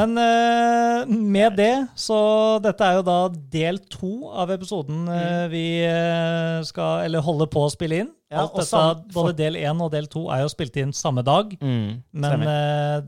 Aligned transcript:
Men 0.00 0.16
uh, 0.16 1.10
med 1.10 1.56
det, 1.58 1.72
så 1.98 2.16
dette 2.64 2.86
er 2.86 2.96
jo 2.98 3.02
da 3.06 3.16
del 3.52 3.78
to 3.92 4.30
av 4.32 4.50
episoden 4.54 5.02
uh, 5.10 5.44
vi 5.52 5.62
uh, 5.84 6.60
skal, 6.66 7.04
eller 7.06 7.24
holder 7.26 7.50
på 7.52 7.64
å 7.66 7.72
spille 7.72 8.00
inn. 8.04 8.10
Ja, 8.30 8.44
dette, 8.46 8.64
sam- 8.68 9.02
både 9.12 9.34
del 9.40 9.58
én 9.58 9.80
og 9.82 9.90
del 9.92 10.06
to 10.10 10.28
er 10.30 10.44
jo 10.44 10.50
spilt 10.52 10.76
inn 10.78 10.92
samme 10.94 11.24
dag. 11.26 11.50
Mm, 11.60 11.96
Men 12.14 12.44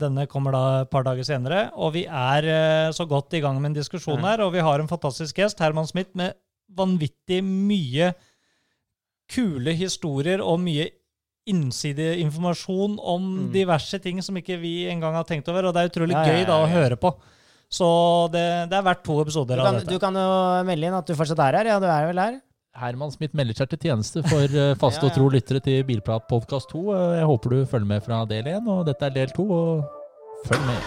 denne 0.01 0.25
kommer 0.27 0.51
da 0.51 0.63
et 0.83 0.89
par 0.91 1.05
dager 1.07 1.23
senere, 1.23 1.69
og 1.79 1.93
vi 1.95 2.03
er 2.05 2.91
så 2.91 3.05
godt 3.07 3.33
i 3.37 3.39
gang 3.45 3.55
med 3.63 3.71
en 3.71 3.77
diskusjon 3.79 4.19
Mm. 4.19 4.25
her. 4.27 4.43
Og 4.43 4.51
vi 4.51 4.59
har 4.67 4.83
en 4.83 4.91
fantastisk 4.91 5.39
gjest, 5.39 5.63
Herman 5.63 5.87
Smith, 5.87 6.11
med 6.13 6.35
vanvittig 6.75 7.39
mye 7.43 8.11
kule 9.31 9.71
historier 9.79 10.43
og 10.43 10.59
mye 10.59 10.89
innsideinformasjon 11.49 12.97
om 12.99 13.23
Mm. 13.47 13.51
diverse 13.53 13.99
ting 14.01 14.21
som 14.21 14.35
ikke 14.37 14.59
vi 14.61 14.85
engang 14.89 15.13
har 15.13 15.23
tenkt 15.25 15.47
over. 15.49 15.65
Og 15.67 15.73
det 15.73 15.81
er 15.83 15.89
utrolig 15.91 16.13
Ja, 16.15 16.23
gøy 16.25 16.45
da 16.45 16.53
å 16.63 16.67
ja, 16.67 16.67
ja. 16.67 16.73
høre 16.81 16.95
på. 16.97 17.13
Så 17.73 18.29
det, 18.31 18.69
det 18.69 18.77
er 18.77 18.83
verdt 18.85 19.03
to 19.03 19.19
episoder 19.21 19.57
kan, 19.57 19.65
av 19.65 19.73
dette. 19.81 19.89
du 19.89 19.99
kan 19.99 20.13
jo 20.13 20.63
melde 20.67 20.85
inn 20.87 20.93
at 20.93 21.05
du 21.07 21.13
fortsatt 21.17 21.39
er 21.39 21.53
her. 21.57 21.65
Ja, 21.73 21.79
du 21.79 21.85
er 21.87 22.05
vel 22.11 22.19
her? 22.21 22.41
Herman 22.75 23.11
Smith 23.11 23.35
melder 23.37 23.53
seg 23.53 23.69
til 23.69 23.79
tjeneste 23.89 24.23
for 24.27 24.43
eh, 24.49 24.73
faste 24.81 25.05
Ja, 25.05 25.09
og 25.09 25.15
tro 25.17 25.29
lyttere 25.29 25.61
til 25.61 25.83
Bilprat 25.83 26.27
podkast 26.29 26.69
2. 26.73 26.83
Eh, 26.93 27.17
Jeg 27.21 27.25
håper 27.29 27.49
du 27.49 27.65
følger 27.65 27.85
med 27.87 28.03
fra 28.05 28.25
del 28.25 28.45
1, 28.47 28.67
og 28.67 28.85
dette 28.85 29.05
er 29.05 29.09
del 29.13 29.27
2, 29.33 29.49
og 29.49 29.83
følg 30.47 30.63
med. 30.69 30.81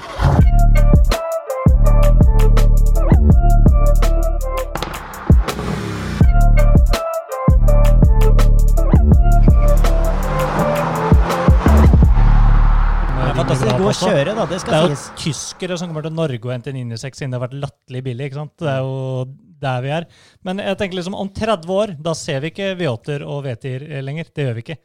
Det 13.60 13.73
er 13.73 13.78
god 13.80 13.91
å 13.91 13.96
kjøre, 13.96 14.34
da. 14.37 14.45
Det 14.46 14.55
Det 14.56 14.60
skal 14.62 14.74
er 14.77 14.88
jo 14.88 14.96
tyskere 15.23 15.78
som 15.80 15.91
kommer 15.91 16.06
til 16.06 16.15
Norge 16.16 16.41
og 16.45 16.52
henter 16.52 16.73
996 16.77 17.20
siden 17.20 17.33
det 17.34 17.41
har 17.41 17.46
vært 17.48 17.60
latterlig 17.65 18.02
billig. 18.06 18.27
ikke 18.30 18.41
sant? 18.41 18.55
Det 18.60 18.73
er 18.73 18.80
jo 18.84 19.27
der 19.66 19.82
vi 19.85 19.93
er. 19.96 20.07
Men 20.45 20.59
jeg 20.59 20.79
tenker 20.79 20.98
liksom 21.01 21.15
om 21.16 21.29
30 21.32 21.71
år, 21.73 21.95
da 22.02 22.13
ser 22.15 22.40
vi 22.45 22.51
ikke 22.52 22.74
V8-er 22.80 23.24
og 23.26 23.45
VT-er 23.46 24.02
lenger. 24.04 24.29
Det 24.35 24.45
gjør 24.46 24.59
vi 24.59 24.65
ikke. 24.66 24.79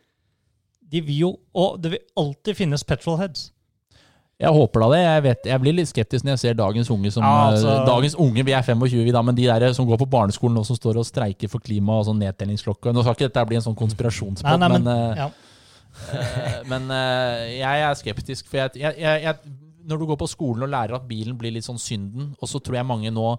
De 0.91 1.01
vil 1.01 1.19
jo, 1.23 1.31
Og 1.55 1.81
det 1.81 1.91
vil 1.91 2.05
alltid 2.19 2.55
finnes 2.57 2.83
petrolheads. 2.83 3.51
Jeg 4.41 4.49
håper 4.49 4.81
da 4.81 4.87
det. 4.89 5.01
Jeg, 5.03 5.23
vet, 5.23 5.43
jeg 5.51 5.61
blir 5.61 5.75
litt 5.77 5.89
skeptisk 5.91 6.25
når 6.25 6.33
jeg 6.33 6.41
ser 6.41 6.55
dagens 6.57 6.89
unge 6.89 7.11
som 7.13 7.21
Ja, 7.23 7.51
altså- 7.51 7.75
eh, 7.75 7.85
Dagens 7.85 8.15
unge, 8.15 8.43
vi 8.43 8.53
er 8.57 8.63
25 8.63 9.05
vi 9.05 9.11
da, 9.11 9.21
men 9.21 9.35
de 9.35 9.45
der 9.45 9.73
som 9.73 9.85
går 9.85 9.99
på 10.01 10.09
barneskolen 10.09 10.57
og 10.57 10.65
som 10.65 10.75
står 10.75 10.97
og 10.97 11.05
streiker 11.05 11.47
for 11.47 11.59
klima 11.59 11.99
og 11.99 12.07
sånn 12.07 12.17
nedtellingsklokke 12.17 12.91
Nå 12.91 13.03
skal 13.03 13.13
ikke 13.13 13.29
dette 13.29 13.47
bli 13.47 13.55
en 13.57 13.61
sånn 13.61 13.77
konspirasjonspott, 13.77 14.59
men, 14.59 14.83
men, 14.83 14.87
eh, 14.87 15.15
ja. 15.17 15.29
Eh, 16.09 16.59
Men 16.69 16.89
eh, 16.91 17.59
jeg 17.59 17.85
er 17.87 17.93
skeptisk, 17.99 18.47
for 18.51 18.57
jeg, 18.63 18.81
jeg, 18.81 18.99
jeg, 18.99 19.23
jeg, 19.23 19.55
når 19.87 19.97
du 20.01 20.05
går 20.11 20.19
på 20.21 20.29
skolen 20.29 20.63
og 20.67 20.69
lærer 20.73 20.97
at 20.99 21.07
bilen 21.09 21.37
blir 21.39 21.53
litt 21.55 21.65
sånn 21.65 21.79
synden, 21.81 22.33
og 22.39 22.49
så 22.51 22.61
tror 22.61 22.77
jeg 22.81 22.85
mange 22.85 23.09
nå 23.13 23.31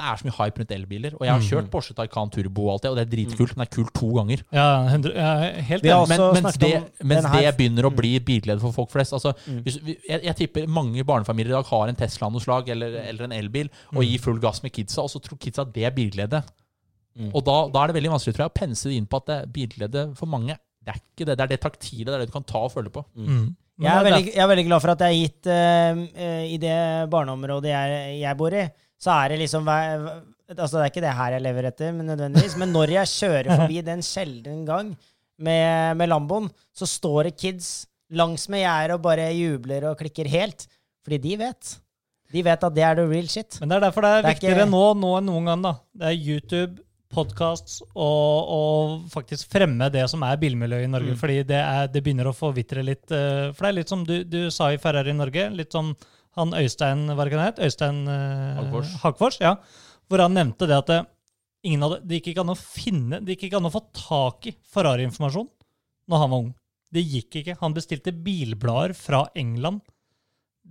Det 0.00 0.06
er 0.08 0.16
så 0.16 0.24
mye 0.24 0.32
hype 0.38 0.60
rundt 0.62 0.70
elbiler. 0.72 1.12
Og 1.18 1.26
jeg 1.26 1.32
har 1.34 1.42
kjørt 1.44 1.66
Porsche 1.68 1.92
Taycan 1.98 2.30
Turbo 2.32 2.62
og 2.62 2.70
alt 2.72 2.82
det, 2.86 2.90
og 2.90 2.96
det 2.96 3.02
er 3.02 3.10
dritkult, 3.12 3.50
men 3.52 3.66
det 3.66 3.68
er 3.68 3.74
kult 3.74 3.90
to 3.98 4.06
ganger. 4.16 4.44
Ja, 4.56 4.68
100, 4.88 5.12
ja, 5.12 5.32
helt 5.68 5.84
enig. 5.84 6.08
Men, 6.08 6.22
mens 6.38 6.56
det, 6.62 6.70
mens 7.10 7.26
det 7.34 7.50
begynner 7.58 7.84
å 7.84 7.90
bli 7.92 8.14
bilglede 8.24 8.62
for 8.62 8.72
folk 8.72 8.88
flest 8.94 9.12
altså, 9.18 9.34
Mm. 9.44 9.58
hvis, 9.66 9.76
jeg, 10.08 10.22
jeg 10.24 10.36
tipper 10.38 10.66
mange 10.72 11.04
barnefamilier 11.04 11.52
i 11.52 11.58
dag 11.58 11.68
har 11.68 11.92
en 11.92 11.98
Tesla 12.00 12.30
av 12.30 12.32
noe 12.32 12.40
slag, 12.40 12.70
eller, 12.72 12.96
eller 13.10 13.24
en 13.28 13.36
elbil, 13.42 13.68
og 13.92 14.00
gir 14.06 14.24
full 14.24 14.40
gass 14.40 14.62
med 14.64 14.72
kidsa, 14.72 15.02
og 15.04 15.10
så 15.12 15.20
tror 15.20 15.36
kidsa 15.42 15.66
det 15.68 15.84
er 15.84 15.92
bilglede. 15.92 16.40
Mm. 17.18 17.34
Og 17.34 17.44
da, 17.44 17.58
da 17.68 17.82
er 17.84 17.90
det 17.92 17.98
veldig 18.00 18.14
vanskelig 18.14 18.38
tror 18.38 18.46
jeg, 18.46 18.54
å 18.54 18.58
pense 18.62 18.88
det 18.88 18.96
inn 18.96 19.06
på 19.10 19.20
at 19.20 19.28
det 19.28 19.36
er 19.42 19.52
bilglede 19.52 20.06
for 20.16 20.30
mange. 20.32 20.56
Det 20.84 20.92
er 20.94 21.00
ikke 21.00 21.26
det. 21.28 21.36
Det 21.36 21.44
er 21.44 21.50
det 21.52 21.60
taktile, 21.60 22.06
det 22.08 22.14
er 22.16 22.22
det 22.24 22.30
du 22.30 22.36
kan 22.38 22.46
ta 22.48 22.62
og 22.66 22.72
føle 22.72 22.90
på. 22.92 23.02
Mm. 23.14 23.26
Men 23.80 23.86
Jeg 23.86 23.92
er, 23.96 24.04
veldig, 24.04 24.32
jeg 24.34 24.42
er 24.44 24.48
veldig 24.50 24.66
glad 24.66 24.82
for 24.84 24.92
at 24.92 25.02
jeg 25.06 25.12
er 25.14 25.20
gitt 25.24 25.46
eh, 25.48 26.42
I 26.52 26.56
det 26.60 26.76
barneområdet 27.12 27.70
jeg, 27.72 28.00
jeg 28.20 28.36
bor 28.36 28.52
i, 28.52 28.64
så 29.00 29.14
er 29.22 29.32
det 29.32 29.38
liksom 29.40 29.68
Altså, 29.70 30.74
det 30.76 30.82
er 30.82 30.90
ikke 30.90 31.04
det 31.04 31.12
her 31.14 31.32
jeg 31.36 31.42
lever 31.44 31.66
etter, 31.68 31.92
men 31.94 32.08
nødvendigvis. 32.10 32.56
Men 32.58 32.72
når 32.74 32.90
jeg 32.96 33.06
kjører 33.12 33.50
forbi 33.60 33.80
den 33.86 34.02
sjelden 34.02 34.64
gang 34.66 34.90
med, 35.38 35.96
med 35.96 36.10
Lamboen, 36.10 36.48
så 36.74 36.88
står 36.90 37.28
det 37.28 37.36
kids 37.38 37.68
langs 38.10 38.48
med 38.50 38.64
gjerdet 38.64 38.96
og 38.98 39.04
bare 39.04 39.28
jubler 39.36 39.86
og 39.92 40.00
klikker 40.02 40.26
helt. 40.28 40.66
Fordi 41.06 41.20
de 41.22 41.36
vet. 41.40 41.76
De 42.34 42.42
vet 42.46 42.66
at 42.66 42.74
det 42.74 42.82
er 42.84 42.98
the 42.98 43.06
real 43.06 43.28
shit. 43.30 43.56
Men 43.62 43.70
det 43.70 43.78
er 43.78 43.84
derfor 43.86 44.04
det 44.04 44.10
er, 44.10 44.22
Det 44.22 44.26
er 44.26 44.34
viktigere 44.34 44.64
ikke- 44.66 44.74
nå, 44.74 44.82
nå 44.98 45.12
enn 45.20 45.30
noen 45.30 45.46
gang. 45.52 45.62
da. 45.62 45.72
Det 46.02 46.10
er 46.10 46.18
YouTube, 46.18 46.82
podcasts 47.10 47.80
og, 47.90 48.50
og 48.54 49.10
faktisk 49.10 49.50
fremme 49.50 49.88
det 49.92 50.04
som 50.10 50.22
er 50.26 50.38
bilmiljøet 50.40 50.86
i 50.86 50.90
Norge. 50.90 51.14
Mm. 51.16 51.20
Fordi 51.20 51.38
det, 51.48 51.58
er, 51.58 51.90
det 51.90 52.02
begynner 52.04 52.30
å 52.30 52.36
forvitre 52.36 52.84
litt. 52.86 53.06
eh, 53.10 53.50
For 53.54 53.66
det 53.66 53.70
er 53.72 53.78
litt 53.80 53.92
som 53.92 54.04
du, 54.06 54.16
du 54.24 54.40
sa 54.54 54.70
i 54.72 54.80
Ferrari 54.80 55.14
Norge. 55.16 55.48
Litt 55.56 55.74
som 55.74 55.92
han 56.38 56.54
Øystein 56.54 57.08
hva 57.10 57.26
det 57.26 57.40
het? 57.42 57.62
Øystein 57.66 58.04
eh, 58.08 58.60
Hagfors. 58.60 58.94
Hagfors, 59.02 59.40
ja. 59.42 59.56
Hvor 60.10 60.22
han 60.22 60.36
nevnte 60.38 60.68
det 60.70 60.78
at 60.78 60.90
det, 60.90 61.00
ingen 61.66 61.84
hadde, 61.86 62.00
det 62.06 62.20
gikk 62.20 62.32
ikke 62.32 62.44
an 62.46 62.54
å 62.54 62.58
finne, 62.58 63.20
det 63.20 63.36
gikk 63.36 63.48
ikke 63.50 63.60
an 63.60 63.68
å 63.68 63.74
få 63.74 63.84
tak 63.96 64.50
i 64.50 64.56
Ferrari-informasjon 64.72 65.48
når 66.10 66.22
han 66.24 66.32
var 66.32 66.44
ung. 66.46 66.50
Det 66.90 67.02
gikk 67.06 67.42
ikke. 67.42 67.58
Han 67.60 67.74
bestilte 67.76 68.14
bilblader 68.14 68.94
fra 68.98 69.24
England. 69.38 69.82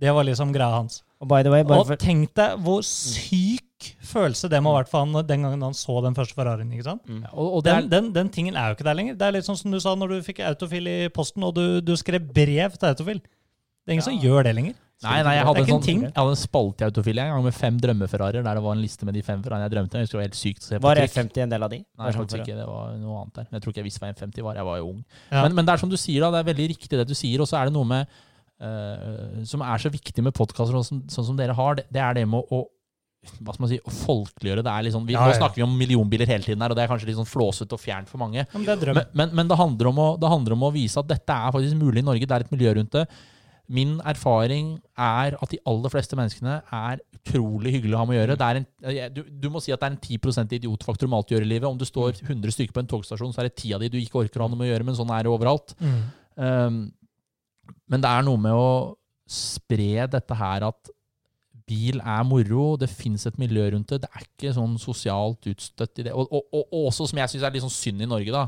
Det 0.00 0.12
var 0.12 0.26
liksom 0.28 0.52
greia 0.52 0.80
hans. 0.80 1.00
Og 1.20 1.28
by 1.28 1.44
the 1.44 1.52
way, 1.52 1.64
Og 1.64 1.92
tenk 2.00 2.32
deg 2.36 2.60
hvor 2.64 2.84
syk 2.86 3.64
følelse 4.04 4.50
det 4.52 4.60
må 4.62 4.74
ha 4.74 4.80
vært 4.80 4.90
for 4.92 5.04
han 5.04 5.26
den 5.26 5.46
gangen 5.46 5.64
han 5.64 5.76
så 5.76 6.00
den 6.04 6.16
første 6.16 6.36
Ferrarien. 6.36 6.70
ikke 6.74 6.86
sant? 6.86 7.02
Og, 7.32 7.46
og 7.58 7.64
det 7.66 7.72
er, 7.72 7.82
Den, 7.86 7.90
den, 7.90 8.12
den 8.14 8.32
tingen 8.34 8.58
er 8.58 8.70
jo 8.70 8.78
ikke 8.78 8.88
der 8.88 8.98
lenger. 8.98 9.18
Det 9.18 9.26
er 9.26 9.36
litt 9.38 9.48
sånn 9.48 9.58
som 9.60 9.74
du 9.74 9.80
sa 9.82 9.96
når 9.98 10.14
du 10.14 10.26
fikk 10.26 10.42
autofil 10.46 10.90
i 10.90 11.00
posten, 11.14 11.44
og 11.46 11.56
du, 11.56 11.64
du 11.84 11.94
skrev 11.98 12.28
brev 12.34 12.76
til 12.76 12.92
autofil. 12.92 13.20
Det 13.24 13.92
er 13.92 13.98
ingen 13.98 14.06
som 14.06 14.20
gjør 14.20 14.46
det 14.46 14.54
lenger. 14.58 14.78
Nei, 15.00 15.20
nei, 15.24 15.32
jeg 15.38 15.44
hadde, 15.48 15.60
en 15.62 15.70
sånn, 15.70 15.84
ting. 15.84 16.00
jeg 16.04 16.12
hadde 16.12 16.32
en 16.34 16.38
spalte 16.38 16.84
i 16.84 16.86
Autofil 16.90 17.20
en 17.22 17.30
gang 17.32 17.44
med 17.46 17.54
fem 17.56 17.76
drømmeferrarier, 17.80 18.44
der 18.44 18.58
det 18.58 18.62
var 18.66 18.74
en 18.76 18.82
liste 18.84 19.06
med 19.08 19.16
de 19.16 19.22
fem 19.24 19.40
Ferrariene 19.40 19.64
jeg 19.64 19.72
drømte. 19.72 19.96
Jeg 19.96 20.04
husker 20.04 20.18
det 20.18 20.20
var 20.20 20.26
helt 20.26 20.36
sykt 20.36 20.60
å 20.60 20.66
se 20.66 20.76
på 20.76 20.84
var 20.84 21.00
trykk. 21.00 21.14
F50 21.14 21.44
en 21.46 21.54
del 21.54 21.64
av 21.64 21.70
de? 21.72 21.78
Nei, 21.80 22.10
jeg 22.10 22.16
faktisk 22.18 22.42
ikke. 22.42 22.56
Det 22.58 22.66
var 22.68 22.90
noe 23.00 23.22
annet 23.22 23.38
der. 23.38 23.46
Jeg 23.56 23.64
tror 23.64 23.72
ikke 23.72 23.80
jeg 23.80 23.86
visste 23.86 24.02
hva 24.02 24.10
M50 24.12 24.44
var. 24.44 24.58
Jeg 24.60 24.68
var 24.68 24.82
jo 24.82 24.90
ung. 24.90 24.98
Ja. 25.30 25.46
Men, 25.46 25.56
men 25.56 25.70
det 25.70 25.72
er 25.72 25.80
som 25.80 25.92
du 25.92 25.96
sier, 25.96 26.26
da. 26.26 26.28
Det 26.34 26.42
er 26.42 26.50
veldig 26.50 26.66
riktig 26.74 27.00
det 27.00 27.06
du 27.08 27.14
sier. 27.16 27.40
Og 27.40 27.48
så 27.48 27.56
er 27.56 27.70
det 27.70 27.74
noe 27.78 27.88
med 27.88 28.12
uh, 28.60 29.40
som 29.48 29.64
er 29.64 29.80
så 29.86 29.94
viktig 29.96 30.26
med 30.26 30.36
podkaster 30.36 30.76
sånn, 30.84 31.00
sånn 31.16 31.28
som 31.30 31.40
dere 31.40 31.56
har. 31.56 31.80
Det, 31.80 31.86
det 31.96 32.04
er 32.04 32.20
det 32.20 32.26
med 32.28 32.44
å, 32.44 32.60
å 32.60 32.68
hva 33.20 33.52
skal 33.52 33.64
man 33.64 33.70
si, 33.70 33.78
folkeliggjøre. 34.00 34.62
Det 34.64 34.72
er 34.72 34.86
liksom, 34.86 35.02
vi, 35.08 35.16
Ja, 35.16 35.26
Nå 35.28 35.34
snakker 35.36 35.60
vi 35.60 35.66
om 35.66 35.74
millionbiler 35.76 36.30
hele 36.30 36.46
tiden 36.46 36.62
her, 36.64 36.72
og 36.72 36.78
det 36.78 36.86
er 36.86 36.92
kanskje 36.92 37.10
litt 37.10 37.18
sånn 37.18 37.28
flåsete 37.28 37.76
og 37.76 37.82
fjernt 37.82 38.08
for 38.08 38.20
mange. 38.22 38.46
Men 38.54 38.64
det 38.64 38.72
er 38.72 38.80
drøm. 38.84 38.96
Men, 38.96 39.10
men, 39.12 39.34
men 39.36 39.50
det, 39.50 39.58
handler 39.60 39.90
om 39.90 40.00
å, 40.00 40.06
det 40.20 40.30
handler 40.32 40.56
om 40.56 40.64
å 40.70 40.72
vise 40.72 41.02
at 41.02 41.10
dette 41.10 41.36
er 41.36 41.52
faktisk 41.52 41.76
mulig 41.80 42.00
i 42.00 42.06
Norge. 42.06 42.28
Det 42.28 42.38
er 42.38 42.46
et 42.46 42.54
miljø 42.54 42.72
rundt 42.78 42.96
det. 42.96 43.04
Min 43.70 43.98
erfaring 44.08 44.70
er 44.98 45.36
at 45.36 45.52
de 45.52 45.60
aller 45.70 45.92
fleste 45.92 46.16
menneskene 46.18 46.56
er 46.74 47.02
utrolig 47.20 47.74
hyggelige 47.76 47.98
å 47.98 48.00
ha 48.00 48.08
med 48.08 48.16
å 48.16 48.18
gjøre. 48.18 48.36
Det 48.40 48.48
er 48.48 48.60
en, 48.60 49.12
du, 49.14 49.20
du 49.44 49.50
må 49.52 49.62
si 49.62 49.74
at 49.74 49.82
det 49.82 49.90
er 49.90 49.94
en 49.94 50.00
10% 50.00 50.56
idiotfaktor 50.56 51.10
med 51.10 51.20
alt 51.20 51.28
du 51.28 51.36
gjør 51.36 51.46
i 51.46 51.50
livet. 51.52 51.68
Om 51.68 51.78
du 51.78 51.84
står 51.86 52.24
100 52.24 52.56
stykker 52.56 52.74
på 52.74 52.82
en 52.82 52.88
togstasjon, 52.90 53.36
så 53.36 53.44
er 53.44 53.50
det 53.50 53.58
ti 53.60 53.74
av 53.76 53.84
de 53.84 53.92
du 53.92 54.00
ikke 54.00 54.24
orker 54.24 54.40
å 54.40 54.48
ha 54.48 54.52
noe 54.54 54.58
med 54.58 54.70
å 54.70 54.72
gjøre, 54.72 54.88
men 54.88 54.96
sånn 54.98 55.12
er 55.14 55.28
det 55.28 55.30
overalt. 55.30 55.76
Mm. 55.78 56.00
Um, 56.40 56.80
men 57.92 58.02
det 58.02 58.10
er 58.10 58.26
noe 58.26 58.42
med 58.42 58.56
å 58.56 58.72
spre 59.30 60.08
dette 60.10 60.40
her 60.40 60.66
at 60.66 60.90
bil 61.70 62.00
er 62.02 62.26
moro, 62.26 62.64
det 62.80 62.90
fins 62.90 63.24
et 63.30 63.38
miljø 63.40 63.68
rundt 63.76 63.94
det. 63.94 64.00
Det 64.02 64.10
er 64.10 64.26
ikke 64.26 64.52
sånn 64.58 64.74
sosialt 64.82 65.46
utstøtt 65.52 66.02
i 66.02 66.08
det. 66.08 66.12
Og, 66.16 66.26
og, 66.34 66.44
og, 66.50 66.66
og 66.74 66.88
også, 66.90 67.06
som 67.12 67.22
jeg 67.22 67.32
syns 67.36 67.46
er 67.46 67.54
litt 67.54 67.64
sånn 67.64 67.76
synd 67.78 68.02
i 68.04 68.10
Norge, 68.10 68.34
da, 68.34 68.44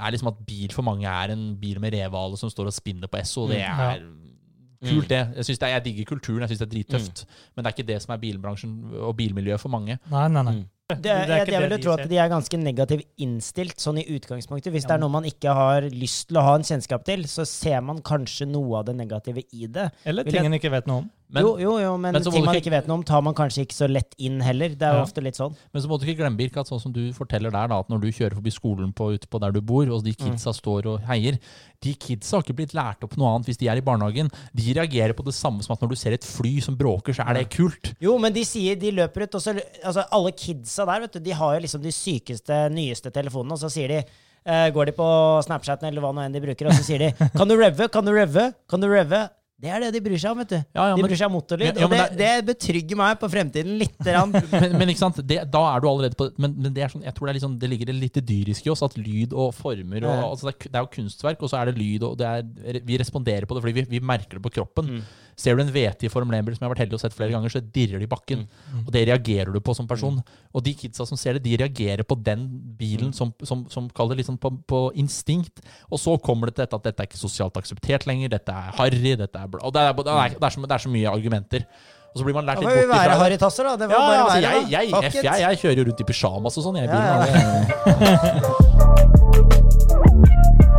er 0.00 0.14
liksom 0.14 0.30
at 0.32 0.40
bil 0.48 0.72
for 0.72 0.86
mange 0.86 1.04
er 1.10 1.34
en 1.34 1.44
bil 1.60 1.80
med 1.82 1.92
revehale 1.98 2.38
som 2.40 2.50
står 2.52 2.70
og 2.72 2.76
spinner 2.76 3.10
på 3.12 3.20
Esso. 3.20 3.44
Det 3.50 3.60
Mm, 3.60 3.84
er 3.84 4.88
kult, 4.88 5.08
det. 5.10 5.18
Jeg, 5.36 5.44
det 5.44 5.66
er, 5.66 5.72
jeg 5.74 5.84
digger 5.84 6.06
kulturen, 6.08 6.40
jeg 6.46 6.54
syns 6.54 6.62
det 6.62 6.68
er 6.68 6.74
drittøft. 6.78 7.24
Men 7.54 7.64
det 7.64 7.68
er 7.68 7.74
ikke 7.76 7.88
det 7.92 7.98
som 8.00 8.14
er 8.14 8.20
bilbransjen 8.22 8.76
og 9.04 9.16
bilmiljøet 9.18 9.60
for 9.60 9.68
mange. 9.74 9.98
Nei, 10.10 10.26
nei, 10.32 10.42
nei. 10.46 10.54
Det, 10.90 11.02
Det 11.02 11.38
jeg, 11.38 11.52
jeg 11.54 11.62
vil 11.70 11.78
tro 11.84 11.92
at 11.94 12.08
de 12.10 12.18
er 12.18 12.28
ganske 12.32 12.58
negativt 12.60 13.06
innstilt 13.22 13.78
sånn 13.82 14.00
i 14.02 14.06
utgangspunktet. 14.16 14.72
Hvis 14.74 14.84
Ja, 14.86 14.94
det 14.94 14.98
er 14.98 15.04
noe 15.04 15.14
man 15.20 15.28
ikke 15.28 15.54
har 15.54 15.86
lyst 15.94 16.28
til 16.28 16.40
å 16.40 16.44
ha 16.46 16.56
en 16.58 16.66
kjennskap 16.66 17.04
til, 17.06 17.24
så 17.30 17.46
ser 17.46 17.80
man 17.86 18.02
kanskje 18.02 18.48
noe 18.50 18.80
av 18.82 18.86
det 18.90 18.96
negative 18.98 19.44
i 19.52 19.66
det. 19.70 19.90
Eller 20.04 20.24
ting 20.24 20.44
en 20.46 20.58
ikke 20.58 20.72
vet 20.72 20.86
noe 20.90 21.04
om. 21.04 21.10
Men, 21.30 21.44
jo, 21.46 21.50
jo, 21.62 21.72
jo, 21.78 21.90
men, 21.94 22.10
men 22.16 22.24
ting 22.26 22.42
man 22.44 22.56
ikke- 22.58 22.72
vet 22.74 22.88
noe 22.90 22.96
om, 22.98 23.02
tar 23.06 23.20
man 23.22 23.36
kanskje 23.38 23.62
ikke 23.62 23.76
så 23.76 23.86
lett 23.86 24.16
inn 24.18 24.40
heller. 24.42 24.70
Det 24.74 24.82
er 24.82 24.96
jo 24.96 24.98
Ja. 24.98 25.06
ofte 25.06 25.22
litt 25.22 25.36
sånn. 25.38 25.54
Men 25.72 25.82
så 25.82 25.86
må 25.86 26.00
du 26.00 26.04
ikke 26.06 26.18
glemme 26.24 26.36
Birk, 26.36 26.56
at 26.56 26.66
sånn 26.66 26.80
som 26.82 26.90
du 26.90 27.12
forteller 27.14 27.52
der, 27.54 27.68
da, 27.70 27.78
at 27.78 27.88
når 27.88 28.00
du 28.02 28.08
kjører 28.10 28.34
forbi 28.34 28.50
skolen 28.50 28.92
på, 28.92 29.12
ute 29.14 29.28
på 29.30 29.38
der 29.38 29.52
du 29.52 29.60
bor, 29.60 29.86
og 29.86 30.02
de 30.02 30.12
kidsa 30.12 30.50
står 30.50 30.86
og 30.86 31.00
heier 31.06 31.38
De 31.82 31.94
kidsa 31.94 32.36
har 32.36 32.42
ikke 32.42 32.56
blitt 32.58 32.74
lært 32.76 33.02
opp 33.06 33.16
noe 33.16 33.30
annet 33.32 33.46
hvis 33.46 33.56
de 33.56 33.66
er 33.68 33.78
i 33.78 33.80
barnehagen. 33.80 34.28
De 34.52 34.74
reagerer 34.74 35.14
på 35.16 35.24
det 35.24 35.32
samme 35.32 35.62
som 35.64 35.72
at 35.72 35.80
når 35.80 35.88
du 35.88 35.96
ser 35.96 36.12
et 36.12 36.26
fly 36.26 36.60
som 36.60 36.76
bråker, 36.76 37.14
så 37.16 37.24
er 37.26 37.38
det 37.38 37.48
kult. 37.54 37.94
Jo, 38.02 38.18
men 38.18 38.34
de 38.34 38.42
sier 38.44 38.76
de 38.76 38.90
løper 38.90 39.22
ut, 39.22 39.34
og 39.34 39.40
så 39.40 39.54
altså, 39.82 40.04
Alle 40.12 40.32
kidsa 40.32 40.79
der, 40.88 41.04
vet 41.04 41.16
du, 41.16 41.22
de 41.24 41.36
har 41.36 41.56
jo 41.56 41.62
liksom 41.66 41.84
de 41.84 41.92
sykeste, 41.94 42.58
nyeste 42.74 43.12
telefonene, 43.14 43.56
og 43.56 43.62
så 43.62 43.72
sier 43.72 43.96
de 43.96 44.02
Uh, 44.40 44.70
Går 44.72 44.88
de 44.88 44.92
på 44.96 45.06
Snapchaten 45.44 45.84
eller 45.84 46.00
hva 46.00 46.14
nå 46.16 46.22
enn 46.24 46.32
de 46.32 46.40
bruker, 46.40 46.70
og 46.70 46.72
så 46.72 46.80
sier 46.80 47.02
de 47.02 47.10
Kan 47.36 47.44
du 47.44 47.52
revve? 47.60 47.90
Kan 47.92 48.06
du 48.06 48.14
revve? 48.16 48.46
Kan 48.72 48.80
du 48.80 48.86
revve? 48.88 49.26
Det 49.60 49.68
er 49.68 49.82
det 49.84 49.90
de 49.92 50.00
bryr 50.00 50.16
seg 50.16 50.32
om, 50.32 50.38
vet 50.40 50.52
du. 50.54 50.56
Ja, 50.56 50.84
ja, 50.88 50.92
de 50.96 51.02
bryr 51.04 51.18
seg 51.20 51.28
om 51.28 51.34
motorlyd. 51.36 51.76
Ja, 51.76 51.84
og 51.84 51.92
det, 51.92 51.98
det, 52.16 52.28
det 52.30 52.44
betrygger 52.48 52.96
meg 52.96 53.18
på 53.20 53.28
fremtiden 53.28 53.74
lite 53.82 54.06
grann. 54.06 54.32
Men, 54.54 54.76
men 54.80 54.92
ikke 54.92 55.02
sant, 55.02 55.20
det, 55.28 55.36
da 55.52 55.60
er 55.74 55.82
du 55.82 55.88
allerede 55.90 56.16
på 56.16 56.30
Men, 56.40 56.54
men 56.56 56.72
det, 56.74 56.86
sånn, 56.92 57.04
jeg 57.04 57.14
tror 57.16 57.28
det, 57.28 57.32
er 57.32 57.36
litt 57.36 57.44
sånn, 57.44 57.58
det 57.60 57.68
ligger 57.68 57.92
litt 57.92 58.16
dyrisk 58.30 58.66
i 58.66 58.72
oss, 58.72 58.82
at 58.86 58.96
lyd 58.96 59.34
og 59.36 59.52
former 59.56 60.06
og, 60.06 60.22
altså 60.30 60.48
det, 60.48 60.70
er, 60.72 60.80
jo 60.80 60.90
kunstverk, 60.94 61.44
og 61.44 61.52
så 61.52 61.60
er 61.60 61.70
det 61.70 61.76
lyd, 61.76 62.06
og 62.08 62.16
det 62.20 62.30
er, 62.30 62.80
vi 62.88 62.98
responderer 63.00 63.48
på 63.48 63.56
det 63.56 63.64
fordi 63.66 63.76
vi, 63.76 63.84
vi 63.92 64.00
merker 64.00 64.38
det 64.38 64.44
på 64.46 64.54
kroppen. 64.56 64.96
Mm. 64.96 65.04
Ser 65.40 65.56
du 65.56 65.62
en 65.64 65.70
VT 65.72 66.04
i 66.04 66.10
Formel 66.12 66.36
1-bil 66.36 66.56
som 66.56 66.64
jeg 66.64 66.68
har 66.68 66.74
vært 66.74 66.82
heldig 66.84 66.98
å 66.98 67.00
sett 67.00 67.14
flere 67.16 67.32
ganger, 67.32 67.52
så 67.52 67.62
dirrer 67.64 68.02
det 68.02 68.08
i 68.08 68.10
bakken. 68.10 68.42
Og 68.82 68.90
det 68.92 69.06
reagerer 69.08 69.52
du 69.54 69.60
på 69.64 69.72
som 69.76 69.86
person. 69.88 70.18
Og 70.52 70.64
de 70.66 70.74
kidsa 70.76 71.06
som 71.08 71.16
ser 71.20 71.38
det, 71.38 71.44
de 71.46 71.56
reagerer 71.62 72.04
på 72.04 72.18
den 72.20 72.42
bilen 72.76 73.14
som, 73.16 73.32
som, 73.46 73.64
som 73.72 73.88
kaller 73.96 74.18
det 74.18 74.20
liksom 74.24 74.36
på, 74.42 74.52
på 74.68 74.80
instinkt. 75.00 75.62
Og 75.88 75.98
så 76.02 76.18
kommer 76.20 76.50
det 76.50 76.58
til 76.58 76.64
dette 76.66 76.76
at 76.76 76.90
dette 76.90 77.00
er 77.04 77.08
ikke 77.08 77.22
sosialt 77.22 77.56
akseptert 77.60 78.04
lenger, 78.10 78.28
dette 78.36 78.52
er 78.52 78.76
harry, 78.76 79.14
dette 79.16 79.38
er 79.40 79.48
bla... 79.48 79.64
Og 79.64 79.72
det 79.76 79.80
er, 79.86 79.96
det 79.96 80.12
er, 80.12 80.36
det 80.36 80.44
er, 80.44 80.52
så, 80.52 80.66
det 80.66 80.76
er 80.76 80.84
så 80.84 80.92
mye 80.92 81.08
argumenter. 81.14 81.62
Og 82.10 82.16
så 82.18 82.26
blir 82.26 82.34
man 82.36 82.44
lært 82.44 82.58
litt 82.60 82.66
bort 82.68 82.76
være 82.76 82.84
ifra 82.90 83.14
det. 83.14 83.20
harrytasser, 83.22 83.62
da. 83.70 83.72
Det 83.80 83.86
var 83.88 83.94
Ja, 83.94 84.00
bare 84.02 84.20
altså, 84.20 84.34
være 84.34 84.44
jeg, 84.44 84.56
jeg, 84.74 84.84
F, 84.90 85.20
jeg, 85.22 85.36
jeg, 85.46 85.52
kjører 85.62 85.78
jo 85.80 85.84
rundt 85.88 86.02
i 86.02 86.08
pysjamas 86.10 86.58
og 86.58 86.62
sånn. 86.66 86.76
Jeg 86.82 86.84
i 86.84 86.90
Ja, 86.90 86.94
bilen, 86.98 87.06
ja. 87.08 87.16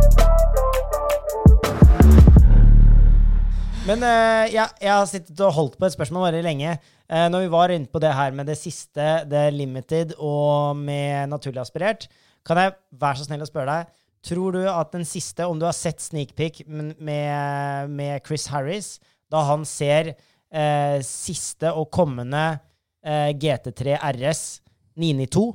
altså. 0.06 0.28
Men 3.82 4.04
uh, 4.06 4.46
jeg, 4.46 4.62
jeg 4.78 4.92
har 4.92 5.06
sittet 5.10 5.40
og 5.42 5.56
holdt 5.56 5.78
på 5.80 5.88
et 5.88 5.94
spørsmål 5.96 6.28
veldig 6.28 6.42
lenge. 6.46 6.76
Uh, 7.10 7.26
når 7.32 7.44
vi 7.44 7.50
var 7.50 7.72
inne 7.74 7.90
på 7.90 7.98
det 8.02 8.12
her 8.14 8.34
med 8.36 8.46
det 8.46 8.54
siste, 8.60 9.06
det 9.26 9.48
limited 9.56 10.14
og 10.22 10.78
med 10.78 11.32
naturlig 11.32 11.64
aspirert, 11.64 12.06
kan 12.46 12.60
jeg 12.62 12.76
være 13.02 13.18
så 13.18 13.26
snill 13.26 13.42
å 13.42 13.50
spørre 13.50 13.74
deg 13.74 13.98
Tror 14.22 14.54
du 14.54 14.60
at 14.70 14.92
den 14.94 15.02
siste, 15.06 15.48
om 15.50 15.58
du 15.58 15.64
har 15.66 15.74
sett 15.74 15.98
sneak 15.98 16.30
peek 16.38 16.60
med, 16.68 16.94
med 17.90 18.22
Chris 18.22 18.46
Harris, 18.52 19.00
da 19.26 19.42
han 19.48 19.66
ser 19.66 20.12
uh, 20.14 21.02
siste 21.02 21.72
og 21.74 21.90
kommende 21.90 22.44
eh, 23.02 23.32
GT3 23.34 23.96
RS 23.98 24.42
992, 24.94 25.46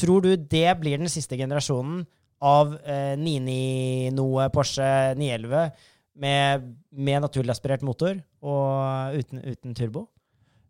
tror 0.00 0.24
du 0.24 0.30
det 0.36 0.70
blir 0.80 1.02
den 1.02 1.12
siste 1.12 1.36
generasjonen 1.36 2.06
av 2.44 2.74
eh, 2.80 3.14
99 3.20 4.14
noe 4.16 4.48
Porsche 4.54 4.86
911 5.18 5.68
med, 6.16 6.68
med 6.92 7.20
naturlig 7.24 7.50
aspirert 7.54 7.82
motor 7.82 8.18
og 8.42 9.16
uten, 9.18 9.40
uten 9.50 9.74
turbo? 9.74 10.06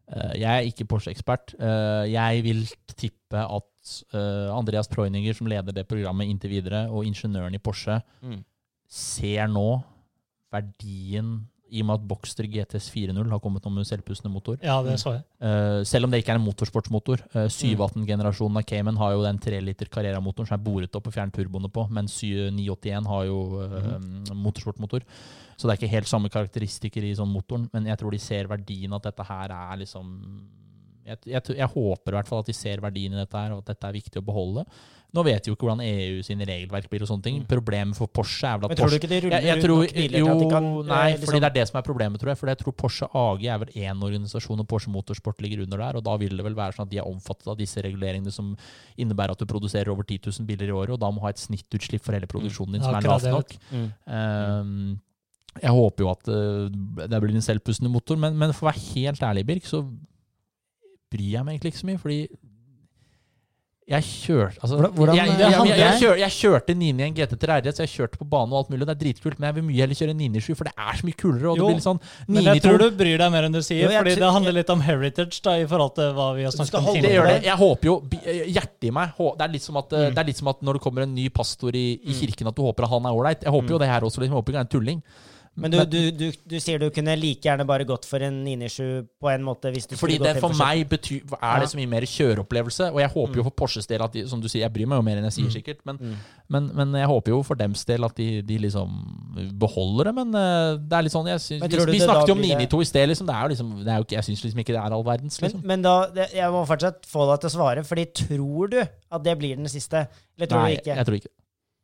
Uh, 0.08 0.32
Jeg 0.36 0.50
er 0.52 0.66
ikke 0.68 0.84
Porsche-ekspert. 0.88 1.54
Uh, 1.60 2.04
Jeg 2.10 2.42
vil 2.44 2.64
tippe 2.96 3.40
at 3.40 3.94
uh, 4.14 4.50
Andreas 4.56 4.88
Preuninger, 4.88 5.32
som 5.36 5.46
leder 5.48 5.72
det 5.72 5.86
programmet 5.88 6.28
inntil 6.28 6.50
videre, 6.50 6.86
og 6.90 7.04
ingeniøren 7.08 7.54
i 7.54 7.58
Porsche, 7.62 8.00
Mm. 8.22 8.42
ser 8.88 9.46
nå 9.48 9.82
verdien 10.52 11.46
i 11.70 11.80
og 11.82 11.86
med 11.88 11.94
at 12.00 12.08
Boxster 12.08 12.44
GTS 12.46 12.90
4.0 12.92 13.30
har 13.30 13.40
kommet 13.40 13.64
med 13.72 13.86
selvpustende 13.88 14.32
motor. 14.32 14.58
Ja, 14.62 14.82
det 14.82 14.98
så 15.00 15.14
jeg. 15.16 15.22
Uh, 15.40 15.82
selv 15.84 16.04
om 16.04 16.10
det 16.12 16.20
ikke 16.22 16.32
er 16.34 16.40
en 16.40 16.44
motorsportsmotor. 16.46 17.22
Uh, 17.34 17.44
Mm. 17.44 17.54
718-generasjonen 17.54 18.58
av 18.60 18.66
Cayman 18.68 18.96
har 19.00 19.12
jo 19.12 19.22
den 19.24 19.38
3 19.38 19.60
liter 19.64 19.86
Carrera-motoren 19.88 20.46
som 20.48 20.58
er 20.58 20.64
boret 20.64 20.94
opp 20.96 21.06
og 21.08 21.14
fjernet 21.14 21.34
turboene 21.34 21.70
på, 21.72 21.86
mens 21.90 22.18
981 22.22 23.06
har 23.06 23.24
jo 23.26 23.38
uh, 23.62 23.98
Mm. 23.98 24.36
motorsportmotor. 24.44 25.02
Så 25.56 25.66
det 25.68 25.72
er 25.74 25.80
ikke 25.82 25.94
helt 25.94 26.08
samme 26.10 26.28
karakteristikker 26.28 27.02
i 27.04 27.14
sånn 27.14 27.30
motoren, 27.32 27.68
men 27.72 27.86
jeg 27.86 27.98
tror 27.98 28.10
de 28.10 28.18
ser 28.18 28.46
verdien 28.50 28.92
at 28.92 29.02
dette 29.02 29.22
her 29.24 29.50
er 29.54 29.76
liksom 29.84 30.10
jeg, 31.04 31.20
jeg, 31.28 31.56
jeg 31.58 31.70
håper 31.74 32.12
i 32.12 32.18
hvert 32.18 32.28
fall 32.28 32.44
at 32.44 32.50
de 32.50 32.56
ser 32.56 32.82
verdien 32.84 33.14
i 33.14 33.20
dette 33.20 33.38
her, 33.38 33.54
og 33.54 33.62
at 33.62 33.72
dette 33.74 33.88
er 33.88 33.96
viktig 33.98 34.20
å 34.20 34.24
beholde. 34.26 34.64
Nå 35.14 35.22
vet 35.22 35.46
vi 35.46 35.52
jo 35.52 35.54
ikke 35.54 35.68
hvordan 35.68 35.82
EU 35.84 36.22
sine 36.26 36.46
regelverk 36.48 36.88
blir 36.90 37.04
og 37.04 37.10
sånne 37.10 37.22
ting. 37.22 37.36
Mm. 37.42 37.46
Problemet 37.46 37.98
for 37.98 38.10
Porsche 38.10 38.48
er 38.50 38.58
vel 38.58 38.66
at 38.66 38.72
Men 38.72 38.80
tror 38.80 38.90
du 38.90 38.96
ikke 38.96 39.10
de 39.12 39.20
ruller 39.22 39.44
jeg, 39.46 39.60
ut 39.60 39.64
tror, 39.64 39.82
nok 39.84 39.94
biler 39.94 40.18
jo, 40.18 40.24
til 40.26 40.32
at 40.32 40.40
de 40.40 40.48
kan 40.50 40.66
Nei, 40.88 41.04
liksom, 41.12 41.28
fordi 41.28 41.40
det 41.44 41.48
er 41.48 41.54
det 41.54 41.66
som 41.70 41.78
er 41.78 41.84
problemet, 41.86 42.22
tror 42.22 42.32
jeg. 42.32 42.40
For 42.40 42.50
jeg 42.50 42.60
tror 42.62 42.74
Porsche 42.82 43.08
AG 43.20 43.44
er 43.46 43.60
vel 43.62 43.76
én 43.84 44.02
organisasjon, 44.08 44.64
og 44.64 44.68
Porsche 44.72 44.90
Motorsport 44.90 45.44
ligger 45.44 45.62
under 45.62 45.84
der. 45.84 45.98
Og 46.00 46.06
da 46.08 46.16
vil 46.18 46.34
det 46.34 46.46
vel 46.48 46.56
være 46.58 46.74
sånn 46.74 46.88
at 46.88 46.92
de 46.96 46.98
er 46.98 47.06
omfattet 47.06 47.52
av 47.52 47.60
disse 47.60 47.84
reguleringene 47.86 48.34
som 48.34 48.50
innebærer 48.98 49.36
at 49.36 49.44
du 49.44 49.46
produserer 49.50 49.92
over 49.94 50.08
10 50.08 50.32
000 50.32 50.48
biler 50.48 50.72
i 50.72 50.74
året, 50.74 50.96
og 50.96 51.02
da 51.04 51.12
må 51.14 51.22
ha 51.22 51.30
et 51.30 51.42
snittutslipp 51.42 52.02
for 52.02 52.18
hele 52.18 52.30
produksjonen 52.30 52.74
din 52.78 52.86
som 52.86 52.98
er 52.98 53.06
lavt 53.06 53.30
nok. 53.30 53.58
mm. 53.70 53.90
Um, 54.10 54.78
jeg 55.62 55.70
håper 55.70 56.02
jo 56.02 56.08
at 56.10 56.28
eh, 56.34 57.06
det 57.06 57.18
blir 57.22 57.36
en 57.38 57.44
selvpustende 57.44 57.92
motor, 57.92 58.18
men, 58.18 58.34
men 58.34 58.50
for 58.50 58.66
å 58.66 58.72
være 58.72 58.82
helt 58.96 59.22
ærlig, 59.22 59.44
Birk, 59.46 59.68
så 59.70 59.84
bryr 61.14 61.30
jeg 61.38 61.44
meg 61.46 61.54
egentlig 61.56 61.72
ikke 61.74 61.82
så 61.84 61.90
mye, 61.92 62.02
fordi 62.02 62.20
jeg 63.84 64.00
kjørte 64.00 64.56
altså, 64.64 64.76
Hvordan- 64.96 65.16
jeg, 65.18 65.26
jeg, 65.28 65.50
jeg, 65.52 65.78
jeg, 65.78 65.96
kjør, 66.00 66.14
jeg 66.22 66.32
kjørte 66.32 66.72
991 66.74 67.18
GT3 67.18 67.56
RS, 67.68 67.80
jeg 67.82 67.90
kjørte 67.92 68.16
på 68.16 68.24
bane 68.32 68.48
og 68.48 68.62
alt 68.62 68.70
mulig, 68.72 68.86
det 68.88 68.94
er 68.94 69.00
dritkult, 69.02 69.36
men 69.38 69.44
jeg 69.50 69.54
vil 69.58 69.66
mye 69.66 69.80
heller 69.82 69.98
kjøre 69.98 70.14
997, 70.16 70.56
for 70.56 70.64
det 70.64 70.72
er 70.72 70.96
så 70.96 71.04
mye 71.04 71.18
kulere. 71.20 71.50
Og 71.50 71.58
Jo, 71.60 71.66
det 71.68 71.74
blir 71.76 71.84
sånn 71.84 72.00
Men 72.32 72.48
jeg 72.48 72.62
tror 72.64 72.78
du 72.80 72.86
bryr 72.96 73.18
deg 73.20 73.34
mer 73.34 73.44
enn 73.44 73.52
du 73.52 73.60
sier, 73.60 73.84
Jo, 73.84 73.90
fordi 73.92 74.14
det 74.16 74.30
handler 74.38 74.56
litt 74.56 74.72
om 74.72 74.80
heritage 74.86 75.42
da, 75.44 75.58
i 75.60 75.66
forhold 75.68 75.92
til 76.00 76.16
hva 76.16 76.30
vi 76.38 76.46
har 76.48 76.56
snakket 76.56 76.78
om 76.80 76.88
holde 76.88 77.02
det 77.04 77.12
gjør 77.12 77.28
det. 77.28 77.36
Jeg 77.44 77.58
håper 77.60 77.90
jo 77.90 77.96
Hjertet 78.56 78.88
i 78.88 78.94
meg 79.02 79.20
Det 79.20 79.44
er 79.44 79.52
litt 79.52 79.62
som 79.68 79.76
at, 79.76 79.92
eh, 79.92 80.06
Mm. 80.08 80.14
det 80.16 80.18
er 80.24 80.28
litt 80.32 80.40
som 80.40 80.48
at 80.48 80.62
når 80.64 80.72
det 80.80 80.82
kommer 80.88 81.02
en 81.04 81.14
ny 81.14 81.28
pastor 81.28 81.76
i, 81.76 81.86
i 82.00 82.08
Mm. 82.16 82.18
kirken, 82.24 82.48
at 82.48 82.54
du 82.56 82.62
håper 82.64 82.84
at 82.88 82.90
han 82.96 83.04
er 83.04 83.12
ålreit. 83.12 83.42
Jeg 83.44 83.52
håper 83.52 83.68
jo 83.68 83.76
Mm. 83.76 83.84
det 83.84 83.88
her 83.92 84.00
også. 84.00 84.16
Liksom. 84.24 84.32
Jeg 84.32 84.38
håper 84.40 84.48
ikke 84.48 84.56
han 84.56 84.64
er 84.64 84.72
en 84.72 84.80
tulling. 84.80 85.02
Men 85.56 85.70
du, 85.70 85.76
du, 85.86 85.98
du, 86.10 86.24
du 86.50 86.54
sier 86.58 86.80
du 86.82 86.88
kunne 86.90 87.12
like 87.14 87.46
gjerne 87.46 87.62
bare 87.68 87.84
gått 87.86 88.04
for 88.10 88.18
en 88.26 88.40
997 88.42 89.04
på 89.22 89.28
en 89.30 89.44
måte 89.46 89.70
hvis 89.70 89.86
du 89.86 89.92
Fordi 89.94 90.16
det 90.18 90.32
for, 90.40 90.48
for 90.50 90.58
meg 90.58 90.88
betyr, 90.90 91.20
er 91.38 91.60
det 91.62 91.68
så 91.70 91.78
mye 91.78 91.90
mer 91.92 92.02
kjøreopplevelse. 92.10 92.88
Og 92.90 92.98
jeg 92.98 93.10
håper 93.12 93.38
jo 93.38 93.44
for 93.46 93.54
Porsches 93.62 93.86
del 93.86 94.02
at 94.02 94.16
de, 94.16 94.24
som 94.26 94.40
du 94.42 94.48
sier, 94.50 94.64
jeg 94.64 94.72
bryr 94.74 94.88
meg 94.90 94.98
jo 94.98 95.04
mer 95.06 95.20
enn 95.20 95.28
jeg 95.30 95.36
sier 95.36 95.46
Mm. 95.46 95.54
sikkert, 95.54 95.78
men, 95.86 96.00
Mm. 96.02 96.16
men, 96.50 96.66
men 96.74 96.96
jeg 96.98 97.06
håper 97.06 97.30
jo 97.36 97.38
for 97.46 97.54
dems 97.60 97.84
del 97.86 98.02
at 98.04 98.16
de, 98.18 98.42
de 98.42 98.58
liksom 98.66 98.98
beholder 99.62 100.10
det. 100.10 100.14
Men 100.18 100.34
eh, 100.34 100.74
det 100.90 100.98
er 100.98 101.06
litt 101.06 101.14
sånn 101.14 101.30
synes, 101.38 101.62
Vi, 101.62 101.86
vi 101.92 102.02
snakket 102.02 102.28
jo 102.28 102.34
om 102.34 102.42
blir 102.42 102.50
det- 102.58 102.66
992 102.66 102.82
i 102.82 102.90
sted. 102.90 103.08
Liksom, 103.14 103.26
det 103.30 103.34
er 103.38 103.42
jo 103.46 103.54
liksom, 103.54 103.72
det 103.84 103.92
er 103.94 103.98
jo 104.02 104.06
jeg 104.18 104.24
syns 104.30 104.44
liksom 104.48 104.60
ikke 104.64 104.74
det 104.74 104.82
er 104.82 104.92
all 104.98 105.06
verdens. 105.06 105.38
Men, 105.40 105.50
Liksom. 105.50 105.66
men 105.70 105.82
da, 105.86 105.94
det, 106.18 106.28
jeg 106.34 106.50
må 106.50 106.66
fortsatt 106.66 107.06
få 107.06 107.30
deg 107.30 107.40
til 107.46 107.50
å 107.52 107.54
svare, 107.60 107.84
fordi 107.86 108.06
tror 108.26 108.70
du 108.74 108.80
at 108.82 109.22
det 109.22 109.38
blir 109.38 109.54
den 109.56 109.70
siste? 109.70 110.08
Eller 110.36 110.50
tror 110.50 110.66
Nei, 110.66 110.74
du 110.74 110.80
ikke? 110.82 110.96
jeg 110.98 111.06
tror 111.06 111.20
ikke. 111.22 111.32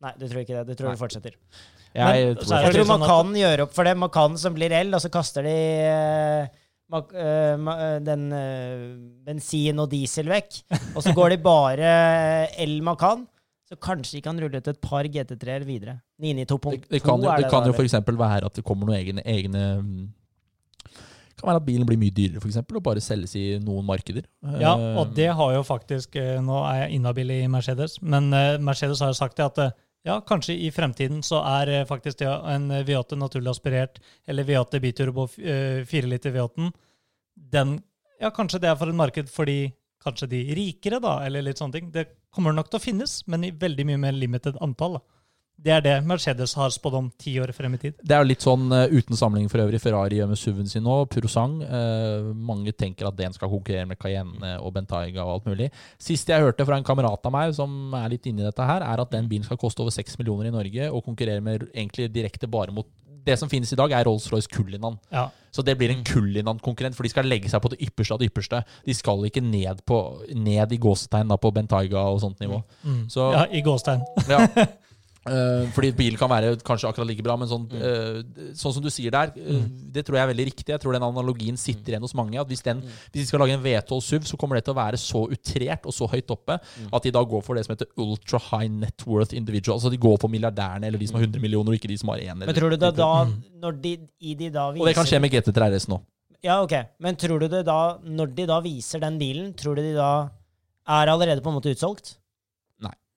Nei, 0.01 0.13
du 0.19 0.27
tror 0.27 0.41
ikke 0.43 0.57
det. 0.59 0.67
Du 0.67 0.75
tror 0.75 0.89
Nei. 0.91 0.97
det 0.97 1.03
fortsetter. 1.07 1.35
Jeg, 1.95 2.27
Men- 2.27 2.37
tror 2.45 2.63
Jeg 2.63 2.75
tror 2.75 2.87
man 2.87 3.07
kan 3.09 3.33
gjøre 3.35 3.65
opp 3.67 3.73
for 3.75 3.85
det. 3.85 3.97
Man 3.99 4.11
kan 4.15 4.37
som 4.39 4.55
blir 4.55 4.71
L, 4.73 4.95
og 4.95 5.01
så 5.03 5.11
kaster 5.11 5.43
de 5.43 5.55
eh, 5.91 6.43
eh, 6.93 7.57
ma- 7.59 7.79
eh, 7.81 7.99
den 8.07 8.29
bensin 9.27 9.79
og 9.83 9.91
diesel 9.91 10.27
vekk. 10.31 10.63
Og 10.95 11.03
så 11.03 11.15
går 11.17 11.31
de 11.35 11.39
bare 11.43 12.49
L 12.67 12.81
man 12.87 12.97
kan. 13.01 13.27
Så 13.71 13.77
kanskje 13.79 14.17
de 14.19 14.23
kan 14.23 14.39
rulle 14.39 14.59
ut 14.59 14.67
et 14.71 14.81
par 14.83 15.05
GT3-er 15.07 15.65
videre. 15.67 16.01
992.2 16.21 16.71
det, 16.73 16.89
det 16.91 17.03
kan, 17.03 17.21
jo- 17.23 17.31
det 17.31 17.45
det 17.45 17.51
kan 17.51 17.67
jo 17.67 17.73
f.eks. 17.73 17.93
være 18.07 18.45
at 18.47 18.55
det 18.55 18.65
kommer 18.67 18.87
noen 18.91 18.99
egne, 18.99 19.23
egne 19.25 19.65
det 21.31 21.45
kan 21.47 21.49
være 21.55 21.61
at 21.63 21.67
bilen 21.67 21.87
blir 21.89 21.97
mye 21.97 22.13
dyrere, 22.13 22.41
for 22.43 22.51
eksempel, 22.51 22.77
og 22.77 22.83
bare 22.85 23.01
selges 23.01 23.33
i 23.39 23.45
noen 23.65 23.87
markeder. 23.89 24.27
Ja, 24.61 24.75
og 25.01 25.15
det 25.17 25.31
har 25.33 25.55
jo 25.55 25.63
faktisk 25.65 26.19
Nå 26.45 26.59
er 26.69 26.83
jeg 26.83 26.99
inhabil 26.99 27.31
i 27.31 27.47
Mercedes, 27.49 27.95
men 28.03 28.29
Mercedes 28.61 29.01
har 29.01 29.09
jo 29.15 29.17
sagt 29.17 29.39
det 29.41 29.47
at 29.47 29.73
ja, 30.07 30.21
kanskje 30.27 30.57
i 30.57 30.71
fremtiden 30.73 31.21
så 31.27 31.43
er 31.45 31.73
eh, 31.75 31.87
faktisk 31.89 32.23
det 32.23 32.29
en 32.29 32.71
V8 32.87 33.19
naturlig 33.21 33.53
aspirert, 33.53 34.01
eller 34.27 34.49
V8 34.49 34.81
biturbo 34.81 35.27
4 35.29 36.09
liter 36.09 36.35
V8, 36.37 36.71
den 37.57 37.79
Ja, 38.21 38.29
kanskje 38.37 38.61
det 38.61 38.69
er 38.69 38.77
for 38.77 38.93
et 38.93 38.97
marked 38.97 39.31
for 39.33 39.49
de 39.49 39.71
kanskje 40.05 40.29
de 40.29 40.41
rikere, 40.57 40.99
da, 41.01 41.19
eller 41.25 41.45
litt 41.45 41.61
sånne 41.61 41.77
ting. 41.77 41.89
Det 41.93 42.07
kommer 42.33 42.53
nok 42.57 42.71
til 42.71 42.81
å 42.81 42.83
finnes, 42.83 43.15
men 43.29 43.47
i 43.49 43.53
veldig 43.53 43.87
mye 43.89 44.01
mer 44.01 44.17
limited 44.17 44.59
antall. 44.65 44.99
da. 44.99 45.20
Det 45.63 45.73
er 45.75 45.83
det 45.85 45.95
Mercedes 46.09 46.55
har 46.57 46.71
spådd 46.73 46.95
om 46.97 47.09
ti 47.21 47.35
år 47.43 47.51
frem 47.53 47.75
i 47.75 47.79
tid. 47.83 47.95
Det 48.03 48.15
er 48.17 48.23
jo 48.23 48.29
litt 48.31 48.41
sånn 48.45 48.71
eh, 48.73 48.87
uten 48.97 49.17
sammenligning 49.19 49.51
for 49.53 49.61
øvrig. 49.61 49.81
Ferrari 49.83 50.17
gjør 50.17 50.31
med 50.31 50.39
SUV-en 50.41 50.71
sin 50.73 50.83
nå. 50.87 50.95
Purosang. 51.13 51.59
eh, 51.63 52.31
mange 52.35 52.73
tenker 52.73 53.07
at 53.11 53.17
den 53.19 53.33
skal 53.37 53.51
konkurrere 53.53 53.87
med 53.91 53.99
Cayenne 54.01 54.55
og 54.61 54.73
Bentayga 54.79 55.21
og 55.27 55.35
alt 55.35 55.51
mulig. 55.51 55.69
Sist 56.01 56.29
jeg 56.33 56.41
hørte 56.41 56.65
fra 56.65 56.79
en 56.81 56.85
kamerat 56.89 57.27
av 57.29 57.33
meg 57.37 57.53
som 57.55 57.93
er 57.95 58.09
litt 58.15 58.25
inni 58.31 58.43
dette 58.47 58.65
her, 58.65 58.81
er 58.81 59.01
at 59.05 59.11
den 59.13 59.29
bilen 59.29 59.45
skal 59.45 59.61
koste 59.61 59.85
over 59.85 59.91
6 59.93 60.17
millioner 60.19 60.49
i 60.49 60.55
Norge 60.57 60.89
og 60.91 61.05
konkurrere 61.05 61.43
med 61.45 61.69
egentlig 61.75 62.09
direkte 62.15 62.49
bare 62.49 62.73
mot 62.73 62.89
det 63.27 63.37
som 63.39 63.51
finnes 63.53 63.69
i 63.71 63.77
dag, 63.77 63.93
er 63.93 64.05
Rolls-Royce 64.09 64.49
Cullinan. 64.49 64.95
Ja. 65.13 65.27
Så 65.53 65.61
det 65.63 65.77
blir 65.77 65.91
en 65.93 65.99
Mm. 66.01 66.05
Cullinan-konkurrent, 66.09 66.95
for 66.97 67.03
de 67.03 67.11
skal 67.13 67.25
legge 67.29 67.51
seg 67.51 67.61
på 67.61 67.69
det 67.69 67.83
ypperste 67.85 68.15
av 68.15 68.19
det 68.23 68.31
ypperste. 68.31 68.65
De 68.87 68.95
skal 68.97 69.21
ikke 69.29 69.43
ned, 69.45 69.85
på, 69.85 69.99
ned 70.35 70.73
i 70.73 70.79
gåstegn 70.79 71.29
da, 71.29 71.37
på 71.37 71.53
Bentayga 71.53 72.01
og 72.09 72.21
sånt 72.23 72.41
nivå. 72.41 72.63
Mm. 72.83 73.11
Så- 73.13 73.33
ja, 73.35 73.45
I 73.53 73.61
gåstegn. 73.61 74.01
Ja. 74.27 74.47
Eh, 75.29 75.67
fordi 75.77 75.91
bilen 75.93 76.17
kan 76.17 76.31
være 76.31 76.55
kanskje 76.65 76.89
akkurat 76.89 77.07
like 77.07 77.23
bra, 77.23 77.35
men 77.37 77.47
sånn, 77.47 77.67
Mm. 77.69 77.83
eh, 77.83 78.53
sånn 78.57 78.73
som 78.73 78.83
du 78.83 78.89
sier 78.89 79.11
der, 79.11 79.33
eh, 79.37 79.61
det 79.93 80.07
tror 80.07 80.17
jeg 80.17 80.25
er 80.25 80.33
veldig 80.33 80.47
riktig. 80.49 80.69
Jeg 80.73 80.81
tror 80.81 80.93
den 80.95 81.03
analogien 81.03 81.59
sitter 81.59 81.93
igjen 81.93 82.01
hos 82.01 82.15
mange. 82.15 82.41
At 82.41 82.49
hvis, 82.49 82.63
den, 82.63 82.81
Mm. 82.81 82.89
hvis 83.13 83.23
de 83.23 83.27
skal 83.27 83.41
lage 83.41 83.53
en 83.53 83.63
V12 83.63 84.01
SUV, 84.01 84.23
så 84.25 84.39
kommer 84.39 84.57
det 84.57 84.65
til 84.65 84.73
å 84.73 84.79
være 84.81 84.97
så 84.97 85.29
utrert 85.31 85.85
og 85.85 85.93
så 85.93 86.09
høyt 86.09 86.27
oppe 86.31 86.59
Mm. 86.59 86.89
at 86.95 87.03
de 87.03 87.11
da 87.11 87.23
går 87.23 87.43
for 87.45 87.55
det 87.55 87.67
som 87.67 87.77
heter 87.77 87.87
ultra 87.99 88.39
high 88.39 88.69
net 88.69 89.07
worth 89.07 89.35
individual. 89.35 89.79
Altså 89.79 89.91
de 89.91 89.99
går 89.99 90.19
for 90.19 90.29
milliardærene 90.29 90.85
eller 90.87 90.99
de 90.99 91.07
som 91.07 91.17
har 91.21 91.27
100 91.27 91.39
millioner, 91.41 91.69
og 91.69 91.75
ikke 91.79 91.89
de 91.89 91.97
som 91.99 92.09
har 92.09 92.19
én. 92.19 92.33
Mm. 92.41 92.47
Men 92.47 92.55
tror 92.55 92.71
du 92.71 92.77
det 92.79 92.97
da, 92.97 93.25
Mm. 93.27 93.43
når 93.61 93.83
de, 93.83 93.99
i 94.23 94.35
de 94.35 94.49
da 94.49 94.71
viser 94.73 94.81
Og 94.81 94.87
det 94.87 94.95
kan 94.95 95.05
skje 95.05 95.21
med 95.21 95.31
GT3 95.31 95.69
RS 95.71 95.87
nå. 95.87 96.01
Ja, 96.43 96.63
ok. 96.63 96.73
Men 96.99 97.17
tror 97.17 97.39
du 97.39 97.47
det 97.49 97.67
da, 97.67 97.99
når 97.99 98.35
de 98.35 98.47
da 98.47 98.61
viser 98.63 98.99
den 99.01 99.19
bilen, 99.19 99.53
tror 99.55 99.77
du 99.77 99.83
de 99.83 99.95
da 99.95 100.31
er 100.89 101.07
allerede 101.09 101.43
på 101.43 101.49
en 101.53 101.61
måte 101.61 101.69
utsolgt? 101.77 102.17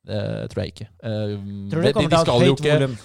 Det 0.08 0.22
tror 0.52 0.64
jeg 0.64 0.74
ikke. 0.74 0.88
Eh, 1.04 1.36
Tror 1.72 1.82
du 1.84 1.88
det 1.88 1.94
kommer 1.96 2.10
til 2.14 2.32
å 2.34 2.38
ha 2.38 2.48
høyt 2.48 2.64
volum? 2.68 2.96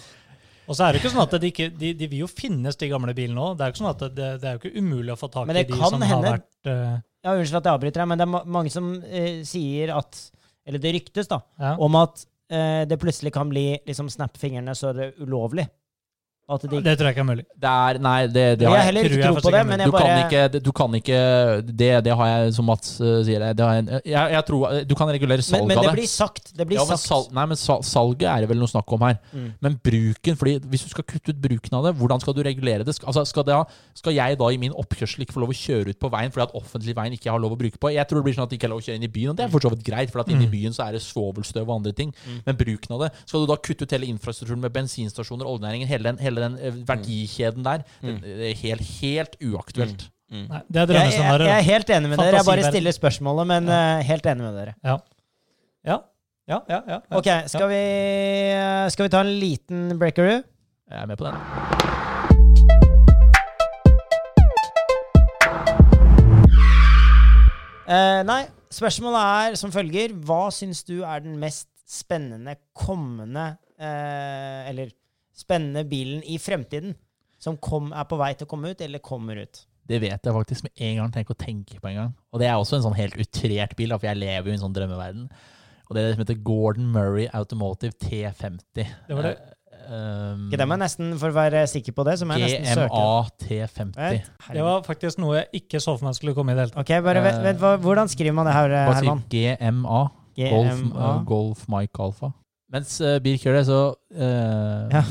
Og 0.68 0.76
så 0.76 0.84
er 0.84 0.92
det 0.92 1.00
ikke 1.00 1.10
sånn 1.14 1.22
at 1.24 1.34
de, 1.40 1.48
ikke, 1.48 1.66
de, 1.80 1.92
de 1.96 2.06
vil 2.12 2.24
jo 2.26 2.28
finnes, 2.28 2.76
de 2.76 2.88
gamle 2.90 3.14
bilene 3.16 3.40
òg. 3.40 3.54
Det 3.56 3.64
er 3.64 3.70
jo 3.70 3.74
ikke 3.76 3.80
sånn 3.80 3.92
at 3.94 4.02
det, 4.18 4.26
det 4.42 4.48
er 4.50 4.56
jo 4.56 4.60
ikke 4.60 4.82
umulig 4.82 5.14
å 5.14 5.16
få 5.16 5.28
tak 5.32 5.46
Men 5.48 5.56
i 5.56 5.62
det 5.62 5.70
de 5.70 5.78
kan 5.80 5.94
som 5.94 6.02
hende- 6.04 6.32
har 6.32 6.40
vært 6.40 6.68
uh... 6.68 6.98
Ja, 7.24 7.32
Unnskyld 7.34 7.58
at 7.58 7.66
jeg 7.70 7.78
avbryter 7.78 8.02
deg, 8.02 8.08
men 8.12 8.20
det 8.20 8.26
er 8.28 8.50
mange 8.58 8.70
som 8.70 8.90
uh, 9.00 9.30
sier 9.48 9.90
at 9.96 10.18
Eller 10.68 10.82
det 10.84 10.92
ryktes, 10.98 11.26
da, 11.30 11.40
ja. 11.58 11.72
om 11.82 11.96
at 11.98 12.20
uh, 12.52 12.82
det 12.90 12.98
plutselig 13.00 13.32
kan 13.34 13.48
bli 13.50 13.64
liksom 13.88 14.10
snap 14.12 14.36
fingrene 14.38 14.74
så 14.76 14.90
er 14.92 15.00
det 15.00 15.08
ulovlig. 15.24 15.64
At 16.48 16.62
de, 16.64 16.78
Det 16.80 16.94
tror 16.96 17.08
jeg 17.10 17.12
ikke 17.12 17.20
er 17.20 17.28
mulig. 17.28 17.42
Det 17.60 17.68
er 17.68 17.98
Nei, 18.00 18.20
det, 18.26 18.44
det 18.56 18.64
jeg 18.64 18.70
har 18.70 18.76
har 18.78 18.78
jeg 18.78 18.86
heller 18.88 19.04
ikke 19.10 19.26
tro 19.28 19.42
på 19.44 19.50
det, 19.52 19.60
men 19.68 19.80
jeg 19.82 19.88
du 19.90 19.92
bare 19.92 20.06
kan 20.08 20.20
ikke, 20.24 20.60
du 20.64 20.70
kan 20.72 20.94
ikke 20.96 21.18
Det, 21.68 21.88
det 22.06 22.14
har 22.16 22.26
jeg, 22.30 22.54
som 22.56 22.64
Mats 22.64 22.94
eh, 23.04 23.18
sier 23.26 23.44
det 23.52 23.66
har 23.66 23.74
jeg, 23.76 24.00
jeg, 24.08 24.32
jeg 24.32 24.44
tror 24.48 24.78
Du 24.88 24.94
kan 24.96 25.10
regulere 25.12 25.44
salget 25.44 25.64
av 25.64 25.68
det 25.68 25.76
Men 25.76 25.84
det. 25.90 25.92
blir 25.98 26.08
sagt. 26.08 26.52
Det 26.56 26.66
blir 26.70 26.78
ja, 26.80 26.86
men 26.88 26.96
sagt. 26.96 27.08
sal, 27.10 27.26
nei, 27.36 27.44
men 27.52 27.60
sal, 27.60 27.82
salget 27.84 28.24
er 28.32 28.46
det 28.46 28.48
vel 28.54 28.62
noe 28.62 28.70
snakk 28.72 28.94
om 28.96 29.04
her. 29.04 29.18
Mm. 29.34 29.50
Men 29.66 29.76
bruken, 29.84 30.38
fordi 30.40 30.54
hvis 30.72 30.86
du 30.86 30.88
skal 30.94 31.04
kutte 31.04 31.34
ut 31.36 31.42
bruken 31.44 31.76
av 31.78 31.84
det, 31.84 31.92
hvordan 32.00 32.24
skal 32.24 32.32
du 32.38 32.40
regulere 32.48 32.86
det? 32.88 32.96
Altså, 33.04 33.26
skal, 33.28 33.44
det 33.44 33.54
ha, 33.58 33.66
skal 34.00 34.16
jeg 34.16 34.38
da 34.40 34.48
i 34.48 34.56
min 34.64 34.72
oppkjørsel 34.72 35.26
ikke 35.26 35.36
få 35.36 35.44
lov 35.44 35.52
å 35.52 35.58
kjøre 35.58 35.92
ut 35.92 36.00
på 36.00 36.10
veien 36.16 36.32
fordi 36.32 36.46
at 36.48 36.56
offentlig 36.56 36.96
veien 36.96 37.12
ikke 37.18 37.28
har 37.30 37.44
lov 37.44 37.58
å 37.58 37.60
bruke 37.60 37.76
på? 37.76 37.92
Jeg 37.92 38.08
tror 38.08 38.22
det 38.22 38.26
blir 38.30 38.38
sånn 38.38 38.48
at 38.48 38.54
det 38.54 38.56
ikke 38.60 38.70
er 38.70 38.74
lov 38.74 38.80
å 38.80 38.86
kjøre 38.88 38.96
inn 39.02 39.04
i 39.04 39.12
byen, 39.18 39.34
og 39.34 39.36
det 39.36 39.44
er 39.44 39.52
for 39.52 39.60
så 39.68 39.74
vidt 39.76 39.84
greit, 39.84 40.10
for 40.14 40.24
at 40.24 40.32
inne 40.32 40.46
i 40.46 40.48
Mm. 40.48 40.54
byen 40.56 40.72
så 40.72 40.86
er 40.88 40.92
det 40.96 41.02
svovelstøv 41.04 41.68
og 41.68 41.74
andre 41.82 41.92
ting. 41.92 42.14
Mm. 42.24 42.40
Men 42.46 42.56
bruken 42.56 42.94
av 42.96 43.00
det 43.04 43.10
Skal 43.28 43.44
du 43.44 43.46
da 43.52 43.56
kutte 43.60 43.84
ut 43.84 43.92
hele 43.92 44.06
infrastrukturen 44.08 44.60
med 44.64 44.72
bensinstasjoner, 44.72 45.44
oljenæringen, 45.44 45.86
hele 45.88 46.08
den, 46.08 46.18
hele 46.24 46.37
den 46.44 46.58
eh, 46.58 46.78
verdikjeden 46.88 47.66
der? 47.66 47.84
Det, 48.02 48.14
det 48.24 48.52
er 48.52 48.62
helt, 48.62 48.94
helt 49.00 49.36
uaktuelt. 49.42 50.08
Nei, 50.28 50.60
det 50.68 50.82
er 50.82 50.92
Jeg, 50.92 51.12
jeg, 51.16 51.40
jeg 51.40 51.54
er 51.54 51.64
helt 51.64 51.90
enig 51.96 52.10
med 52.12 52.20
dere. 52.20 52.36
Jeg 52.36 52.48
bare 52.50 52.68
stiller 52.68 52.92
spørsmålet, 52.92 53.48
men 53.48 53.72
eh, 53.72 54.02
helt 54.10 54.26
enig 54.28 54.44
med 54.44 54.58
dere. 54.60 54.74
Ja. 54.84 54.98
Ja. 55.88 55.98
Ja, 56.48 56.62
ja, 56.68 56.80
ja, 56.88 56.96
ja. 56.96 57.16
Ok, 57.18 57.26
skal 57.52 57.68
vi, 57.68 57.80
eh, 58.56 58.86
skal 58.92 59.04
vi 59.04 59.12
ta 59.12 59.20
en 59.20 59.34
liten 59.40 59.98
breakeroo? 60.00 60.40
Jeg 60.88 61.02
er 61.02 61.06
med 61.08 61.20
på 61.20 61.26
den. 61.28 61.36
Uh, 67.88 68.20
nei, 68.28 68.42
spørsmålet 68.72 69.20
er 69.20 69.58
som 69.60 69.72
følger. 69.72 70.12
Hva 70.28 70.48
syns 70.52 70.80
du 70.88 70.98
er 71.00 71.20
den 71.24 71.36
mest 71.40 71.68
spennende 71.88 72.58
kommende 72.76 73.54
uh, 73.80 74.68
Eller 74.68 74.92
spennende 75.38 75.84
bilen 75.88 76.22
i 76.26 76.38
fremtiden? 76.42 76.96
Som 77.38 77.58
kom, 77.62 77.92
er 77.94 78.06
på 78.10 78.18
vei 78.18 78.32
til 78.34 78.48
å 78.48 78.50
komme 78.50 78.72
ut, 78.74 78.80
eller 78.82 79.02
kommer 79.04 79.38
ut? 79.38 79.62
Det 79.88 80.00
vet 80.02 80.18
jeg 80.18 80.34
faktisk 80.34 80.66
med 80.66 80.82
en 80.84 80.96
gang. 81.00 81.12
Tenk 81.14 81.30
å 81.32 81.38
tenke 81.38 81.78
på 81.80 81.90
en 81.90 82.00
gang. 82.02 82.16
Og 82.34 82.42
det 82.42 82.48
er 82.48 82.58
også 82.58 82.76
en 82.76 82.88
sånn 82.90 82.98
helt 82.98 83.14
utrert 83.16 83.76
bil, 83.78 83.94
for 83.94 84.10
jeg 84.10 84.20
lever 84.20 84.50
jo 84.50 84.56
i 84.56 84.58
en 84.58 84.64
sånn 84.66 84.74
drømmeverden. 84.76 85.28
Og 85.88 85.94
det 85.96 86.02
er 86.02 86.08
det 86.08 86.16
som 86.16 86.24
heter 86.26 86.42
Gordon 86.44 86.90
Murray 86.92 87.28
Automotive 87.32 87.96
T50. 87.96 88.90
Det 89.08 89.16
var 89.16 89.30
det. 89.30 89.38
Eh, 89.88 89.94
um, 89.94 90.42
Ikke 90.50 90.58
det, 90.60 90.66
jeg 90.66 90.80
nesten 90.82 91.14
for 91.16 91.32
å 91.32 91.36
være 91.38 91.62
sikker 91.72 91.96
på 91.96 92.04
det, 92.04 92.18
så 92.20 92.28
må 92.28 92.36
jeg 92.36 92.58
nesten 92.58 92.82
søke. 92.82 92.98
GMA 92.98 93.46
T50. 93.46 94.28
Det 94.58 94.66
var 94.66 94.84
faktisk 94.84 95.22
noe 95.22 95.38
jeg 95.38 95.62
ikke 95.62 95.80
så 95.80 95.94
for 95.96 96.10
meg 96.10 96.18
skulle 96.18 96.36
komme 96.36 96.52
i 96.52 96.58
det 96.58 96.66
hele 96.66 96.74
tatt. 96.74 96.82
Ok, 96.84 96.92
bare 97.06 97.24
vent, 97.24 97.40
vent, 97.46 97.64
Hvordan 97.86 98.12
skriver 98.12 98.36
man 98.36 98.50
det 98.50 98.58
her, 98.58 98.76
Herman? 98.90 99.24
GMA. 99.32 100.02
Golf, 100.38 100.84
uh, 100.92 101.24
Golf 101.26 101.64
Mike 101.72 102.04
Alpha. 102.04 102.34
Mens 102.72 102.98
uh, 103.00 103.16
Birk 103.24 103.44
gjør 103.46 103.60
det, 103.60 103.66
så 103.70 103.80
uh, 103.96 104.88
Ja. 104.92 105.04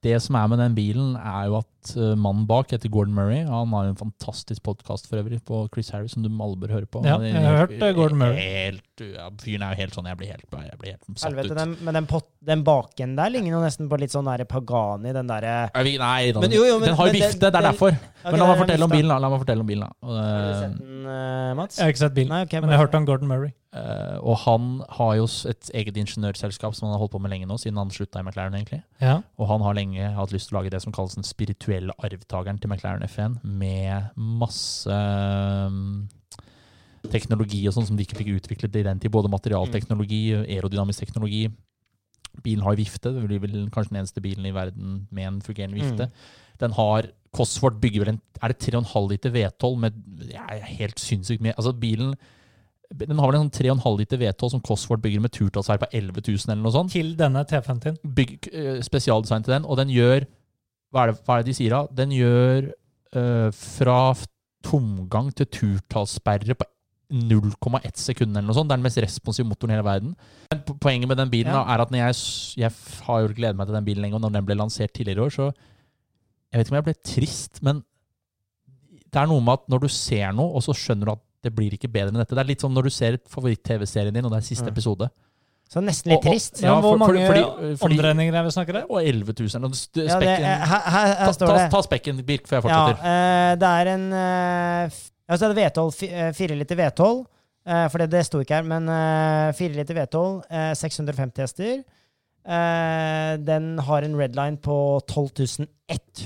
Det 0.00 0.14
som 0.24 0.36
er 0.40 0.46
med 0.48 0.56
den 0.62 0.72
bilen, 0.72 1.08
er 1.16 1.50
jo 1.50 1.58
at 1.58 1.90
uh, 2.00 2.14
mannen 2.16 2.46
bak 2.48 2.70
heter 2.72 2.88
Gordon 2.88 3.12
Murray. 3.12 3.42
Han 3.44 3.68
har 3.76 3.82
jo 3.84 3.90
en 3.92 3.98
fantastisk 3.98 4.62
podkast 4.64 5.10
for 5.10 5.20
øvrig 5.20 5.42
på 5.44 5.58
Chris 5.74 5.90
Harris, 5.92 6.14
som 6.14 6.24
du 6.24 6.30
alle 6.30 6.56
bør 6.56 6.72
høre 6.72 6.88
på. 6.88 7.02
Ja, 7.04 7.18
jeg 7.20 7.36
har 7.36 7.58
hørt, 7.66 7.74
uh, 7.76 7.90
Gordon 7.98 8.22
Murray. 8.22 8.40
Helt, 8.40 9.02
ja, 9.04 9.28
fyren 9.42 9.66
er 9.66 9.74
jo 9.76 9.80
helt 9.82 9.98
sånn 9.98 10.08
Jeg 10.08 10.20
blir 10.22 10.32
helt, 10.32 10.46
jeg 10.56 10.80
blir 10.80 10.94
helt 10.94 11.04
satt 11.20 11.26
Helvete, 11.28 11.52
ut. 11.52 11.60
den, 11.60 11.76
men 11.84 11.98
den, 12.00 12.08
pot, 12.08 12.30
den 12.48 12.64
baken 12.64 13.12
der 13.20 13.36
ligner 13.36 13.58
jo 13.58 13.62
nesten 13.66 13.92
på 13.92 14.00
litt 14.00 14.16
sånn 14.16 14.28
der 14.32 14.46
Pagani, 14.48 15.12
den 15.16 15.28
derre 15.28 15.54
Nei, 15.76 16.24
den, 16.32 16.40
Men 16.46 16.56
jo, 16.56 16.64
jo, 16.64 16.80
men- 16.80 16.88
den 16.88 16.96
har 16.96 17.12
jo 17.12 17.18
vifte, 17.20 17.44
det 17.44 17.52
er 17.52 17.68
derfor. 17.68 17.92
Okay, 17.92 18.30
Men 18.30 18.40
la 18.40 18.50
meg 18.54 18.64
fortelle 18.64 18.88
om 18.88 18.96
bilen, 18.96 19.12
da. 19.12 19.20
La 19.20 19.32
meg 19.36 19.44
fortelle 19.44 19.68
om 19.68 19.68
bilen, 19.68 19.84
da. 19.84 20.16
Har 20.16 20.48
du 20.48 20.60
sett 20.64 20.80
den, 20.80 21.00
eh, 21.12 21.54
Mats? 21.60 21.76
Jeg 21.76 21.84
har 21.84 21.92
ikke 21.92 22.04
sett 22.08 22.16
bilen, 22.16 22.32
Nei, 22.32 22.44
okay, 22.48 22.64
men 22.64 22.72
jeg 22.72 22.80
har 22.80 22.86
hørt 22.88 22.96
om 22.96 23.08
Gordon 23.12 23.28
Murray. 23.28 23.52
Uh, 23.76 24.18
og 24.20 24.36
han 24.44 24.68
har 24.98 25.16
jo 25.18 25.26
et 25.50 25.70
eget 25.78 25.98
ingeniørselskap 26.00 26.74
som 26.76 26.88
han 26.88 26.94
har 26.94 27.02
holdt 27.02 27.14
på 27.14 27.20
med 27.22 27.32
lenge 27.32 27.48
nå, 27.50 27.58
siden 27.60 27.78
han 27.80 27.92
slutta 27.94 28.22
i 28.22 28.26
McLaren, 28.26 28.56
egentlig. 28.58 28.82
Ja. 29.02 29.20
Og 29.40 29.50
han 29.50 29.64
har 29.64 29.76
lenge 29.78 30.12
hatt 30.16 30.34
lyst 30.34 30.50
til 30.50 30.56
å 30.56 30.60
lage 30.60 30.72
det 30.74 30.82
som 30.84 30.94
kalles 30.94 31.16
den 31.18 31.26
spirituelle 31.26 31.96
arvtakeren 31.98 32.60
til 32.60 32.72
McLaren 32.72 33.06
F1, 33.06 33.40
med 33.44 34.10
masse 34.16 35.00
um, 35.70 36.08
teknologi 37.08 37.62
og 37.68 37.76
sånn 37.76 37.88
som 37.88 37.98
de 37.98 38.04
ikke 38.04 38.18
fikk 38.20 38.34
utviklet 38.36 38.80
i 38.80 38.86
den 38.86 39.00
tid. 39.00 39.12
Både 39.14 39.32
materialteknologi, 39.32 40.22
aerodynamisk 40.42 41.06
teknologi. 41.06 41.46
Bilen 42.44 42.64
har 42.64 42.78
vifte. 42.78 43.12
Det 43.14 43.24
blir 43.26 43.42
vel 43.42 43.56
kanskje 43.72 43.94
den 43.94 44.02
eneste 44.02 44.22
bilen 44.24 44.46
i 44.46 44.54
verden 44.54 45.04
med 45.10 45.26
en 45.28 45.40
fungerende 45.44 45.80
vifte. 45.80 46.10
Mm. 46.10 46.60
Den 46.60 46.76
har 46.76 47.08
Cosworth 47.30 47.78
bygger 47.78 48.04
vel 48.04 48.12
en 48.14 48.20
Er 48.42 48.52
det 48.52 48.62
3,5 48.74 49.08
liter 49.10 49.30
V12 49.30 49.76
med 49.78 49.98
ja, 50.32 50.46
helt 50.66 50.98
sinnssykt 50.98 51.42
mye 51.44 51.54
Altså, 51.56 51.72
bilen 51.72 52.14
den 52.90 53.18
har 53.22 53.30
vel 53.30 53.38
en 53.38 53.44
sånn 53.50 53.78
3,5 53.78 53.98
liter 54.00 54.18
V12 54.18 54.50
som 54.56 54.60
Cosworth 54.66 55.02
bygger 55.04 55.22
med 55.22 55.30
turtallsverd 55.36 55.84
på 55.84 55.88
11 55.94 56.24
000 56.26 56.50
eller 56.54 56.62
noe 56.64 56.72
sånt 56.74 56.90
Til 56.92 57.12
denne 57.18 57.44
T50-en. 57.46 57.98
bygg, 58.16 58.48
eh, 58.52 58.80
spesialdesign 58.82 59.44
til 59.46 59.54
den, 59.54 59.64
og 59.64 59.78
den 59.78 59.92
gjør 59.94 60.26
hva 60.90 61.04
er, 61.04 61.12
det, 61.12 61.20
hva 61.24 61.36
er 61.38 61.44
det 61.44 61.52
de 61.52 61.54
sier 61.54 61.70
da? 61.70 61.84
Den 61.94 62.10
gjør 62.10 62.72
eh, 63.14 63.50
fra 63.54 63.98
tomgang 64.66 65.30
til 65.38 65.46
turtallssperre 65.46 66.56
på 66.58 66.66
0,1 67.10 67.94
sekund 67.98 68.34
eller 68.36 68.46
noe 68.48 68.54
sånt. 68.58 68.68
Det 68.70 68.74
er 68.74 68.80
den 68.82 68.86
mest 68.86 68.98
responsive 69.02 69.46
motoren 69.46 69.72
i 69.72 69.76
hele 69.78 69.86
verden. 69.86 70.12
Men 70.50 70.60
poenget 70.82 71.08
med 71.10 71.18
den 71.18 71.30
bilen 71.30 71.50
Ja. 71.54 71.62
da, 71.64 71.74
er 71.74 71.82
at 71.86 71.94
jeg, 71.94 72.18
jeg 72.58 72.70
har 73.06 73.20
jo 73.22 73.32
gledet 73.34 73.56
meg 73.58 73.66
til 73.70 73.74
den 73.78 73.86
bilen 73.86 74.02
lenge, 74.02 74.14
og 74.18 74.22
når 74.26 74.34
den 74.36 74.46
ble 74.46 74.58
lansert 74.58 74.92
tidligere 74.94 75.22
i 75.22 75.26
år, 75.26 75.30
så 75.38 75.52
Jeg 76.52 76.58
vet 76.58 76.66
ikke 76.66 76.72
om 76.74 76.78
jeg 76.82 76.88
ble 76.90 76.94
trist, 77.06 77.62
men 77.62 77.84
det 79.10 79.18
er 79.22 79.26
noe 79.30 79.40
med 79.42 79.52
at 79.60 79.68
når 79.70 79.80
du 79.84 79.88
ser 79.88 80.32
noe, 80.34 80.50
og 80.58 80.62
så 80.66 80.74
skjønner 80.74 81.06
du 81.06 81.12
at 81.12 81.22
det 81.42 81.54
blir 81.54 81.72
ikke 81.72 81.88
bedre 81.90 82.08
enn 82.12 82.20
dette. 82.20 82.34
Det 82.34 82.38
er 82.44 82.48
litt 82.50 82.60
som 82.60 82.72
når 82.74 82.82
du 82.84 82.90
ser 82.90 83.18
favoritt-TV-serien 83.28 84.12
din, 84.14 84.24
og 84.24 84.30
det 84.32 84.38
er 84.42 84.46
siste 84.48 84.64
Mm. 84.66 84.72
episode. 84.74 85.10
Så 85.70 85.78
nesten 85.80 86.10
litt 86.10 86.18
Og- 86.18 86.26
og- 86.26 86.32
trist. 86.32 86.60
Ja, 86.62 86.74
hvor 86.80 86.92
for- 86.92 86.98
mange 86.98 87.26
fordi- 87.30 87.76
fordi- 87.78 87.98
omdreininger 87.98 88.34
er 88.34 88.42
vi 88.42 88.50
snakker 88.50 88.76
om? 88.82 88.90
Og 88.90 89.04
11 89.06 89.32
000. 89.38 89.64
Og 89.64 89.70
st- 89.72 90.06
Ja, 90.08 90.18
det, 90.18 90.28
eh, 90.28 90.44
her, 90.44 90.64
her, 90.66 91.06
her 91.14 91.26
ta, 91.26 91.32
står 91.32 91.46
ta, 91.46 91.56
det. 91.58 91.70
ta 91.70 91.82
spekken, 91.82 92.26
Birk, 92.26 92.46
før 92.48 92.60
jeg 92.60 92.64
Ja, 92.64 92.86
fortsetter. 92.86 93.04
eh, 93.04 93.54
det 93.56 93.68
er 93.68 93.94
en 93.94 94.12
Altså 95.30 95.54
det 95.54 95.58
er 95.58 95.70
V12, 95.70 95.94
fi- 95.94 96.10
eh, 96.12 96.32
4 96.32 96.56
liter 96.58 96.74
V12. 96.74 97.24
eh, 97.66 97.88
for 97.88 97.98
det, 97.98 98.10
det 98.10 98.26
sto 98.26 98.40
ikke 98.40 98.48
her, 98.56 98.62
men 98.64 98.86
4 99.54 99.74
liter 99.76 99.94
V12, 99.94 100.42
eh, 100.50 100.74
650 100.74 101.38
hester. 101.42 101.84
Uh, 102.42 103.36
den 103.36 103.76
har 103.78 104.02
en 104.02 104.14
redline 104.16 104.56
på 104.56 105.00
12 105.06 105.66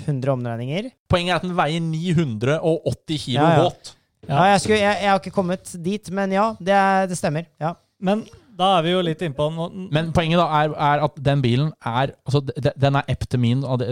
100 0.06 0.28
omdreininger. 0.32 0.92
Poenget 1.10 1.32
er 1.32 1.34
at 1.34 1.42
den 1.42 1.56
veier 1.56 1.80
980 1.82 3.18
kilo 3.18 3.42
Ja, 3.42 3.56
ja. 3.56 3.62
våt. 3.68 3.94
Ja, 4.28 4.46
jeg, 4.52 4.62
skulle, 4.64 4.80
jeg, 4.80 5.02
jeg 5.02 5.10
har 5.10 5.20
ikke 5.20 5.34
kommet 5.34 5.74
dit, 5.84 6.10
men 6.14 6.32
ja, 6.34 6.48
det, 6.60 6.78
det 7.10 7.18
stemmer. 7.20 7.46
Ja. 7.60 7.74
Men 8.04 8.24
da 8.54 8.68
er 8.78 8.84
vi 8.86 8.92
jo 8.92 9.00
litt 9.02 9.22
innpå 9.26 9.48
nå- 9.50 9.70
Men 9.94 10.12
poenget 10.14 10.38
da 10.38 10.46
er, 10.60 10.74
er 10.78 11.02
at 11.08 11.16
den 11.26 11.40
bilen 11.42 11.72
er 11.82 12.12
altså 12.22 12.40
Den 12.44 12.98
er 13.00 13.08
eptemin, 13.10 13.64
som 13.64 13.78
det 13.80 13.88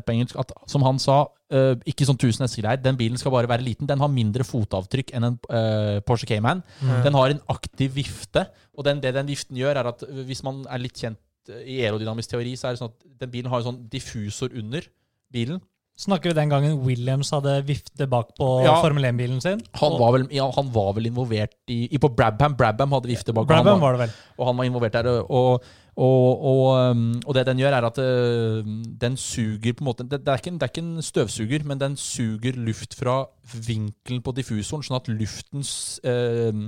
heter 0.00 0.06
på 0.06 0.14
engelsk. 0.14 0.38
At, 0.40 0.52
som 0.70 0.84
han 0.86 1.00
sa, 1.02 1.18
uh, 1.52 1.74
ikke 1.88 2.06
sånn 2.08 2.16
1000 2.16 2.46
hestegreier. 2.46 2.80
Den 2.80 2.96
bilen 2.96 3.20
skal 3.20 3.34
bare 3.34 3.50
være 3.50 3.66
liten. 3.66 3.88
Den 3.90 4.00
har 4.00 4.08
mindre 4.12 4.46
fotavtrykk 4.48 5.12
enn 5.16 5.28
en 5.28 5.38
uh, 5.52 6.00
Porsche 6.08 6.28
Cayman. 6.30 6.62
Mm. 6.80 6.94
Den 7.04 7.18
har 7.20 7.34
en 7.34 7.42
aktiv 7.52 7.92
vifte, 7.98 8.46
og 8.76 8.86
den, 8.88 9.02
det 9.04 9.12
den 9.16 9.28
viften 9.28 9.60
gjør, 9.60 9.82
er 9.82 9.92
at 9.92 10.04
hvis 10.24 10.44
man 10.46 10.64
er 10.70 10.80
litt 10.80 10.96
kjent 10.96 11.20
i 11.64 11.80
aerodynamisk 11.84 12.32
teori, 12.32 12.54
så 12.60 12.68
er 12.68 12.76
det 12.76 12.82
sånn 12.82 12.92
at 12.92 13.04
den 13.24 13.30
bilen 13.32 13.52
har 13.52 13.62
en 13.62 13.70
sånn 13.70 13.84
diffusor 13.92 14.52
under 14.56 14.84
bilen. 15.32 15.60
Snakker 15.98 16.30
vi 16.30 16.36
den 16.38 16.50
gangen 16.52 16.76
Williams 16.86 17.32
hadde 17.34 17.56
vifte 17.66 18.06
bak 18.06 18.28
på 18.38 18.46
Ja. 18.62 18.76
Formel 18.80 19.02
1-bilen 19.08 19.40
sin? 19.42 19.60
Han 19.80 19.96
var 19.98 20.12
vel, 20.14 20.28
ja, 20.30 20.46
han 20.54 20.68
var 20.72 20.92
vel 20.94 21.06
involvert 21.10 21.56
i, 21.66 21.88
i 21.90 21.98
På 21.98 22.08
Brabham. 22.14 22.54
Brabham 22.56 22.92
hadde 22.94 23.10
vifte 23.10 23.34
bak. 23.34 23.48
Brabham 23.50 23.66
han 23.74 23.80
var- 23.80 23.88
var 23.88 23.98
det 23.98 24.00
vel. 24.06 24.14
og 24.38 24.46
han 24.46 24.56
var 24.56 24.64
involvert 24.64 24.92
der. 24.92 25.08
Og, 25.26 25.62
og, 25.98 26.44
og, 26.52 26.90
um, 26.92 27.20
og 27.26 27.34
det 27.34 27.46
den 27.46 27.58
gjør, 27.58 27.74
er 27.74 27.84
at 27.88 27.98
uh, 27.98 28.62
den 29.02 29.16
suger 29.16 29.72
på 29.74 29.82
en 29.82 29.88
måte 29.90 30.06
det, 30.08 30.20
det, 30.24 30.28
er 30.28 30.36
ikke 30.38 30.52
en, 30.54 30.58
det 30.60 30.68
er 30.68 30.72
ikke 30.72 30.86
en 30.86 31.02
støvsuger, 31.02 31.64
men 31.66 31.80
den 31.80 31.96
suger 31.96 32.54
luft 32.54 32.94
fra 32.94 33.24
vinkelen 33.54 34.22
på 34.22 34.32
diffusoren, 34.36 34.82
sånn 34.84 34.96
at 34.98 35.08
luften 35.08 35.64
eh, 36.04 36.60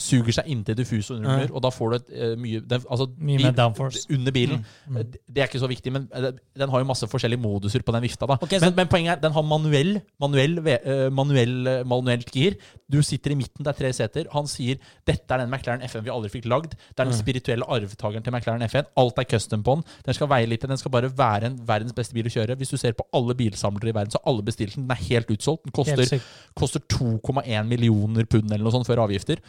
suger 0.00 0.32
seg 0.38 0.48
inntil 0.52 0.76
diffusoren 0.78 1.24
under, 1.24 1.50
og 1.54 1.62
da 1.64 1.70
får 1.74 1.90
du 1.90 1.96
et 1.96 2.10
eh, 2.14 2.34
mye 2.40 2.60
den, 2.60 2.84
altså, 2.90 3.06
Mye 3.18 3.38
mer 3.42 3.52
downforce. 3.56 4.04
Under 4.10 4.32
bilen. 4.34 4.64
Mm. 4.88 4.96
Mm. 4.98 5.14
Det 5.28 5.42
er 5.44 5.48
ikke 5.48 5.62
så 5.62 5.70
viktig, 5.70 5.92
men 5.94 6.08
eh, 6.14 6.30
den 6.58 6.70
har 6.72 6.82
jo 6.82 6.88
masse 6.88 7.06
forskjellige 7.10 7.40
moduser 7.40 7.82
på 7.86 7.92
den 7.94 8.02
vifta. 8.02 8.26
da. 8.26 8.38
Ok, 8.42 8.50
så- 8.58 8.60
men, 8.66 8.74
men 8.76 8.88
poenget 8.88 9.16
er, 9.16 9.20
den 9.22 9.32
har 9.32 9.42
manuell, 9.42 10.00
manuell, 10.20 10.58
eh, 10.66 11.08
manuell, 11.10 11.84
manuelt 11.86 12.30
gir. 12.34 12.56
Du 12.90 13.00
sitter 13.02 13.32
i 13.32 13.38
midten, 13.38 13.64
det 13.64 13.74
er 13.74 13.78
tre 13.78 13.92
seter. 13.92 14.26
Han 14.32 14.46
sier 14.46 14.78
dette 15.06 15.30
er 15.34 15.38
den 15.44 15.50
McLaren 15.50 15.82
FN 15.88 16.04
vi 16.04 16.10
aldri 16.10 16.30
fikk 16.30 16.46
lagd. 16.50 16.74
Det 16.76 16.98
er 17.00 17.04
den 17.04 17.14
Mm. 17.14 17.22
spirituelle 17.22 17.64
arvtakeren 17.68 18.22
til 18.24 18.32
McLaren 18.32 18.62
FN. 18.68 18.84
Alt 18.96 19.18
er 19.18 19.24
custom 19.24 19.62
på 19.62 19.74
den. 19.76 19.84
Den 20.04 20.14
skal 20.14 20.28
veie 20.28 20.46
litt, 20.46 20.60
den 20.60 20.76
skal 20.76 20.90
bare 20.90 21.08
være 21.10 21.44
en 21.46 21.56
verdens 21.66 21.92
beste 21.92 22.14
bil 22.14 22.24
å 22.24 22.32
kjøre. 22.32 22.56
Hvis 22.56 22.70
du 22.70 22.76
ser 22.76 22.92
på 22.92 23.04
alle 23.12 23.34
bilsamlere 23.34 23.88
i 23.88 23.92
verden, 23.92 24.10
så 24.10 24.18
har 24.24 24.32
alle 24.32 24.42
bestilt 24.42 24.74
den. 24.74 24.86
Den 24.88 24.96
er 24.96 25.02
helt 25.08 25.28
utsolgt. 25.30 25.64
Den 25.64 25.72
koster. 25.72 26.20
Koster 26.58 26.82
2,1 26.92 27.68
millioner 27.68 28.28
pund 28.30 28.50
eller 28.50 28.64
noe 28.64 28.74
sånt 28.74 28.88
før 28.88 29.04
avgifter. 29.06 29.42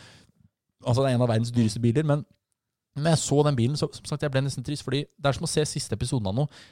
Altså 0.85 1.03
Det 1.03 1.11
er 1.11 1.17
en 1.17 1.25
av 1.25 1.31
verdens 1.31 1.53
dyreste 1.53 1.81
biler. 1.83 2.07
Men 2.07 2.23
når 2.95 3.15
jeg 3.15 3.23
så 3.25 3.43
den 3.43 3.57
bilen, 3.57 3.77
så 3.77 3.89
som 3.91 4.07
sagt, 4.07 4.23
jeg 4.23 4.31
ble 4.31 4.45
nesten 4.45 4.65
trist. 4.65 4.85
Fordi 4.85 5.03
det 5.05 5.29
er 5.29 5.37
som 5.37 5.47
å 5.47 5.51
se 5.51 5.65
siste 5.67 5.97
episoden 5.97 6.31
av 6.31 6.37
noe. 6.37 6.65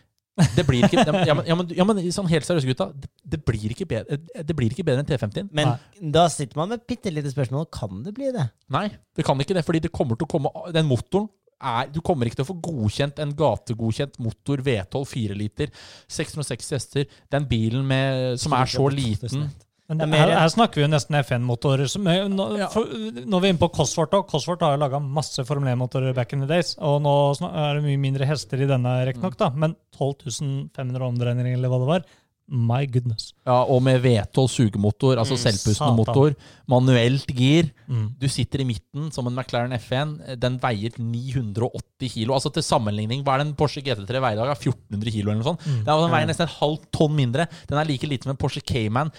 Det 0.58 0.64
blir 0.66 0.88
ikke, 0.88 1.04
ja, 1.06 1.14
men, 1.14 1.46
ja, 1.46 1.56
men, 1.56 1.68
ja, 1.78 1.86
men 1.86 2.00
sånn 2.16 2.30
helt 2.32 2.48
seriøst, 2.48 2.66
gutta. 2.72 2.88
Det, 2.98 3.10
det, 3.36 3.40
blir 3.46 3.76
ikke 3.76 3.86
bedre, 3.90 4.18
det 4.18 4.56
blir 4.58 4.74
ikke 4.74 4.86
bedre 4.88 5.04
enn 5.04 5.10
T50-en. 5.10 5.52
Men 5.54 5.76
da 6.16 6.26
sitter 6.34 6.58
man 6.58 6.72
med 6.72 6.82
et 6.82 6.88
bitte 6.90 7.14
lite 7.14 7.30
spørsmål. 7.34 7.68
Kan 7.74 8.02
det 8.06 8.16
bli 8.18 8.32
det? 8.34 8.48
Nei, 8.74 8.88
det 9.14 9.26
kan 9.28 9.40
ikke 9.44 9.58
det. 9.60 9.66
Fordi 9.68 9.84
det 9.84 9.94
kommer 9.94 10.18
til 10.18 10.26
å 10.26 10.34
komme 10.34 10.54
Den 10.74 10.90
motoren 10.90 11.30
er, 11.64 11.92
du 11.94 12.02
kommer 12.04 12.28
ikke 12.28 12.42
til 12.42 12.48
å 12.48 12.50
få 12.50 12.58
godkjent 12.66 13.22
en 13.24 13.36
gategodkjent 13.40 14.18
motor 14.24 14.64
V12 14.66 15.04
4 15.14 15.38
liter, 15.38 15.70
660 16.12 16.76
hester. 16.76 17.20
Den 17.32 17.46
bilen 17.50 17.86
med, 17.88 18.42
som 18.42 18.56
er 18.58 18.74
så 18.74 18.90
liten 18.92 19.48
Men 19.90 19.98
Det 20.00 20.08
er 20.16 20.22
her, 20.24 20.40
her 20.40 20.48
snakker 20.50 20.76
vi 20.80 20.82
jo 20.86 20.88
nesten 20.88 21.16
FN-motorer. 21.20 21.84
er- 22.08 22.30
Nå, 22.30 22.58
Ja. 22.58 22.68
for, 22.70 22.86
nå 22.86 23.36
er 23.36 23.42
vi 23.42 23.50
inne 23.50 23.60
på 23.60 23.70
Cosworth. 23.74 24.16
Cosworth 24.30 24.62
har 24.62 24.78
jo 24.78 24.82
laga 24.82 25.00
masse 25.02 25.44
Formel 25.46 25.76
1-motorer 25.76 26.16
back 26.16 26.32
in 26.34 26.40
the 26.40 26.48
days. 26.48 26.76
Og 26.80 27.02
nå 27.02 27.36
er 27.44 27.76
det 27.76 27.84
mye 27.84 28.00
mindre 28.00 28.26
hester 28.26 28.62
i 28.64 28.66
denne, 28.66 29.06
riktignok, 29.06 29.36
da. 29.38 29.50
Men 29.50 29.76
12 29.98 30.70
500 30.74 31.02
omdreininger, 31.02 31.54
eller 31.58 31.68
hva 31.70 31.80
det 31.80 31.88
var. 31.88 32.04
My 32.50 32.86
goodness. 32.86 33.32
Ja, 33.48 33.64
og 33.64 33.82
med 33.84 34.02
V12 34.04 34.50
sugemotor, 34.50 35.18
altså 35.18 35.36
Mm, 35.36 35.44
selvpustende 35.52 35.96
motor. 35.96 36.36
Manuelt 36.68 37.26
gir. 37.28 37.72
Mm. 37.90 38.16
Du 38.20 38.28
sitter 38.28 38.60
i 38.62 38.66
midten 38.66 39.12
som 39.14 39.28
en 39.28 39.34
McLaren 39.36 39.72
F1. 39.72 40.38
Den 40.40 40.60
veier 40.60 40.92
980 41.00 42.10
kilo. 42.12 42.34
Altså 42.34 42.52
Til 42.54 42.64
sammenligning, 42.64 43.24
hva 43.24 43.36
er 43.36 43.44
det 43.44 43.48
en 43.48 43.56
Porsche 43.56 43.82
GT3 43.84 44.20
veier 44.20 44.34
i 44.34 44.42
dag? 44.44 44.58
1400 44.58 45.12
kilo 45.12 45.32
eller 45.32 45.42
noe 45.44 45.54
sånt. 45.56 45.66
Mm. 45.66 45.84
Den 45.86 46.12
veier 46.12 46.28
nesten 46.28 46.48
et 46.48 46.58
halvt 46.60 46.92
tonn 46.92 47.16
mindre. 47.16 47.48
Den 47.68 47.78
er 47.80 47.86
like 47.86 48.08
lite 48.08 48.24
som 48.24 48.32
en 48.32 48.38
Porsche 48.38 48.62
Cayman. 48.66 49.12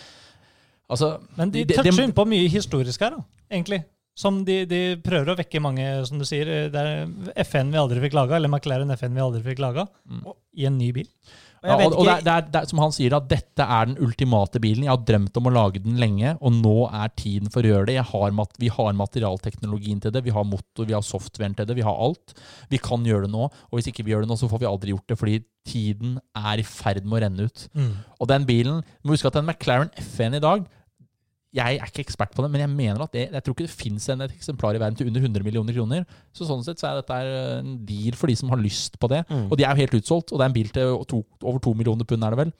Altså, 0.90 1.18
Men 1.38 1.50
de 1.50 1.64
de 1.64 1.74
toucher 1.78 2.04
inn 2.04 2.12
på 2.16 2.26
mye 2.28 2.48
historisk 2.52 3.00
her, 3.06 3.16
da, 3.16 3.24
egentlig. 3.50 3.84
Som 4.16 4.44
de, 4.46 4.60
de 4.70 4.80
prøver 5.02 5.32
å 5.32 5.36
vekke 5.38 5.60
mange, 5.64 5.84
som 6.06 6.20
du 6.20 6.24
sier. 6.28 6.46
Det 6.70 6.78
er 6.78 7.08
FN 7.42 7.72
vi 7.72 7.80
aldri 7.80 8.02
fikk 8.04 8.14
laga, 8.14 8.36
eller 8.36 8.52
McLaren 8.52 8.92
FN 8.94 9.16
vi 9.16 9.24
aldri 9.24 9.42
fikk 9.42 9.58
laga, 9.64 9.88
Mm. 10.06 10.20
i 10.54 10.66
en 10.68 10.78
ny 10.78 10.92
bil. 10.92 11.08
Ja, 11.64 11.78
og, 11.80 11.94
og 11.96 12.04
det, 12.04 12.12
er, 12.12 12.24
det, 12.24 12.32
er, 12.34 12.48
det 12.52 12.60
er 12.60 12.68
som 12.68 12.80
han 12.82 12.92
sier, 12.92 13.14
at 13.16 13.28
dette 13.30 13.64
er 13.64 13.88
den 13.88 13.96
ultimate 14.04 14.60
bilen. 14.60 14.84
Jeg 14.84 14.92
har 14.92 15.06
drømt 15.08 15.38
om 15.40 15.48
å 15.48 15.54
lage 15.54 15.80
den 15.84 15.96
lenge, 16.00 16.34
og 16.44 16.52
nå 16.58 16.74
er 16.90 17.14
tiden 17.16 17.52
for 17.52 17.64
å 17.64 17.70
gjøre 17.72 17.88
det. 17.88 17.96
Har, 18.10 18.36
vi 18.60 18.70
har 18.74 18.98
materialteknologien 18.98 20.02
til 20.04 20.12
det, 20.14 20.24
vi 20.26 20.34
har 20.34 20.46
motor, 20.48 20.88
vi 20.88 20.96
har 20.96 21.04
softwaren 21.06 21.56
til 21.56 21.68
det, 21.70 21.78
vi 21.78 21.86
har 21.86 21.96
alt. 22.06 22.36
Vi 22.72 22.80
kan 22.84 23.06
gjøre 23.08 23.26
det 23.28 23.32
nå, 23.32 23.48
og 23.48 23.78
hvis 23.78 23.88
ikke 23.90 24.04
vi 24.04 24.14
gjør 24.14 24.26
det 24.26 24.32
nå, 24.32 24.38
så 24.40 24.50
får 24.52 24.64
vi 24.64 24.70
aldri 24.70 24.94
gjort 24.94 25.08
det, 25.08 25.18
fordi 25.20 25.40
tiden 25.64 26.18
er 26.36 26.60
i 26.60 26.66
ferd 26.68 27.06
med 27.08 27.16
å 27.16 27.22
renne 27.24 27.48
ut. 27.48 27.66
Og 28.20 28.28
den 28.28 28.44
bilen, 28.48 28.82
du 29.00 29.08
må 29.08 29.16
huske 29.16 29.30
at 29.32 29.40
en 29.40 29.48
McLaren 29.48 29.92
F1 30.00 30.36
i 30.36 30.44
dag, 30.44 30.66
jeg 31.54 31.78
er 31.78 31.90
ikke 31.90 32.02
ekspert 32.02 32.32
på 32.34 32.42
det, 32.42 32.50
men 32.50 32.64
jeg 32.64 32.70
mener 32.72 33.04
at 33.04 33.12
det, 33.14 33.28
jeg 33.30 33.44
tror 33.46 33.54
ikke 33.54 33.66
det 33.68 33.74
finnes 33.74 34.08
en, 34.10 34.24
et 34.24 34.32
eksemplar 34.34 34.74
i 34.74 34.80
verden 34.82 34.96
til 34.98 35.10
under 35.10 35.22
100 35.22 35.46
millioner 35.46 35.76
kroner. 35.76 36.06
Så 36.34 36.48
sånn 36.48 36.64
sett 36.66 36.82
så 36.82 36.88
er 36.88 36.98
dette 36.98 37.18
en 37.60 37.76
deal 37.86 38.18
for 38.18 38.30
de 38.30 38.34
som 38.40 38.50
har 38.50 38.58
lyst 38.58 38.98
på 38.98 39.10
det. 39.12 39.22
Mm. 39.28 39.46
Og 39.46 39.54
de 39.60 39.66
er 39.66 39.70
jo 39.70 39.84
helt 39.84 39.94
utsolgt, 40.00 40.32
og 40.32 40.40
det 40.40 40.46
er 40.46 40.50
en 40.50 40.56
bil 40.56 40.72
til 40.74 40.96
to, 41.12 41.22
over 41.44 41.62
to 41.62 41.74
millioner 41.78 42.08
pund, 42.10 42.26
er 42.26 42.34
det 42.34 42.40
vel. 42.42 42.50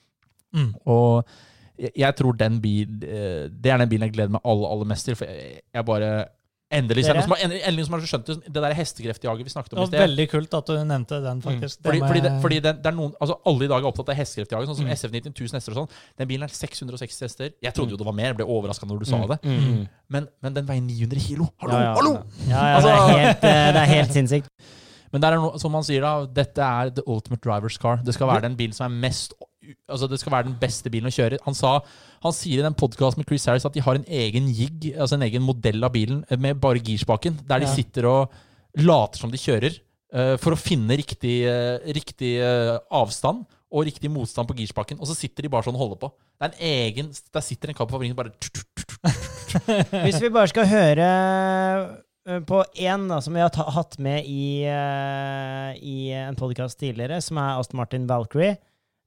Mm. 0.55 0.71
Og 0.95 1.35
jeg, 1.75 1.91
jeg 2.05 2.17
tror 2.21 2.37
den 2.39 2.61
bil 2.63 3.03
eh, 3.03 3.49
Det 3.51 3.73
er 3.73 3.81
den 3.83 3.91
bilen 3.91 4.07
jeg 4.07 4.15
gleder 4.15 4.37
meg 4.37 4.45
aller, 4.47 4.69
aller 4.71 4.91
mest 4.93 5.11
til. 5.11 5.19
For 5.19 5.27
jeg, 5.27 5.65
jeg 5.75 5.89
bare 5.91 6.13
Endelig 6.75 7.05
er 7.05 7.15
det 7.15 7.15
Dere? 7.15 7.21
noen 7.21 7.25
som 7.29 7.35
har, 7.35 7.61
endelig, 7.69 7.85
som 7.87 7.95
har 7.97 8.03
skjønt 8.11 8.27
det, 8.31 8.37
det 8.57 8.63
der 8.65 8.75
hestekreftjaget 8.79 9.47
vi 9.47 9.53
snakket 9.55 9.77
om 9.77 9.83
i 9.85 9.87
sted. 9.87 10.01
veldig 10.05 10.27
kult 10.33 10.55
at 10.59 10.67
du 10.67 10.73
nevnte 10.91 11.21
den, 11.25 11.43
faktisk. 11.45 11.81
Fordi, 11.87 12.01
må 12.03 12.09
fordi, 12.11 12.23
det, 12.27 12.33
fordi 12.43 12.59
det, 12.65 12.73
det 12.83 12.91
er 12.91 12.97
noen, 12.99 13.13
altså 13.21 13.37
Alle 13.47 13.65
i 13.65 13.71
dag 13.71 13.79
er 13.85 13.89
opptatt 13.91 14.11
av 14.15 14.19
hestekreftjaget, 14.19 14.71
sånn 14.73 14.79
som 14.81 14.87
Mm. 14.89 14.95
SF90 14.99 15.33
1000 15.35 15.59
hester 15.61 15.73
og 15.73 15.79
sånn. 15.83 15.91
Den 16.19 16.29
bilen 16.29 16.45
er 16.49 16.53
660 16.53 17.25
hester. 17.29 17.51
Jeg 17.63 17.75
trodde 17.75 17.95
jo 17.95 18.01
det 18.03 18.07
var 18.07 18.17
mer, 18.19 18.33
jeg 18.35 18.37
ble 18.43 18.47
overraska 18.51 18.87
når 18.91 18.99
du 19.01 19.05
sa 19.07 19.17
Mm, 19.23 19.29
det. 19.29 19.39
mm, 19.45 19.59
mm. 19.79 19.89
Men, 20.11 20.29
men 20.43 20.55
den 20.55 20.67
veier 20.67 20.83
900 20.83 21.21
kilo! 21.29 21.49
Hallo! 21.63 21.75
Ja, 21.75 21.83
ja. 21.85 21.95
hallo! 21.95 22.15
Ja, 22.49 22.51
ja, 22.51 22.81
det, 22.81 22.91
Altså- 22.91 22.91
er 22.91 23.19
helt, 23.19 23.45
eh, 23.45 23.73
det 23.73 23.83
er 23.83 23.91
helt 23.95 24.13
sinnssykt. 24.13 24.49
Men 25.15 25.21
det 25.23 25.29
er 25.31 25.37
noe, 25.39 25.59
som 25.63 25.71
man 25.71 25.85
sier 25.87 26.01
da, 26.03 26.27
dette 26.27 26.59
er 26.59 26.89
the 26.91 27.03
ultimate 27.07 27.39
driver's 27.41 27.77
car. 27.79 28.01
Det 28.03 28.13
skal 28.17 28.27
være 28.27 28.43
den 28.49 28.57
bilen 28.59 28.75
som 28.75 28.91
er 28.91 28.97
mest 29.05 29.31
Altså 29.89 30.09
det 30.11 30.21
skal 30.21 30.35
være 30.37 30.49
den 30.49 30.59
beste 30.61 30.93
bilen 30.93 31.11
å 31.11 31.15
kjøre. 31.15 31.41
Han, 31.47 31.57
sa, 31.59 31.79
han 32.25 32.37
sier 32.37 32.61
i 32.61 32.67
den 32.67 32.77
podkasten 32.79 33.23
med 33.23 33.29
Chris 33.31 33.47
Harris 33.51 33.67
at 33.69 33.77
de 33.77 33.85
har 33.85 33.99
en 33.99 34.07
egen 34.07 34.51
jig, 34.53 34.93
altså 34.95 35.19
en 35.19 35.27
egen 35.27 35.45
modell 35.45 35.85
av 35.87 35.95
bilen 35.95 36.23
med 36.41 36.61
bare 36.63 36.83
girspaken, 36.85 37.41
der 37.49 37.65
de 37.65 37.71
sitter 37.73 38.09
og 38.11 38.39
later 38.81 39.23
som 39.23 39.33
de 39.33 39.41
kjører, 39.41 39.77
uh, 40.17 40.35
for 40.43 40.57
å 40.57 40.61
finne 40.61 40.99
riktig, 40.99 41.43
uh, 41.47 41.79
riktig 41.95 42.37
uh, 42.43 42.81
avstand 42.93 43.45
og 43.75 43.89
riktig 43.89 44.11
motstand 44.13 44.49
på 44.49 44.57
girspaken. 44.61 45.01
Og 45.01 45.11
så 45.11 45.17
sitter 45.19 45.45
de 45.45 45.51
bare 45.53 45.67
sånn 45.67 45.77
og 45.77 45.85
holder 45.85 46.01
på. 46.05 46.11
Det 46.39 46.47
er 46.47 46.53
en 46.53 46.65
egen, 46.71 47.13
Der 47.35 47.45
sitter 47.45 47.71
en 47.71 47.79
kar 47.79 47.89
på 47.89 47.97
fabrikken 47.97 48.17
bare 48.19 48.35
Hvis 50.05 50.21
vi 50.23 50.31
bare 50.35 50.51
skal 50.51 50.67
høre 50.67 51.09
eh, 52.27 52.41
på 52.47 52.63
én 52.75 53.07
som 53.23 53.35
vi 53.35 53.43
har 53.43 53.71
hatt 53.77 53.99
med 54.03 54.27
i, 54.27 54.65
eh, 54.67 55.75
i 55.79 55.97
en 56.19 56.39
podkast 56.39 56.79
tidligere, 56.81 57.21
som 57.23 57.39
er 57.39 57.59
Aston 57.59 57.79
Martin 57.79 58.09
Valkyrie. 58.11 58.57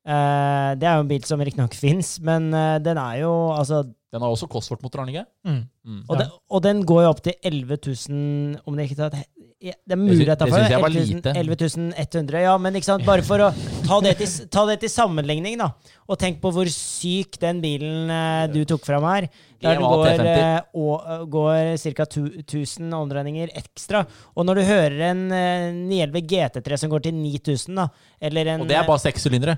Eh, 0.08 0.70
det 0.80 0.88
er 0.88 0.96
jo 0.96 1.04
en 1.04 1.10
bil 1.10 1.24
som 1.28 1.42
riktignok 1.44 1.74
fins, 1.76 2.14
men 2.24 2.48
uh, 2.56 2.78
den 2.80 2.96
er 3.02 3.18
jo 3.26 3.32
altså 3.52 3.82
Den 4.14 4.24
har 4.24 4.32
også 4.32 4.48
Cosworth-motor, 4.48 5.02
har 5.02 5.10
den 5.10 5.16
ikke? 5.18 5.26
Mm. 5.44 5.64
Mm. 5.84 6.04
og, 6.08 6.14
Ja. 6.16 6.20
den, 6.22 6.30
og 6.50 6.62
den 6.64 6.84
går 6.88 7.02
jo 7.04 7.10
opp 7.10 7.20
til 7.26 7.36
11 7.44 7.78
000 8.08 8.62
Om 8.66 8.78
det 8.78 8.86
ikke 8.88 8.96
tar 9.02 9.12
et- 9.18 9.28
Det 9.60 9.74
er 9.92 9.98
mulig 9.98 10.28
jeg 10.28 10.38
var 10.40 10.90
11 10.90 11.16
lite. 11.16 11.34
11 11.36 11.56
100. 11.98 12.42
Ja, 12.44 12.58
men 12.58 12.76
ikke 12.76 12.86
sant? 12.86 13.04
bare 13.04 13.24
for 13.26 13.42
å 13.42 13.50
ta 13.88 14.00
det 14.06 14.18
til, 14.20 14.28
ta 14.54 14.66
det 14.70 14.80
til 14.84 14.90
sammenligning, 14.94 15.58
da. 15.58 15.72
Og 16.08 16.20
tenk 16.22 16.40
på 16.40 16.52
hvor 16.54 16.70
syk 16.70 17.40
den 17.42 17.60
bilen 17.60 18.08
eh, 18.10 18.48
du 18.54 18.64
tok 18.70 18.86
fram 18.86 19.04
her. 19.10 19.28
Der 19.60 19.76
du 19.76 19.82
går, 19.82 20.06
T50. 20.06 20.28
eh, 20.30 20.58
eh, 20.62 21.26
går 21.26 21.96
ca. 21.98 22.06
1000 22.06 22.94
omdreininger 22.94 23.50
ekstra. 23.58 24.06
Og 24.38 24.46
når 24.46 24.62
du 24.62 24.64
hører 24.70 25.02
en 25.10 25.32
eh, 25.32 25.72
911 25.74 26.22
GT3 26.30 26.78
som 26.78 26.94
går 26.94 27.08
til 27.10 27.18
9000, 27.18 27.76
da, 27.82 27.88
eller 28.22 28.54
en 28.54 28.62
Og 28.62 28.70
det 28.70 28.78
er 28.78 28.86
bare 28.88 29.02
sekssylindere. 29.04 29.58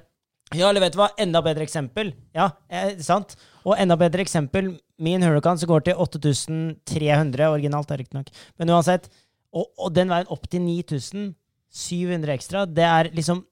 Ja, 0.56 0.70
eller 0.70 0.82
vet 0.82 0.96
du 0.96 1.00
hva? 1.02 1.10
Enda 1.22 1.42
bedre 1.46 1.66
eksempel. 1.66 2.14
Ja, 2.36 2.50
eh, 2.70 2.96
sant? 3.06 3.36
Og 3.66 3.76
enda 3.78 3.98
bedre 4.00 4.24
eksempel, 4.24 4.72
min 5.00 5.22
Huracan 5.24 5.60
som 5.62 5.70
går 5.70 5.84
til 5.90 6.00
8300, 6.02 7.50
originalt 7.54 7.92
riktignok. 7.92 8.32
Men 8.58 8.72
uansett, 8.74 9.10
og, 9.54 9.68
og 9.78 9.94
den 9.94 10.10
veien 10.10 10.30
opp 10.34 10.48
til 10.50 10.62
9700 10.66 12.34
ekstra, 12.36 12.66
det 12.66 12.86
er 12.88 13.12
liksom 13.16 13.46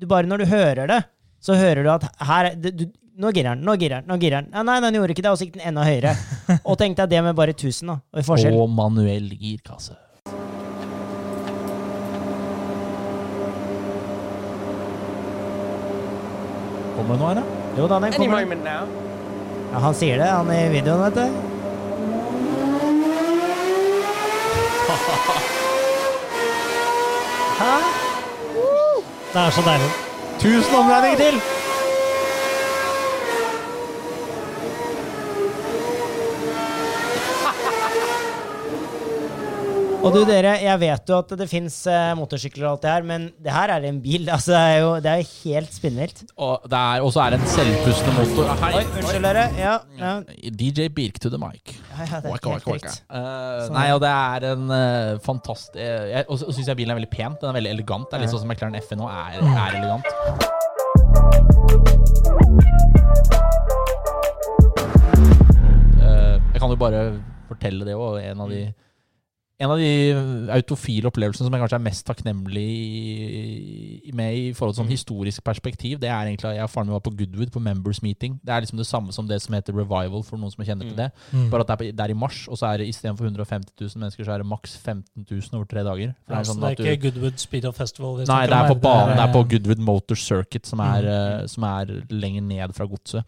du 0.00 0.06
Bare 0.08 0.24
når 0.24 0.40
du 0.40 0.46
hører 0.48 0.86
det, 0.88 1.00
så 1.44 1.56
hører 1.58 1.84
du 1.84 1.90
at 1.92 2.06
her 2.24 2.46
er- 2.52 2.56
du, 2.56 2.70
du, 2.70 2.86
Nå 3.20 3.28
girer 3.36 3.52
den, 3.52 3.64
nå 3.66 3.74
girer 3.76 4.00
den, 4.00 4.06
nå 4.08 4.16
girer 4.16 4.40
den. 4.40 4.52
Ja, 4.54 4.62
nei, 4.64 4.78
den 4.80 4.94
gjorde 4.96 5.12
ikke 5.12 5.24
det, 5.26 5.32
og 5.34 5.36
så 5.36 5.44
gikk 5.44 5.58
den 5.58 5.66
enda 5.68 5.82
høyere. 5.84 6.14
Og 6.70 6.78
tenk 6.80 6.94
deg 6.96 7.10
det 7.10 7.18
med 7.26 7.34
bare 7.36 7.52
1000, 7.52 7.90
da. 7.90 7.96
Og 8.14 8.22
i 8.22 8.24
forskjell. 8.24 8.54
Og 8.56 8.70
manuell 8.72 9.26
girkasse. 9.36 9.92
Kommer 17.00 17.16
nå, 17.16 17.28
da? 17.34 17.42
Jo 17.78 17.86
da, 17.88 17.98
den 18.00 18.12
kommer. 18.12 18.44
Ja, 19.72 19.78
han 19.80 19.94
sier 19.96 20.18
det, 20.20 20.26
han 20.28 20.50
i 20.52 20.68
videoen, 20.68 21.00
vet 21.06 21.14
du. 21.16 21.20
Hæ? 27.60 27.76
Det 29.32 29.40
er 29.46 29.50
så 29.56 29.62
deilig. 29.70 29.90
Tusen 30.44 30.74
omregninger 30.74 31.18
til! 31.24 31.59
Og 40.00 40.14
du 40.14 40.22
dere, 40.24 40.54
jeg 40.64 40.80
vet 40.80 41.10
jo 41.12 41.16
at 41.20 41.32
det 41.36 41.46
fins 41.50 41.74
motorsykler 42.16 42.64
og 42.64 42.70
alt 42.78 42.84
det 42.86 42.90
her, 42.94 43.02
men 43.04 43.26
det 43.44 43.52
her 43.52 43.72
er 43.74 43.84
en 43.90 43.98
bil. 44.00 44.24
Altså, 44.34 44.54
det 44.54 44.60
er 44.60 44.78
jo 44.80 44.90
det 45.04 45.10
er 45.10 45.18
jo 45.20 45.26
helt 45.50 45.74
spinnvilt. 45.76 46.22
Og 46.40 46.64
det 46.72 46.78
er 46.80 47.04
også 47.04 47.20
er 47.24 47.34
det 47.34 47.40
en 47.42 47.50
selvpustende 47.52 48.14
motor. 48.16 48.48
Ah, 48.54 48.62
Hei. 48.64 48.70
Oi, 48.78 48.84
unnskyld 49.02 49.26
dere. 49.28 49.44
Ja, 49.60 49.74
ja. 50.00 50.12
DJ 50.62 50.88
Birk 50.96 51.20
to 51.20 51.28
the 51.34 51.40
mic. 51.42 51.74
ja, 51.98 52.06
ja 52.06 52.22
det 52.22 52.30
er 52.30 52.32
Waka, 52.32 52.54
helt 52.54 52.64
waka, 52.64 52.70
waka. 52.72 52.78
riktig. 52.78 52.96
Eh, 53.12 53.60
Sånn. 53.66 53.76
nei, 53.76 53.86
og 53.96 54.00
det 54.06 54.12
er 54.14 54.48
en 54.54 54.64
uh, 54.72 55.20
fantastisk 55.26 55.76
jeg, 55.80 56.24
Og 56.30 56.40
så 56.40 56.48
syns 56.56 56.72
jeg 56.72 56.80
bilen 56.80 56.94
er 56.94 57.00
veldig 57.02 57.12
pen. 57.12 57.36
Den 57.42 57.52
er 57.52 57.58
veldig 57.60 57.74
elegant. 57.76 58.08
Det 58.08 58.16
er 58.20 58.24
litt 58.24 58.32
sånn 58.32 58.44
som 58.46 58.50
McLaren 58.54 58.80
FN 58.80 59.02
nå 59.04 59.10
er, 59.12 59.36
er 59.44 59.80
elegant. 59.82 61.10
Eh, 66.00 66.36
jeg 66.54 66.60
kan 66.62 66.70
jo 66.72 66.78
bare 66.80 67.02
fortelle 67.50 67.86
det 67.86 67.96
òg. 67.96 68.20
En 68.30 68.40
av 68.44 68.52
de 68.52 68.62
en 69.60 69.70
av 69.74 69.78
de 69.78 69.88
autofile 70.56 71.04
opplevelsene 71.10 71.44
som 71.46 71.52
jeg 71.54 71.60
kanskje 71.60 71.76
er 71.76 71.82
mest 71.84 72.06
takknemlig 72.08 72.68
med 74.16 74.36
i 74.38 74.44
forhold 74.56 74.74
til 74.74 74.80
sånn 74.82 74.92
historisk 74.92 75.44
perspektiv, 75.44 75.98
det 76.00 76.08
er 76.10 76.30
egentlig 76.30 76.48
at 76.50 76.56
jeg 76.58 76.66
og 76.66 76.72
faren 76.72 76.88
min 76.88 76.96
var 76.96 77.02
på 77.04 77.12
Goodwood 77.18 77.52
på 77.54 77.60
Members 77.62 78.00
Meeting. 78.04 78.38
Det 78.44 78.54
er 78.54 78.64
liksom 78.64 78.80
det 78.80 78.86
samme 78.88 79.12
som 79.12 79.28
det 79.28 79.40
som 79.44 79.54
heter 79.56 79.76
Revival, 79.76 80.24
for 80.26 80.40
noen 80.40 80.52
som 80.54 80.64
kjenner 80.64 80.88
til 80.88 80.96
det. 80.98 81.10
Mm. 81.34 81.48
Bare 81.52 81.66
at 81.66 81.72
det 81.74 81.90
er, 81.90 81.96
det 81.98 82.06
er 82.06 82.14
i 82.14 82.18
mars, 82.22 82.40
og 82.48 82.58
så 82.60 82.70
er 82.72 82.82
det 82.82 82.88
istedenfor 82.94 83.28
150 83.28 83.74
000 83.76 84.00
mennesker, 84.04 84.26
så 84.26 84.34
er 84.36 84.44
det 84.44 84.48
maks 84.50 84.76
15 84.80 85.28
000 85.28 85.60
over 85.60 85.68
tre 85.70 85.84
dager. 85.86 86.14
For 86.24 86.34
det 86.34 86.40
er 86.40 86.48
så 86.48 86.56
sånn 86.56 86.64
det 86.64 86.72
er 86.72 86.96
ikke 86.96 87.12
du, 87.12 87.20
Goodwood 87.20 87.68
of 87.70 87.78
Festival 87.80 88.16
vi 88.22 88.28
nei, 88.32 88.40
det 88.50 88.58
er 88.62 88.72
på 88.72 88.80
banen. 88.80 89.14
Det 89.20 89.26
er 89.28 89.36
på 89.36 89.44
Goodwood 89.54 89.84
Motor 89.92 90.20
Circuit, 90.24 90.66
som 90.66 90.80
er, 90.86 91.00
Mm. 91.00 91.06
eh, 91.42 91.46
som 91.52 91.64
er 91.64 91.86
lenger 92.10 92.42
ned 92.42 92.74
fra 92.76 92.84
godset. 92.86 93.24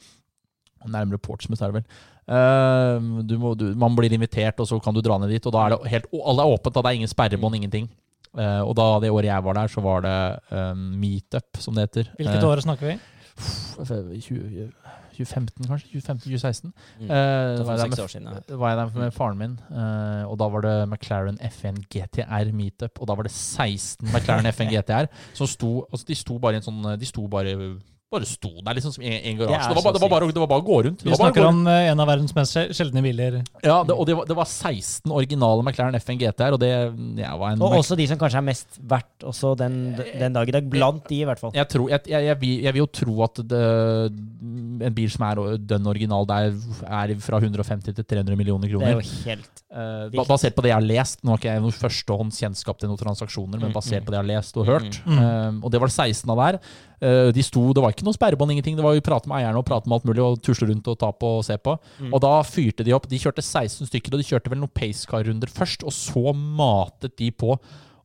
Nærmere 0.90 1.22
Portsmouth, 1.22 1.62
er 1.62 1.72
det 1.72 1.82
vel. 1.82 1.86
Uh, 2.22 3.22
du 3.26 3.34
må, 3.42 3.54
du, 3.58 3.72
man 3.78 3.96
blir 3.98 4.14
invitert, 4.14 4.60
og 4.62 4.68
så 4.70 4.78
kan 4.82 4.94
du 4.94 5.02
dra 5.04 5.18
ned 5.18 5.32
dit. 5.34 5.46
Og 5.46 5.54
da 5.54 5.66
er 5.66 5.74
det 5.74 5.92
helt 5.94 6.10
Alle 6.22 6.46
er 6.46 6.54
åpent, 6.56 6.74
da. 6.74 6.82
Det 6.82 6.92
er 6.92 7.00
ingen 7.02 7.12
sperrebånd, 7.12 7.58
ingenting. 7.58 7.90
Uh, 8.32 8.62
og 8.64 8.76
da 8.78 8.86
det 9.04 9.12
året 9.12 9.28
jeg 9.28 9.44
var 9.44 9.58
der, 9.58 9.72
så 9.72 9.84
var 9.84 10.06
det 10.06 10.18
uh, 10.52 10.72
meetup, 10.76 11.60
som 11.60 11.76
det 11.76 11.88
heter. 11.88 12.12
Hvilket 12.16 12.48
år 12.48 12.64
snakker 12.64 12.94
vi? 12.94 13.00
20, 14.20 14.70
2015, 15.12 15.66
kanskje? 15.66 15.88
2015-2016. 16.00 16.70
Mm. 17.00 17.04
Uh, 17.04 17.08
Det 17.08 17.66
var 17.66 17.72
jeg 17.72 17.80
der 17.80 17.86
med 17.86 18.08
siden. 18.08 18.28
ja. 18.48 18.56
var 18.56 18.68
jeg 18.68 18.78
der 18.78 18.98
med 18.98 19.10
faren 19.10 19.38
min, 19.38 19.60
uh, 19.70 20.30
og 20.30 20.38
da 20.38 20.48
var 20.48 20.60
det 20.60 20.88
McLaren 20.88 21.38
FN 21.50 21.82
GTR 21.92 22.52
meetup. 22.52 23.00
Og 23.00 23.08
da 23.08 23.14
var 23.14 23.22
det 23.22 23.32
16 23.32 24.08
McLaren 24.08 24.46
FN 24.52 24.72
GTR 24.72 25.06
som 25.38 25.46
sto 25.46 25.86
altså 25.92 26.06
De 26.08 26.14
sto 26.14 26.38
bare 26.38 26.56
i 26.56 26.62
en 26.62 26.66
sånn 26.66 26.82
De 26.98 27.06
sto 27.08 27.26
bare 27.28 27.56
bare 28.12 28.28
sto 28.28 28.50
der, 28.60 28.76
liksom, 28.78 28.92
som 28.94 29.04
en, 29.04 29.16
Det 29.24 29.32
garasje. 29.40 29.58
er 29.58 29.74
Det, 29.74 29.84
var, 29.84 29.96
det, 29.96 30.02
var 30.04 30.12
bare, 30.12 30.28
det 30.32 30.42
var 30.42 30.50
bare 30.52 30.62
å 30.62 30.66
gå 30.66 30.78
rundt. 30.86 31.02
Det 31.02 31.10
Vi 31.10 31.18
snakker 31.18 31.46
rundt. 31.46 31.62
om 31.64 31.72
eh, 31.72 31.88
en 31.90 32.02
av 32.04 32.10
verdens 32.12 32.34
mest 32.36 32.58
sjeldne 32.78 33.02
biler. 33.04 33.40
Ja, 33.64 33.80
det, 33.88 33.96
og 33.96 34.06
det 34.06 34.16
var, 34.18 34.28
det 34.30 34.36
var 34.38 34.46
16 34.46 35.10
originale 35.10 35.64
McLaren 35.66 35.98
FN 35.98 36.20
GTR, 36.20 36.56
og 36.56 36.60
det 36.62 36.70
ja, 37.22 37.32
var 37.40 37.56
en 37.56 37.64
Og 37.66 37.78
også 37.80 37.98
de 37.98 38.06
som 38.12 38.20
kanskje 38.20 38.38
er 38.42 38.46
mest 38.46 38.78
verdt 38.94 39.26
også 39.32 39.54
den, 39.58 39.80
den 39.98 40.36
dag 40.38 40.48
i 40.48 40.56
dag. 40.58 40.70
Blant 40.72 41.08
de, 41.10 41.22
i 41.24 41.26
hvert 41.26 41.42
fall. 41.42 41.52
jeg, 41.56 41.68
tror, 41.72 41.88
jeg, 41.90 42.06
jeg, 42.12 42.28
jeg, 42.30 42.40
vil, 42.44 42.68
vil 42.76 42.82
jo 42.84 42.88
tro 43.02 43.16
at 43.26 43.42
det, 43.50 43.64
en 44.86 44.94
bil 44.96 45.10
som 45.12 45.26
er 45.26 45.42
dønn 45.72 45.90
original, 45.90 46.28
der 46.28 46.52
er 46.86 47.14
fra 47.22 47.42
150 47.42 47.98
til 47.98 48.04
300 48.04 48.38
millioner 48.38 48.68
Det 48.68 48.74
er 48.74 48.78
kroner. 48.78 49.02
jo 49.02 49.26
helt 49.26 49.62
uh, 49.74 50.24
basert 50.30 50.54
på 50.54 50.62
det 50.64 50.70
jeg 50.72 50.78
har 50.78 50.86
lest. 50.86 51.20
Nå 51.24 51.34
har 51.34 51.42
ikke 51.42 51.52
jeg 51.56 51.64
noe 51.66 51.76
førstehånds 51.82 52.38
kjennskap 52.44 52.78
til 52.78 52.90
noen 52.92 53.00
transaksjoner, 53.00 53.58
men 53.58 53.72
Mm, 53.72 53.76
basert 53.76 54.02
mm. 54.02 54.06
på 54.06 54.12
det 54.12 54.18
jeg 54.18 54.24
har 54.24 54.30
lest 54.36 54.56
og 54.60 54.66
hørt. 54.68 54.96
Mm. 55.06 55.18
Uh, 55.18 55.64
og 55.64 55.70
det 55.72 55.80
var 55.80 55.88
det 55.88 55.94
16 55.96 56.32
av 56.34 56.40
der. 56.42 56.58
Eh, 57.02 57.32
de 57.34 57.42
sto, 57.42 57.72
Det 57.74 57.82
var 57.82 57.90
ikke 57.90 58.06
noe 58.06 58.14
sperrebånd, 58.14 58.52
ingenting. 58.54 58.76
Det 58.78 58.84
var 58.84 58.94
jo 58.94 59.02
prate 59.02 59.26
med 59.26 59.40
eierne 59.40 59.58
og 59.58 59.66
prate 59.66 59.90
med 59.90 59.98
alt 59.98 60.06
mulig 60.06 60.22
og 60.22 60.38
tusle 60.44 60.68
rundt 60.70 60.86
og 60.86 60.98
ta 61.00 61.10
på 61.10 61.30
og 61.40 61.44
se 61.46 61.56
på. 61.58 61.74
Mm. 61.98 62.12
Og 62.12 62.22
da 62.22 62.32
fyrte 62.46 62.86
de 62.86 62.94
opp. 62.94 63.08
De 63.10 63.18
kjørte 63.18 63.42
16 63.42 63.90
stykker, 63.90 64.14
og 64.14 64.22
de 64.22 64.28
kjørte 64.28 64.52
vel 64.52 64.62
noen 64.62 64.70
pacecar-runder 64.70 65.50
først, 65.50 65.82
og 65.82 65.94
så 65.96 66.30
matet 66.36 67.16
de 67.18 67.32
på. 67.34 67.56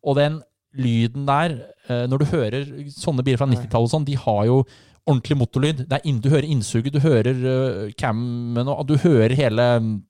Og 0.01 0.17
den 0.17 0.41
lyden 0.77 1.27
der, 1.29 1.59
eh, 1.89 2.05
når 2.09 2.23
du 2.23 2.25
hører 2.33 2.65
sånne 2.89 3.23
biler 3.25 3.37
fra 3.37 3.49
90-tallet 3.49 3.85
og 3.85 3.93
sånn, 3.93 4.07
de 4.07 4.17
har 4.17 4.45
jo 4.49 4.63
ordentlig 5.07 5.37
motorlyd. 5.39 5.85
Det 5.87 5.97
er 6.01 6.05
inn, 6.11 6.19
du 6.23 6.29
hører 6.29 6.45
innsuget, 6.51 6.93
du 6.93 6.99
hører 7.03 7.39
uh, 7.47 7.91
cammen, 7.99 8.67
og 8.67 8.85
du 8.89 8.97
hører 9.01 9.33
hele 9.39 9.65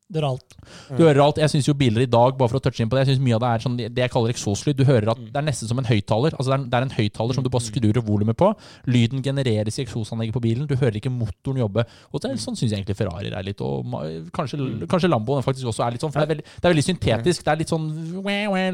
Det 0.08 0.22
er 0.22 0.26
alt. 0.28 0.56
du 0.98 1.02
hører 1.04 1.20
alt. 1.20 1.38
Jeg 1.42 1.52
syns 1.52 1.68
jo 1.68 1.74
biler 1.76 2.06
i 2.06 2.10
dag, 2.10 2.38
bare 2.40 2.48
for 2.50 2.60
å 2.60 2.64
touche 2.64 2.80
inn 2.84 2.90
på 2.90 2.96
det, 2.96 3.02
jeg 3.06 3.16
synes 3.18 3.24
mye 3.26 3.36
av 3.36 3.42
det 3.44 3.50
er 3.52 3.64
sånn, 3.66 3.76
det 3.78 4.04
jeg 4.06 4.12
kaller 4.14 4.32
eksoslyd. 4.32 4.78
Du 4.80 4.86
hører 4.88 5.12
at 5.12 5.20
Mm. 5.20 5.26
det 5.34 5.40
er 5.42 5.46
nesten 5.50 5.68
som 5.68 5.80
en 5.82 5.90
høyttaler. 5.90 6.32
Altså 6.38 6.54
det, 6.54 6.60
er, 6.60 6.64
det 6.72 6.78
er 6.80 6.86
en 6.88 6.96
høyttaler 6.96 7.34
som 7.36 7.44
du 7.44 7.50
bare 7.52 7.66
skrur 7.68 8.00
volumet 8.08 8.38
på. 8.40 8.54
Lyden 8.88 9.22
genereres 9.26 9.78
i 9.80 9.84
eksosanlegget 9.84 10.34
på 10.38 10.44
bilen. 10.46 10.68
Du 10.70 10.76
hører 10.80 10.96
ikke 11.02 11.12
motoren 11.12 11.60
jobbe. 11.60 11.84
Og 12.14 12.22
det 12.24 12.32
er, 12.32 12.40
sånn 12.40 12.56
syns 12.56 12.72
jeg 12.72 12.80
egentlig 12.80 12.96
Ferrari 12.98 13.34
er 13.36 13.44
litt. 13.44 13.60
Og 13.62 13.84
kanskje, 14.34 14.58
kanskje 14.88 15.12
Lamboen 15.12 15.44
faktisk 15.44 15.68
også 15.74 15.84
er 15.86 15.98
litt 15.98 16.02
sånn. 16.08 16.16
For 16.16 16.24
det 16.24 16.28
er 16.30 16.34
veldig, 16.36 16.48
det 16.56 16.66
er 16.70 16.76
veldig 16.76 16.88
syntetisk. 16.88 17.44
Det 17.44 17.52
er 17.54 17.62
litt 17.66 17.74
sånn 17.76 17.90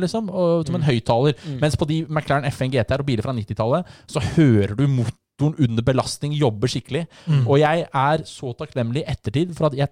liksom, 0.06 0.30
og, 0.30 0.68
som 0.70 0.78
en 0.78 0.86
høyttaler. 0.86 1.34
Mm. 1.48 1.58
Mens 1.66 1.76
på 1.82 1.90
de 1.90 2.04
McLaren 2.06 2.46
FN 2.54 2.70
GTR 2.78 3.02
og 3.02 3.10
biler 3.10 3.26
fra 3.26 3.34
90-tallet, 3.34 3.90
så 4.08 4.22
hører 4.38 4.78
du 4.78 4.86
motoren 4.88 5.18
under 5.42 5.82
belastning 5.84 6.34
jobber 6.38 6.68
skikkelig. 6.68 7.08
Mm. 7.28 7.48
Og 7.48 7.60
jeg 7.60 7.88
er 7.90 8.24
så 8.30 8.54
takknemlig 8.56 9.02
i 9.04 9.10
ettertid 9.12 9.56
for 9.58 9.68
at 9.72 9.74
jeg 9.76 9.90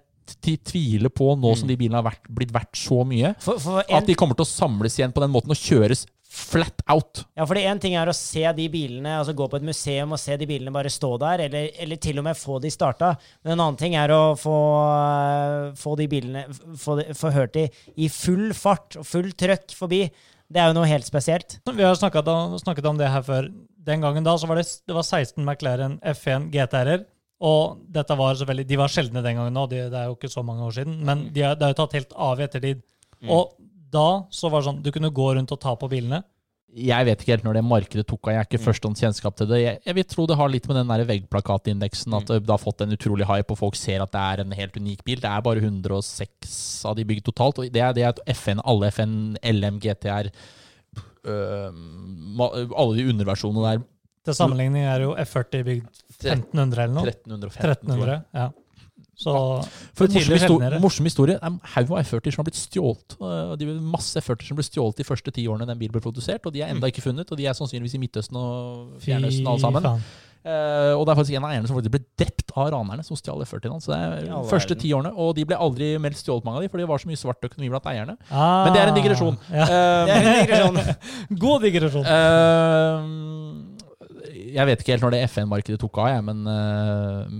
tviler 0.64 1.10
på, 1.10 1.32
nå 1.36 1.56
som 1.58 1.66
Mm. 1.66 1.68
de 1.72 1.76
bilene 1.76 1.98
har 1.98 2.06
vært, 2.10 2.28
blitt 2.30 2.52
verdt 2.52 2.76
så 2.78 3.04
mye, 3.04 3.34
For, 3.42 3.58
for 3.58 3.82
at 3.82 4.06
de 4.06 4.14
kommer 4.14 4.34
til 4.38 4.44
å 4.46 4.48
samles 4.48 4.96
igjen 4.98 5.12
på 5.12 5.20
den 5.20 5.30
måten 5.34 5.50
og 5.50 5.56
kjøres 5.58 6.06
flat 6.32 6.80
out. 6.88 7.24
ja, 7.36 7.44
fordi 7.44 7.60
én 7.68 7.78
ting 7.78 7.92
er 7.94 8.06
å 8.08 8.14
se 8.14 8.40
de 8.56 8.68
bilene, 8.72 9.18
altså 9.18 9.34
gå 9.36 9.50
på 9.50 9.56
et 9.58 9.62
museum 9.66 10.12
og 10.12 10.18
se 10.18 10.34
de 10.40 10.46
bilene 10.46 10.72
bare 10.72 10.88
stå 10.88 11.18
der, 11.20 11.40
eller, 11.44 11.68
eller 11.76 11.96
til 12.00 12.18
og 12.18 12.24
med 12.24 12.36
få 12.38 12.58
de 12.62 12.70
starta. 12.70 13.18
Men 13.44 13.52
en 13.52 13.60
annen 13.66 13.76
ting 13.76 13.94
er 13.94 14.08
å 14.08 14.32
få, 14.40 14.56
få 15.76 15.96
de 15.98 16.06
bilene 16.08 16.46
få, 16.78 16.96
få 17.18 17.32
hørt 17.34 17.52
de 17.58 17.66
i 17.96 18.08
full 18.08 18.52
fart 18.56 18.96
og 18.96 19.04
full 19.08 19.32
trøkk 19.36 19.74
forbi. 19.76 20.06
Det 20.52 20.60
er 20.60 20.68
jo 20.70 20.76
noe 20.76 20.88
helt 20.88 21.04
spesielt. 21.08 21.58
Vi 21.68 21.82
har 21.84 21.94
snakket 21.96 22.26
om, 22.28 22.56
snakket 22.60 22.88
om 22.90 22.98
det 23.00 23.08
her 23.12 23.22
før. 23.26 23.50
Den 23.84 24.00
gangen 24.04 24.24
da 24.24 24.36
så 24.38 24.46
var 24.46 24.56
det, 24.60 24.66
det 24.86 24.94
var 24.94 25.02
16 25.02 25.42
McLaren 25.44 25.98
F1 26.00 26.50
GTR-er. 26.54 27.04
Og 27.42 27.80
dette 27.90 28.14
var 28.16 28.36
selvfølgelig, 28.38 28.66
de 28.68 28.76
var 28.78 28.88
sjeldne 28.94 29.22
den 29.24 29.34
gangen 29.40 29.56
òg, 29.58 29.70
det 29.72 29.88
er 29.90 30.06
jo 30.06 30.14
ikke 30.14 30.30
så 30.30 30.44
mange 30.46 30.62
år 30.62 30.76
siden. 30.76 31.00
Men 31.04 31.24
de 31.34 31.42
er, 31.42 31.56
det 31.58 31.66
har 31.66 31.72
jo 31.74 31.80
tatt 31.80 31.96
helt 31.98 32.12
av 32.14 32.38
i 32.38 32.44
ettertid. 32.46 32.82
Og 33.26 33.56
da 33.92 34.22
så 34.30 34.48
var 34.50 34.60
det 34.62 34.68
sånn, 34.68 34.82
du 34.82 34.92
kunne 34.94 35.10
gå 35.10 35.26
rundt 35.34 35.50
og 35.52 35.58
ta 35.60 35.74
på 35.76 35.88
bilene. 35.90 36.22
Jeg 36.72 37.04
vet 37.04 37.20
ikke 37.20 37.34
helt 37.34 37.44
når 37.44 37.58
det 37.58 37.64
markedet 37.68 38.06
tok 38.08 38.28
av. 38.28 38.32
Jeg 38.32 38.38
er 38.40 38.46
ikke 38.46 38.60
Mm. 38.62 38.64
førstehåndskjennskap 38.64 39.34
til 39.36 39.46
det. 39.50 39.58
Jeg, 39.60 39.80
jeg 39.84 39.94
vil 39.98 40.04
tro 40.04 40.24
det 40.26 40.36
har 40.38 40.48
litt 40.48 40.66
med 40.70 40.76
den 40.78 40.88
der 40.88 41.04
veggplakatindeksen 41.04 42.14
at 42.16 42.30
Mm. 42.30 42.46
det 42.46 42.48
har 42.54 42.62
fått 42.62 42.80
en 42.80 42.94
utrolig 42.96 43.26
hype, 43.26 43.50
og 43.52 43.58
folk 43.58 43.76
ser 43.76 44.00
at 44.00 44.10
det 44.14 44.20
er 44.22 44.40
en 44.40 44.52
helt 44.56 44.78
unik 44.80 45.04
bil. 45.04 45.20
Det 45.20 45.28
er 45.28 45.42
bare 45.42 45.60
106 45.60 46.84
av 46.86 46.96
de 46.96 47.04
bygd 47.04 47.24
totalt. 47.28 47.58
Og 47.58 47.70
det 47.72 47.82
er 47.82 47.92
det 47.92 48.04
at 48.08 48.20
FN, 48.28 48.60
alle 48.64 48.86
FN, 48.90 49.36
LM, 49.42 49.80
GTR 49.80 50.30
Alle 51.26 52.96
de 52.98 53.08
underversjonene 53.12 53.68
der. 53.68 53.84
Til 54.22 54.34
sammenligning 54.38 54.84
er 54.86 55.02
jo 55.02 55.14
F40 55.18 55.64
bygd 55.66 56.02
1500 56.22 56.84
eller 56.84 56.94
noe. 56.94 57.06
1300, 57.10 57.56
1300, 57.58 58.20
ja. 58.38 58.50
Så 59.22 59.32
For 59.94 60.06
en 60.08 60.14
morsom, 60.14 60.32
histor 60.34 60.78
morsom 60.82 61.06
historie. 61.06 61.34
Det 61.36 61.42
er 61.42 61.50
en 61.52 61.58
haug 61.74 61.90
av 61.92 62.00
F40 62.02 62.32
som 62.32 62.42
har 62.42 62.46
blitt 62.48 62.58
stjålet. 62.58 63.16
øh, 63.20 63.52
De 63.58 63.66
masse 63.80 64.18
F40 64.18 64.48
som 64.48 64.58
ble 64.58 64.64
stjålet 64.66 64.98
de 65.02 65.06
første 65.06 65.34
ti 65.34 65.44
årene 65.50 65.66
den 65.68 65.78
bilen 65.78 65.94
ble 65.94 66.02
produsert, 66.02 66.46
og 66.46 66.54
de 66.54 66.62
er 66.62 66.72
enda 66.72 66.86
ikke 66.90 67.04
funnet. 67.04 67.30
Og 67.30 67.38
de 67.38 67.46
er 67.46 67.54
sannsynligvis 67.58 67.94
i 67.98 68.02
Midtøsten 68.02 68.38
og 68.38 68.96
Fjernøsten 69.04 69.46
alle 69.46 69.60
sammen. 69.62 69.82
faen. 69.82 70.06
Eh, 70.42 70.92
og 70.96 71.04
det 71.06 71.12
er 71.12 71.18
faktisk 71.20 71.36
en 71.38 71.44
av 71.46 71.52
eierne 71.54 71.68
som 71.70 71.76
faktisk 71.78 71.94
ble 71.94 72.02
drept 72.18 72.50
av 72.58 72.70
ranerne 72.74 73.04
som 73.06 73.18
stjal 73.18 73.44
F40-en 73.44 73.76
hans. 73.76 73.86
I 73.86 73.92
første 74.50 74.74
ti 74.78 74.90
årene. 74.94 75.12
Og 75.14 75.36
de 75.38 75.44
ble 75.46 75.58
aldri 75.58 75.92
meldt 76.02 76.18
stjålet, 76.18 76.44
mange 76.46 76.58
av 76.58 76.64
de, 76.66 76.70
for 76.72 76.82
det 76.82 76.88
var 76.90 77.02
så 77.02 77.10
mye 77.10 77.20
svart 77.20 77.46
økonomi 77.46 77.70
blant 77.70 77.86
eierne. 77.92 78.16
Ah, 78.28 78.64
Men 78.66 78.74
det 78.74 78.82
er 78.82 78.90
en 78.90 78.98
digresjon. 78.98 79.38
Ja. 79.52 79.66
Det 79.72 80.16
er 80.16 80.26
en 80.26 80.40
digresjon. 80.42 80.78
God 81.44 81.66
digresjon. 81.68 82.06
Eh, 82.16 82.96
jeg 84.52 84.68
vet 84.68 84.82
ikke 84.82 84.92
helt 84.96 85.04
når 85.06 85.14
det 85.14 85.20
FN-markedet 85.30 85.78
tok 85.80 85.98
av, 86.02 86.08
jeg, 86.12 86.22
men, 86.26 86.38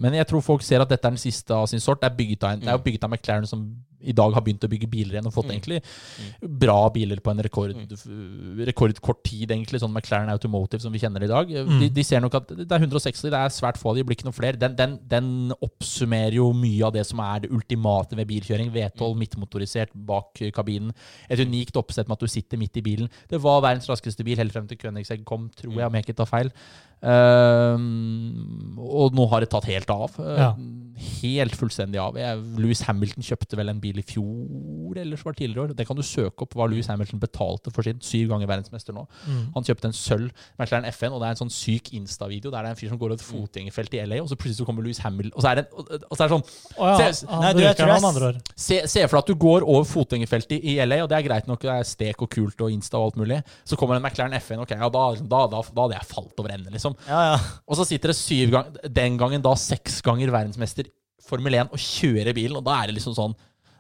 men 0.01 0.15
jeg 0.17 0.27
tror 0.31 0.41
folk 0.45 0.62
ser 0.65 0.81
at 0.81 0.88
dette 0.88 1.05
er 1.05 1.12
den 1.12 1.21
siste 1.21 1.53
av 1.53 1.67
sin 1.69 1.83
sort. 1.83 2.01
Det 2.01 2.09
er, 2.09 2.15
bygget 2.17 2.47
av 2.47 2.55
en, 2.55 2.62
det 2.65 2.71
er 2.73 2.85
bygget 2.87 3.05
av 3.05 3.11
McLaren 3.12 3.49
som 3.49 3.67
i 4.03 4.15
dag 4.17 4.35
har 4.35 4.43
begynt 4.45 4.65
å 4.67 4.71
bygge 4.71 4.88
biler 4.91 5.17
igjen 5.17 5.29
og 5.31 5.35
fått 5.35 5.49
Mm. 5.49 5.55
egentlig 5.55 5.81
bra 6.62 6.88
biler 6.91 7.21
på 7.23 7.31
en 7.31 7.43
rekord, 7.45 7.75
rekordkort 8.67 9.23
tid, 9.25 9.51
egentlig, 9.51 9.81
sånn 9.83 9.93
McLaren 9.93 10.31
Automotive 10.33 10.81
som 10.83 10.93
vi 10.93 11.01
kjenner 11.03 11.23
i 11.25 11.31
dag. 11.31 11.51
Mm. 11.51 11.81
De, 11.81 11.88
de 11.88 12.05
ser 12.07 12.21
nok 12.25 12.35
at 12.41 12.53
det 12.55 12.71
er 12.71 12.85
160, 12.87 13.31
det 13.31 13.38
er 13.38 13.55
svært 13.55 13.81
få 13.81 13.91
av 13.93 13.97
de, 13.99 14.05
blir 14.07 14.17
ikke 14.19 14.29
noe 14.29 14.37
flere. 14.37 14.59
Den, 14.61 14.77
den, 14.79 14.99
den 15.11 15.31
oppsummerer 15.62 16.38
jo 16.38 16.51
mye 16.57 16.87
av 16.88 16.95
det 16.97 17.07
som 17.09 17.21
er 17.25 17.45
det 17.45 17.53
ultimate 17.55 18.17
ved 18.19 18.29
bilkjøring. 18.31 18.73
V12 18.75 19.17
midtmotorisert 19.23 19.93
bak 19.95 20.41
kabinen. 20.55 20.93
Et 21.29 21.41
unikt 21.43 21.77
oppsett 21.81 22.09
med 22.09 22.19
at 22.19 22.25
du 22.27 22.33
sitter 22.33 22.61
midt 22.61 22.77
i 22.81 22.85
bilen. 22.85 23.11
Det 23.31 23.41
var 23.43 23.62
verdens 23.65 23.88
raskeste 23.91 24.25
bil 24.27 24.41
helt 24.41 24.55
frem 24.55 24.69
til 24.71 24.81
Königsegg 24.81 25.25
kom, 25.29 25.51
tror 25.57 25.77
jeg, 25.77 25.87
om 25.87 25.99
jeg 25.99 26.07
ikke 26.07 26.19
tar 26.23 26.31
feil. 26.31 26.53
Ehm, 27.03 28.79
og 28.79 29.15
nå 29.17 29.27
har 29.33 29.43
det 29.43 29.51
tatt 29.53 29.67
helt 29.71 29.91
av. 29.93 30.15
Ja. 30.23 30.53
Helt 31.23 31.57
fullstendig 31.59 31.99
av. 32.01 32.19
Jeg, 32.21 32.43
Louis 32.62 32.83
Hamilton 32.87 33.27
kjøpte 33.27 33.59
vel 33.59 33.73
en 33.73 33.81
bil 33.83 33.91
i 34.00 34.05
fjor, 34.07 34.96
eller 34.96 35.16
så 35.20 35.26
var 35.28 35.35
det 35.35 35.42
tidligere 35.42 35.64
år. 35.66 35.74
Det 35.76 35.87
kan 35.88 35.98
du 35.98 36.02
søke 36.07 36.46
opp 36.46 36.55
hva 36.57 36.66
Louis 36.70 36.87
Hamilton 36.88 37.20
betalte 37.20 37.72
for 37.74 37.85
sin. 37.85 38.00
Syv 38.00 38.31
ganger 38.33 38.48
verdensmester 38.48 38.96
nå. 38.96 39.05
Mm. 39.26 39.42
Han 39.57 39.66
kjøpte 39.68 39.90
en 39.90 39.96
sølv 39.96 40.31
McLaren 40.57 40.88
FN, 40.92 41.12
og 41.12 41.20
det 41.22 41.28
er 41.28 41.37
en 41.37 41.40
sånn 41.42 41.52
syk 41.52 41.92
Insta-video 41.98 42.50
der 42.52 42.62
det 42.62 42.70
er 42.72 42.76
en 42.76 42.81
fyr 42.81 42.92
som 42.92 43.00
går 43.00 43.12
over 43.12 43.20
et 43.20 43.26
fotgjengerfelt 43.26 43.96
i 43.98 44.02
LA, 44.07 44.20
og 44.22 44.31
så 44.31 44.38
plutselig 44.38 44.62
så 44.62 44.68
kommer 44.68 44.87
Louis 44.87 44.98
Hamilton 45.02 45.35
Og 45.37 45.42
så 45.44 45.52
er 45.52 45.61
det, 45.61 45.66
og 45.72 45.92
og 46.12 46.16
så 46.16 46.24
er 46.24 46.28
det 46.28 46.35
sånn 46.37 46.46
oh, 46.78 46.88
ja, 46.88 47.11
Se- 47.12 47.26
Nei, 47.42 47.52
du, 47.57 47.61
jeg 47.64 47.76
tror 47.78 47.92
jeg. 47.92 48.00
Se, 48.57 48.78
se 48.90 49.05
for 49.09 49.18
deg 49.18 49.22
at 49.22 49.31
du 49.33 49.40
går 49.46 49.66
over 49.66 49.85
fotgjengerfeltet 49.88 50.64
i 50.72 50.76
LA, 50.87 51.02
og 51.05 51.11
det 51.12 51.18
er 51.18 51.26
greit 51.26 51.48
nok, 51.50 51.61
det 51.64 51.72
er 51.74 51.88
stek 51.88 52.22
og 52.24 52.31
kult 52.33 52.64
og 52.64 52.72
Insta 52.72 52.98
og 53.00 53.11
alt 53.11 53.20
mulig. 53.22 53.40
Så 53.68 53.76
kommer 53.81 53.98
en 53.98 54.05
McLaren 54.05 54.35
FN, 54.40 54.62
ok, 54.64 54.74
ja, 54.76 54.88
da, 54.92 55.05
da, 55.20 55.42
da, 55.52 55.62
da 55.72 55.85
hadde 55.87 55.98
jeg 55.98 56.09
falt 56.11 56.42
over 56.42 56.55
ende, 56.55 56.72
liksom. 56.74 56.96
Ja, 57.09 57.22
ja. 57.33 57.38
Og 57.66 57.78
så 57.81 57.87
sitter 57.88 58.12
det 58.12 58.18
syv 58.20 58.52
ganger, 58.55 58.90
den 59.02 59.16
gangen 59.20 59.44
da 59.44 59.55
seks 59.59 60.00
ganger 60.05 60.33
verdensmester 60.35 60.90
Formel 61.22 61.55
1 61.55 61.70
og 61.72 61.78
kjører 61.81 62.35
bilen, 62.37 62.57
og 62.59 62.64
da 62.66 62.81
er 62.83 62.90
det 62.90 62.96
liksom 62.98 63.14
sånn 63.16 63.35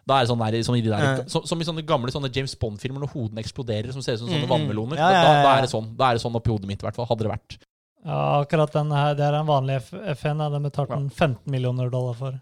da 0.06 0.16
er 0.18 0.24
det 0.24 0.30
sånn 0.32 0.40
der, 0.42 0.62
som, 0.66 0.74
i 0.74 0.80
de 0.82 0.90
der, 0.90 1.02
Ja. 1.04 1.24
som, 1.30 1.44
som 1.46 1.60
i 1.60 1.64
sånne 1.64 1.84
gamle 1.86 2.10
sånne 2.10 2.30
James 2.34 2.54
Bond-filmer 2.58 3.00
når 3.04 3.12
hodene 3.14 3.38
eksploderer, 3.44 3.92
som 3.94 4.02
ser 4.02 4.16
ut 4.16 4.24
som 4.24 4.28
sånne 4.32 4.46
Mm, 4.48 4.50
vannmeloner. 4.50 4.96
Ja, 4.98 5.10
ja, 5.12 5.20
Da, 5.22 5.34
ja, 5.36 5.42
da 5.46 5.52
er 5.58 5.62
det 5.62 5.70
sånn 5.70 5.92
Da 5.96 6.08
er 6.10 6.18
det 6.18 6.22
sånn 6.24 6.34
oppi 6.34 6.50
hodet 6.50 6.66
mitt, 6.66 6.82
i 6.82 6.86
hvert 6.88 6.96
fall. 6.98 7.06
Hadde 7.06 7.22
det 7.28 7.30
vært. 7.30 7.58
Ja, 8.04 8.40
akkurat 8.42 8.72
den 8.74 8.90
her, 8.90 9.14
det 9.14 9.22
er 9.28 9.34
en 9.38 9.46
vanlig 9.46 9.76
FN. 10.18 10.38
Den 10.42 10.62
betalte 10.66 10.96
den 10.98 11.08
15 11.10 11.38
millioner 11.46 11.88
dollar 11.90 12.14
for. 12.18 12.40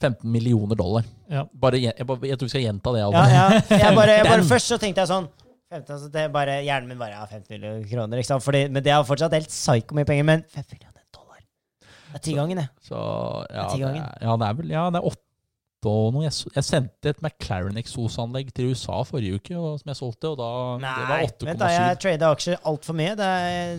15 0.00 0.30
millioner 0.30 0.76
dollar. 0.78 1.02
Ja. 1.28 1.42
Bare, 1.52 1.80
jeg, 1.82 2.06
bare, 2.06 2.22
jeg 2.30 2.38
tror 2.38 2.46
vi 2.46 2.52
skal 2.54 2.62
gjenta 2.62 2.92
det. 2.94 3.00
ja, 3.02 3.24
ja. 3.34 3.46
Jeg 3.74 3.94
bare, 3.96 4.12
jeg 4.20 4.28
bare, 4.30 4.44
først 4.46 4.70
så 4.70 4.78
tenkte 4.78 5.02
jeg 5.02 5.10
sånn 5.10 5.26
15, 5.74 5.90
altså 5.96 6.08
det 6.14 6.20
er 6.22 6.28
bare, 6.32 6.60
Hjernen 6.64 6.88
min 6.88 7.00
bare 7.00 7.16
ja, 7.18 7.24
15 7.26 7.50
millioner 7.56 7.82
kroner. 7.90 8.20
Ikke 8.22 8.30
sant? 8.30 8.44
Fordi, 8.46 8.68
men 8.70 8.84
det 8.86 8.92
er 8.94 9.02
fortsatt 9.04 9.34
helt 9.34 9.50
psyko 9.50 9.98
mye 9.98 10.06
penger. 10.06 10.24
Men 10.30 10.44
5 10.54 10.64
millioner 10.70 11.02
dollar 11.12 11.42
Det 11.42 12.20
er 12.20 12.22
ti 12.28 12.36
ganger, 12.38 12.62
det. 12.62 12.68
Så 12.86 12.94
ja, 13.50 13.66
det 13.74 13.82
er, 13.90 13.98
ja, 14.22 14.36
det 14.38 14.46
er 14.52 14.54
vel 14.62 14.70
Ja, 14.76 14.84
det 14.94 15.02
er 15.02 15.10
åtte 15.10 15.24
og 15.86 16.14
noe. 16.14 16.24
Jeg, 16.26 16.34
jeg 16.56 16.66
sendte 16.66 17.12
et 17.12 17.22
McLaren 17.22 17.78
eksosanlegg 17.78 18.50
til 18.56 18.72
USA 18.72 19.02
forrige 19.06 19.38
uke, 19.38 19.54
og, 19.54 19.78
som 19.80 19.92
jeg 19.92 20.00
solgte, 20.00 20.32
og 20.32 20.40
da 20.40 20.48
det 20.48 21.06
var 21.06 21.22
Nei, 21.22 21.22
vent 21.22 21.62
da, 21.62 21.70
8,7. 21.70 21.76
jeg 21.76 22.02
trada 22.02 22.32
aksjer 22.34 22.60
altfor 22.72 22.98
mye. 22.98 23.14
Det 23.18 23.28
er 23.28 23.78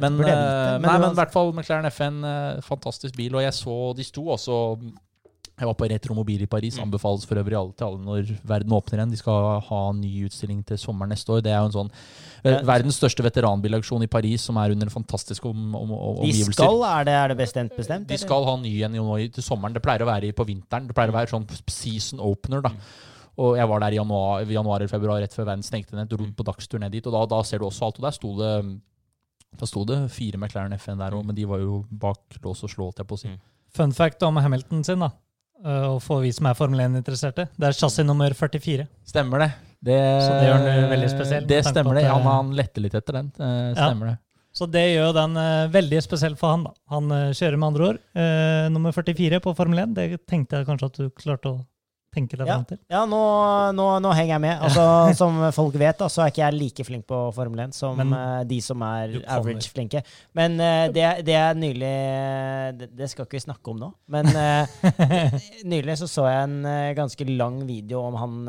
Men, 0.00 0.16
eh, 0.24 0.32
men 0.80 0.86
nei, 0.88 0.96
men 1.02 1.10
i 1.10 1.18
hvert 1.20 1.32
fall 1.34 1.52
McLaren 1.52 1.90
FN, 1.92 2.24
eh, 2.24 2.62
fantastisk 2.64 3.16
bil. 3.18 3.36
Og 3.36 3.44
jeg 3.44 3.52
så 3.58 3.76
de 3.98 4.06
sto 4.08 4.24
også 4.32 4.56
Jeg 5.60 5.68
var 5.68 5.76
på 5.76 5.88
Retromobil 5.92 6.42
i 6.42 6.48
Paris. 6.48 6.78
Mm. 6.78 6.86
Anbefales 6.86 7.26
for 7.28 7.36
øvrig 7.36 7.56
alle 7.58 7.74
til 7.76 7.86
alle 7.86 8.00
når 8.06 8.30
verden 8.48 8.72
åpner 8.72 9.00
igjen. 9.02 9.10
De 9.12 9.18
skal 9.20 9.60
ha 9.66 9.80
en 9.90 10.00
ny 10.00 10.12
utstilling 10.24 10.62
til 10.66 10.80
sommeren 10.80 11.12
neste 11.12 11.34
år. 11.34 11.42
Det 11.44 11.52
er 11.52 11.58
jo 11.60 11.68
en 11.68 11.74
sånn 11.76 11.90
eh, 12.48 12.62
verdens 12.64 12.96
største 12.96 13.24
veteranbilaksjon 13.26 14.06
i 14.06 14.10
Paris, 14.10 14.46
som 14.48 14.56
er 14.62 14.72
under 14.72 14.88
fantastiske 14.92 15.44
om, 15.50 15.74
om, 15.76 15.92
om, 15.98 16.22
De 16.24 16.46
skal, 16.48 16.80
er 16.88 17.06
det, 17.10 17.18
er 17.18 17.34
det 17.34 17.38
bestemt 17.42 17.76
bestemt? 17.76 18.08
De 18.08 18.18
skal 18.20 18.48
ha 18.48 18.56
ny 18.56 18.72
en 18.88 18.96
i- 18.96 19.28
til 19.28 19.44
sommeren. 19.44 19.76
Det 19.76 19.84
pleier 19.84 20.06
å 20.06 20.08
være 20.08 20.32
på 20.32 20.48
vinteren. 20.48 20.88
Det 20.88 20.96
pleier 20.96 21.12
å 21.12 21.18
være 21.20 21.34
sånn 21.34 21.46
season 21.68 22.24
opener. 22.24 22.64
da. 22.64 22.72
Og 23.40 23.56
jeg 23.56 23.68
var 23.68 23.80
der 23.84 23.92
i 23.92 24.00
januar, 24.00 24.44
januar 24.48 24.80
eller 24.80 24.88
februar 24.90 25.20
rett 25.20 25.36
før 25.36 25.46
verden 25.52 25.62
stengte 25.64 25.96
ned. 25.96 26.08
Dro 26.08 26.24
på 26.36 26.44
dagstur 26.44 26.80
ned 26.80 26.92
dit, 26.92 27.06
og 27.06 27.12
da, 27.14 27.26
da 27.36 27.42
ser 27.44 27.60
du 27.60 27.68
også 27.68 27.86
alt. 27.88 28.00
Og 28.00 28.08
der 28.08 28.16
sto 28.16 28.32
det 28.40 28.54
da 29.58 29.66
sto 29.66 29.84
det 29.84 29.98
fire 30.14 30.38
McLaren 30.38 30.72
FN 30.78 31.00
der 31.00 31.14
òg, 31.16 31.24
men 31.26 31.34
de 31.34 31.44
var 31.48 31.58
jo 31.62 31.80
bak 31.90 32.38
lås 32.44 32.62
og 32.64 32.70
slå, 32.70 32.86
holdt 32.90 33.02
jeg 33.02 33.08
på 33.10 33.16
å 33.16 33.22
si. 33.22 33.30
Mm. 33.32 33.40
Fun 33.74 33.92
fact 33.94 34.22
om 34.26 34.38
Hamilton 34.42 34.84
sin, 34.86 35.02
da. 35.02 35.10
Eh, 35.64 35.86
Og 35.90 36.00
for 36.02 36.20
vi 36.24 36.32
som 36.32 36.46
er 36.50 36.54
Formel 36.58 36.80
1-interesserte. 36.86 37.48
Det 37.56 37.68
er 37.70 37.76
chassis 37.76 38.06
nummer 38.06 38.30
44. 38.36 38.86
Stemmer 39.06 39.38
det. 39.44 39.50
det 39.84 39.98
Så 40.24 40.32
det 40.40 40.48
gjør 40.48 40.64
den 40.66 40.90
veldig 40.90 41.10
spesiell, 41.12 41.46
Det 41.46 41.62
stemmer 41.66 41.94
det. 42.00 42.04
Han, 42.08 42.22
det- 42.24 42.32
han 42.34 42.50
lette 42.56 42.80
litt 42.84 42.94
etter 42.94 43.12
den. 43.20 43.30
Stemmer 43.36 43.74
Stemmer 43.76 44.06
det. 44.14 44.18
Så 44.52 44.66
det 44.66 44.82
gjør 44.96 45.12
den 45.14 45.36
eh, 45.38 45.68
veldig 45.70 46.00
spesiell 46.02 46.34
for 46.36 46.50
han. 46.56 46.64
da. 46.64 46.72
Han 46.90 47.10
eh, 47.14 47.30
kjører 47.38 47.56
med 47.60 47.68
andre 47.68 47.84
ord 47.92 47.98
eh, 48.18 48.68
nummer 48.74 48.90
44 48.92 49.38
på 49.44 49.52
Formel 49.54 49.78
1. 49.84 49.94
Det 49.94 50.26
tenkte 50.26 50.58
jeg 50.58 50.66
kanskje 50.66 50.88
at 50.90 50.98
du 50.98 51.10
klarte 51.10 51.52
å 51.52 51.60
tenke 52.14 52.36
deg 52.38 52.46
Ja. 52.48 52.56
fram 52.58 52.64
til. 52.66 52.78
Ja, 52.90 53.04
nå, 53.06 53.20
nå, 53.76 53.86
nå 54.02 54.12
henger 54.16 54.34
jeg 54.34 54.42
med. 54.44 54.60
Altså, 54.66 54.84
som 55.18 55.38
folk 55.56 55.74
vet, 55.78 55.98
da, 55.98 56.08
så 56.10 56.24
er 56.24 56.32
ikke 56.32 56.42
jeg 56.42 56.58
like 56.58 56.86
flink 56.86 57.06
på 57.10 57.20
Formel 57.36 57.64
1 57.66 57.74
som 57.76 57.96
Men 58.00 58.12
uh, 58.14 58.42
de 58.44 58.60
som 58.64 58.82
er 58.82 59.18
average 59.26 59.70
flinke. 59.70 60.02
Men 60.34 60.58
uh, 60.60 60.86
det, 60.92 61.06
det 61.26 61.36
er 61.38 61.54
nylig 61.58 61.94
det, 62.80 62.90
det 62.98 63.10
skal 63.10 63.26
ikke 63.28 63.38
vi 63.38 63.44
snakke 63.46 63.70
om 63.74 63.82
nå. 63.82 63.90
Men 64.10 64.26
uh, 64.34 64.66
nylig 65.72 65.98
så 66.00 66.08
så 66.10 66.26
jeg 66.30 66.48
en 66.48 66.94
ganske 66.98 67.28
lang 67.30 67.62
video 67.68 68.02
om 68.08 68.18
han 68.20 68.40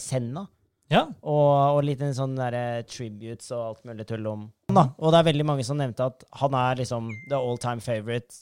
Senna. 0.00 0.46
Ja, 0.88 1.02
Og, 1.20 1.76
og 1.76 1.82
litt 1.84 2.00
en 2.00 2.14
sånn 2.16 2.32
derre 2.38 2.80
tributes 2.88 3.50
og 3.52 3.60
alt 3.74 3.82
mulig 3.84 4.06
tull 4.08 4.24
om 4.30 4.46
da. 4.72 4.86
Og 4.96 5.12
det 5.12 5.18
er 5.20 5.26
veldig 5.28 5.44
mange 5.48 5.64
som 5.66 5.76
nevnte 5.76 6.06
at 6.08 6.24
han 6.40 6.54
er 6.56 6.78
liksom 6.80 7.10
the 7.28 7.36
all 7.36 7.60
time 7.60 7.84
favorite, 7.84 8.32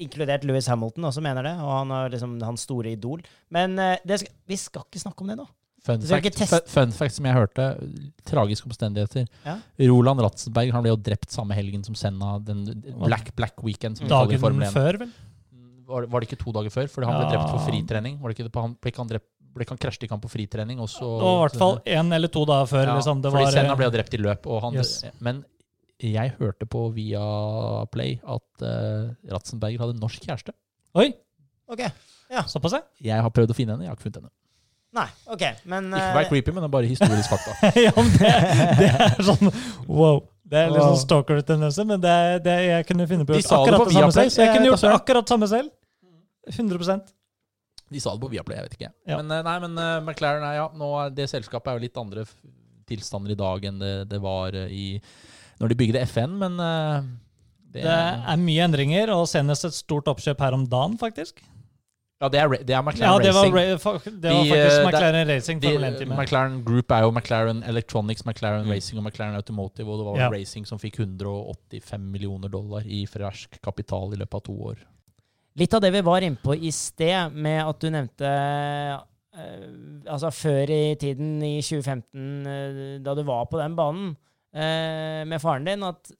inkludert 0.00 0.44
Louis 0.44 0.66
Hamilton 0.66 1.04
også 1.10 1.22
mener 1.22 1.42
det, 1.46 1.52
og 1.62 1.70
han 1.78 1.90
er 1.92 2.08
liksom 2.14 2.40
hans 2.42 2.64
store 2.66 2.92
idol. 2.96 3.20
Men 3.54 3.78
eh, 3.78 3.96
det 4.06 4.20
skal, 4.20 4.32
vi 4.50 4.56
skal 4.56 4.82
ikke 4.88 5.02
snakke 5.04 5.22
om 5.22 5.28
det 5.28 5.36
nå. 5.38 5.46
Fun 5.84 6.00
fact, 6.00 6.68
fun 6.72 6.92
fact 6.96 7.12
som 7.18 7.26
jeg 7.28 7.34
hørte, 7.36 7.64
tragiske 8.24 8.64
omstendigheter. 8.70 9.26
Ja. 9.44 9.58
Roland 9.90 10.22
Ratzenberg 10.24 10.70
han 10.72 10.82
ble 10.86 10.94
jo 10.94 10.96
drept 10.96 11.28
samme 11.34 11.52
helgen 11.58 11.82
som 11.84 11.94
Senna, 11.94 12.38
den 12.40 12.62
Black, 13.04 13.34
Black 13.36 13.60
Weekend. 13.62 13.98
som 13.98 14.06
i 14.06 14.08
dagen 14.08 14.40
Formel 14.40 14.64
1. 14.64 14.72
før, 14.72 14.96
vel? 15.04 15.12
Var, 15.84 16.06
var 16.08 16.20
det 16.24 16.30
ikke 16.30 16.40
to 16.40 16.54
dager 16.56 16.72
før? 16.72 16.88
Fordi 16.88 17.04
han 17.10 17.18
ble 17.20 17.26
Ja. 17.28 17.32
drept 17.36 17.50
for 17.52 17.66
fritrening. 17.68 18.16
Var 18.22 18.32
det 18.32 18.38
ikke 18.38 18.46
det 18.48 18.54
på 18.56 18.62
han, 18.64 18.72
ble 18.80 18.88
ikke 18.94 19.02
han 19.04 19.10
drept, 19.12 19.28
ble 19.54 19.66
ikke 19.66 19.74
han 19.76 19.82
krasjet 19.84 20.06
ikke 20.08 20.16
han 20.16 20.22
på 20.24 20.30
fritrening? 20.32 20.80
Og 20.80 20.88
så, 20.88 21.04
Det 21.04 21.28
var 21.28 21.36
i 21.36 21.42
hvert 21.44 21.60
fall 21.60 21.76
én 21.84 22.14
eller 22.16 22.28
to 22.32 22.46
dager 22.48 22.66
før. 22.72 22.86
ja, 22.88 22.94
liksom. 22.96 23.20
Det 23.20 23.30
fordi 23.36 23.44
var, 23.44 23.52
Senna 23.52 23.76
ble 23.76 23.84
jo 23.90 23.90
drept 23.98 24.14
i 24.16 24.22
løp. 24.24 24.46
Og 24.46 24.62
han, 24.64 24.74
Yes. 24.80 25.04
Men 25.20 25.44
jeg 26.02 26.34
hørte 26.38 26.66
på 26.66 26.88
via 26.96 27.22
Play 27.94 28.18
at 28.26 28.64
uh, 28.66 29.12
Ratzenberger 29.30 29.84
hadde 29.84 30.00
norsk 30.00 30.24
kjæreste. 30.24 30.54
Oi, 30.98 31.12
Ok. 31.70 31.80
såpass, 32.50 32.74
ja. 32.76 32.82
Jeg 33.12 33.22
har 33.24 33.30
prøvd 33.32 33.54
å 33.54 33.56
finne 33.56 33.74
henne, 33.76 33.86
jeg 33.86 33.92
har 33.92 33.96
ikke 33.96 34.08
funnet 34.08 34.24
henne. 34.24 34.34
Nei, 34.94 35.08
ok, 35.26 35.42
men 35.66 35.88
Ikke 35.88 35.98
vær 35.98 36.04
eh, 36.10 36.16
være 36.18 36.28
creepy, 36.30 36.52
men 36.54 36.62
det 36.62 36.68
er 36.68 36.74
bare 36.76 36.90
historisk 36.90 37.32
fakta. 37.32 37.54
ja 37.86 37.90
men 37.96 38.12
det, 38.14 38.30
det 38.78 38.90
er 38.92 39.26
sånn 39.26 39.50
wow. 39.88 40.20
Det 40.44 40.60
er 40.60 40.70
litt 40.70 40.84
sånn 40.84 41.00
stalker-tendens, 41.00 41.78
men 41.88 42.02
det, 42.02 42.14
det, 42.44 42.54
jeg 42.68 42.86
kunne 42.86 43.06
finne 43.10 43.26
på 43.26 43.34
å 43.34 43.40
gjøre 43.40 43.58
akkurat 43.58 43.88
det 43.88 43.96
samme 43.96 44.14
selv. 44.14 44.32
Så 44.34 44.44
jeg 44.44 44.52
kunne 44.52 44.68
gjort 44.68 44.84
det 44.84 44.92
akkurat 44.92 45.32
samme 45.32 45.48
selv. 45.50 45.72
100% 46.52 47.14
De 47.94 48.02
sa 48.04 48.12
det 48.12 48.20
på 48.20 48.30
Viaplay, 48.34 48.58
jeg 48.60 48.68
vet 48.68 48.76
ikke. 48.76 48.90
Ja. 49.08 49.18
Men, 49.18 49.32
eh, 49.32 49.42
nei, 49.46 49.54
men 49.64 49.80
uh, 49.80 49.96
McLaren 50.04 50.44
er, 50.46 50.58
ja, 50.60 50.66
nå 50.76 50.90
er 51.00 51.14
det 51.16 51.30
selskapet 51.32 51.72
er 51.72 51.80
jo 51.80 51.84
litt 51.86 51.98
andre 51.98 52.26
tilstander 52.86 53.32
i 53.32 53.38
dag 53.40 53.64
enn 53.70 53.80
det, 53.80 53.94
det 54.12 54.20
var 54.22 54.54
eh, 54.60 54.68
i 54.68 54.86
når 55.64 55.72
de 55.72 55.78
bygde 55.80 56.04
FN, 56.12 56.36
men 56.44 56.60
eh, 56.60 57.08
det, 57.74 57.82
Det 57.88 57.96
er 57.96 58.38
mye 58.44 58.68
endringer, 58.68 59.10
og 59.16 59.24
senest 59.32 59.64
et 59.66 59.74
stort 59.74 60.06
oppkjøp 60.12 60.44
her 60.44 60.54
om 60.60 60.68
dagen, 60.70 60.94
faktisk. 61.00 61.40
Ja, 62.22 62.28
det 62.30 62.38
er, 62.40 62.48
det 62.62 62.70
er 62.70 62.78
Ja, 62.78 62.82
McLaren 62.86 63.24
det 63.24 63.32
var, 63.34 63.48
Racing. 63.50 63.54
ra 63.56 63.62
det 64.22 64.30
var 64.30 64.44
faktisk 64.46 64.76
de, 64.78 64.84
McLaren 64.86 65.28
Racing 65.28 65.58
De, 65.60 65.72
Formel 65.72 65.86
1-teamet. 65.90 66.16
McLaren 66.20 66.54
Group 66.64 66.92
er 66.94 67.02
jo 67.02 67.10
McLaren 67.10 67.62
Electronics, 67.68 68.22
McLaren 68.24 68.64
Mm. 68.64 68.70
Racing 68.70 69.00
og 69.00 69.04
McLaren 69.08 69.34
Automotive, 69.40 69.88
og 69.90 69.98
det 69.98 70.06
var 70.06 70.20
Ja. 70.22 70.28
Racing 70.32 70.64
som 70.70 70.78
fikk 70.78 71.00
185 71.02 72.00
millioner 72.14 72.48
dollar 72.48 72.86
i 72.86 73.02
fersk 73.10 73.58
kapital 73.66 74.14
i 74.14 74.20
løpet 74.22 74.34
av 74.38 74.44
to 74.46 74.54
år. 74.70 74.78
Litt 75.58 75.74
av 75.74 75.82
det 75.84 75.90
vi 75.92 76.00
var 76.06 76.20
inne 76.22 76.38
på 76.42 76.54
i 76.56 76.70
sted, 76.70 77.34
med 77.34 77.60
at 77.66 77.80
du 77.82 77.90
nevnte 77.90 78.30
eh, 78.30 79.00
Altså 80.06 80.30
før 80.30 80.70
i 80.70 80.94
tiden, 80.94 81.42
i 81.42 81.58
2015, 81.60 82.46
eh, 82.46 82.98
da 83.02 83.14
du 83.18 83.24
var 83.26 83.46
på 83.50 83.58
den 83.58 83.74
banen 83.76 84.16
eh, 84.54 85.22
med 85.28 85.42
faren 85.42 85.66
din, 85.68 85.84
at 85.86 86.14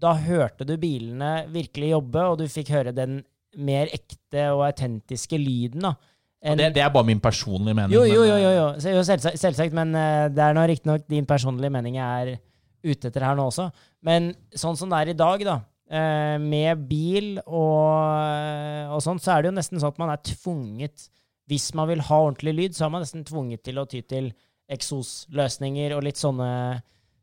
da 0.00 0.14
hørte 0.16 0.64
du 0.68 0.76
bilene 0.80 1.46
virkelig 1.52 1.92
jobbe, 1.94 2.24
og 2.30 2.38
du 2.40 2.46
fikk 2.48 2.72
høre 2.76 2.94
den 2.96 3.20
mer 3.58 3.90
ekte 3.92 4.46
og 4.54 4.64
autentiske 4.68 5.38
lyden. 5.40 5.88
da. 5.88 5.96
En, 6.40 6.56
det, 6.56 6.70
det 6.78 6.80
er 6.80 6.92
bare 6.92 7.04
min 7.04 7.20
personlige 7.20 7.76
mening. 7.76 7.92
jo, 7.92 8.04
jo, 8.08 8.22
jo, 8.24 8.36
jo, 8.40 8.48
eh, 8.48 8.56
jo. 8.56 9.02
Selvsagt, 9.04 9.40
selvsagt, 9.40 9.74
men 9.76 9.92
eh, 9.92 10.28
det 10.32 10.44
er 10.44 10.60
riktignok 10.70 11.04
din 11.10 11.28
personlige 11.28 11.72
mening 11.74 11.98
jeg 11.98 12.30
er 12.30 12.38
ute 12.80 13.10
etter 13.10 13.26
her 13.26 13.36
nå 13.36 13.50
også. 13.50 13.68
Men 14.08 14.30
sånn 14.56 14.78
som 14.80 14.88
det 14.88 15.02
er 15.02 15.12
i 15.12 15.18
dag, 15.18 15.44
da, 15.44 15.58
eh, 15.92 16.36
med 16.40 16.86
bil 16.88 17.34
og, 17.42 18.94
og 18.96 19.02
sånn, 19.04 19.20
så 19.20 19.34
er 19.34 19.42
det 19.42 19.50
jo 19.50 19.58
nesten 19.58 19.82
sånn 19.82 19.92
at 19.92 20.00
man 20.00 20.14
er 20.14 20.22
tvunget 20.32 21.10
Hvis 21.50 21.72
man 21.74 21.90
vil 21.90 22.00
ha 22.06 22.22
ordentlig 22.22 22.54
lyd, 22.54 22.78
så 22.78 22.86
er 22.86 22.94
man 22.94 23.04
nesten 23.04 23.26
tvunget 23.26 23.64
til 23.66 23.80
å 23.82 23.84
ty 23.90 24.00
til 24.06 24.30
eksosløsninger 24.70 25.92
og 25.96 26.04
litt 26.06 26.20
sånne, 26.20 26.50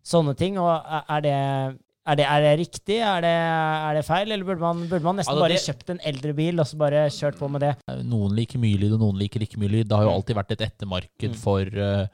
sånne 0.05 0.35
ting. 0.37 0.57
Og 0.57 0.69
er- 1.09 1.21
det 1.21 1.33
er 2.07 2.15
det, 2.15 2.23
er 2.25 2.39
det 2.41 2.59
riktig? 2.59 2.97
Er 3.03 3.19
det, 3.21 3.27
er 3.27 3.93
det 3.95 4.05
feil? 4.07 4.31
Eller 4.31 4.45
burde 4.45 4.61
man, 4.63 4.87
burde 4.87 5.03
man 5.03 5.17
nesten 5.17 5.33
Altså, 5.35 5.43
bare 5.43 5.59
kjøpt 5.59 5.89
en 5.91 5.99
eldre 6.07 6.33
bil 6.37 6.59
og 6.59 6.65
så 6.65 6.77
bare 6.79 7.09
kjørt 7.11 7.35
på 7.37 7.49
med 7.51 7.59
det? 7.61 7.73
Noen 8.07 8.31
liker 8.33 8.57
mye 8.63 8.77
lyd, 8.79 8.93
og 8.93 8.99
noen 9.01 9.17
liker 9.19 9.43
ikke 9.43 9.59
mye 9.59 9.67
lyd. 9.73 9.87
Det 9.89 9.97
har 9.97 10.03
jo 10.07 10.13
alltid 10.15 10.35
vært 10.39 10.51
et 10.55 10.61
ettermarked 10.69 11.33
Mm. 11.33 11.35
for, 11.35 11.61
eh, 11.61 12.07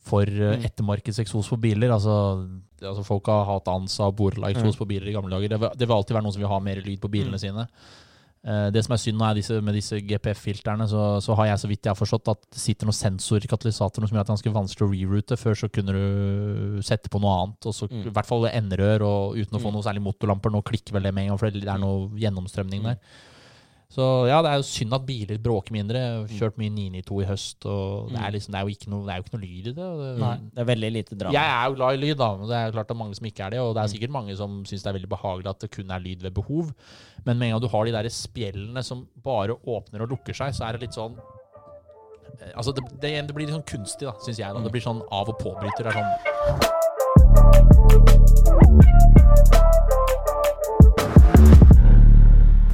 for 0.00 0.22
eh, 0.22 0.56
Mm. 0.56 0.64
ettermarkedseksos 0.64 1.48
på 1.52 1.60
biler. 1.60 1.90
Altså, 1.92 2.48
altså 2.80 3.04
Folk 3.04 3.26
har 3.26 3.44
hatt 3.44 3.68
ANSA 3.68 4.06
og 4.08 4.16
Borla-eksos 4.16 4.76
på 4.78 4.88
biler 4.88 5.08
i 5.08 5.12
gamle 5.12 5.30
dager. 5.36 5.48
Det 5.76 5.86
vil 5.86 5.96
alltid 5.96 6.14
være 6.16 6.22
noen 6.24 6.32
som 6.32 6.40
vil 6.40 6.48
ha 6.48 6.58
mer 6.58 6.76
lyd 6.76 6.98
på 7.00 7.10
bilene 7.10 7.36
Mm. 7.36 7.38
sine. 7.38 7.68
Eh, 8.48 8.70
det 8.72 8.80
som 8.86 8.94
er 8.94 9.00
synd 9.02 9.20
er 9.20 9.34
disse, 9.36 9.56
med 9.60 9.74
disse 9.76 9.98
GPF-filterne, 10.08 10.86
så, 10.88 11.02
så 11.20 11.34
har 11.36 11.50
jeg 11.50 11.60
så 11.60 11.68
vidt 11.68 11.84
jeg 11.84 11.92
har 11.92 11.98
forstått 11.98 12.30
at 12.32 12.46
det 12.54 12.60
sitter 12.62 12.88
noen 12.88 12.96
sensorer 12.96 13.44
i 13.44 13.50
katalysatoren 13.50 14.08
som 14.08 14.16
gjør 14.16 14.22
at 14.24 14.30
det 14.30 14.32
er 14.32 14.36
ganske 14.38 14.54
vanskelig 14.56 14.86
å 14.86 14.92
reroute. 14.94 15.36
Før 15.36 15.58
så 15.60 15.68
kunne 15.68 15.92
du 15.92 16.80
sette 16.86 17.12
på 17.12 17.20
noe 17.20 17.34
annet, 17.42 17.68
og 17.68 17.76
så, 17.76 17.88
Mm. 17.92 18.06
i 18.08 18.14
hvert 18.16 18.26
fall 18.30 18.48
enderør, 18.48 19.04
og 19.04 19.36
uten 19.36 19.58
å 19.58 19.60
få 19.60 19.68
Mm. 19.68 19.74
noe 19.76 19.82
særlig 19.84 20.02
motorlamper. 20.06 20.50
Nå 20.54 20.62
klikker 20.64 20.92
vel 20.96 21.02
det 21.02 21.12
med 21.14 21.24
en 21.24 21.28
gang, 21.34 21.38
for 21.38 21.50
det 21.50 21.68
er 21.68 21.78
noe 21.78 22.08
gjennomstrømning 22.16 22.82
der. 22.88 22.96
Så 23.88 24.04
ja, 24.28 24.42
det 24.44 24.50
er 24.50 24.58
jo 24.60 24.64
synd 24.68 24.92
at 24.92 25.04
biler 25.08 25.38
bråker 25.40 25.72
mindre. 25.72 26.00
Jeg 26.02 26.16
har 26.18 26.32
kjørt 26.42 26.58
mye 26.60 26.72
992 26.74 27.22
i 27.22 27.28
høst, 27.30 27.66
og 27.72 28.10
det 28.12 28.18
er, 28.20 28.34
liksom, 28.34 28.52
det 28.52 28.60
er, 28.60 28.90
noe, 28.92 29.06
det 29.06 29.14
er 29.14 29.16
jo 29.16 29.24
ikke 29.24 29.32
noe 29.38 29.44
lyd 29.46 29.70
i 29.70 29.72
det. 29.72 29.86
det 30.00 30.10
Nei. 30.20 30.32
Det 30.52 30.60
er 30.60 30.68
veldig 30.68 30.90
lite 30.92 31.16
drama. 31.16 31.32
jeg 31.38 31.54
er 31.54 31.64
jo 31.70 31.78
glad 31.78 31.96
i 31.96 32.02
lyd, 32.02 32.18
da. 32.20 32.28
men 32.36 32.50
Det 32.50 32.56
er 32.58 32.66
jo 32.66 32.74
klart 32.76 32.92
at 32.92 33.00
mange 33.00 33.16
som 33.16 33.28
ikke 33.30 33.46
er 33.46 33.54
det. 33.56 33.62
Og 33.64 33.72
det 33.72 33.82
er 33.82 33.92
sikkert 33.94 34.12
mange 34.18 34.36
som 34.36 34.58
syns 34.68 34.84
det 34.84 34.90
er 34.92 34.98
veldig 34.98 35.10
behagelig 35.14 35.48
at 35.54 35.64
det 35.64 35.70
kun 35.78 35.96
er 35.96 36.04
lyd 36.04 36.20
ved 36.28 36.36
behov. 36.36 36.68
Men 37.24 37.40
med 37.40 37.48
en 37.48 37.54
gang 37.56 37.64
du 37.64 37.70
har 37.72 37.88
de 37.88 37.96
der 37.96 38.10
spjellene 38.12 38.84
som 38.84 39.06
bare 39.24 39.56
åpner 39.56 40.04
og 40.04 40.12
lukker 40.12 40.36
seg, 40.36 40.52
så 40.52 40.68
er 40.68 40.76
det 40.76 40.84
litt 40.84 40.98
sånn 41.00 41.16
eh, 41.16 42.52
Altså, 42.52 42.76
det, 42.76 42.84
det, 43.00 43.14
det 43.24 43.32
blir 43.32 43.48
litt 43.48 43.56
sånn 43.56 43.64
kunstig, 43.72 44.04
da, 44.04 44.12
syns 44.20 44.36
jeg. 44.44 44.52
Da. 44.52 44.60
Det 44.68 44.74
blir 44.76 44.84
sånn 44.84 45.00
av- 45.08 45.32
og 45.32 45.40
påbryter. 45.40 45.88
Det 45.88 45.96
er 45.96 46.02
sånn 46.02 46.12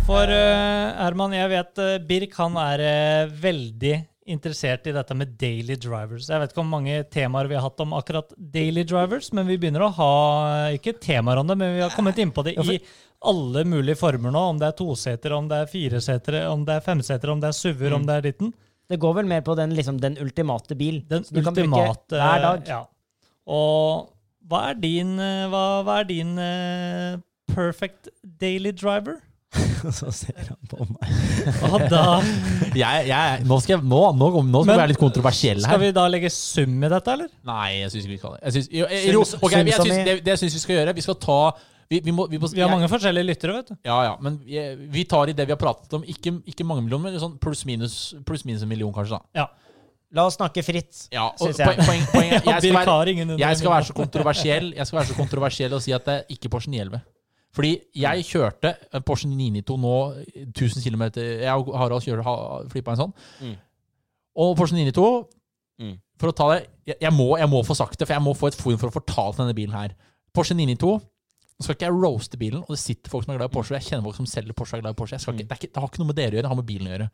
For 0.04 0.28
uh, 0.28 0.90
Herman, 1.00 1.32
jeg 1.32 1.48
vet 1.48 1.80
uh, 1.80 1.94
Birk 2.04 2.34
han 2.36 2.58
er 2.60 2.82
uh, 2.84 3.30
veldig 3.40 3.94
interessert 4.28 4.84
i 4.88 4.92
dette 4.92 5.14
med 5.16 5.32
daily 5.40 5.76
drivers. 5.80 6.28
Jeg 6.28 6.40
vet 6.40 6.52
ikke 6.52 6.60
hvor 6.60 6.68
mange 6.68 6.98
temaer 7.12 7.48
vi 7.48 7.56
har 7.56 7.64
hatt 7.64 7.80
om 7.84 7.94
akkurat 7.96 8.32
daily 8.36 8.84
drivers, 8.88 9.30
men 9.36 9.48
vi 9.48 9.56
begynner 9.60 9.84
å 9.84 9.90
ha 9.98 10.12
eh, 10.68 10.76
ikke 10.78 10.94
temaer 10.96 11.42
om 11.42 11.50
det, 11.50 11.56
men 11.60 11.74
vi 11.76 11.82
har 11.84 11.92
kommet 11.92 12.20
inn 12.22 12.32
på 12.32 12.44
det 12.46 12.54
i 12.56 12.78
alle 13.28 13.64
mulige 13.68 13.98
former 14.00 14.32
nå. 14.32 14.44
Om 14.54 14.62
det 14.62 14.70
er 14.70 14.78
tosetere, 14.78 15.36
om 15.36 15.50
det 15.50 15.58
er 15.60 15.68
firesetere, 15.68 16.40
om 16.52 16.64
det 16.64 16.78
er 16.78 16.86
femsetere, 16.86 17.34
om 17.34 17.42
det 17.42 17.50
er 17.50 17.58
SUV-er, 17.58 17.98
om 17.98 18.08
det 18.08 18.16
er 18.16 18.26
ditten. 18.30 18.54
Det 18.88 19.00
går 19.00 19.18
vel 19.20 19.28
mer 19.28 19.44
på 19.44 19.58
den, 19.60 19.76
liksom, 19.76 20.00
den 20.00 20.16
ultimate 20.24 20.76
bil. 20.80 21.02
Den 21.10 21.28
du 21.28 21.42
ultimate, 21.42 21.60
kan 21.60 21.76
bruke 21.76 22.24
hver 22.24 22.46
dag. 22.46 22.72
Ja. 22.72 22.80
Og 23.44 24.08
hva 24.48 24.64
er 24.70 24.80
din, 24.80 25.14
eh, 25.20 25.44
hva, 25.52 25.66
hva 25.84 26.00
er 26.00 26.08
din 26.08 26.32
eh, 26.40 27.20
perfect 27.52 28.08
daily 28.40 28.72
driver? 28.72 29.20
så 30.00 30.10
ser 30.14 30.38
han 30.48 30.58
på 30.70 30.86
meg. 30.88 31.12
Hva 31.60 31.80
da 31.90 32.02
jeg, 32.74 33.06
jeg, 33.10 33.44
nå, 33.48 33.58
skal 33.62 33.76
jeg, 33.76 33.84
nå, 33.90 34.00
nå, 34.18 34.30
nå 34.42 34.62
skal 34.64 34.72
vi 34.72 34.80
være 34.80 34.92
litt 34.94 35.02
kontroversielle 35.02 35.64
skal 35.66 35.82
vi 35.82 35.92
da 35.96 36.06
legge 36.10 36.30
sum 36.32 36.74
i 36.84 36.90
dette, 36.92 37.14
eller? 37.18 37.30
Nei, 37.46 37.68
jeg 37.82 37.92
syns 37.92 38.06
ikke 38.08 38.14
vi 38.14 38.20
skal 38.22 38.36
det. 38.36 38.54
Syns, 38.56 38.68
jo, 38.72 38.88
jo, 38.88 39.24
okay, 39.40 39.64
jeg 39.64 39.86
i- 39.86 40.04
det, 40.08 40.16
det 40.26 40.36
syns 40.40 40.56
vi 40.58 40.62
skal 40.64 40.78
gjøre 40.78 40.94
Vi 40.96 41.04
skal 41.06 41.18
ta 41.22 41.38
Vi, 41.90 42.00
vi, 42.00 42.14
må, 42.16 42.26
vi, 42.30 42.38
må, 42.40 42.48
Vi 42.48 42.62
har 42.64 42.70
mange 42.72 42.88
forskjellige 42.88 43.28
lyttere, 43.28 43.58
vet 43.58 43.74
du. 43.74 43.74
Ja, 43.84 43.98
ja, 44.06 44.14
men 44.24 44.38
vi, 44.44 45.04
tar 45.04 45.28
i 45.28 45.34
det 45.36 45.44
vi 45.44 45.52
har 45.52 45.60
pratet 45.60 45.92
om. 45.98 46.06
Ikke, 46.08 46.32
ikke 46.48 46.64
mange 46.64 46.80
millioner, 46.86 47.10
men 47.10 47.20
sånn 47.20 47.36
pluss-minus 47.38 47.98
plus 48.24 48.46
minus 48.48 48.64
en 48.64 48.70
million, 48.72 48.92
kanskje. 48.94 49.20
da. 49.36 49.44
La 50.14 50.24
oss 50.28 50.36
snakke 50.38 50.62
fritt. 50.62 51.08
Ja, 51.12 51.28
syns 51.34 51.56
Synes 51.56 51.60
jeg. 51.60 51.66
poeng, 51.66 51.84
poeng, 51.84 52.04
poeng, 52.14 52.30
jeg, 52.30 52.40
skal 52.62 52.76
være, 52.78 53.38
jeg 53.42 53.58
skal 53.58 53.72
være 53.74 53.88
så 53.88 53.96
kontroversiell 53.98 54.68
Jeg 54.76 54.86
skal 54.86 54.98
være 55.00 55.08
så 55.10 55.16
kontroversiell 55.18 55.74
og 55.74 55.82
si 55.82 55.94
at 55.96 56.06
det 56.06 56.14
er 56.20 56.36
ikke 56.36 56.50
Porsche 56.52 56.70
911. 56.70 57.02
Fordi 57.54 57.70
jeg 57.94 58.26
kjørte 58.26 58.74
en 58.94 59.04
Porsche 59.06 59.28
992 59.30 59.78
nå 59.78 59.94
1000 60.48 60.82
km 60.82 61.04
Jeg 61.22 61.54
og 61.54 61.70
Harald 61.78 62.02
kjører 62.02 62.68
flippa 62.72 62.94
en 62.96 63.02
sånn. 63.04 63.16
Mm. 63.40 63.56
Og 64.42 64.56
Porsche 64.58 64.76
992 64.76 65.42
Mm. 65.82 65.96
For 66.20 66.30
å 66.30 66.36
ta 66.36 66.44
det 66.52 66.60
jeg, 66.86 66.98
jeg, 67.02 67.12
må, 67.14 67.32
jeg 67.40 67.50
må 67.50 67.62
få 67.66 67.74
sagt 67.74 67.98
det, 67.98 68.06
for 68.06 68.14
jeg 68.14 68.22
må 68.22 68.34
få 68.38 68.50
et 68.50 68.58
forum 68.58 68.78
for 68.78 68.92
å 68.92 68.94
fortale 68.94 69.38
denne 69.40 69.56
bilen 69.56 69.74
her. 69.74 69.96
Porsche 70.34 70.56
992 70.56 71.00
Nå 71.54 71.62
skal 71.62 71.76
ikke 71.76 71.86
jeg 71.86 71.94
roaste 71.94 72.38
bilen, 72.40 72.62
og 72.64 72.72
det 72.74 72.80
sitter 72.82 73.12
folk 73.12 73.22
som 73.22 73.30
er 73.30 73.36
glad 73.38 73.52
i 73.52 73.54
Porsche. 73.54 73.70
og 73.70 73.78
Jeg 73.78 73.86
kjenner 73.86 74.02
folk 74.08 74.16
som 74.18 74.26
selger 74.26 74.56
Porsche 74.58 74.74
og 74.74 74.80
er 74.80 74.82
glad 74.88 74.96
i 74.96 74.98
Porsche. 74.98 75.14
Jeg 75.14 75.22
skal 75.22 75.36
ikke, 75.36 75.44
det, 75.46 75.54
er 75.54 75.60
ikke, 75.60 75.68
det 75.70 75.82
har 75.82 75.90
ikke 75.92 76.00
noe 76.00 76.08
med 76.08 76.16
dere 76.18 76.26
å 76.26 76.34
gjøre, 76.34 76.42
det 76.42 76.50
har 76.50 76.58
med 76.58 76.66
bilen 76.66 76.88
å 76.88 76.90
gjøre. 76.90 77.06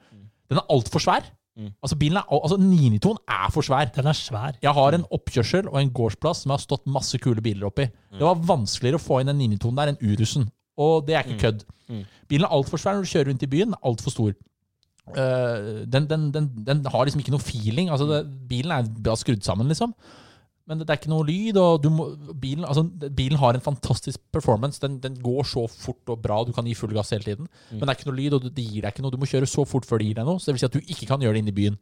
Den 0.49 0.61
er 0.63 0.73
altfor 0.77 1.05
svær. 1.05 1.27
Mm. 1.61 1.73
Altså, 1.85 1.99
bilen 2.01 2.17
er, 2.17 2.29
altså 2.33 2.57
992 2.57 3.19
er 3.37 3.51
for 3.53 3.67
svær. 3.67 3.91
Den 3.97 4.09
er 4.09 4.17
svær. 4.17 4.57
Jeg 4.65 4.73
har 4.79 4.97
en 4.97 5.05
oppkjørsel 5.13 5.69
og 5.69 5.81
en 5.81 5.93
gårdsplass 5.97 6.45
som 6.45 6.53
jeg 6.53 6.57
har 6.57 6.65
stått 6.65 6.89
masse 6.91 7.21
kule 7.21 7.45
biler 7.45 7.69
oppi. 7.69 7.91
Det 8.17 8.25
var 8.25 8.41
vanskeligere 8.49 9.01
å 9.01 9.05
få 9.05 9.21
inn 9.21 9.33
en 9.33 9.43
992 9.43 9.77
der 9.81 9.93
enn 9.93 10.01
Urusen. 10.01 10.49
Og 10.81 11.05
det 11.07 11.17
er 11.17 11.27
ikke 11.27 11.43
kødd. 11.45 11.67
Mm. 11.91 12.05
Bilen 12.31 12.47
er 12.47 12.57
altfor 12.57 12.81
svær 12.81 12.97
når 12.97 13.05
du 13.05 13.13
kjører 13.13 13.31
rundt 13.31 13.45
i 13.45 13.51
byen. 13.53 13.77
Altfor 13.91 14.15
stor. 14.15 14.33
Uh, 15.11 15.83
den, 15.91 16.07
den, 16.11 16.29
den, 16.35 16.49
den 16.67 16.83
har 16.87 17.05
liksom 17.05 17.21
ikke 17.21 17.35
noe 17.35 17.45
feeling. 17.45 17.91
Altså 17.93 18.09
det, 18.09 18.23
bilen 18.49 18.73
er 18.75 18.89
bra 18.89 19.17
skrudd 19.19 19.43
sammen, 19.45 19.69
liksom. 19.73 19.93
Men 20.71 20.79
det, 20.79 20.87
er 20.87 21.01
ikke 21.01 21.11
noe 21.11 21.27
lyd. 21.27 21.57
og 21.59 21.81
du 21.83 21.89
må, 21.91 22.07
bilen, 22.39 22.63
altså, 22.63 22.85
bilen 23.19 23.41
har 23.43 23.57
en 23.59 23.65
fantastisk 23.65 24.21
performance. 24.31 24.79
Den, 24.83 25.01
den 25.03 25.17
går 25.19 25.49
så 25.51 25.65
fort 25.67 26.13
og 26.15 26.21
bra. 26.23 26.39
Du 26.47 26.55
kan 26.55 26.69
gi 26.69 26.77
full 26.79 26.95
gass 26.95 27.11
hele 27.11 27.27
tiden. 27.27 27.51
Men 27.73 27.83
det 27.83 27.91
er 27.91 27.99
ikke 27.99 28.11
noe 28.13 28.21
lyd, 28.21 28.37
og 28.39 28.47
det 28.47 28.63
gir 28.63 28.85
deg 28.85 28.95
ikke 28.95 29.03
noe. 29.03 29.11
Du 29.11 29.19
må 29.19 29.29
kjøre 29.31 29.51
så 29.51 29.67
fort 29.67 29.89
før 29.89 29.99
det 29.99 30.13
gir 30.13 30.21
deg 30.21 30.29
noe. 30.31 30.39
Så 30.39 30.51
det 30.51 30.57
vil 30.57 30.63
si 30.63 30.69
at 30.71 30.79
du 30.79 30.95
ikke 30.95 31.11
kan 31.11 31.27
gjøre 31.27 31.37
det 31.37 31.43
inne 31.43 31.55
i 31.55 31.59
byen. 31.59 31.81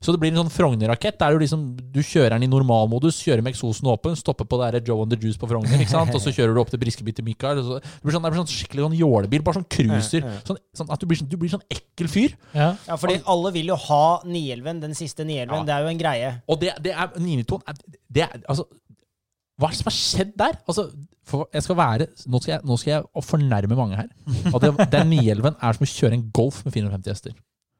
Så 0.00 0.12
det 0.12 0.20
blir 0.20 0.30
en 0.32 0.40
sånn 0.42 0.52
Frogner-rakett. 0.52 1.16
der 1.18 1.32
Du 1.32 1.40
liksom, 1.42 1.62
du 1.76 2.00
kjører 2.04 2.36
den 2.36 2.44
i 2.44 2.50
normalmodus, 2.52 3.18
kjører 3.24 3.42
med 3.42 3.54
eksosen 3.54 3.88
åpen, 3.90 4.16
stopper 4.18 4.44
på 4.44 4.58
det 4.60 4.68
der 4.76 4.90
Joe 4.92 5.02
and 5.02 5.10
the 5.10 5.18
Juice 5.18 5.40
på 5.40 5.48
Frogner, 5.50 5.80
ikke 5.80 5.90
sant? 5.94 6.14
og 6.14 6.20
så 6.20 6.32
kjører 6.36 6.54
du 6.54 6.60
opp 6.60 6.70
til 6.70 6.78
Briskeby 6.82 7.14
til 7.16 7.24
Mikael. 7.24 7.58
og 7.62 7.64
Så, 7.64 7.78
det, 7.80 8.02
blir 8.04 8.16
sånn, 8.16 8.26
det 8.26 8.32
blir 8.34 8.42
sånn 8.42 8.52
skikkelig 8.52 8.86
sånn 8.86 8.98
jålebil. 9.00 9.42
Bare 9.46 9.60
sånn 9.60 9.68
cruiser. 9.76 10.28
Sånn, 10.46 10.60
sånn 10.76 10.92
at 10.92 11.00
du 11.00 11.06
blir, 11.08 11.20
sånn, 11.22 11.30
du 11.32 11.36
blir 11.40 11.52
sånn 11.52 11.64
ekkel 11.72 12.10
fyr. 12.12 12.36
Ja. 12.52 12.74
Ja, 12.88 12.96
fordi 13.00 13.18
alle 13.26 13.52
vil 13.56 13.72
jo 13.72 13.78
ha 13.88 14.04
911, 14.24 14.80
den 14.84 14.94
siste 14.98 15.24
911. 15.24 15.56
Ja. 15.56 15.64
Det 15.70 15.76
er 15.76 15.86
jo 15.86 15.92
en 15.94 16.02
greie. 16.04 16.32
Og 16.46 16.60
det, 16.60 16.74
det 16.84 16.92
er 16.92 17.16
992 17.16 17.62
er, 17.66 17.80
det 18.18 18.26
er, 18.28 18.40
altså, 18.48 18.66
Hva 19.56 19.70
er 19.70 19.72
det 19.72 19.78
som 19.80 19.88
har 19.88 19.96
skjedd 19.96 20.32
der? 20.36 20.56
Altså, 20.68 20.90
for 21.26 21.48
jeg 21.56 21.64
skal 21.64 21.76
være, 21.80 22.06
nå 22.30 22.38
skal 22.44 22.52
jeg, 22.52 22.60
nå 22.68 22.76
skal 22.78 22.90
jeg 22.92 23.24
fornærme 23.24 23.78
mange 23.78 23.96
her. 23.98 24.10
Og 24.52 24.60
det, 24.62 24.74
den 24.92 25.08
911 25.14 25.56
er 25.56 25.78
som 25.78 25.86
å 25.86 25.90
kjøre 25.90 26.18
en 26.18 26.26
Golf 26.36 26.60
med 26.66 26.76
450 26.76 27.14
hester. 27.14 27.36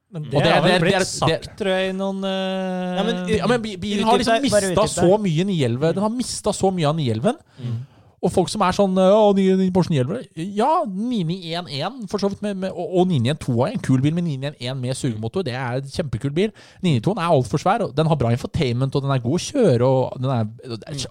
Men 0.09 0.23
det, 0.23 0.31
det- 0.31 0.43
det- 0.63 0.79
blitt 0.81 0.93
det 0.93 1.01
er- 1.01 1.05
sagt, 1.05 1.43
det- 1.43 1.57
tror 1.59 1.73
jeg, 1.73 1.89
i 1.89 1.97
noen 1.97 2.23
uh, 2.23 2.95
Ja, 2.97 3.03
men 3.03 3.27
Ja, 3.35 3.47
men 3.51 3.61
Bilen 3.61 4.05
har 4.07 4.17
liksom 4.17 4.41
mista 4.41 4.87
så 4.87 5.17
mye 5.19 5.43
911. 5.45 5.93
Den 5.97 6.03
har 6.03 6.09
mista 6.15 6.53
så 6.55 6.71
mye 6.73 6.87
av 6.87 6.95
911. 6.95 7.33
Mm. 7.59 7.77
Og 8.23 8.31
folk 8.33 8.49
som 8.49 8.61
er 8.65 8.71
sånn 8.73 8.95
Å, 8.97 9.35
ny- 9.35 9.53
ny 9.59 9.67
Porsche 9.69 9.91
911 9.93 10.23
Ja, 10.57 10.69
9911 10.87 12.07
for 12.09 12.17
så 12.23 12.29
vidt. 12.31 12.41
Med, 12.41 12.55
med, 12.57 12.71
og 12.71 12.95
og 13.01 13.07
912 13.11 13.59
er 13.67 13.71
en 13.75 13.83
kul 13.83 14.01
bil 14.01 14.13
med 14.17 14.23
911 14.23 14.79
med 14.81 14.95
sugemotor. 14.97 15.43
Det 15.45 15.53
er 15.53 15.77
en 15.83 15.91
kjempekul 15.91 16.33
bil. 16.33 16.51
992 16.81 17.13
er 17.19 17.27
altfor 17.29 17.61
svær. 17.61 17.83
og 17.85 17.95
Den 17.95 18.07
har 18.07 18.15
bra 18.15 18.31
infotainment, 18.33 18.95
og 18.95 19.03
den 19.05 19.11
er 19.11 19.19
god 19.19 19.37
å 19.37 19.43
kjøre. 19.43 19.81
Og, 19.85 20.21
den 20.21 20.31
er, 20.31 20.47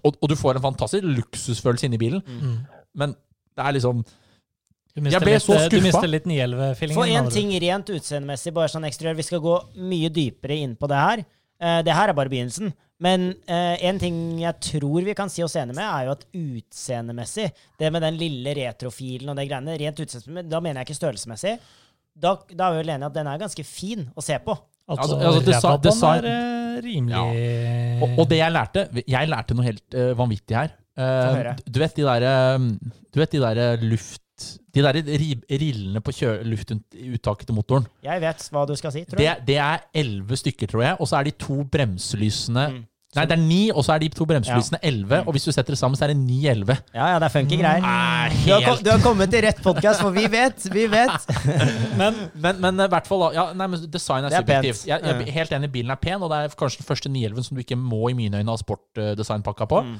og, 0.02 0.16
og 0.20 0.28
du 0.28 0.34
får 0.34 0.56
en 0.56 0.62
fantastisk 0.72 1.04
luksusfølelse 1.04 1.86
inni 1.86 1.98
bilen. 2.00 2.22
Mm. 2.26 2.56
Men 2.94 3.14
det 3.56 3.64
er 3.68 3.72
liksom 3.78 4.04
Du 4.96 5.02
mister 5.04 5.18
Jeg 5.18 5.24
ble 5.26 5.32
litt, 5.34 5.44
så 5.44 5.54
eh, 5.58 5.68
Du 5.68 5.78
mister 5.84 6.08
litt 6.08 6.24
911-feelingen. 6.24 6.96
Få 6.96 7.04
én 7.12 7.26
ting 7.34 7.50
rent 7.66 7.90
utseendemessig, 7.92 8.52
bare 8.56 8.72
sånn 8.72 8.86
eksteriør. 8.88 9.18
Vi 9.18 9.26
skal 9.28 9.42
gå 9.44 9.56
mye 9.90 10.08
dypere 10.08 10.56
inn 10.64 10.72
på 10.80 10.88
det 10.88 11.00
her. 11.02 11.22
Uh, 11.60 11.80
det 11.84 11.92
her 11.96 12.08
er 12.12 12.16
bare 12.16 12.32
begynnelsen. 12.32 12.72
Men 13.04 13.26
uh, 13.44 13.74
en 13.84 14.00
ting 14.00 14.16
jeg 14.40 14.56
tror 14.70 15.04
vi 15.04 15.14
kan 15.18 15.28
si 15.32 15.44
oss 15.44 15.56
enige 15.60 15.76
med, 15.76 15.84
er 15.84 16.08
jo 16.08 16.14
at 16.16 16.24
utseendemessig, 16.40 17.50
det 17.76 17.92
med 17.92 18.06
den 18.06 18.16
lille 18.16 18.56
retrofilen 18.56 19.28
og 19.34 19.36
det 19.36 19.46
greiene, 19.50 19.76
rent 19.84 20.00
utseendemessig, 20.00 20.48
da 20.54 20.62
mener 20.64 20.80
jeg 20.80 20.88
ikke 20.88 20.98
størrelsesmessig. 21.02 21.54
Da, 22.16 22.32
da 22.48 22.70
er 22.70 22.78
vi 22.78 22.80
vel 22.86 22.94
enige 22.96 23.10
at 23.12 23.16
den 23.20 23.28
er 23.28 23.44
ganske 23.44 23.64
fin 23.68 24.06
å 24.16 24.24
se 24.24 24.40
på. 24.40 24.56
Altså, 24.86 25.18
Altså- 25.20 25.52
altså, 25.52 25.78
design- 25.82 26.24
er 26.30 26.82
rimelig 26.84 28.02
Og, 28.04 28.18
og 28.20 28.28
det 28.30 28.36
jeg 28.38 28.52
lærte 28.54 28.84
Jeg 29.02 29.28
lærte 29.28 29.54
noe 29.58 29.64
helt 29.66 29.96
uh, 29.98 30.12
vanvittig 30.16 30.56
her. 30.56 30.72
Uh, 30.96 31.52
du 31.66 31.80
vet 31.82 31.96
de 31.98 32.04
der, 32.06 32.24
du 33.12 33.20
vet 33.20 33.36
de 33.36 33.40
der 33.44 33.82
luft... 33.84 34.22
De 34.74 34.82
der 34.84 34.98
rillene 35.60 36.00
på 36.04 36.12
luftuttaket 36.44 37.46
til 37.48 37.56
motoren. 37.56 37.86
Jeg 38.04 38.20
vet 38.20 38.48
hva 38.52 38.66
du 38.68 38.74
skal 38.76 38.92
si, 38.92 39.04
tror 39.08 39.22
jeg. 39.22 39.46
det 39.46 39.56
er 39.56 39.86
elleve 39.94 40.36
stykker, 40.36 40.66
tror 40.72 40.82
jeg. 40.82 40.96
Og 41.00 41.08
så 41.08 41.16
er 41.20 41.30
de 41.30 41.38
to 41.46 41.62
bremselysene 41.64 42.68
Mm. 42.76 42.84
Nei, 43.16 43.24
det 43.24 43.32
er 43.32 43.40
ni, 43.40 43.70
og 43.72 43.84
så 43.86 43.94
er 43.94 44.02
de 44.02 44.08
to 44.12 44.26
bremselysene 44.28 44.78
elleve. 44.84 45.22
Og 45.24 45.32
hvis 45.32 45.46
du 45.46 45.52
setter 45.54 45.72
det 45.72 45.78
sammen, 45.80 45.96
så 45.96 46.04
er 46.04 46.10
det 46.12 46.18
ni-elleve. 46.20 46.76
Ja, 46.92 47.06
ja, 47.14 47.20
det 47.22 47.30
er 47.30 47.32
funky 47.32 47.56
greier. 47.56 47.80
Er 47.86 48.34
Du 48.34 48.50
har, 48.52 48.60
kom, 48.66 48.82
du 48.84 48.90
har 48.90 49.00
kommet 49.00 49.30
til 49.32 49.40
rett 49.46 49.62
podkast, 49.64 50.02
for 50.04 50.12
vi 50.12 50.26
vet! 50.28 50.66
Vi 50.74 50.84
vet! 50.92 51.30
Men 52.00 52.18
Men, 52.34 52.60
men 52.60 52.84
i 52.84 52.88
hvert 52.92 53.08
fall 53.08 53.24
ja, 53.32 53.46
nei, 53.56 53.70
men 53.72 53.86
design 53.88 54.26
er, 54.26 54.28
Det 54.28 54.36
er 54.36 54.44
subjektivt. 54.44 54.84
Jeg, 54.90 55.00
jeg 55.00 55.28
er 55.28 55.32
helt 55.38 55.56
enig, 55.56 55.72
bilen 55.72 55.94
er 55.94 56.00
pen, 56.02 56.20
og 56.20 56.28
det 56.30 56.42
er 56.44 56.58
kanskje 56.60 56.82
den 56.82 56.88
første 56.90 57.08
911 57.08 57.48
som 57.48 57.56
du 57.56 57.62
ikke 57.64 57.78
må 57.80 58.10
i 58.10 58.16
mine 58.18 58.42
øyne 58.42 58.52
ha 58.52 58.56
sportdesignpakka 58.60 59.64
på. 59.70 59.80
Mm. 59.86 59.96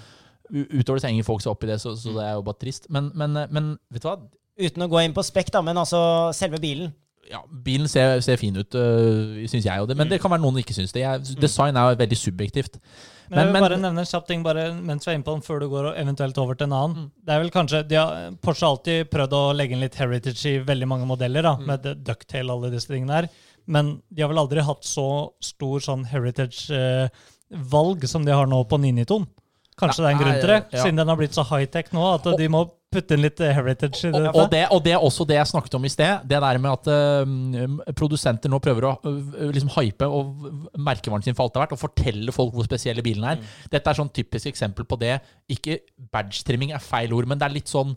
Utover 0.51 0.99
det 0.99 1.05
så 1.05 1.11
henger 1.11 1.27
folk 1.27 1.43
seg 1.45 1.55
opp 1.55 1.65
i 1.67 1.71
det, 1.73 1.81
så, 1.83 1.95
så 1.99 2.15
det 2.17 2.27
er 2.27 2.37
jo 2.39 2.45
bare 2.47 2.61
trist. 2.63 2.89
Men, 2.93 3.11
men, 3.15 3.37
men 3.51 3.75
vet 3.91 4.05
du 4.05 4.09
hva? 4.11 4.19
Uten 4.57 4.87
å 4.87 4.89
gå 4.89 5.03
inn 5.05 5.17
på 5.17 5.25
spekk, 5.27 5.51
da, 5.53 5.61
men 5.65 5.77
altså 5.77 5.99
selve 6.37 6.61
bilen. 6.63 6.95
Ja, 7.27 7.41
bilen 7.51 7.89
ser, 7.91 8.21
ser 8.23 8.39
fin 8.39 8.55
ut, 8.57 8.75
øh, 8.79 9.43
syns 9.51 9.65
jeg. 9.67 9.81
jo 9.81 9.87
det, 9.91 9.97
men 9.99 10.09
det 10.09 10.21
kan 10.23 10.31
være 10.31 10.41
noen 10.45 10.55
som 10.55 10.63
ikke 10.63 10.77
syns 10.77 10.95
det. 10.95 11.03
Jeg, 11.03 11.35
design 11.43 11.77
er 11.77 11.91
jo 11.91 11.99
veldig 11.99 12.19
subjektivt. 12.21 12.79
Men 13.27 13.41
jeg 13.41 13.51
vil 13.51 13.65
bare 13.65 13.79
nevne 13.83 14.05
en 14.05 14.07
kjapp 14.07 14.29
ting 14.29 14.45
bare 14.47 14.69
mens 14.77 15.03
vi 15.03 15.11
er 15.11 15.17
inne 15.19 15.27
på 15.27 15.35
den, 15.35 15.43
før 15.43 15.59
du 15.59 15.67
går 15.73 15.89
og 15.91 15.97
eventuelt 15.99 16.39
over 16.39 16.55
til 16.55 16.69
en 16.69 16.77
annen. 16.79 17.09
Mm. 17.09 17.11
Det 17.27 17.35
er 17.35 17.41
vel 17.43 17.51
kanskje, 17.51 17.81
de 17.91 17.99
har, 17.99 18.31
Porsche 18.39 18.63
har 18.63 18.77
alltid 18.77 19.11
prøvd 19.11 19.35
å 19.35 19.43
legge 19.59 19.75
inn 19.75 19.83
litt 19.83 19.99
heritage 19.99 20.47
i 20.53 20.63
veldig 20.69 20.87
mange 20.93 21.09
modeller, 21.11 21.43
da, 21.43 21.57
Mm. 21.59 21.67
med 21.67 21.83
ducktail 21.83 22.05
ducktail 22.07 22.51
alle 22.55 22.71
disse 22.71 22.87
tingene 22.93 23.17
her. 23.19 23.27
Men 23.67 23.97
de 24.15 24.23
har 24.23 24.31
vel 24.31 24.39
aldri 24.45 24.63
hatt 24.63 24.87
så 24.87 25.09
stor 25.43 25.83
sånn 25.83 26.07
heritage-valg 26.07 28.07
som 28.07 28.23
de 28.25 28.31
har 28.33 28.47
nå 28.47 28.63
på 28.71 28.79
992. 28.79 29.27
Kanskje 29.77 30.03
det 30.03 30.09
er 30.09 30.15
en 30.15 30.21
grunn 30.23 30.41
til 30.41 30.51
det, 30.51 30.59
Ja. 30.73 30.83
siden 30.83 30.97
den 30.97 31.09
har 31.09 31.17
blitt 31.21 31.37
så 31.37 31.45
high-tech 31.45 31.93
nå 31.93 32.05
at 32.15 32.25
de 32.39 32.49
må 32.49 32.63
putte 32.93 33.17
inn 33.17 33.21
litt 33.21 33.39
heritage 33.39 34.09
i 34.09 34.13
det. 34.15 34.31
og, 34.31 34.47
det, 34.51 34.63
og 34.73 34.81
det 34.85 34.93
er 34.95 35.05
også 35.05 35.27
det 35.29 35.37
jeg 35.37 35.51
snakket 35.51 35.75
om 35.77 35.85
i 35.85 35.91
sted. 35.93 36.23
Det 36.25 36.41
der 36.41 36.59
med 36.63 36.71
at 36.71 36.89
øh, 36.89 37.93
produsenter 37.99 38.49
nå 38.49 38.61
prøver 38.63 38.89
å 38.89 38.95
uh, 39.05 39.51
liksom 39.53 39.75
hype 39.75 40.09
og 40.09 40.47
merkevaren 40.79 41.27
sin 41.27 41.37
for 41.37 41.45
alt 41.45 41.55
det 41.55 41.61
har 41.61 41.67
vært, 41.67 41.77
og 41.77 41.83
fortelle 41.83 42.33
folk 42.33 42.55
hvor 42.57 42.65
spesielle 42.65 43.05
bilene 43.05 43.35
er. 43.35 43.55
Dette 43.73 43.93
er 43.93 44.01
sånn 44.01 44.13
typisk 44.17 44.49
eksempel 44.49 44.89
på 44.89 44.97
det. 45.03 45.19
Ikke 45.53 45.83
badge-trimming 46.15 46.73
er 46.73 46.81
feil 46.81 47.13
ord, 47.13 47.29
men 47.29 47.43
det 47.43 47.51
er 47.51 47.59
litt 47.59 47.69
sånn 47.73 47.93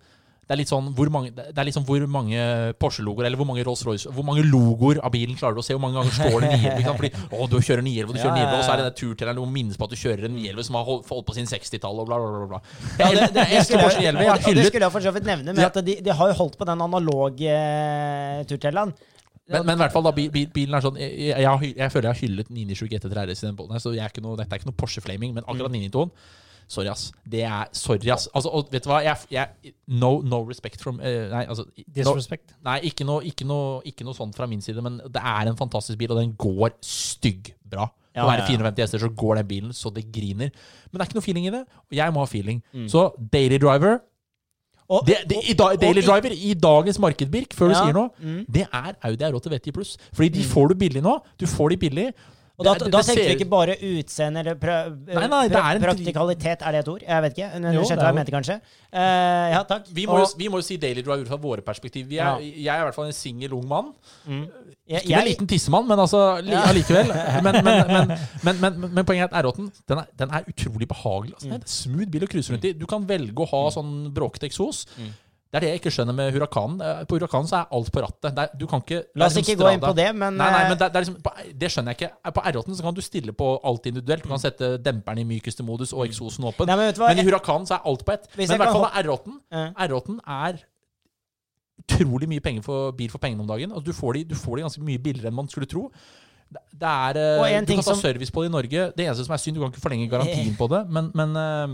det 0.49 0.55
er 0.55 0.57
litt 0.63 0.71
sånn 0.71 0.87
hvor 0.97 1.09
mange, 1.13 1.29
det 1.29 1.53
er 1.61 1.67
liksom 1.67 1.83
hvor 1.85 2.01
mange 2.09 2.39
Porsche-logoer 2.81 3.27
eller 3.27 3.37
hvor 3.37 3.45
mange 3.45 3.61
Rolls-Royce 3.67 4.09
Hvor 4.09 4.25
mange 4.25 4.41
logoer 4.49 4.97
av 5.05 5.11
bilen 5.13 5.37
klarer 5.37 5.53
du 5.53 5.61
å 5.61 5.65
se? 5.67 5.75
Hvor 5.77 5.83
mange 5.83 5.99
ganger 5.99 6.15
står 6.15 6.41
det 6.41 6.49
911? 6.55 6.79
ikke? 6.81 6.95
Fordi 6.97 7.11
å, 7.37 7.47
du 7.51 7.57
kjører 7.61 7.85
911, 7.85 8.09
og 8.09 8.15
du 8.15 8.21
kjører 8.23 8.33
Ja, 8.33 8.41
ja, 8.41 8.47
911, 8.47 8.57
og 8.57 8.63
så 8.65 8.71
er 8.73 8.81
det 8.81 8.87
den 8.87 8.95
turtelleren 8.97 9.41
hvor 9.43 9.51
minnes 9.53 9.77
på 9.77 9.85
at 9.85 9.93
du 9.93 9.99
kjører 10.01 10.25
en 10.25 10.33
911 10.39 10.65
som 10.71 10.79
har 10.79 10.87
holdt, 10.89 11.05
holdt 11.13 11.27
på 11.29 11.35
sin 11.37 11.51
60-tall, 11.51 12.01
og 12.01 12.09
bla, 12.09 12.17
bla, 12.17 12.31
bla. 12.33 12.47
bla. 12.49 12.61
Ja, 12.97 13.11
det, 13.13 13.27
det, 13.37 13.45
Jeg 13.45 13.59
elsker 13.61 13.69
skulle 13.69 13.85
Porsche 13.85 14.01
jeg- 14.07 14.17
911. 14.17 14.25
Jeg 14.25 14.49
og 14.49 14.57
det 14.57 14.65
skulle 14.71 14.89
jeg 14.89 14.95
for 14.97 15.05
så 15.05 15.13
vidt 15.19 15.29
nevne, 15.29 15.53
med 15.53 15.61
Ja. 15.61 15.69
at 15.69 15.79
de, 15.85 15.97
de 16.09 16.17
har 16.23 16.33
jo 16.33 16.39
holdt 16.41 16.57
på 16.57 16.69
den 16.71 16.81
analoge 16.89 17.53
uh, 17.53 18.41
turtelleren. 18.49 18.95
Men, 19.53 19.65
men 19.69 19.77
i 19.77 19.81
hvert 19.85 19.93
fall 19.93 20.05
da, 20.09 20.11
bil, 20.17 20.33
bil, 20.33 20.49
bilen 20.53 20.75
er 20.77 20.83
sånn 20.85 20.97
jeg, 21.01 21.13
jeg, 21.29 21.71
jeg 21.77 21.93
føler 21.93 22.09
jeg 22.09 22.13
har 22.17 22.19
hyllet 22.25 22.51
997 22.53 22.89
GT3 22.97 23.23
RS 23.29 23.39
i 23.45 23.47
den 23.47 23.55
båten 23.61 23.77
her, 23.77 23.81
så 23.85 23.93
jeg 23.93 24.05
er 24.05 24.21
noe, 24.25 24.37
dette 24.37 24.53
er 24.53 24.61
ikke 24.61 24.69
noe 24.69 24.77
Porsche-flaming, 24.81 25.37
men 25.37 25.45
akkurat 25.45 25.73
992 25.73 26.09
Sorry, 26.69 26.89
ass. 26.91 27.07
Det 27.25 27.41
er 27.43 27.69
Sorry, 27.73 28.11
ass. 28.13 28.27
Altså, 28.35 28.51
og 28.53 28.69
vet 28.71 28.85
du 28.85 28.91
hva? 28.91 28.99
Jeg, 29.01 29.17
jeg, 29.33 29.73
no, 29.87 30.19
no 30.21 30.43
respect 30.45 30.83
from 30.83 30.99
uh, 31.01 31.25
Nei, 31.31 31.45
altså 31.49 31.65
no, 31.65 32.13
Nei, 32.67 32.75
ikke 32.91 33.07
noe, 33.09 33.23
ikke, 33.25 33.47
noe, 33.49 33.79
ikke 33.89 34.05
noe 34.05 34.17
sånt 34.17 34.37
fra 34.37 34.45
min 34.49 34.61
side, 34.61 34.83
men 34.85 34.99
det 35.01 35.23
er 35.23 35.49
en 35.49 35.57
fantastisk 35.57 35.97
bil, 35.99 36.13
og 36.13 36.21
den 36.21 36.35
går 36.39 36.77
styggbra. 36.85 37.89
Ja, 38.13 38.25
Å 38.25 38.29
være 38.29 38.43
ja, 38.43 38.45
ja. 38.45 38.59
450 38.59 38.85
hester, 38.85 39.03
så 39.05 39.09
går 39.17 39.41
den 39.41 39.49
bilen 39.49 39.73
så 39.75 39.91
det 39.93 40.05
griner. 40.13 40.53
Men 40.89 40.99
det 40.99 41.03
er 41.03 41.09
ikke 41.09 41.19
noe 41.19 41.25
feeling 41.25 41.49
i 41.49 41.55
det, 41.57 41.65
og 41.65 41.99
jeg 41.99 42.13
må 42.13 42.23
ha 42.23 42.29
feeling. 42.29 42.61
Mm. 42.73 42.87
Så 42.91 43.09
Daily 43.33 43.59
Driver 43.61 43.99
Og, 44.89 45.03
det, 45.05 45.19
det, 45.29 45.43
i 45.49 45.53
da, 45.53 45.73
Daily 45.77 46.01
og- 46.01 46.07
Driver 46.07 46.33
i 46.33 46.55
dagens 46.57 46.97
marked, 47.01 47.29
Birk, 47.33 47.53
før 47.53 47.69
du 47.69 47.77
sier 47.77 47.93
noe, 47.93 48.09
mm. 48.17 48.41
det 48.49 48.65
er 48.65 48.95
Audi 49.09 49.25
R8 49.25 49.53
VT 49.53 49.73
pluss. 49.73 49.97
Fordi 50.13 50.29
de 50.37 50.45
får 50.49 50.71
du 50.71 50.79
billig 50.85 51.03
nå. 51.05 51.19
Du 51.37 51.45
får 51.49 51.73
de 51.73 51.77
billig. 51.85 52.11
Og 52.59 52.65
da, 52.65 52.73
Det- 52.73 52.83
det- 52.83 52.91
da 52.91 52.99
tenker 53.01 53.23
ser- 53.23 53.29
vi 53.29 53.35
ikke 53.39 53.49
bare 53.49 53.75
utseende 53.79 54.39
eller 54.43 54.55
pra, 54.59 54.89
Nei, 54.89 55.27
nei, 55.31 55.47
pra, 55.47 55.61
er 55.71 55.79
praktikalitet. 55.79 56.61
Er 56.61 56.71
det 56.75 56.79
et 56.83 56.87
ord? 56.91 57.01
Jeg 57.07 57.21
vet 57.23 57.37
ikke. 57.37 57.59
Men 57.61 57.73
Jo, 57.73 57.81
skjønte 57.87 58.03
hva 58.03 58.09
jeg 58.11 58.15
mente, 58.19 58.31
kanskje? 58.35 58.57
Uh, 58.91 59.47
ja, 59.55 59.63
takk. 59.63 59.85
Vi 59.93 60.05
må, 60.05 60.17
jo, 60.19 60.23
Og- 60.27 60.33
vi 60.37 60.47
må 60.49 60.59
jo 60.59 60.61
si 60.67 60.75
Daily 60.77 61.01
Drive 61.01 61.21
ut 61.23 61.27
fra 61.29 61.37
våre 61.37 61.61
perspektiv. 61.63 62.05
Vi 62.09 62.17
er, 62.19 62.25
Ja. 62.25 62.37
Jeg 62.39 62.67
er 62.67 62.81
i 62.81 62.85
hvert 62.89 62.95
fall 62.95 63.05
en 63.05 63.13
singel 63.13 63.53
ung 63.53 63.65
mann. 63.67 63.93
mm. 64.27 64.47
jeg, 64.89 65.03
Ikke 65.03 65.09
jeg, 65.09 65.25
liten 65.37 65.47
tissemann, 65.47 65.87
men 65.87 65.99
altså 65.99 66.41
li, 66.43 66.51
Ja. 66.51 66.63
allikevel. 66.63 67.07
Men, 67.43 67.63
men, 67.63 67.87
men, 67.87 68.17
men, 68.43 68.59
men, 68.59 68.93
men 68.95 69.05
poenget 69.05 69.29
er 69.31 69.37
at 69.37 69.45
R8-en 69.45 69.71
den 69.87 69.97
er, 69.99 70.05
den 70.17 70.29
er 70.31 70.43
utrolig 70.49 70.87
behagelig. 70.87 71.33
Altså, 71.35 71.45
Mm. 71.47 71.51
Det 71.51 71.61
er 71.61 71.63
en 71.63 71.67
smooth 71.67 72.09
bil 72.11 72.21
å 72.21 72.27
cruise 72.27 72.49
rundt 72.51 72.65
i. 72.65 72.73
Du 72.73 72.85
kan 72.85 73.05
velge 73.05 73.35
å 73.35 73.47
ha 73.47 73.69
sånn 73.71 74.11
bråkete 74.13 74.49
eksos. 74.49 74.85
Mm. 74.97 75.13
Det 75.49 75.57
er 75.57 75.63
det 75.63 75.69
jeg 75.71 75.79
ikke 75.79 75.91
skjønner 75.95 76.13
med 76.13 76.27
Hurrakanen. 76.35 76.81
Eh, 76.85 76.99
På 77.09 77.17
Hurrakanen 77.17 77.47
så 77.49 77.55
er 77.63 77.71
alt 77.73 77.87
på 77.93 78.03
rattet. 78.05 78.37
Er, 78.37 78.51
du 78.53 78.67
kan 78.69 78.83
ikke 78.83 78.99
La 79.17 79.25
oss 79.25 79.33
er 79.33 79.41
ikke 79.41 79.55
liksom 79.55 79.65
gå 79.65 79.71
inn 79.73 79.81
på 79.81 79.93
det, 79.97 80.07
men, 80.13 80.35
Nei, 80.37 80.49
nei, 80.53 80.59
eh, 80.61 80.69
men 80.69 80.77
det, 80.77 80.89
det, 80.93 80.99
er 80.99 81.05
liksom, 81.07 81.15
på, 81.25 81.33
det 81.63 81.71
skjønner 81.73 81.95
jeg 81.95 81.97
ikke. 81.97 82.33
På 82.37 82.43
R8 82.51 82.75
så 82.77 82.85
kan 82.85 82.97
du 82.99 83.01
stille 83.01 83.33
på 83.39 83.47
alt 83.71 83.89
individuelt. 83.89 84.27
Du 84.27 84.29
kan 84.29 84.43
sette 84.43 84.69
demperen 84.85 85.23
i 85.23 85.25
mykeste 85.31 85.65
modus 85.65 85.95
og 85.95 86.05
eksosen 86.05 86.45
åpen. 86.51 86.69
Nei, 86.69 86.77
men? 86.77 86.93
Men 87.01 87.23
i 87.23 87.25
Hurrakanen 87.25 87.65
så 87.69 87.79
er 87.79 87.89
alt 87.89 88.05
på 88.05 88.13
ett. 88.13 88.29
Men 88.37 88.45
i 88.45 88.61
hvert 88.61 88.77
fall 88.77 88.89
R8-en 89.01 89.73
R8 89.89 90.19
er 90.37 90.61
utrolig 91.79 92.29
mye 92.29 92.61
for 92.61 92.91
bil 92.93 93.09
for 93.09 93.21
pengene 93.23 93.41
om 93.41 93.49
dagen. 93.49 93.71
Altså, 93.73 93.89
du, 93.89 93.93
får 93.97 94.19
de, 94.19 94.23
du 94.29 94.35
får 94.37 94.59
de 94.59 94.67
ganske 94.67 94.83
mye 94.85 95.01
billigere 95.01 95.31
enn 95.31 95.39
man 95.39 95.49
skulle 95.49 95.69
tro. 95.69 95.87
Det, 96.49 96.59
er, 96.83 97.17
eh, 97.17 97.61
du 97.61 97.73
kan 97.73 97.83
ta 97.83 97.93
som- 97.93 98.01
service 98.01 98.31
på 98.33 98.43
det 98.43 98.49
i 98.49 98.53
Norge. 98.53 98.91
Det 98.97 99.05
eneste 99.05 99.25
som 99.25 99.33
er 99.33 99.41
synd, 99.41 99.55
du 99.57 99.61
kan 99.61 99.73
ikke 99.73 99.81
forlenge 99.81 100.09
garantien 100.09 100.55
på 100.57 100.69
det. 100.69 100.85
Men, 100.89 101.11
men 101.13 101.35
eh, 101.35 101.67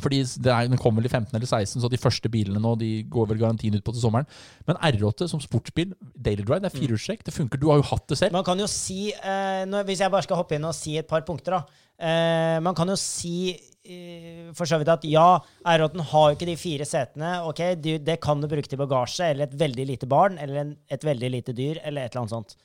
fordi 0.00 0.18
det 0.44 0.52
er, 0.52 0.68
Den 0.68 0.76
kommer 0.78 1.00
vel 1.00 1.08
i 1.08 1.12
15 1.12 1.34
eller 1.34 1.46
16, 1.48 1.80
så 1.80 1.88
de 1.90 1.96
første 1.96 2.28
bilene 2.28 2.60
nå 2.60 2.74
de 2.78 3.02
går 3.08 3.28
vel 3.30 3.38
garantien 3.40 3.74
ut 3.74 3.84
på 3.86 3.94
til 3.96 4.02
sommeren. 4.02 4.26
Men 4.68 4.76
R8 4.76 5.28
som 5.28 5.40
sportsbil, 5.40 5.94
daily 6.14 6.42
drive, 6.44 6.60
det 6.60 6.72
er 6.72 6.76
Mm. 6.76 6.82
firehjulstrekk. 6.82 7.24
Det 7.24 7.32
funker. 7.34 7.58
Du 7.58 7.70
har 7.70 7.76
jo 7.80 7.86
hatt 7.88 8.06
det 8.08 8.18
selv. 8.18 8.32
Man 8.32 8.44
kan 8.44 8.58
jo 8.58 8.66
si, 8.66 9.12
eh, 9.12 9.64
når, 9.64 9.84
hvis 9.88 10.00
jeg 10.04 10.10
bare 10.10 10.22
skal 10.22 10.36
hoppe 10.36 10.54
inn 10.58 10.64
og 10.68 10.74
si 10.74 10.98
et 10.98 11.08
par 11.08 11.22
punkter, 11.22 11.56
da. 11.56 11.64
Eh, 11.98 12.60
man 12.60 12.74
kan 12.74 12.86
jo 12.88 12.96
si 13.00 13.56
eh, 13.88 14.52
for 14.52 14.66
så 14.66 14.76
vidt 14.78 14.88
at 14.92 15.04
ja, 15.08 15.38
R8 15.64 16.00
har 16.10 16.30
jo 16.30 16.36
ikke 16.36 16.46
de 16.50 16.56
fire 16.60 16.84
setene. 16.84 17.46
ok, 17.48 17.80
du, 17.80 17.98
Det 17.98 18.20
kan 18.20 18.40
du 18.40 18.46
bruke 18.48 18.68
til 18.68 18.76
bagasje 18.78 19.30
eller 19.30 19.44
et 19.44 19.56
veldig 19.56 19.86
lite 19.86 20.06
barn 20.06 20.36
eller 20.38 20.56
en, 20.60 20.76
et 20.90 21.00
veldig 21.00 21.30
lite 21.30 21.54
dyr 21.56 21.78
eller 21.84 22.02
et 22.04 22.12
eller 22.12 22.26
annet 22.26 22.34
sånt. 22.36 22.56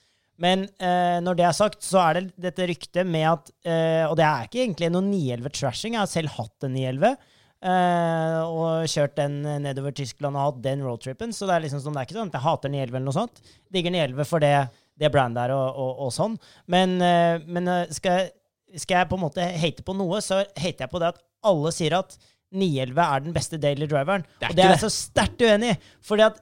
Men 0.42 0.64
eh, 0.82 1.20
når 1.22 1.38
det 1.38 1.46
er 1.46 1.54
sagt, 1.58 1.84
så 1.86 2.00
er 2.02 2.18
det 2.18 2.24
dette 2.48 2.66
ryktet 2.72 3.06
med 3.06 3.28
at 3.30 3.52
eh, 3.62 4.08
Og 4.10 4.16
det 4.18 4.26
er 4.26 4.48
ikke 4.48 4.64
egentlig 4.64 4.90
noe 4.94 5.06
911 5.06 5.54
trashing. 5.60 5.94
Jeg 5.98 6.02
har 6.02 6.10
selv 6.10 6.34
hatt 6.40 6.66
en 6.66 6.74
911. 6.74 7.12
eh, 7.62 8.40
og 8.50 8.90
kjørt 8.90 9.14
den 9.20 9.36
nedover 9.62 9.94
Tyskland 9.94 10.34
og 10.40 10.48
hatt 10.48 10.62
den 10.66 10.82
roadtrippen. 10.86 11.36
Så 11.36 11.46
det 11.46 11.56
er 11.58 11.66
liksom 11.68 11.84
sånn, 11.84 11.94
det 11.94 12.02
er 12.04 12.10
ikke 12.10 12.18
sånn 12.18 12.32
at 12.34 12.40
jeg 12.40 12.46
hater 12.48 12.74
911 12.74 12.98
eller 12.98 13.08
noe 13.12 13.20
sånt. 13.20 13.44
Digger 13.70 13.94
911 13.94 14.30
for 14.32 14.42
det, 14.42 14.54
det 15.02 15.12
brandet 15.14 15.44
der 15.44 15.54
og, 15.56 15.68
og, 15.86 16.06
og 16.08 16.14
sånn. 16.16 16.40
Men, 16.74 16.98
eh, 17.06 17.38
men 17.46 17.70
eh, 17.70 17.94
skal, 17.94 18.32
skal 18.74 19.04
jeg 19.04 19.12
på 19.12 19.20
en 19.20 19.26
måte 19.28 19.46
hate 19.62 19.86
på 19.86 19.98
noe, 20.00 20.24
så 20.26 20.42
hater 20.58 20.88
jeg 20.88 20.94
på 20.96 21.04
det 21.04 21.14
at 21.14 21.22
alle 21.52 21.72
sier 21.76 22.00
at 22.02 22.18
911 22.52 23.02
er 23.04 23.24
den 23.24 23.36
beste 23.36 23.58
daily 23.62 23.88
driveren. 23.88 24.26
Det 24.42 24.50
og 24.50 24.58
det 24.58 24.64
er 24.66 24.74
jeg 24.74 24.82
så 24.84 24.90
sterkt 24.92 25.44
uenig 25.46 25.70
i. 25.72 25.78
Fordi 26.04 26.26
at 26.26 26.40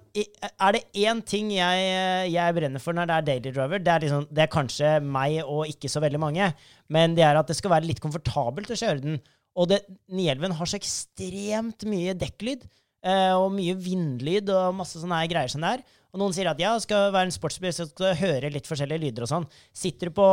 er 0.50 0.76
det 0.76 0.82
én 1.06 1.22
ting 1.22 1.52
jeg, 1.54 2.32
jeg 2.34 2.56
brenner 2.58 2.82
for 2.82 2.98
når 2.98 3.10
det 3.10 3.18
er 3.18 3.28
daily 3.28 3.54
driver, 3.54 3.84
det 3.84 3.94
er, 3.94 4.06
liksom, 4.06 4.26
det 4.34 4.46
er 4.46 4.54
kanskje 4.54 4.94
meg 5.06 5.40
og 5.44 5.70
ikke 5.70 5.92
så 5.92 6.02
veldig 6.02 6.22
mange, 6.22 6.50
men 6.90 7.14
det 7.18 7.28
er 7.28 7.38
at 7.38 7.50
det 7.50 7.58
skal 7.60 7.76
være 7.76 7.90
litt 7.90 8.02
komfortabelt 8.02 8.74
å 8.74 8.80
kjøre 8.80 9.04
den. 9.06 9.20
Og 9.60 9.70
det, 9.70 9.84
911 10.10 10.58
har 10.60 10.72
så 10.72 10.80
ekstremt 10.80 11.86
mye 11.90 12.18
dekklyd. 12.18 12.66
eh, 13.06 13.32
og 13.38 13.54
mye 13.56 13.78
vindlyd 13.80 14.50
og 14.52 14.76
masse 14.76 15.00
sånne 15.00 15.22
greier 15.32 15.52
som 15.52 15.64
det 15.64 15.78
er. 15.78 15.86
Og 16.10 16.20
noen 16.22 16.34
sier 16.34 16.50
at 16.50 16.60
ja, 16.60 16.74
skal 16.82 17.14
være 17.14 17.30
en 17.30 17.36
sportsbil, 17.36 17.72
så 17.76 17.86
skal 17.88 18.14
du 18.16 18.22
høre 18.24 18.50
litt 18.52 18.68
forskjellige 18.68 19.06
lyder 19.06 19.26
og 19.28 19.30
sånn. 19.32 19.48
Sitter 19.78 20.10
du 20.10 20.18
på, 20.18 20.28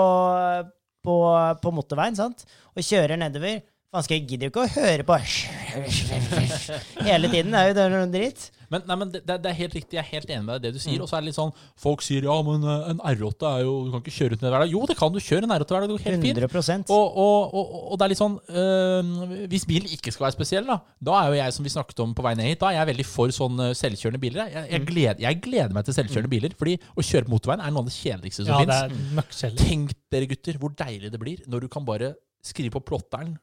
på, 1.05 1.17
på 1.63 1.73
motorveien 1.77 2.17
sant? 2.19 2.47
og 2.77 2.85
kjører 2.85 3.21
nedover 3.21 3.61
Faen, 3.95 4.03
skal 4.05 4.17
jeg 4.19 4.27
gidder 4.29 4.49
jo 4.49 4.53
ikke 4.53 4.65
å 4.67 4.75
høre 4.81 5.05
på 5.07 5.17
hele 7.07 7.31
tiden. 7.31 7.55
Det 7.55 7.81
er 7.81 7.87
jo 7.87 7.97
noe 7.97 8.11
dritt. 8.13 8.51
Men, 8.67 8.83
nei, 8.83 8.95
men 8.99 9.11
det, 9.15 9.21
det 9.29 9.47
er 9.47 9.55
helt 9.61 9.75
riktig, 9.77 9.95
jeg 9.95 10.03
er 10.03 10.09
helt 10.11 10.31
enig 10.35 10.43
med 10.43 10.57
deg 10.57 10.59
i 10.59 10.65
det 10.65 10.71
du 10.75 10.79
Mm. 10.81 10.83
sier. 10.83 11.03
Og 11.05 11.07
så 11.07 11.15
er 11.15 11.23
det 11.23 11.29
litt 11.29 11.37
sånn 11.37 11.53
Folk 11.79 12.01
sier 12.03 12.25
ja, 12.27 12.35
men 12.43 12.65
eh, 12.67 12.89
en 12.91 12.99
R8 12.99 13.47
er 13.47 13.61
jo 13.63 13.75
Du 13.87 13.93
kan 13.93 14.01
ikke 14.03 14.15
kjøre 14.17 14.35
ut 14.35 14.43
med 14.43 14.51
hver 14.51 14.65
dag. 14.65 14.73
Jo, 14.73 14.81
det 14.91 14.97
kan 14.99 15.13
du. 15.15 15.21
Kjøre 15.23 15.47
en 15.47 15.55
R8 15.55 15.71
hver 15.71 15.85
dag. 15.85 15.87
Det 15.87 15.95
går 15.95 16.03
helt 16.09 16.27
fint. 16.27 16.41
100 16.51 16.91
Og, 16.91 17.21
og, 17.23 17.55
og, 17.55 17.77
og 17.93 18.01
det 18.01 18.09
er 18.09 18.11
litt 18.11 18.19
sånn 18.25 18.35
øh, 18.51 19.47
Hvis 19.55 19.69
bilen 19.71 19.87
ikke 19.95 20.11
skal 20.17 20.27
være 20.27 20.35
spesiell, 20.35 20.67
da 20.67 20.81
Da 20.99 21.15
er 21.21 21.31
jo 21.31 21.39
jeg, 21.39 21.55
som 21.61 21.69
vi 21.71 21.75
snakket 21.77 22.03
om 22.03 22.17
på 22.19 22.27
vei 22.27 22.35
ned 22.41 22.51
hit, 22.51 22.59
da 22.65 22.73
er 22.73 22.81
jeg 22.81 22.91
veldig 22.91 23.07
for 23.07 23.37
sånn 23.39 23.63
øh, 23.69 23.73
selvkjørende 23.79 24.23
biler. 24.27 24.51
Jeg, 24.51 24.67
Mm. 24.67 24.73
jeg, 24.75 24.87
gleder, 24.91 25.23
jeg 25.29 25.41
gleder 25.47 25.75
meg 25.79 25.87
til 25.87 25.95
selvkjørende 26.01 26.35
biler. 26.35 26.59
Fordi 26.59 26.75
å 26.99 27.07
kjøre 27.07 27.29
på 27.31 27.37
motorveien 27.37 27.63
er 27.63 27.71
noe 27.71 27.87
av 27.87 27.91
det 27.93 27.95
kjedeligste 28.01 28.49
som 28.51 28.51
Ja, 28.51 28.67
det 28.91 28.99
møkkjedelig. 29.15 29.63
Tenk 29.63 29.95
dere, 30.11 30.27
gutter, 30.35 30.59
hvor 30.59 30.75
deilig 30.75 31.13
det 31.15 31.21
blir 31.23 31.47
når 31.47 31.69
du 31.69 31.69
kan 31.71 31.87
bare 31.87 32.17
skrive 32.47 32.73
på 32.79 32.83
plotteren, 32.93 33.35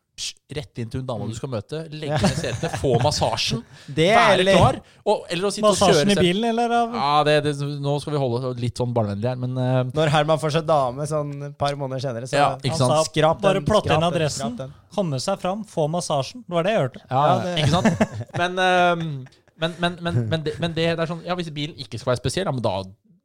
rett 0.54 0.78
inn 0.78 0.91
til 0.93 1.01
hun 1.01 1.08
dama 1.10 1.26
du 1.26 1.34
skal 1.34 1.49
møte, 1.49 1.80
legge 1.89 2.20
ned 2.22 2.36
setene, 2.38 2.70
få 2.78 2.91
massasjen, 3.01 3.64
Det 3.97 4.12
være 4.14 4.36
eller- 4.43 4.60
klar. 4.60 4.78
Og, 5.10 5.24
eller 5.34 5.47
å 5.49 5.51
sitte 5.56 5.66
og 5.72 5.74
kjøre 5.80 6.04
Massasjen 6.04 6.12
i 6.14 6.18
bilen, 6.22 6.45
eller 6.51 6.76
av 6.78 6.93
Ja, 6.99 7.08
det, 7.26 7.34
det, 7.47 7.54
nå 7.82 7.95
skal 8.04 8.14
vi 8.14 8.22
holde 8.22 8.51
litt 8.62 8.78
sånn 8.78 8.93
barnevennlig 8.93 9.32
her, 9.32 9.39
men 9.41 9.58
uh, 9.58 9.82
Når 9.97 10.14
Herman 10.14 10.39
får 10.43 10.54
seg 10.60 10.68
dame 10.70 11.08
sånn 11.10 11.34
et 11.49 11.58
par 11.58 11.74
måneder 11.82 12.06
senere, 12.06 12.30
så 12.30 12.38
Ja, 12.38 12.47
ikke 12.62 12.78
sant? 12.78 12.93
Han 12.93 13.01
sa 13.01 13.10
skrap 13.10 13.41
den. 13.41 13.47
bare 13.49 13.66
plotte 13.66 13.97
inn 13.97 14.06
adressen, 14.12 14.56
den. 14.62 14.76
komme 14.93 15.18
seg 15.26 15.41
fram, 15.41 15.66
få 15.66 15.88
massasjen. 15.89 16.45
Det 16.45 16.60
var 16.60 16.70
det 16.70 16.76
jeg 16.78 16.84
hørte. 16.86 17.04
Ja, 17.10 17.24
Ja, 17.26 17.39
det- 17.47 17.56
ikke 17.64 17.74
sant? 17.74 18.18
Men, 18.43 18.60
uh, 18.62 19.39
men, 19.64 19.74
men, 19.80 19.97
men, 20.01 20.16
men, 20.30 20.41
det, 20.45 20.54
men 20.62 20.74
det, 20.78 20.86
det 20.97 21.04
er 21.04 21.10
sånn 21.10 21.20
Ja, 21.26 21.36
hvis 21.38 21.49
bilen 21.54 21.76
ikke 21.80 21.97
skal 22.01 22.10
være 22.14 22.22
spesiell, 22.24 22.47
ja, 22.49 22.51
men 22.54 22.62
da, 22.66 22.72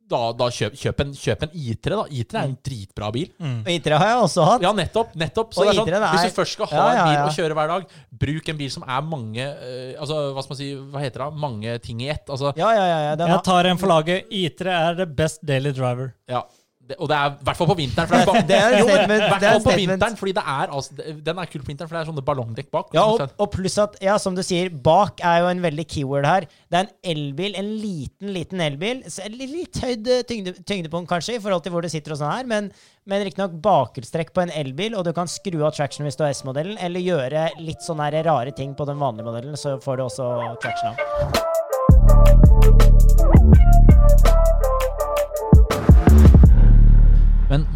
da, 0.09 0.21
da 0.33 0.47
kjøp, 0.55 0.75
kjøp, 0.81 1.01
en, 1.05 1.13
kjøp 1.15 1.43
en 1.47 1.51
I3, 1.53 1.91
da. 1.93 2.05
I3 2.21 2.39
er 2.41 2.47
en 2.49 2.57
dritbra 2.65 3.11
bil. 3.15 3.29
Mm. 3.39 3.59
Og 3.65 3.71
I3 3.75 3.99
har 4.01 4.11
jeg 4.13 4.23
også 4.25 4.47
hatt. 4.49 4.63
Ja, 4.65 4.73
nettopp. 4.73 5.15
nettopp. 5.21 5.53
Så 5.55 5.61
Og 5.61 5.67
det 5.69 5.75
er 5.75 5.79
sånn, 5.81 5.89
I3 5.89 5.99
er- 5.99 6.15
Hvis 6.17 6.25
du 6.33 6.37
først 6.41 6.53
skal 6.59 6.67
ha 6.73 6.77
Ja, 6.77 6.87
ja, 6.89 7.01
en 7.03 7.09
bil 7.09 7.19
ja. 7.19 7.27
å 7.29 7.37
kjøre 7.39 7.55
hver 7.59 7.69
dag, 7.75 7.87
bruk 8.25 8.49
en 8.49 8.57
bil 8.57 8.71
som 8.71 8.83
er 8.89 9.03
mange 9.03 9.45
øh, 9.45 9.95
Altså, 10.01 10.17
hva 10.35 10.43
skal 10.45 10.55
man 10.55 10.61
si, 10.63 10.69
hva 10.93 11.01
heter 11.05 11.25
det? 11.25 11.31
Mange 11.47 11.79
ting 11.85 12.01
i 12.03 12.09
ett. 12.09 12.25
Altså, 12.29 12.53
Ja, 12.57 12.71
ja, 12.73 12.87
ja. 12.87 12.99
ja 13.11 13.15
den 13.17 13.29
Jeg 13.29 13.43
tar 13.45 13.65
en 13.67 13.79
for 13.79 13.87
laget. 13.89 14.29
I3 14.31 14.67
er 14.67 14.95
the 15.03 15.07
best 15.07 15.45
daily 15.45 15.71
driver. 15.73 16.15
ja. 16.29 16.43
Det, 16.89 16.97
og 16.99 17.09
det 17.11 17.17
er 17.19 17.35
i 17.35 17.45
hvert 17.45 17.59
fall 17.59 17.69
på 17.69 17.75
vinteren. 17.77 18.09
For 18.09 18.17
det 18.17 18.23
er, 18.23 18.29
ba- 18.29 18.43
Det 18.49 18.57
er 18.59 18.75
et 18.75 18.79
Jo, 18.81 18.87
men 18.89 19.09
hvert 19.21 19.43
det 19.43 19.49
er 19.49 19.53
fall 19.53 19.61
et 19.61 19.67
på 19.69 19.75
vinteren, 19.83 20.17
fordi 20.17 20.33
det 20.39 20.45
er, 20.55 20.73
altså, 20.79 20.95
den 21.29 21.41
er 21.43 21.51
kul 21.53 21.61
på 21.65 21.69
vinteren, 21.73 21.91
for 21.91 21.97
det 21.99 22.01
er 22.01 22.09
sånne 22.09 22.25
ballongdekk 22.29 22.71
bak. 22.73 22.95
ja, 22.97 23.05
og, 23.13 23.25
og 23.45 23.51
pluss 23.53 23.77
at, 23.83 23.99
ja, 24.05 24.15
som 24.23 24.37
du 24.39 24.43
sier, 24.47 24.71
bak 24.89 25.21
er 25.21 25.43
jo 25.45 25.51
en 25.53 25.61
veldig 25.65 25.85
keyword 25.93 26.29
her. 26.29 26.47
Det 26.73 26.81
er 26.81 26.87
en 26.89 27.13
elbil, 27.13 27.55
en 27.61 27.69
liten, 27.83 28.33
liten 28.35 28.63
elbil. 28.65 29.03
Litt 29.39 29.83
høyd 29.85 30.09
eh, 30.17 30.23
tyngde, 30.29 30.55
tyngdepunkt 30.65 31.11
kanskje, 31.13 31.37
i 31.37 31.43
forhold 31.45 31.67
til 31.67 31.77
hvor 31.77 31.85
du 31.85 31.91
sitter 31.93 32.17
og 32.17 32.23
sånn 32.23 32.33
her, 32.33 32.49
men, 32.49 32.71
men 33.09 33.25
riktignok 33.29 33.59
bakhjulstrekk 33.65 34.33
på 34.37 34.47
en 34.47 34.55
elbil, 34.57 34.97
og 34.97 35.05
du 35.09 35.13
kan 35.17 35.29
skru 35.29 35.61
av 35.69 35.77
traction 35.77 36.09
hvis 36.09 36.17
du 36.19 36.25
har 36.25 36.33
S-modellen, 36.37 36.79
eller 36.81 37.05
gjøre 37.05 37.49
litt 37.61 37.85
sånne 37.85 38.09
rare 38.25 38.57
ting 38.57 38.73
på 38.79 38.89
den 38.89 39.01
vanlige 39.01 39.29
modellen, 39.29 39.61
så 39.61 39.77
får 39.85 40.01
du 40.01 40.07
også 40.09 40.31
traction 40.65 40.95
av. 40.97 42.48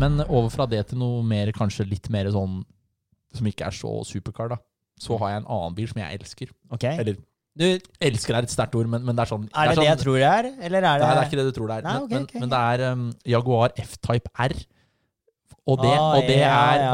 Men, 0.03 0.21
over 0.27 0.51
fra 0.53 0.67
det 0.71 0.83
til 0.91 1.01
noe 1.01 1.23
mer, 1.27 1.53
kanskje 1.57 1.87
litt 1.89 2.09
mer 2.13 2.29
sånn 2.35 2.61
Som 3.33 3.49
ikke 3.49 3.69
er 3.71 3.77
så 3.77 3.93
supercar, 4.09 4.53
da. 4.53 4.59
Så 5.01 5.17
har 5.23 5.33
jeg 5.33 5.43
en 5.43 5.53
annen 5.55 5.77
bil 5.79 5.89
som 5.91 6.03
jeg 6.03 6.19
elsker. 6.21 6.51
Ok? 6.75 6.85
Eller 6.93 7.17
Du, 7.59 7.65
elsker 8.01 8.37
er 8.37 8.47
et 8.47 8.53
sterkt 8.53 8.77
ord, 8.79 8.89
men, 8.89 9.03
men 9.05 9.17
det 9.17 9.25
er 9.27 9.31
sånn 9.33 9.43
er 9.49 9.71
det 9.71 9.73
det 9.73 9.79
sånn, 9.81 9.89
jeg 9.89 10.01
tror 10.01 10.19
det 10.19 10.29
er, 10.29 10.47
eller 10.69 10.87
er 10.89 11.01
det 11.01 11.07
Nei, 11.07 11.15
det 11.17 11.23
er 11.23 11.31
ikke 11.31 11.41
det 11.41 11.47
du 11.49 11.57
tror 11.57 11.69
det 11.69 11.79
er. 11.79 11.87
Nei, 11.87 11.97
men, 11.99 12.05
ok, 12.07 12.35
men, 12.37 12.45
men 12.45 12.53
det 12.53 12.61
er 12.73 12.85
um, 12.93 13.03
Jaguar 13.35 13.75
F-Type 13.83 14.33
R. 14.47 14.55
Og 15.63 15.79
det, 15.79 15.91
Ah, 15.95 16.17
og 16.17 16.23
det 16.27 16.39
er 16.43 16.87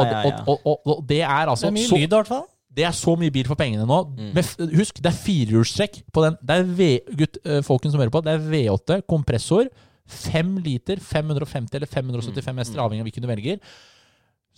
og, 0.45 1.05
det 1.09 1.21
er 1.23 1.45
Det 1.47 1.53
altså 1.55 1.69
er 1.71 1.77
mye 1.77 1.89
så, 1.89 1.97
lyd, 1.97 2.09
i 2.11 2.17
hvert 2.17 2.31
fall. 2.33 2.47
Det 2.79 2.85
er 2.85 2.95
så 2.95 3.15
mye 3.19 3.33
bil 3.35 3.47
for 3.49 3.59
pengene 3.59 3.87
nå. 3.89 4.01
Mm. 4.13 4.33
Men 4.37 4.75
husk, 4.77 5.01
det 5.03 5.11
er 5.11 5.17
firehjulstrekk 5.17 6.03
på 6.15 6.25
den. 6.27 6.37
Det 6.43 6.59
er 6.59 6.67
v, 6.79 6.89
gutt, 7.23 7.39
eh, 7.47 7.63
folken 7.67 7.95
som 7.95 8.03
hører 8.03 8.13
på, 8.15 8.23
det 8.27 8.35
er 8.37 8.45
V8 8.53 9.01
kompressor. 9.09 9.71
5 10.09 10.59
liter, 10.65 11.01
550 11.03 11.79
eller 11.79 11.91
575 11.91 12.61
hester, 12.65 12.83
avhengig 12.83 13.05
av 13.05 13.09
hvilken 13.11 13.25
du 13.27 13.31
velger. 13.31 13.63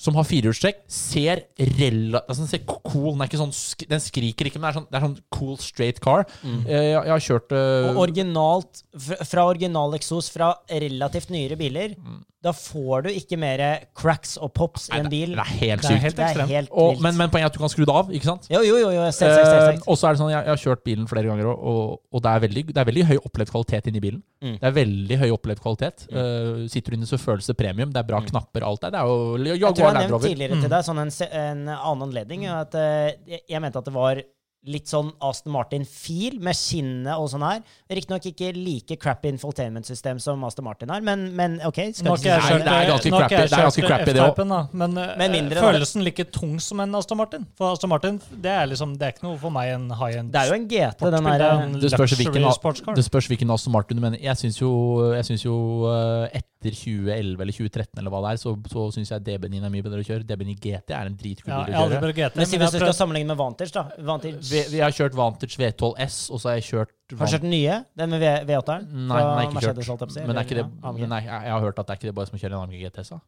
Som 0.01 0.17
har 0.17 0.25
firehjulstrekk. 0.25 0.79
Ser 0.89 1.43
rela... 1.77 2.23
Altså, 2.25 2.47
den 2.47 2.49
ser 2.49 2.63
cool 2.65 3.11
Den 3.13 3.21
er 3.21 3.29
ikke 3.29 3.41
sånn 3.43 3.53
Den 3.91 4.01
skriker 4.01 4.49
ikke, 4.49 4.57
men 4.57 4.65
det 4.65 4.71
er 4.71 4.79
sånn, 4.79 4.87
det 4.89 4.97
er 4.97 5.05
sånn 5.05 5.17
cool 5.37 5.59
straight 5.61 6.01
car. 6.01 6.25
Mm. 6.41 6.63
Eh, 6.65 6.87
Jeg, 6.87 6.95
jeg 6.95 7.13
har 7.13 7.25
kjørt 7.27 7.53
uh, 7.53 7.91
Og 7.91 8.01
originalt, 8.07 8.81
fra, 8.97 9.19
fra 9.29 9.45
original 9.51 9.99
eksos 9.99 10.31
fra 10.33 10.55
relativt 10.73 11.29
nyere 11.35 11.59
biler, 11.61 11.99
da 12.41 12.53
får 12.57 13.03
du 13.05 13.09
ikke 13.13 13.37
mer 13.37 13.61
cracks 13.97 14.39
og 14.41 14.49
pops 14.57 14.87
i 14.89 14.97
en 14.97 15.11
bil. 15.13 15.35
det 15.37 15.43
er 15.43 15.51
helt 15.61 15.83
Det 15.83 15.91
er 15.91 15.93
sykt. 15.93 16.05
helt 16.07 16.17
Det 16.17 16.25
er 16.25 16.31
ekstremt. 16.31 16.53
helt 16.55 16.71
Og, 16.73 17.03
men, 17.05 17.19
men 17.19 17.29
poenget 17.33 17.51
er 17.51 17.53
at 17.53 17.59
du 17.59 17.61
kan 17.61 17.73
skru 17.73 17.85
det 17.85 17.93
av, 17.93 18.13
ikke 18.17 18.29
sant? 18.31 18.49
jo, 18.49 18.63
jo, 18.65 18.79
jo, 18.81 18.89
jo 18.97 19.03
selvsagt. 19.13 19.77
Eh, 19.77 19.83
og 19.85 19.99
så 20.01 20.09
er 20.09 20.17
det 20.17 20.23
sånn, 20.23 20.33
jeg, 20.33 20.47
jeg 20.49 20.53
har 20.55 20.63
kjørt 20.63 20.85
bilen 20.89 21.11
flere 21.11 21.29
ganger, 21.29 21.51
og, 21.53 22.01
og, 22.09 22.23
det, 22.25 22.33
er 22.33 22.45
veldig, 22.47 22.65
det 22.73 22.81
er 22.81 22.89
veldig 22.89 23.07
høy 23.11 23.17
opplevd 23.21 23.53
kvalitet 23.53 23.91
inni 23.93 24.05
bilen. 24.07 24.23
Mm. 24.41 24.57
Det 24.57 24.71
er 24.71 24.77
veldig 24.81 25.21
høy 25.21 25.29
opplevd 25.37 25.63
kvalitet. 25.67 26.09
Eh, 26.09 26.65
sitter 26.73 26.97
du 26.97 26.99
inne, 27.01 27.11
så 27.13 27.21
føles 27.21 27.53
det 27.53 27.59
premium. 27.61 27.93
Det 27.93 28.01
er 28.01 28.09
bra 28.09 28.23
knapper, 28.25 28.65
alt 28.65 28.87
der. 28.87 28.97
Det 28.97 29.05
er 29.05 29.13
jo 29.13 29.21
Jeg 29.21 29.37
tror 29.37 29.53
jeg 29.53 29.65
Jaguar 29.67 29.93
har 29.93 30.01
nevnt 30.07 30.29
tidligere 30.31 30.61
til 30.65 30.73
deg 30.73 30.89
sånn 30.89 31.05
en, 31.05 31.15
en 31.45 31.65
annen 31.77 32.09
anledning 32.09 32.49
at 32.49 32.73
uh, 32.73 33.11
jeg, 33.29 33.45
jeg 33.53 33.61
mente 33.61 33.85
at 33.85 33.91
det 33.91 33.97
var 34.01 34.25
litt 34.69 34.91
sånn 34.91 35.09
Aston 35.25 35.55
Martin-feel, 35.55 36.37
med 36.45 36.57
skinnet 36.59 37.17
og 37.17 37.31
sånn 37.33 37.45
her. 37.47 37.63
Riktignok 37.89 38.27
ikke 38.29 38.51
like 38.57 38.97
crappy 39.01 39.31
infotainment-system 39.33 40.21
som 40.21 40.43
Aston 40.45 40.67
Martin 40.67 40.93
har, 40.93 41.01
men, 41.05 41.31
men 41.37 41.57
OK. 41.65 41.81
Skal 41.97 42.19
ikke 42.19 42.37
si 42.45 42.59
det 42.61 42.75
er 42.75 42.91
ganske 42.91 43.13
crappy. 43.15 43.39
Det 43.41 43.47
er 43.47 43.65
ganske 43.65 43.87
crappy, 43.87 44.13
det 44.13 44.27
F-typen. 44.27 44.53
Men, 44.83 44.99
eh, 45.01 45.15
Men 45.23 45.33
mindre, 45.39 45.65
følelsen 45.65 46.05
like 46.05 46.29
tung 46.35 46.59
som 46.61 46.85
en 46.85 46.99
Aston 47.01 47.21
Martin? 47.23 47.49
For 47.57 47.73
Aston 47.73 47.93
Martin 47.93 48.21
det 48.31 48.53
er 48.53 48.69
liksom, 48.69 48.95
det 49.01 49.09
er 49.09 49.17
ikke 49.17 49.27
noe 49.31 49.41
for 49.41 49.55
meg 49.55 49.73
en 49.79 49.89
high-end 49.97 50.33
Det 50.35 50.43
er 50.43 50.53
jo 50.53 50.59
en 50.59 50.69
GT, 50.69 51.09
den 51.17 51.25
sportsbil. 51.25 51.41
Det 51.41 51.49
der 51.49 51.81
Det 51.81 51.93
spørs 51.95 52.17
hvilken, 52.21 52.95
det 53.01 53.09
spørs 53.09 53.33
hvilken 53.33 53.57
Aston 53.57 53.73
Martin 53.73 53.97
du 53.97 54.05
mener. 54.05 54.21
Jeg 54.21 54.37
syns 54.45 54.61
jo, 54.61 54.71
jeg 55.17 55.25
synes 55.31 55.45
jo 55.47 55.57
eh, 55.89 56.41
etter 56.43 56.77
2011 56.77 57.41
eller 57.41 57.57
2013 57.57 58.03
eller 58.03 58.13
hva 58.13 58.21
det 58.27 58.35
er, 58.35 58.41
så, 58.43 58.53
så 58.69 58.87
syns 58.93 59.15
jeg 59.15 59.25
DB9 59.25 59.65
er 59.65 59.73
mye 59.73 59.85
bedre 59.87 60.05
å 60.05 60.07
kjøre. 60.07 60.27
DB9 60.29 60.57
GT 60.61 60.93
er 60.93 61.09
en 61.09 61.17
dritkul 61.17 61.49
bil 61.49 61.73
å 61.73 61.87
kjøre. 61.87 62.01
prøvd 62.05 62.19
GT, 62.21 62.37
Men 62.37 62.51
si 62.51 62.59
men 62.59 62.67
hvis 62.67 62.77
du 62.77 62.83
skal 62.85 62.97
sammenligne 62.99 63.33
med 63.33 63.41
Vantage, 63.41 63.73
da. 63.73 63.87
Vantage 64.05 64.50
Vi, 64.51 64.63
vi 64.75 64.81
har 64.85 64.91
kjørt 64.97 65.15
Vantage 65.19 65.57
V12 65.61 65.93
S, 66.07 66.19
og 66.31 66.41
så 66.43 66.51
har 66.53 66.59
jeg 66.61 66.69
kjørt 66.71 66.95
Har 67.19 67.27
du 67.27 67.33
kjørt 67.35 67.47
den 67.49 67.51
nye? 67.57 67.81
Den 67.97 68.11
med 68.11 68.21
V- 68.23 68.45
V8-eren? 68.53 68.87
Nei, 68.93 69.01
den 69.01 69.11
har 69.11 69.41
jeg 69.41 69.49
ikke 69.51 69.59
Mercedes, 69.61 69.85
kjørt. 69.87 69.91
holdt 69.91 70.01
jeg 70.01 70.09
på 70.09 70.13
å 70.13 70.19
si, 70.19 70.21
Men 70.21 70.37
det, 70.37 71.01
men 71.01 71.19
jeg, 71.19 71.29
jeg 71.31 71.53
har 71.57 71.61
hørt 71.69 71.79
at 71.79 71.87
det 71.87 71.93
er 71.95 72.01
ikke 72.03 72.11
det 72.13 72.19
bare 72.21 72.27
som 72.33 72.39
kjører 72.43 72.57
en 72.59 72.65
AMG 72.69 72.83
GT, 72.87 73.05
så. 73.15 73.21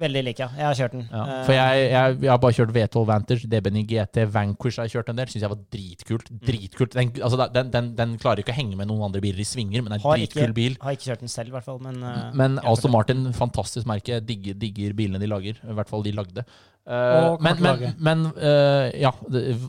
Veldig 0.00 0.20
lik, 0.24 0.38
ja. 0.40 0.46
Jeg 0.56 0.64
har 0.64 0.76
kjørt 0.78 0.92
den. 0.96 1.02
Ja. 1.12 1.22
Eh, 1.28 1.40
For 1.44 1.52
jeg, 1.52 1.80
jeg, 1.92 2.14
jeg 2.24 2.30
har 2.32 2.38
bare 2.40 2.56
kjørt 2.56 2.70
V12 2.72 3.02
Vantage, 3.10 3.48
DB9 3.52 3.82
GT, 3.90 4.22
Vanquish 4.32 4.78
har 4.80 4.86
jeg 4.88 4.94
kjørt 4.94 5.10
en 5.12 5.18
del. 5.20 5.28
Syns 5.28 5.42
jeg 5.44 5.50
var 5.52 5.58
dritkult. 5.76 6.30
Mm. 6.32 6.38
Dritkult. 6.48 6.94
Den, 6.96 7.10
altså, 7.20 7.48
den, 7.52 7.68
den, 7.74 7.90
den 7.98 8.14
klarer 8.22 8.40
ikke 8.40 8.54
å 8.54 8.56
henge 8.56 8.78
med 8.80 8.88
noen 8.88 9.02
andre 9.10 9.20
biler 9.20 9.42
i 9.44 9.44
svinger, 9.44 9.84
men 9.84 9.92
det 9.92 9.98
er 9.98 10.00
en 10.00 10.06
Har 10.08 10.16
ikke- 10.24 10.38
dritkul 10.40 10.54
bil. 10.56 10.78
Har 10.80 10.96
ikke 10.96 11.10
kjørt 11.10 11.20
den 11.26 11.28
selv, 11.34 11.52
i 11.52 11.56
hvert 11.58 11.68
fall. 11.68 11.82
Men, 11.84 12.00
eh, 12.02 12.30
Men 12.40 12.56
Aston 12.64 12.94
Martin, 12.96 13.26
fantastisk 13.36 13.84
merke. 13.92 14.22
Digger, 14.24 14.56
digger 14.56 14.96
bilene 14.96 15.20
de 15.20 15.28
lager. 15.28 15.60
I 15.68 15.76
hvert 15.76 15.92
fall 15.92 16.02
de 16.08 16.12
lagde. 16.16 16.46
Eh, 16.88 17.24
Og 17.30 17.42
men 17.44 17.58
men, 17.60 17.82
men 18.00 18.22
uh, 18.34 18.88
ja 18.96 19.10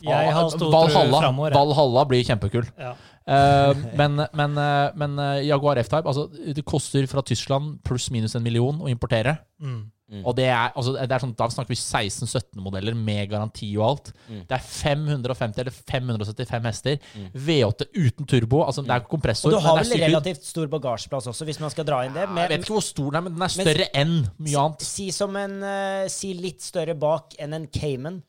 Jeg 0.01 0.33
har 0.33 0.47
stor 0.49 0.71
tro 0.71 0.71
Valhalla. 0.73 1.51
Valhalla 1.53 2.05
blir 2.07 2.23
kjempekul. 2.25 2.65
Ja. 2.79 2.93
uh, 3.27 3.75
men 3.99 4.23
men, 4.33 4.55
men 4.95 5.19
eh, 5.19 5.47
Jaguar 5.49 5.77
F-Type 5.83 6.07
altså, 6.07 6.29
Det 6.31 6.65
koster 6.65 7.05
fra 7.11 7.21
Tyskland 7.21 7.81
pluss 7.85 8.09
minus 8.11 8.35
en 8.35 8.43
million 8.43 8.79
å 8.81 8.89
importere. 8.89 9.37
Mm. 9.61 9.91
Mm. 10.11 10.25
Og 10.27 10.35
det 10.35 10.45
er, 10.51 10.73
altså, 10.75 10.91
det 10.99 11.15
er 11.15 11.23
sånn, 11.23 11.33
Da 11.39 11.45
snakker 11.47 11.71
vi 11.71 11.77
16-17-modeller 11.79 12.97
med 12.99 13.29
garanti 13.31 13.69
og 13.77 13.85
alt. 13.87 14.09
Mm. 14.27 14.41
Det 14.49 14.57
er 14.57 14.65
550 14.67 15.61
eller 15.63 15.77
575 15.93 16.67
hester. 16.67 16.97
Mm. 17.15 17.29
V8 17.47 17.87
uten 17.95 18.27
turbo. 18.27 18.63
altså 18.65 18.83
Det 18.83 18.95
er 18.97 19.05
kompressor. 19.07 19.49
Og 19.51 19.55
du 19.55 19.63
har 19.63 19.79
men 19.79 19.85
vel 19.85 19.93
det 19.93 20.01
er 20.01 20.09
relativt 20.09 20.43
stor 20.49 20.67
bagasjeplass 20.73 21.29
også, 21.31 21.47
hvis 21.47 21.61
man 21.63 21.71
skal 21.73 21.87
dra 21.87 22.01
inn 22.05 22.13
det. 22.17 22.27
Jeg 22.27 22.49
vet 22.51 22.65
ikke 22.65 22.75
hvor 22.75 22.83
stor 22.85 23.09
den 23.11 23.21
er, 23.21 23.25
men 23.29 23.37
den 23.37 23.45
er 23.47 23.55
Men- 23.55 23.67
større 23.69 23.87
enn 24.03 24.17
mye 24.37 24.65
annet. 24.65 24.81
si 24.81 25.07
som 25.15 25.35
en 25.35 25.57
uh, 25.63 26.07
Si 26.11 26.33
litt 26.33 26.61
større 26.61 26.93
bak 26.99 27.35
enn 27.39 27.53
en 27.53 27.67
Cayman. 27.71 28.21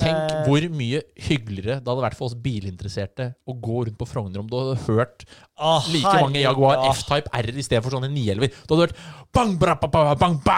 Tenk 0.00 0.30
Eh, 0.30 0.42
hvor 0.46 0.64
mye 0.74 1.02
hyggeligere 1.28 1.78
det 1.80 1.90
hadde 1.90 2.02
vært 2.04 2.16
for 2.18 2.30
oss 2.30 2.36
bilinteresserte 2.38 3.30
å 3.48 3.54
gå 3.60 3.84
rundt 3.86 3.98
på 4.00 4.08
Frogner 4.08 4.42
om 4.42 4.48
du 4.50 4.56
hadde 4.58 4.78
hørt 4.86 5.24
Å, 5.60 5.74
like 5.92 6.12
mange 6.22 6.40
Jaguar 6.40 6.78
herregud. 6.78 7.00
F-Type 7.02 7.32
R 7.36 7.48
i 7.52 7.64
stedet 7.66 7.82
for 7.84 7.92
sånne 7.92 8.08
911. 8.08 8.54
Du 8.64 8.74
hadde 8.74 8.86
hørt 8.86 9.00
bang, 9.36 9.50
bra, 9.60 9.74
ba, 9.78 9.90
ba, 9.92 10.14
bang, 10.18 10.38
ba. 10.42 10.56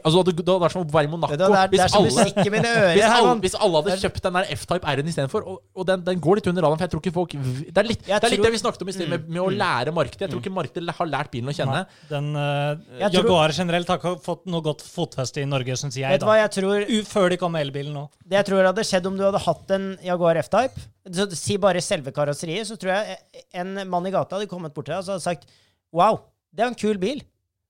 Altså, 0.00 0.22
det 0.28 0.36
hadde 0.38 0.54
vært 0.62 0.74
som 0.76 0.84
å 0.84 0.86
være 0.94 1.08
i 1.08 1.12
Monaco. 1.12 1.34
Det, 1.34 1.40
det, 1.42 1.58
er, 1.62 1.72
det 1.72 1.80
er 1.82 1.90
som 1.92 2.06
musikk 2.06 2.38
i 2.44 2.52
mine 2.54 2.70
ører. 2.70 2.92
hvis, 2.94 3.16
alle, 3.16 3.32
hvis 3.42 3.56
alle 3.66 3.82
hadde 3.82 3.96
kjøpt 4.04 4.22
den 4.28 4.38
der 4.38 4.52
F-Type 4.54 4.92
R-en 4.94 5.10
istedenfor, 5.10 5.48
og, 5.50 5.58
og 5.74 5.88
den, 5.90 6.04
den 6.06 6.22
går 6.22 6.40
litt 6.40 6.50
under 6.52 6.66
radaren, 6.66 6.78
for 6.80 6.86
jeg 6.86 6.94
tror 6.94 7.02
ikke 7.04 7.14
folk 7.16 7.34
Det 7.34 7.82
er 7.82 7.90
litt, 7.90 8.04
det, 8.06 8.14
er 8.14 8.28
litt 8.30 8.38
tror- 8.38 8.46
det 8.46 8.52
vi 8.54 8.62
snakket 8.62 8.86
om 8.86 8.92
i 8.92 8.96
sted, 8.96 9.10
med, 9.10 9.26
med 9.26 9.42
å 9.42 9.48
lære 9.50 9.96
markedet. 9.98 10.28
Jeg 10.28 10.34
tror 10.36 10.44
ikke 10.44 10.54
markedet 10.60 10.96
har 11.00 11.10
lært 11.10 11.32
bilen 11.34 11.50
å 11.50 11.56
kjenne. 11.58 11.82
Nei, 11.82 12.06
Den 12.12 12.30
uh, 12.38 13.10
Jaguar 13.10 13.56
generelt 13.56 13.90
har 13.90 14.00
ikke 14.00 14.14
fått 14.24 14.46
noe 14.52 14.62
godt 14.64 14.86
fotfeste 14.86 15.42
i 15.42 15.48
Norge, 15.50 15.74
syns 15.82 15.98
jeg. 15.98 16.06
Vet 16.14 16.22
du 16.22 16.28
hva 16.30 16.38
jeg 16.38 16.54
tror 16.54 16.86
Før 17.10 17.34
de 17.34 17.40
kom 17.40 17.52
med 17.54 17.66
elbilen 17.66 17.94
nå. 17.96 18.06
Det 18.26 18.38
jeg 18.40 18.48
tror 18.48 18.66
hadde 18.76 18.88
skjedd 18.88 19.08
om 19.08 19.16
du 19.16 19.24
hadde 19.24 19.40
hatt 19.40 19.72
en 19.76 19.86
Jaguar 20.04 20.38
F-Type 20.42 21.32
Si 21.38 21.56
bare 21.62 21.80
selve 21.84 22.12
karosseriet, 22.12 22.66
så 22.68 22.76
tror 22.76 22.92
jeg 22.92 23.44
en 23.56 23.78
mann 23.88 24.08
i 24.08 24.12
gata 24.14 24.36
hadde 24.36 24.50
kommet 24.50 24.74
bort 24.74 24.88
til 24.88 24.96
deg 24.96 25.00
og 25.00 25.08
så 25.08 25.16
hadde 25.16 25.26
sagt 25.26 25.48
Wow, 25.96 26.20
det 26.52 26.64
er 26.64 26.72
en 26.72 26.78
kul 26.78 26.98
bil. 27.00 27.22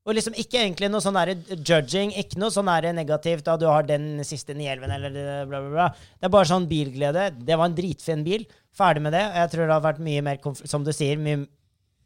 Og 0.06 0.14
liksom 0.14 0.36
ikke 0.38 0.60
egentlig 0.60 0.88
noe 0.90 1.02
sånn 1.02 1.18
judging, 1.66 2.12
ikke 2.14 2.38
noe 2.38 2.54
sånn 2.54 2.70
negativt 2.94 3.46
da 3.48 3.56
du 3.58 3.66
har 3.66 3.86
den 3.88 4.22
siste 4.26 4.54
911 4.54 4.94
eller 4.94 5.46
bla, 5.50 5.60
bla, 5.60 5.72
bla. 5.72 5.86
Det 6.14 6.28
er 6.28 6.32
bare 6.36 6.48
sånn 6.48 6.68
bilglede. 6.70 7.24
Det 7.42 7.58
var 7.58 7.66
en 7.66 7.74
dritfin 7.74 8.22
bil. 8.26 8.46
Ferdig 8.76 9.02
med 9.02 9.16
det. 9.16 9.24
Og 9.26 9.40
jeg 9.42 9.52
tror 9.52 9.64
det 9.64 9.74
hadde 9.74 9.88
vært 9.88 10.04
mye 10.06 10.22
mer, 10.28 10.38
som 10.70 10.86
du 10.86 10.92
sier, 10.94 11.18
mye, 11.18 11.42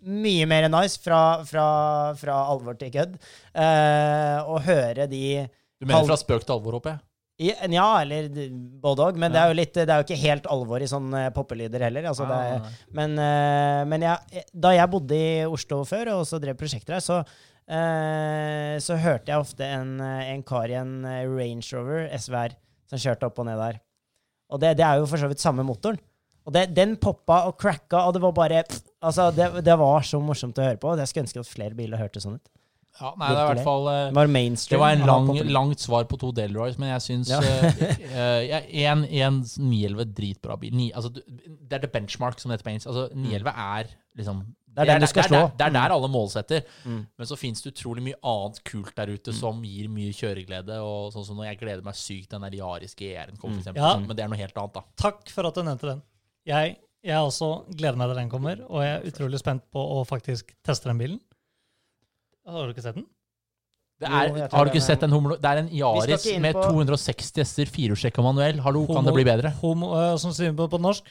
mye 0.01 0.49
mer 0.49 0.71
nice 0.73 0.97
fra, 1.05 1.21
fra, 1.45 1.67
fra 2.17 2.41
alvor 2.55 2.81
til 2.81 2.93
kødd. 2.97 3.21
uh, 3.53 4.49
å 4.49 4.57
høre 4.65 5.05
de 5.11 5.25
Du 5.77 5.85
mener 5.85 6.09
fra 6.09 6.21
spøk 6.21 6.49
til 6.49 6.57
alvor, 6.57 6.81
håper 6.81 6.97
jeg? 6.97 7.05
Ja, 7.41 7.87
eller 8.03 8.27
både 8.85 9.07
òg. 9.09 9.17
Men 9.21 9.33
det, 9.33 9.41
er 9.41 9.49
jo 9.53 9.57
litt, 9.57 9.73
det 9.79 9.89
er 9.89 10.03
jo 10.03 10.07
ikke 10.09 10.21
helt 10.21 10.49
alvor 10.53 10.83
i 10.85 10.89
sånne 10.91 11.23
poppelyder 11.37 11.87
heller. 11.87 12.09
Altså 12.11 12.27
det, 12.29 12.37
Ah, 12.37 12.57
er- 12.59 12.91
men 12.99 13.15
eh, 13.19 13.85
men 13.89 14.05
jeg, 14.05 14.45
da 14.53 14.75
jeg 14.77 14.91
bodde 14.93 15.17
i 15.17 15.31
Oslo 15.49 15.83
før, 15.89 16.11
og 16.15 16.25
også 16.27 16.41
drev 16.43 16.59
prosjekter 16.61 16.99
her, 16.99 17.01
så, 17.05 17.23
eh, 17.71 18.77
så 18.83 18.99
hørte 19.01 19.33
jeg 19.33 19.41
ofte 19.41 19.65
en, 19.67 19.97
en 20.05 20.43
kar 20.47 20.69
i 20.73 20.77
en 20.81 20.93
eh, 21.09 21.25
Range 21.31 21.65
Rover 21.77 22.09
SVR 22.19 22.55
som 22.91 22.99
kjørte 23.01 23.29
opp 23.31 23.39
og 23.43 23.47
ned 23.49 23.59
der. 23.61 23.81
Og 24.51 24.61
det, 24.63 24.75
det 24.81 24.85
er 24.87 24.99
jo 25.01 25.07
for 25.07 25.23
så 25.23 25.29
vidt 25.31 25.43
samme 25.43 25.65
motoren. 25.67 26.01
Og 26.49 26.55
det, 26.57 26.71
den 26.75 26.97
poppa 26.99 27.45
og 27.47 27.59
cracka, 27.61 28.01
og 28.09 28.15
det 28.17 28.23
var 28.25 28.33
bare 28.37 28.63
Altså, 29.01 29.31
det, 29.33 29.47
det 29.65 29.75
var 29.81 30.03
så 30.05 30.19
morsomt 30.21 30.59
å 30.61 30.65
høre 30.67 30.77
på. 30.81 30.91
Jeg 30.99 31.09
skulle 31.09 31.25
ønske 31.25 31.41
at 31.41 31.49
flere 31.49 31.77
biler 31.79 31.97
hørtes 32.01 32.27
sånn 32.27 32.35
ut. 32.37 32.49
Ja, 33.01 33.15
nei, 33.17 33.31
det 33.33 33.39
er 33.39 33.41
i 33.41 33.51
hvert 33.55 33.65
fall 33.65 33.87
eh, 33.89 34.03
Det 34.11 34.17
var 34.19 34.31
mainstream. 34.35 34.77
Det 34.77 34.81
var 34.83 34.95
en 34.97 35.07
lang, 35.09 35.29
langt 35.49 35.81
svar 35.81 36.05
på 36.11 36.19
to 36.21 36.31
Delroys, 36.37 36.77
men 36.81 36.93
jeg 36.93 37.05
syns 37.07 37.33
Ja. 37.33 37.41
En 38.91 39.07
911 39.09 40.11
dritbra 40.17 40.57
bil. 40.61 40.75
Ni, 40.77 40.91
altså, 40.93 41.13
det 41.15 41.79
er 41.79 41.85
the 41.87 41.91
benchmark, 41.93 42.41
som 42.41 42.51
det 42.51 42.59
heter 42.59 42.69
på 42.69 42.75
engelsk. 42.75 42.91
Altså, 42.93 43.07
911 43.17 43.55
er 43.55 43.95
liksom 44.21 44.43
Det 44.71 44.85
er 44.85 44.91
den 44.93 45.03
du 45.03 45.09
skal 45.11 45.31
det 45.33 45.39
er. 45.39 45.49
Det 45.57 45.67
er 45.67 45.75
der 45.79 45.95
alle 45.97 46.11
målsetter. 46.13 46.69
Mm. 46.85 47.01
Men 47.19 47.31
så 47.31 47.39
fins 47.41 47.65
det 47.65 47.73
utrolig 47.73 48.05
mye 48.11 48.21
annet 48.35 48.61
kult 48.69 48.93
der 49.01 49.15
ute 49.17 49.35
som 49.35 49.65
gir 49.65 49.89
mye 49.93 50.13
kjøreglede. 50.17 50.77
Og 50.85 51.11
sånn 51.17 51.27
som 51.31 51.41
når 51.41 51.51
jeg 51.51 51.63
gleder 51.65 51.87
meg 51.87 51.99
sykt 51.99 52.37
den 52.37 52.47
der 52.47 52.55
GR-en 52.61 53.41
kom, 53.41 53.57
for 53.57 53.63
eksempel. 53.65 53.83
Ja. 53.83 53.97
Men 53.97 54.13
det 54.13 54.27
er 54.27 54.31
noe 54.31 54.41
helt 54.41 54.61
annet, 54.61 54.77
da. 54.77 54.85
Takk 55.09 55.33
for 55.33 55.49
at 55.49 55.57
du 55.57 55.65
nevnte 55.67 55.91
den. 55.95 56.05
Jeg, 56.49 56.77
jeg 57.05 57.33
også 57.33 57.51
gleder 57.73 57.99
meg 58.01 58.13
til 58.13 58.23
den 58.23 58.31
kommer, 58.33 58.63
og 58.69 58.85
jeg 58.85 58.95
er 58.99 59.11
utrolig 59.11 59.41
spent 59.41 59.67
på 59.73 59.83
å 59.97 60.05
faktisk 60.09 60.53
teste 60.67 60.93
den 60.93 61.01
bilen. 61.01 61.21
Har 62.51 62.67
du 62.69 62.73
ikke 62.75 62.83
sett 62.85 62.97
den? 62.99 63.07
Det 64.01 64.09
er, 64.09 64.29
jo, 64.33 64.47
har 64.57 64.65
du 64.65 64.71
ikke 64.73 64.81
sett 64.81 65.03
en 65.05 65.13
homolo... 65.13 65.37
Det 65.37 65.45
er 65.51 65.59
en 65.61 65.67
Yaris 65.77 66.25
med 66.41 66.55
på- 66.57 66.63
260 66.73 67.37
hester, 67.43 67.69
firehjulstrekk 67.69 68.17
og 68.23 68.25
manuell. 68.31 68.61
Hallo, 68.65 68.87
kan 68.89 69.05
det 69.05 69.13
bli 69.13 69.25
bedre? 69.29 69.51
Homo, 69.61 69.91
uh, 69.93 70.15
som 70.21 70.33
sier 70.33 70.55
på, 70.57 70.69
på 70.73 70.81
norsk? 70.81 71.11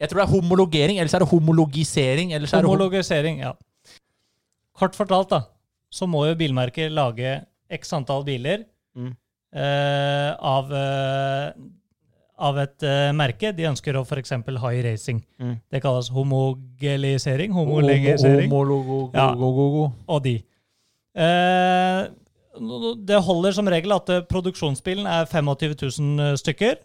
Jeg 0.00 0.08
tror 0.12 0.20
det 0.22 0.26
er 0.28 0.32
homologering, 0.36 1.00
eller 1.02 1.10
så 1.10 1.18
er 1.18 1.24
det 1.24 1.28
homologisering. 1.32 2.30
Eller 2.32 2.46
så 2.46 2.56
er 2.56 2.62
det 2.62 2.70
hom 2.70 2.76
Homologisering, 2.78 3.40
ja. 3.42 3.50
Kort 4.78 4.94
fortalt, 4.96 5.28
da, 5.34 5.40
så 5.92 6.06
må 6.08 6.22
jo 6.30 6.36
bilmerker 6.38 6.88
lage 6.94 7.40
x 7.70 7.92
antall 7.98 8.22
biler 8.28 8.62
Mm. 8.96 9.10
uh, 9.54 10.30
av, 10.54 10.70
uh, 10.70 11.50
av 12.46 12.56
et 12.62 12.86
merke. 13.14 13.50
De 13.54 13.66
ønsker 13.68 13.94
å 13.98 14.04
f.eks. 14.06 14.32
i 14.38 14.80
racing. 14.86 15.20
Mm. 15.42 15.56
Det 15.70 15.82
kalles 15.82 16.08
homogelisering. 16.14 17.52
Homolegisering. 17.54 18.48
Homo, 18.50 19.10
Ja. 19.14 19.28
go- 19.34 19.52
go- 19.52 19.70
go. 19.76 19.92
og 20.08 20.22
de. 20.24 20.38
Eh, 21.16 22.02
det 23.06 23.22
holder 23.24 23.54
som 23.56 23.68
regel 23.70 23.94
at 23.94 24.12
eh, 24.12 24.24
produksjonsbilen 24.28 25.08
er 25.10 25.28
25 25.30 25.76
000 25.82 26.40
stykker. 26.40 26.78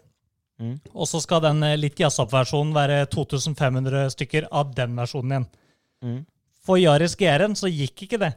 Mm. 0.60 0.78
Og 0.94 1.08
så 1.10 1.20
skal 1.20 1.42
den 1.44 1.62
eh, 1.66 1.76
litt 1.78 2.00
jazza 2.00 2.24
opp-versjonen 2.24 2.72
være 2.76 3.04
2500 3.12 4.08
stykker 4.14 4.48
av 4.50 4.72
den 4.76 4.96
versjonen 4.96 5.34
igjen. 5.34 5.46
Mm. 6.04 6.18
For 6.66 6.80
Yaris 6.80 7.16
GR-en 7.18 7.56
så 7.58 7.70
gikk 7.70 8.06
ikke 8.06 8.20
det. 8.22 8.32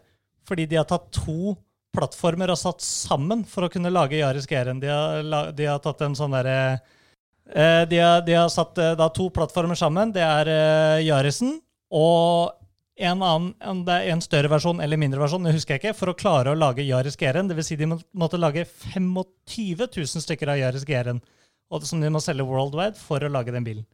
Fordi 0.47 0.67
de 0.69 0.79
har 0.79 0.87
tatt 0.89 1.09
to 1.15 1.55
plattformer 1.95 2.51
og 2.53 2.59
satt 2.59 2.83
sammen 2.85 3.43
for 3.47 3.65
å 3.65 3.71
kunne 3.73 3.91
lage 3.93 4.19
Yaris 4.19 4.47
GR-en. 4.49 4.81
De, 4.81 4.91
har 4.91 5.53
de 5.55 5.69
har 5.69 5.81
tatt 5.83 6.03
en 6.05 6.17
sånn 6.17 6.35
derre 6.35 6.59
eh, 6.75 7.83
de, 7.89 8.01
har, 8.01 8.21
de 8.25 8.37
har 8.37 8.51
satt 8.53 8.77
eh, 8.77 8.95
da 8.99 9.09
to 9.13 9.29
plattformer 9.33 9.79
sammen. 9.79 10.13
Det 10.15 10.25
er 10.25 10.53
eh, 10.53 11.07
Yarisen 11.07 11.57
og 11.89 12.58
en 12.99 13.21
annen, 13.23 13.53
en 13.87 14.21
større 14.21 14.51
versjon 14.51 14.81
eller 14.83 14.99
mindre 14.99 15.21
versjon, 15.21 15.45
det 15.47 15.55
husker 15.55 15.77
jeg 15.77 15.83
ikke, 15.83 15.95
for 15.95 16.11
å 16.11 16.17
klare 16.19 16.51
å 16.51 16.57
lage 16.57 16.83
Yaris 16.83 17.15
GR-en. 17.19 17.47
Det 17.47 17.55
vil 17.55 17.65
si 17.67 17.77
de 17.79 17.87
måtte 17.87 18.39
lage 18.39 18.65
25 18.67 19.85
000 19.87 20.25
stykker 20.25 20.51
av 20.51 20.59
Yaris 20.59 20.83
GR-en. 20.87 21.21
Og 21.69 21.85
som 21.87 22.01
de 22.01 22.11
må 22.11 22.19
selge 22.23 22.47
worldwide 22.49 22.99
for 22.99 23.23
å 23.23 23.31
lage 23.31 23.53
den 23.55 23.63
bilen. 23.67 23.87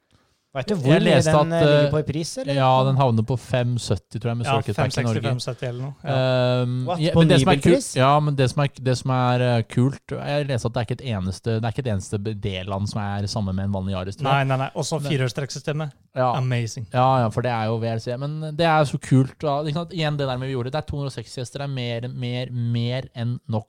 Vet 0.55 0.69
du 0.71 0.75
hvor 0.75 0.87
mye 0.87 0.99
den 1.01 1.09
at, 1.11 1.25
eh, 1.35 1.49
ligger 1.51 1.85
eh, 1.85 1.89
på 1.91 1.99
i 1.99 2.03
pris, 2.07 2.29
eller? 2.41 2.55
Ja, 2.55 2.69
den 2.87 2.95
havner 2.99 3.25
på 3.27 3.35
570, 3.37 4.19
tror 4.23 4.29
jeg, 4.31 4.37
med 4.39 4.47
Ja, 4.47 4.53
Circuit 4.61 4.77
Pack 4.77 4.97
i 4.97 5.03
Norge. 5.03 5.33
560-570 5.35 5.67
eller 5.67 5.81
noe. 5.81 5.93
Ja. 6.05 6.61
Um, 6.63 6.75
What, 6.87 7.01
ja, 7.03 7.11
på 7.15 7.19
men 7.25 7.27
det 7.33 7.39
som 7.41 7.51
er 7.51 7.59
nybilpris? 7.59 7.89
ja, 7.99 8.11
men 8.23 8.37
det 8.39 8.47
som 8.53 8.63
er, 8.63 8.69
det 8.87 8.95
som 9.01 9.13
er 9.15 9.43
eh, 9.49 9.63
kult 9.75 10.15
Jeg 10.15 10.47
leste 10.47 10.69
at 10.71 10.77
det 10.77 10.81
er 10.81 10.87
ikke 10.87 10.97
et 11.01 11.05
eneste 11.15 11.57
Det 11.59 11.67
er 11.67 11.75
ikke 11.75 11.83
et 11.85 11.91
eneste 11.95 12.21
D-land 12.47 12.89
som 12.93 13.01
er 13.03 13.27
samme 13.27 13.51
med 13.57 13.65
en 13.67 13.75
vanlig 13.75 13.97
Yaris. 13.97 14.15
tror 14.21 14.29
Nei, 14.29 14.37
jeg. 14.39 14.47
nei, 14.53 14.57
nei. 14.63 14.69
Også 14.79 15.01
firehjulstrekksystemet. 15.03 15.91
Ja, 16.15 16.29
Amazing. 16.39 16.87
ja, 16.93 17.07
ja, 17.25 17.27
for 17.35 17.43
det 17.43 17.51
er 17.51 17.67
jo 17.67 17.75
VLC. 17.83 18.07
Men 18.21 18.39
det 18.55 18.65
er 18.65 18.87
så 18.87 18.97
kult. 19.03 19.35
Da. 19.43 19.59
Igjen 19.91 20.15
det 20.17 20.27
der 20.29 20.37
med 20.39 20.47
vi 20.47 20.55
gjorde. 20.55 20.71
Det 20.71 20.79
er 20.79 20.87
260 20.87 21.35
hester. 21.43 21.65
Det 21.65 21.67
er 21.67 21.75
mer, 21.75 22.07
mer, 22.15 22.51
mer 22.51 23.09
enn 23.15 23.37
nok 23.51 23.67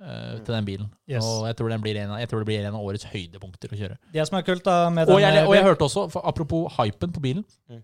eh, 0.00 0.38
til 0.44 0.54
den 0.54 0.64
bilen. 0.66 0.88
Yes. 1.08 1.24
Og 1.24 1.46
jeg 1.46 1.56
tror, 1.56 1.68
den 1.72 1.82
blir 1.84 1.96
en, 2.02 2.14
jeg 2.20 2.28
tror 2.28 2.38
det 2.42 2.46
blir 2.50 2.60
en 2.66 2.74
av 2.74 2.80
årets 2.84 3.04
høydepunkter 3.12 3.72
å 3.72 3.78
kjøre. 3.80 3.96
Det 4.12 4.26
som 4.28 4.38
er 4.38 4.46
kult 4.46 4.64
da 4.64 4.76
med 4.90 5.08
Og 5.08 5.20
jeg, 5.20 5.46
og 5.46 5.54
jeg 5.54 5.64
hørte 5.64 5.88
også, 5.88 6.08
for 6.12 6.26
apropos 6.28 6.72
hypen 6.78 7.12
på 7.12 7.20
bilen 7.20 7.44
Mm. 7.70 7.82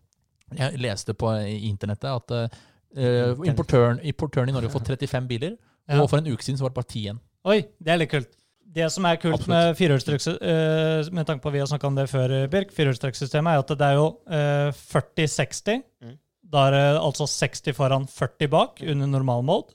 Jeg 0.52 0.78
leste 0.84 1.14
på 1.16 1.30
internettet 1.48 2.10
at 2.12 2.32
uh, 2.36 3.38
importøren, 3.48 4.02
importøren 4.04 4.50
i 4.50 4.52
Norge 4.52 4.68
har 4.68 4.74
fått 4.74 4.90
35 4.90 5.28
biler, 5.30 5.54
Ja. 5.88 6.02
og 6.02 6.10
for 6.10 6.18
en 6.20 6.28
uke 6.28 6.44
siden 6.44 6.58
så 6.58 6.66
var 6.66 6.68
det 6.68 6.74
bare 6.74 6.90
10 6.90 6.98
igjen. 7.00 7.20
Oi, 7.48 7.62
det 7.80 7.88
er 7.94 7.96
litt 8.02 8.10
kult. 8.12 8.28
Det 8.72 8.90
som 8.92 9.04
er 9.04 9.16
kult 9.16 9.34
Absolutt. 9.34 9.48
med 9.48 9.76
firehjulstrekk, 9.76 10.26
eh, 10.40 11.08
med 11.12 11.26
tanke 11.26 11.42
på 11.42 11.48
at 11.48 11.52
vi 11.56 11.58
har 11.60 11.66
snakka 11.66 11.86
om 11.86 11.96
det 11.96 12.06
før, 12.08 12.32
eh, 12.42 12.46
Birk, 12.52 12.70
firehjulstrekksystemet, 12.72 13.52
er 13.52 13.58
at 13.64 13.68
det 13.68 13.88
er 13.88 13.94
jo 13.98 14.06
eh, 14.28 14.70
40-60. 14.72 15.82
Mm. 16.04 16.18
Da 16.52 16.66
er 16.68 16.70
det 16.76 17.00
altså 17.00 17.26
60 17.26 17.72
foran, 17.76 18.06
40 18.08 18.48
bak 18.48 18.82
under 18.84 19.06
normal 19.06 19.42
mode. 19.42 19.74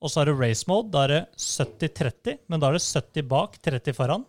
Og 0.00 0.12
så 0.12 0.22
er 0.22 0.30
det 0.30 0.38
race 0.40 0.64
mode. 0.68 0.90
Da 0.94 1.04
er 1.04 1.12
det 1.12 1.22
70-30, 1.36 2.38
men 2.48 2.62
da 2.62 2.70
er 2.70 2.78
det 2.78 2.84
70 2.86 3.28
bak, 3.28 3.58
30 3.64 3.96
foran. 3.96 4.26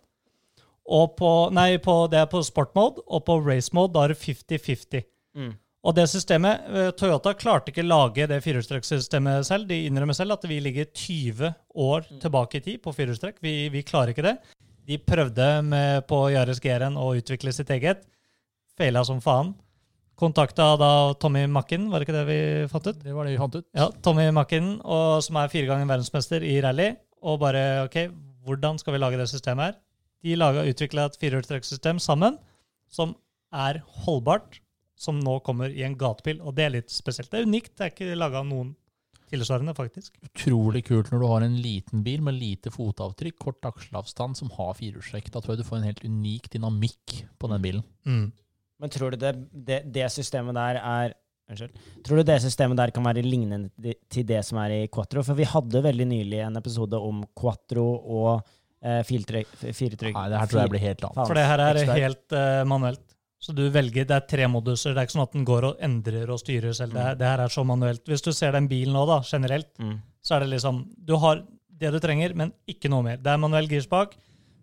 Og 0.91 1.15
på, 1.15 1.31
nei, 1.55 1.75
på, 1.79 1.95
det 2.11 2.19
er 2.19 2.29
på 2.31 2.41
sport 2.43 2.73
mode, 2.75 3.03
og 3.07 3.23
på 3.27 3.37
race 3.45 3.71
mode 3.75 3.93
da 3.95 4.05
er 4.05 4.13
det 4.13 4.21
50-50. 4.23 5.05
Mm. 5.37 5.51
Og 5.81 5.95
det 5.97 6.05
systemet, 6.11 6.65
eh, 6.69 6.91
Toyota 6.93 7.33
klarte 7.33 7.71
ikke 7.71 7.85
lage 7.87 8.27
det 8.29 8.41
firehjulstrekksystemet 8.45 9.47
selv. 9.47 9.69
De 9.69 9.79
innrømmer 9.87 10.17
selv 10.17 10.35
at 10.35 10.45
vi 10.49 10.59
ligger 10.61 10.91
20 10.91 11.53
år 11.87 12.05
tilbake 12.21 12.59
i 12.59 12.65
tid 12.67 12.81
på 12.83 12.93
firehjulstrekk. 12.93 13.39
Vi, 13.41 13.55
vi 13.73 13.81
klarer 13.87 14.13
ikke 14.13 14.27
det. 14.27 14.35
De 14.85 14.99
prøvde 15.01 15.47
med, 15.65 16.03
på 16.09 16.19
Yaris 16.33 16.61
GR-en 16.61 16.99
å 16.99 17.13
utvikle 17.17 17.53
sitt 17.55 17.71
eget. 17.73 18.03
Feila 18.77 19.03
som 19.07 19.21
faen. 19.23 19.55
Kontakta 20.21 20.75
da 20.77 20.91
Tommy 21.17 21.47
Macken, 21.49 21.87
var 21.89 21.99
det 21.99 22.05
ikke 22.05 22.17
det 22.19 22.25
vi 22.27 22.41
fant 22.69 22.85
ut? 22.91 22.99
Det 23.01 23.13
var 23.15 23.25
det 23.25 23.33
vi 23.33 23.41
fant 23.41 23.55
ut. 23.57 23.65
Ja, 23.73 23.87
Tommy 24.05 24.27
Macken, 24.35 24.75
og, 24.85 25.23
som 25.25 25.39
er 25.41 25.49
fire 25.49 25.69
ganger 25.69 25.89
verdensmester 25.89 26.45
i 26.45 26.59
rally. 26.61 26.91
Og 27.25 27.39
bare 27.41 27.87
OK, 27.87 27.97
hvordan 28.45 28.77
skal 28.81 28.93
vi 28.93 29.01
lage 29.01 29.17
det 29.17 29.29
systemet 29.31 29.71
her? 29.71 29.79
De 30.21 30.35
laga 30.37 30.65
utvikla 30.69 31.07
et 31.09 31.17
firehjulstrekksystem 31.17 31.97
sammen 32.01 32.37
som 32.91 33.15
er 33.51 33.79
holdbart, 34.03 34.59
som 34.99 35.17
nå 35.17 35.39
kommer 35.45 35.73
i 35.73 35.81
en 35.87 35.97
gatebil. 35.97 36.37
Og 36.45 36.53
det 36.57 36.67
er 36.67 36.75
litt 36.75 36.93
spesielt. 36.93 37.31
Det 37.31 37.41
er 37.41 37.49
unikt. 37.49 37.73
Det 37.73 37.87
er 37.87 37.93
ikke 37.95 38.19
laga 38.19 38.43
noen 38.45 38.75
tilsvarende, 39.31 39.73
faktisk. 39.73 40.13
Utrolig 40.27 40.83
kult 40.85 41.09
når 41.09 41.23
du 41.23 41.27
har 41.31 41.47
en 41.47 41.57
liten 41.63 42.03
bil 42.05 42.21
med 42.25 42.37
lite 42.37 42.69
fotavtrykk, 42.73 43.39
kort 43.41 43.69
aksjeavstand, 43.71 44.37
som 44.37 44.53
har 44.59 44.75
firehjulstrekk. 44.77 45.31
Da 45.33 45.41
tror 45.41 45.55
jeg 45.55 45.63
du 45.63 45.69
får 45.69 45.79
en 45.81 45.89
helt 45.89 46.05
unik 46.05 46.51
dynamikk 46.53 47.17
på 47.41 47.49
den 47.49 47.65
bilen. 47.65 47.85
Men 48.81 48.89
tror 48.93 49.13
du 49.13 49.17
det, 49.21 49.31
det, 49.53 49.81
det 49.93 50.07
systemet 50.13 50.57
der 50.57 50.79
er 50.81 51.13
Unnskyld. 51.51 51.73
Tror 52.07 52.21
du 52.21 52.23
det 52.23 52.37
systemet 52.45 52.77
der 52.79 52.91
kan 52.95 53.03
være 53.03 53.21
lignende 53.25 53.91
til 54.09 54.23
det 54.23 54.39
som 54.47 54.57
er 54.61 54.71
i 54.71 54.87
Quatro? 54.87 55.19
For 55.27 55.35
vi 55.35 55.43
hadde 55.51 55.81
veldig 55.83 56.05
nylig 56.07 56.37
en 56.45 56.55
episode 56.55 56.95
om 56.95 57.25
Quatro 57.35 57.83
og 57.99 58.37
eh, 58.85 59.01
firetrykk. 59.03 59.49
Nei, 60.15 60.29
det 60.31 60.39
her 60.39 60.47
tror 60.53 60.61
jeg 60.63 60.71
blir 60.71 60.83
helt 60.85 61.03
annet. 61.09 61.27
For 61.27 61.35
det 61.37 61.43
her 61.49 61.63
er 61.65 61.79
helt 61.97 62.35
uh, 62.37 62.61
manuelt. 62.71 63.03
Så 63.41 63.55
du 63.57 63.63
velger, 63.73 64.05
Det 64.05 64.15
er 64.15 64.25
tre 64.29 64.47
moduser. 64.53 64.93
Det 64.93 65.01
er 65.01 65.07
ikke 65.09 65.15
sånn 65.17 65.25
at 65.27 65.35
den 65.35 65.45
går 65.49 65.67
og 65.71 65.79
endrer 65.83 66.29
og 66.31 66.39
styrer 66.39 66.75
selv. 66.77 66.93
Det, 66.95 67.03
her- 67.09 67.15
det 67.19 67.27
her 67.33 67.43
er 67.43 67.53
så 67.57 67.63
manuelt. 67.67 68.03
Hvis 68.07 68.21
du 68.23 68.31
ser 68.37 68.53
den 68.55 68.69
bilen 68.71 68.93
nå, 68.95 69.03
da, 69.09 69.19
generelt, 69.25 69.71
Mm. 69.81 69.95
så 70.23 70.35
er 70.37 70.45
det 70.45 70.51
liksom 70.53 70.83
Du 71.03 71.15
har 71.17 71.41
det 71.81 71.91
du 71.91 71.99
trenger, 71.99 72.35
men 72.37 72.53
ikke 72.69 72.87
noe 72.93 73.01
mer. 73.03 73.17
Det 73.17 73.27
er 73.33 73.37
manuell 73.41 73.67
girspak. 73.67 74.13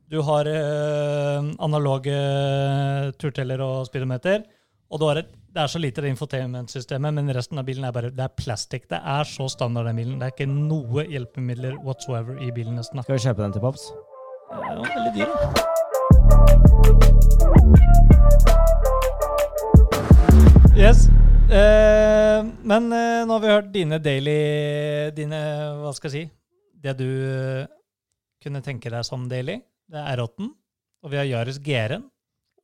Du 0.09 0.23
har 0.25 0.49
øh, 0.49 1.49
analoge 1.61 2.13
eh, 2.13 3.11
turteller 3.21 3.61
og 3.61 3.87
speedometer. 3.87 4.41
Og 4.89 5.01
du 5.01 5.05
har 5.05 5.17
et, 5.21 5.29
det 5.53 5.61
er 5.61 5.67
så 5.69 5.79
lite 5.79 6.01
det 6.01 6.09
infotainment-systemet, 6.15 7.13
men 7.13 7.29
resten 7.37 7.61
av 7.61 7.67
bilen 7.69 7.85
er 7.85 7.93
bare 7.93 8.09
det 8.09 8.25
er 8.25 8.33
plastikk. 8.41 8.89
Det 8.89 9.01
er 9.05 9.29
så 9.29 9.49
standard, 9.53 9.85
den 9.91 10.01
bilen. 10.01 10.17
Det 10.17 10.25
er 10.25 10.33
ikke 10.33 10.49
noe 10.49 11.05
hjelpemidler 11.13 11.77
whatsoever 11.85 12.41
i 12.41 12.49
bilen, 12.57 12.81
nesten. 12.81 12.97
da. 12.97 13.03
Skal 13.05 13.19
vi 13.19 13.25
kjøpe 13.27 13.43
den 13.45 13.53
til 13.53 13.61
Pops? 13.67 13.85
Det 14.49 14.65
er 14.65 14.75
jo 14.81 14.83
veldig 14.97 15.13
dyr. 15.19 15.31
Yes. 20.79 21.09
Eh, 21.53 22.41
men 22.73 22.93
eh, 22.93 23.27
nå 23.29 23.33
har 23.35 23.43
vi 23.45 23.49
hørt 23.53 23.73
dine 23.73 23.99
daily 24.05 24.41
Dine, 25.17 25.39
hva 25.81 25.93
skal 25.97 26.13
jeg 26.13 26.13
si 26.13 26.29
Det 26.85 26.93
du 26.99 27.09
eh, 27.09 27.65
kunne 28.45 28.61
tenke 28.63 28.93
deg 28.93 29.05
som 29.05 29.25
daily. 29.29 29.57
Det 29.89 30.01
er 30.01 30.21
R8. 30.21 30.49
Og 31.05 31.13
vi 31.13 31.21
har 31.21 31.29
Yaris 31.29 31.61
GR-en. 31.63 32.05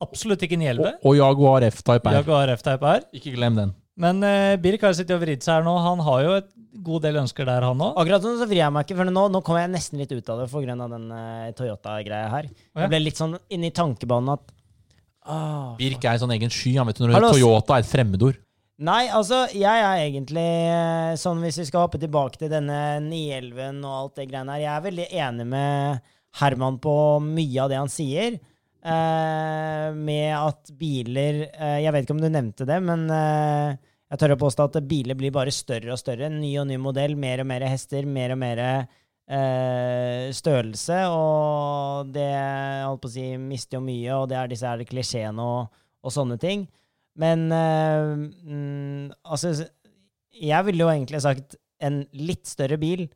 Absolutt 0.03 0.43
ikke 0.45 0.59
911. 0.59 0.99
Og, 0.99 1.09
og 1.09 1.17
Jaguar 1.17 1.65
F-Type 1.69 2.11
R. 2.11 2.19
Jaguar 2.19 2.51
F-Type 2.57 2.93
R. 2.99 3.07
Ikke 3.15 3.33
glem 3.35 3.57
den. 3.57 3.73
Men 3.95 4.19
eh, 4.27 4.57
Birk 4.59 4.83
har 4.83 4.95
sittet 4.95 5.15
og 5.15 5.21
vridd 5.23 5.43
seg 5.45 5.55
her 5.55 5.65
nå. 5.65 5.73
Han 5.79 6.01
har 6.03 6.23
jo 6.25 6.33
et 6.41 6.49
god 6.85 7.05
del 7.07 7.21
ønsker 7.21 7.47
der, 7.47 7.63
han 7.63 7.79
òg. 7.79 7.95
Akkurat 8.01 8.25
nå 8.27 8.33
så 8.41 8.47
vrir 8.49 8.59
jeg 8.59 8.75
meg 8.75 8.85
ikke, 8.85 8.97
for 8.99 9.15
nå, 9.17 9.23
nå 9.31 9.41
kommer 9.45 9.63
jeg 9.63 9.71
nesten 9.77 10.01
litt 10.01 10.11
ut 10.11 10.31
av 10.33 10.43
det 10.43 10.49
pga. 10.51 10.75
den 10.91 11.05
eh, 11.15 11.51
Toyota-greia 11.55 12.31
her. 12.33 12.49
Oh, 12.51 12.65
ja. 12.75 12.83
Jeg 12.83 12.91
ble 12.91 13.03
litt 13.05 13.21
sånn 13.21 13.37
inni 13.55 13.71
tankebanen 13.75 14.33
at 14.35 14.51
ah, 15.23 15.71
Birk 15.79 16.03
er 16.03 16.17
en 16.17 16.25
sånn 16.25 16.35
egen 16.35 16.51
sky. 16.51 16.75
Han 16.81 16.91
vet 16.91 16.99
du, 16.99 17.05
når 17.07 17.15
Hallo, 17.15 17.31
Toyota 17.37 17.79
er 17.79 17.85
et 17.87 17.93
fremmedord. 17.93 18.41
Nei, 18.83 19.05
altså, 19.07 19.45
jeg 19.55 19.63
er 19.87 20.01
egentlig 20.03 20.43
eh, 20.43 21.13
sånn 21.15 21.39
Hvis 21.39 21.61
vi 21.61 21.63
skal 21.69 21.85
hoppe 21.85 21.95
tilbake 21.95 22.35
til 22.41 22.49
denne 22.51 22.97
911 23.05 23.77
og 23.87 23.93
alt 24.01 24.19
det 24.19 24.25
greiene 24.27 24.51
her 24.51 24.59
Jeg 24.65 24.71
er 24.73 24.83
veldig 24.83 25.05
enig 25.23 25.45
med 25.53 26.09
Herman 26.41 26.79
på 26.83 26.95
mye 27.23 27.63
av 27.63 27.71
det 27.71 27.79
han 27.79 27.91
sier. 27.91 28.37
eh, 28.85 29.87
med 29.95 30.31
at 30.35 30.69
biler 30.77 31.45
eh, 31.47 31.79
Jeg 31.81 31.93
vet 31.93 32.05
ikke 32.05 32.15
om 32.17 32.21
du 32.21 32.29
nevnte 32.29 32.67
det, 32.69 32.77
men 32.85 33.07
eh, 33.09 33.77
jeg 34.11 34.21
tør 34.21 34.35
å 34.35 34.41
påstå 34.43 34.67
at 34.67 34.77
biler 34.85 35.17
blir 35.17 35.33
bare 35.33 35.53
større 35.53 35.95
og 35.95 35.99
større. 35.99 36.29
Ny 36.29 36.51
og 36.61 36.67
ny 36.69 36.77
modell, 36.81 37.15
mer 37.17 37.41
og 37.41 37.49
mer 37.49 37.65
hester, 37.65 38.05
mer 38.05 38.35
og 38.35 38.39
mer 38.43 38.61
størrelse. 40.37 40.99
Og 41.09 42.11
det 42.13 42.27
jeg 42.29 42.83
holdt 42.85 43.01
på 43.01 43.09
å 43.09 43.13
si, 43.15 43.23
mister 43.41 43.79
jo 43.79 43.81
mye, 43.87 44.11
og 44.13 44.27
det 44.29 44.37
er 44.37 44.51
disse 44.51 44.69
her 44.69 44.83
klisjeene 44.85 45.41
og, 45.41 45.73
og 46.05 46.13
sånne 46.13 46.37
ting. 46.37 46.67
Men 47.17 47.47
mm, 47.49 49.09
altså 49.25 49.55
Jeg 50.29 50.67
ville 50.69 50.85
jo 50.85 50.91
egentlig 50.93 51.23
sagt 51.25 51.57
en 51.81 52.03
litt 52.13 52.45
større 52.45 52.77
bil. 52.77 53.07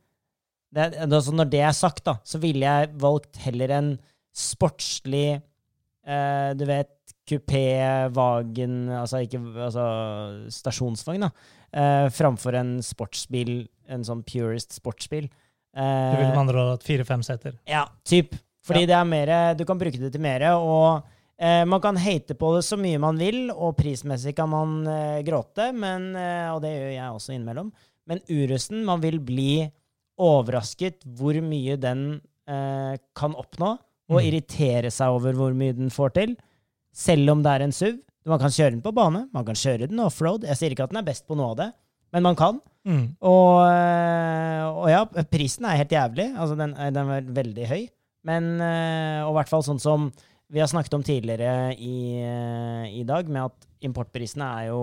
Det, 0.70 0.84
altså 1.02 1.32
når 1.34 1.48
det 1.50 1.60
er 1.66 1.74
sagt, 1.74 2.04
da, 2.06 2.16
så 2.24 2.38
ville 2.42 2.62
jeg 2.62 2.92
valgt 3.02 3.40
heller 3.42 3.72
en 3.74 3.88
sportslig 4.36 5.40
eh, 6.06 6.50
Du 6.54 6.64
vet, 6.68 6.92
kupé, 7.26 7.62
vagen 8.14 8.88
Altså 8.94 9.22
ikke 9.24 9.40
altså 9.66 9.84
stasjonsvogn, 10.54 11.26
da. 11.26 11.30
Eh, 11.70 12.06
framfor 12.14 12.56
en 12.58 12.76
sportsbil, 12.82 13.64
en 13.90 14.06
sånn 14.06 14.22
purist 14.26 14.78
sportsbil. 14.80 15.28
Du 15.30 15.80
vil 15.80 16.24
Eh, 16.26 16.30
med 16.32 16.38
andre 16.40 16.58
ord 16.58 16.70
ha 16.72 16.78
fire-fem 16.82 17.20
seter. 17.22 17.52
ja, 17.70 17.84
typ. 18.02 18.32
Fordi 18.66 18.86
det 18.90 18.94
er 18.96 19.04
mer 19.06 19.54
Du 19.54 19.62
kan 19.64 19.78
bruke 19.78 19.98
det 19.98 20.10
til 20.12 20.20
mer, 20.20 20.42
og 20.58 21.04
eh, 21.38 21.62
man 21.64 21.80
kan 21.80 21.96
hate 21.96 22.34
på 22.34 22.50
det 22.56 22.64
så 22.66 22.76
mye 22.78 22.98
man 22.98 23.16
vil, 23.18 23.52
og 23.54 23.76
prismessig 23.78 24.34
kan 24.36 24.50
man 24.50 24.80
eh, 24.86 25.22
gråte, 25.26 25.70
men, 25.72 26.10
eh, 26.18 26.48
og 26.50 26.60
det 26.62 26.72
gjør 26.74 26.90
jeg 26.96 27.14
også 27.14 27.34
innimellom. 27.36 27.70
Men 28.10 28.18
urusten, 28.28 28.82
man 28.84 29.00
vil 29.00 29.20
bli 29.22 29.70
overrasket 30.20 31.02
hvor 31.18 31.36
mye 31.44 31.76
den 31.80 32.04
eh, 32.50 32.96
kan 33.16 33.34
oppnå, 33.38 33.76
og 34.10 34.18
Mm. 34.18 34.24
irritere 34.26 34.90
seg 34.90 35.06
over 35.14 35.36
hvor 35.38 35.52
mye 35.54 35.72
den 35.76 35.90
får 35.94 36.10
til, 36.16 36.32
selv 36.92 37.30
om 37.30 37.42
det 37.44 37.50
er 37.52 37.62
en 37.62 37.72
SUV. 37.72 38.00
Man 38.26 38.40
kan 38.42 38.50
kjøre 38.50 38.72
den 38.74 38.80
på 38.82 38.90
bane, 38.92 39.28
man 39.32 39.44
kan 39.46 39.54
kjøre 39.54 39.86
den 39.88 40.00
offroad. 40.02 40.42
Jeg 40.44 40.58
sier 40.58 40.74
ikke 40.74 40.82
at 40.88 40.90
den 40.90 40.98
er 40.98 41.06
best 41.06 41.28
på 41.30 41.36
noe 41.38 41.52
av 41.52 41.56
det, 41.60 41.68
men 42.12 42.24
man 42.26 42.34
kan. 42.36 42.58
Mm. 42.84 43.04
Og, 43.22 43.60
øh, 43.70 44.66
og 44.82 44.88
ja, 44.90 45.04
prisen 45.30 45.64
er 45.68 45.78
helt 45.78 45.94
jævlig. 45.94 46.26
Altså, 46.36 46.56
den, 46.58 46.74
er- 46.74 46.90
den 46.90 47.08
er 47.14 47.30
veldig 47.38 47.66
høy. 47.70 47.86
Men 48.26 48.50
øh, 48.60 49.22
Og 49.28 49.30
i 49.30 49.36
hvert 49.38 49.48
fall 49.48 49.62
sånn 49.64 49.80
som 49.80 50.10
vi 50.50 50.58
har 50.58 50.66
snakket 50.66 50.94
om 50.98 51.02
tidligere 51.06 51.76
i, 51.78 52.18
i 53.00 53.04
dag, 53.06 53.28
med 53.30 53.44
at 53.46 53.68
importprisene 53.86 54.42
er 54.58 54.66
jo 54.72 54.80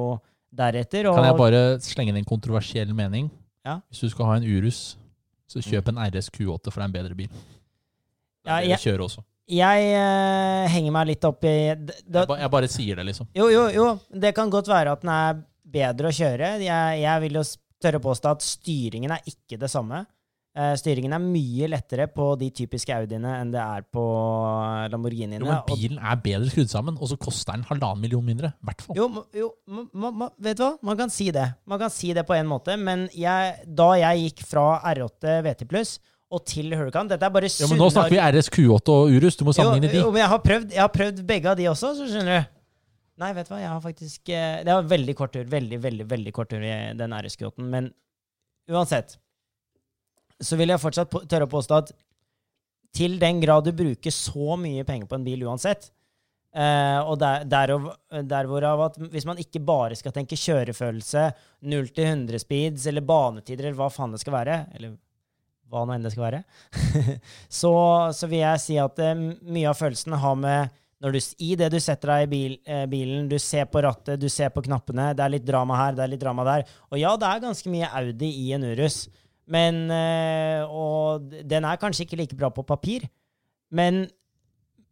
deretter. 0.56 1.10
Kan 1.14 1.28
jeg 1.28 1.36
bare 1.38 1.62
slenge 1.84 2.14
inn 2.14 2.22
en 2.22 2.30
kontroversiell 2.30 2.94
mening? 2.96 3.28
Ja. 3.68 3.82
Hvis 3.92 4.06
du 4.06 4.10
skal 4.14 4.26
ha 4.30 4.38
en 4.40 4.48
Urus, 4.48 4.96
så 5.48 5.62
kjøp 5.64 5.88
en 5.93 5.98
RS 6.12 6.30
Q8, 6.36 6.72
for 6.72 6.82
det 6.82 6.86
er 6.86 6.89
en 6.91 6.95
bedre 6.98 7.16
bil. 7.16 7.28
Det 7.28 8.50
Ja, 8.52 8.58
er 8.58 8.62
det 8.62 8.70
jeg- 8.70 8.80
jeg 8.80 8.86
kjører 8.93 9.04
også. 9.06 9.24
jeg 9.48 9.91
uh, 9.95 10.68
henger 10.72 10.91
meg 10.91 11.08
litt 11.08 11.24
opp 11.26 11.43
i 11.43 11.56
det, 11.76 11.86
det, 11.88 12.20
Jeg, 12.22 12.28
ba, 12.28 12.38
jeg 12.38 12.52
bare 12.52 12.68
sier 12.68 12.95
det, 12.95 13.06
liksom. 13.06 13.28
Jo, 13.36 13.48
jo, 13.50 13.68
jo. 13.70 13.88
Det 14.12 14.34
kan 14.36 14.50
godt 14.50 14.68
være 14.68 14.91
at 14.91 15.02
den 15.02 15.10
er 15.10 15.41
bedre 15.68 16.08
å 16.12 16.16
kjøre. 16.16 16.52
Jeg, 16.64 17.02
jeg 17.02 17.22
vil 17.22 17.34
jo 17.39 17.43
tørre 17.84 18.00
påstå 18.00 18.32
at 18.32 18.41
styringen 18.41 19.12
er 19.12 19.22
ikke 19.28 19.60
det 19.60 19.70
samme. 19.70 20.06
Eh, 20.58 20.72
styringen 20.80 21.14
er 21.14 21.22
mye 21.22 21.68
lettere 21.70 22.08
på 22.10 22.32
de 22.41 22.47
typiske 22.49 22.89
Audiene 22.95 23.36
enn 23.43 23.51
det 23.53 23.62
er 23.62 23.84
på 23.93 24.01
Lamborghiniene. 24.89 25.43
Jo, 25.43 25.51
men 25.51 25.60
bilen 25.68 25.99
er 26.01 26.18
bedre 26.24 26.49
skrudd 26.49 26.72
sammen, 26.72 26.95
og 26.97 27.12
så 27.12 27.18
koster 27.22 27.53
den 27.53 27.66
halvannen 27.68 28.01
million 28.01 28.26
mindre. 28.26 28.49
Hvert 28.66 28.82
fall. 28.82 28.97
Jo, 28.97 29.05
jo 29.38 29.51
ma, 29.93 30.10
ma, 30.10 30.30
vet 30.41 30.58
du 30.58 30.64
hva? 30.66 30.72
Man 30.89 30.97
kan 30.97 31.14
si 31.14 31.30
det. 31.36 31.45
Man 31.70 31.82
kan 31.84 31.93
si 31.93 32.10
det 32.18 32.26
på 32.26 32.34
en 32.34 32.49
måte, 32.49 32.74
men 32.82 33.05
jeg, 33.14 33.53
da 33.70 33.91
jeg 34.01 34.24
gikk 34.24 34.41
fra 34.49 34.66
R8 34.95 35.38
VT+, 35.45 35.68
og 36.28 36.41
til 36.43 36.74
Huracan 36.76 37.08
Dette 37.08 37.24
er 37.24 37.32
bare 37.32 37.47
Ja, 37.47 37.70
men 37.70 37.80
nå 37.80 37.91
snakker 37.93 38.18
vi 38.18 38.20
RS 38.20 38.49
Q8 38.58 38.95
og 38.95 39.14
Urus. 39.14 39.38
Du 39.38 39.45
må 39.47 39.53
sammenligne 39.55 39.93
de. 39.93 40.01
jo, 40.01 40.10
men 40.10 40.24
jeg 40.24 40.32
har, 40.34 40.41
prøvd, 40.43 40.74
jeg 40.74 40.84
har 40.84 40.91
prøvd 40.91 41.22
begge 41.30 41.53
av 41.53 41.62
de 41.62 41.70
også, 41.70 41.93
så 42.01 42.10
skjønner 42.10 42.41
du. 42.41 42.49
Nei, 43.22 43.30
vet 43.38 43.47
du 43.47 43.53
hva, 43.53 43.62
jeg 43.62 43.72
har 43.72 43.80
faktisk 43.82 44.30
eh, 44.30 44.60
Det 44.66 44.74
var 44.74 44.89
veldig 44.89 45.16
kort 45.18 45.32
tur. 45.34 45.45
Veldig, 45.49 45.80
veldig 45.86 46.10
veldig 46.10 46.34
kort 46.36 46.51
tur 46.51 46.66
i 46.66 46.74
den 46.97 47.16
RS-Q8-en. 47.18 47.70
Men 47.72 47.93
uansett 48.74 49.16
så 50.44 50.58
vil 50.60 50.74
jeg 50.74 50.82
fortsatt 50.82 51.14
tørre 51.30 51.48
å 51.48 51.52
påstå 51.52 51.80
at 51.82 51.94
til 52.98 53.18
den 53.22 53.42
grad 53.42 53.68
du 53.68 53.74
bruker 53.78 54.14
så 54.14 54.58
mye 54.60 54.86
penger 54.88 55.10
på 55.10 55.18
en 55.18 55.26
bil 55.26 55.44
uansett, 55.46 55.90
eh, 56.56 57.00
og 57.02 57.18
der, 57.22 57.46
derav, 57.50 57.90
der 58.26 58.50
hvorav 58.50 58.86
at 58.88 59.02
hvis 59.12 59.28
man 59.28 59.42
ikke 59.42 59.62
bare 59.66 59.98
skal 60.00 60.16
tenke 60.16 60.40
kjørefølelse, 60.40 61.28
0 61.74 61.92
til 61.94 62.10
100 62.10 62.42
speeds 62.46 62.88
eller 62.90 63.06
banetider 63.06 63.68
eller 63.68 63.80
hva 63.82 63.92
faen 63.94 64.16
det 64.16 64.24
skal 64.24 64.38
være, 64.40 64.64
eller 64.78 64.96
hva 65.68 65.84
nå 65.84 65.98
enn 65.98 66.08
det 66.08 66.14
skal 66.14 66.30
være, 66.30 66.42
så, 67.62 67.74
så 68.16 68.32
vil 68.32 68.46
jeg 68.46 68.64
si 68.64 68.82
at 68.82 69.04
eh, 69.04 69.16
mye 69.46 69.72
av 69.72 69.80
følelsen 69.80 70.18
har 70.18 70.38
med 70.40 70.76
når 71.04 71.14
du, 71.14 71.20
I 71.46 71.52
det 71.60 71.68
du 71.70 71.78
setter 71.82 72.10
deg 72.10 72.24
i 72.24 72.30
bil, 72.32 72.54
eh, 72.66 72.86
bilen, 72.90 73.28
du 73.30 73.38
ser 73.42 73.68
på 73.70 73.84
rattet, 73.86 74.18
du 74.18 74.26
ser 74.34 74.50
på 74.54 74.64
knappene, 74.66 75.12
det 75.14 75.22
er 75.22 75.34
litt 75.36 75.46
drama 75.46 75.78
her, 75.78 75.98
det 75.98 76.02
er 76.08 76.10
litt 76.16 76.24
drama 76.24 76.46
der. 76.48 76.64
Og 76.90 76.98
ja, 76.98 77.12
det 77.22 77.28
er 77.30 77.44
ganske 77.44 77.70
mye 77.70 77.90
Audi 78.00 78.32
i 78.48 78.48
en 78.58 78.66
Urus, 78.66 79.04
men 79.48 79.88
eh, 79.93 80.62
Og 80.68 81.32
den 81.48 81.66
er 81.68 81.80
kanskje 81.80 82.06
ikke 82.06 82.20
like 82.20 82.38
bra 82.39 82.52
på 82.54 82.66
papir, 82.68 83.08
men 83.72 84.06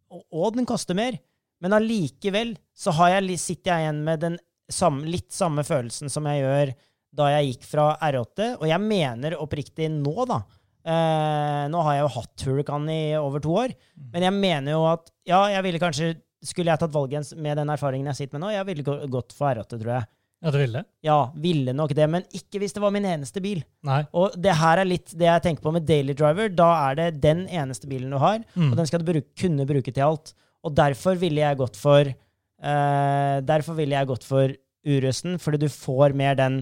Og, 0.09 0.53
den 0.55 0.67
koster 0.67 0.95
mer. 0.95 1.17
Men 1.63 1.73
allikevel 1.75 2.53
så 2.75 2.93
har 2.95 3.15
jeg, 3.15 3.39
sitter 3.41 3.71
jeg 3.71 3.85
igjen 3.85 4.03
med 4.05 4.21
den 4.21 4.35
samme, 4.71 5.07
litt 5.09 5.31
samme 5.33 5.63
følelsen 5.65 6.11
som 6.11 6.27
jeg 6.29 6.43
gjør 6.43 6.73
da 7.15 7.29
jeg 7.31 7.53
gikk 7.53 7.67
fra 7.69 7.85
R8. 8.03 8.49
Og 8.59 8.67
jeg 8.69 8.83
mener 8.83 9.37
oppriktig 9.39 9.87
nå, 9.91 10.13
da 10.27 10.41
eh, 10.83 11.63
Nå 11.71 11.83
har 11.87 11.97
jeg 11.97 12.03
jo 12.03 12.13
hatt 12.17 12.45
Huracan 12.47 12.89
i 12.91 13.01
over 13.19 13.43
to 13.43 13.55
år, 13.55 13.75
men 14.13 14.27
jeg 14.27 14.35
mener 14.35 14.75
jo 14.75 14.83
at 14.91 15.09
ja, 15.27 15.41
jeg 15.55 15.65
ville 15.65 15.81
kanskje 15.81 16.13
Skulle 16.45 16.75
jeg 16.75 16.83
tatt 16.83 16.93
valget 16.93 17.31
med 17.41 17.57
den 17.57 17.71
erfaringen 17.73 18.11
jeg 18.11 18.19
sitter 18.19 18.37
med 18.37 18.45
nå, 18.45 18.51
jeg 18.53 18.67
ville 18.67 18.97
gått 19.09 19.33
for 19.33 19.49
R8, 19.49 19.79
tror 19.79 19.93
jeg. 19.95 20.09
Ja, 20.45 20.51
du 20.53 20.59
ville? 20.61 20.83
Ja, 21.01 21.17
ville 21.41 21.73
nok 21.73 21.93
det, 21.97 22.05
men 22.13 22.23
ikke 22.37 22.59
hvis 22.61 22.75
det 22.75 22.81
var 22.83 22.91
min 22.93 23.07
eneste 23.09 23.41
bil. 23.41 23.63
Nei. 23.87 24.03
Og 24.13 24.35
det 24.37 24.53
her 24.59 24.77
er 24.83 24.85
litt 24.85 25.09
det 25.17 25.25
jeg 25.25 25.41
tenker 25.47 25.65
på 25.65 25.73
med 25.73 25.87
Daily 25.89 26.13
Driver. 26.13 26.51
Da 26.53 26.67
er 26.91 26.99
det 26.99 27.07
den 27.23 27.47
eneste 27.49 27.89
bilen 27.89 28.13
du 28.13 28.19
har, 28.21 28.43
Mm. 28.53 28.69
og 28.71 28.77
den 28.77 28.85
skal 28.85 29.01
du 29.01 29.07
bruke, 29.09 29.25
kunne 29.41 29.65
bruke 29.65 29.89
til 29.91 30.05
alt. 30.05 30.35
Og 30.63 30.75
derfor 30.77 31.17
ville 31.17 31.41
jeg 31.41 31.57
gått 31.57 31.75
for 31.77 32.05
uh, 32.09 33.41
Derfor 33.41 33.73
ville 33.77 33.95
jeg 33.97 34.07
gått 34.09 34.23
for 34.23 34.53
Urusen, 34.85 35.39
fordi 35.41 35.63
du 35.65 35.69
får 35.73 36.13
mer 36.17 36.35
den 36.37 36.59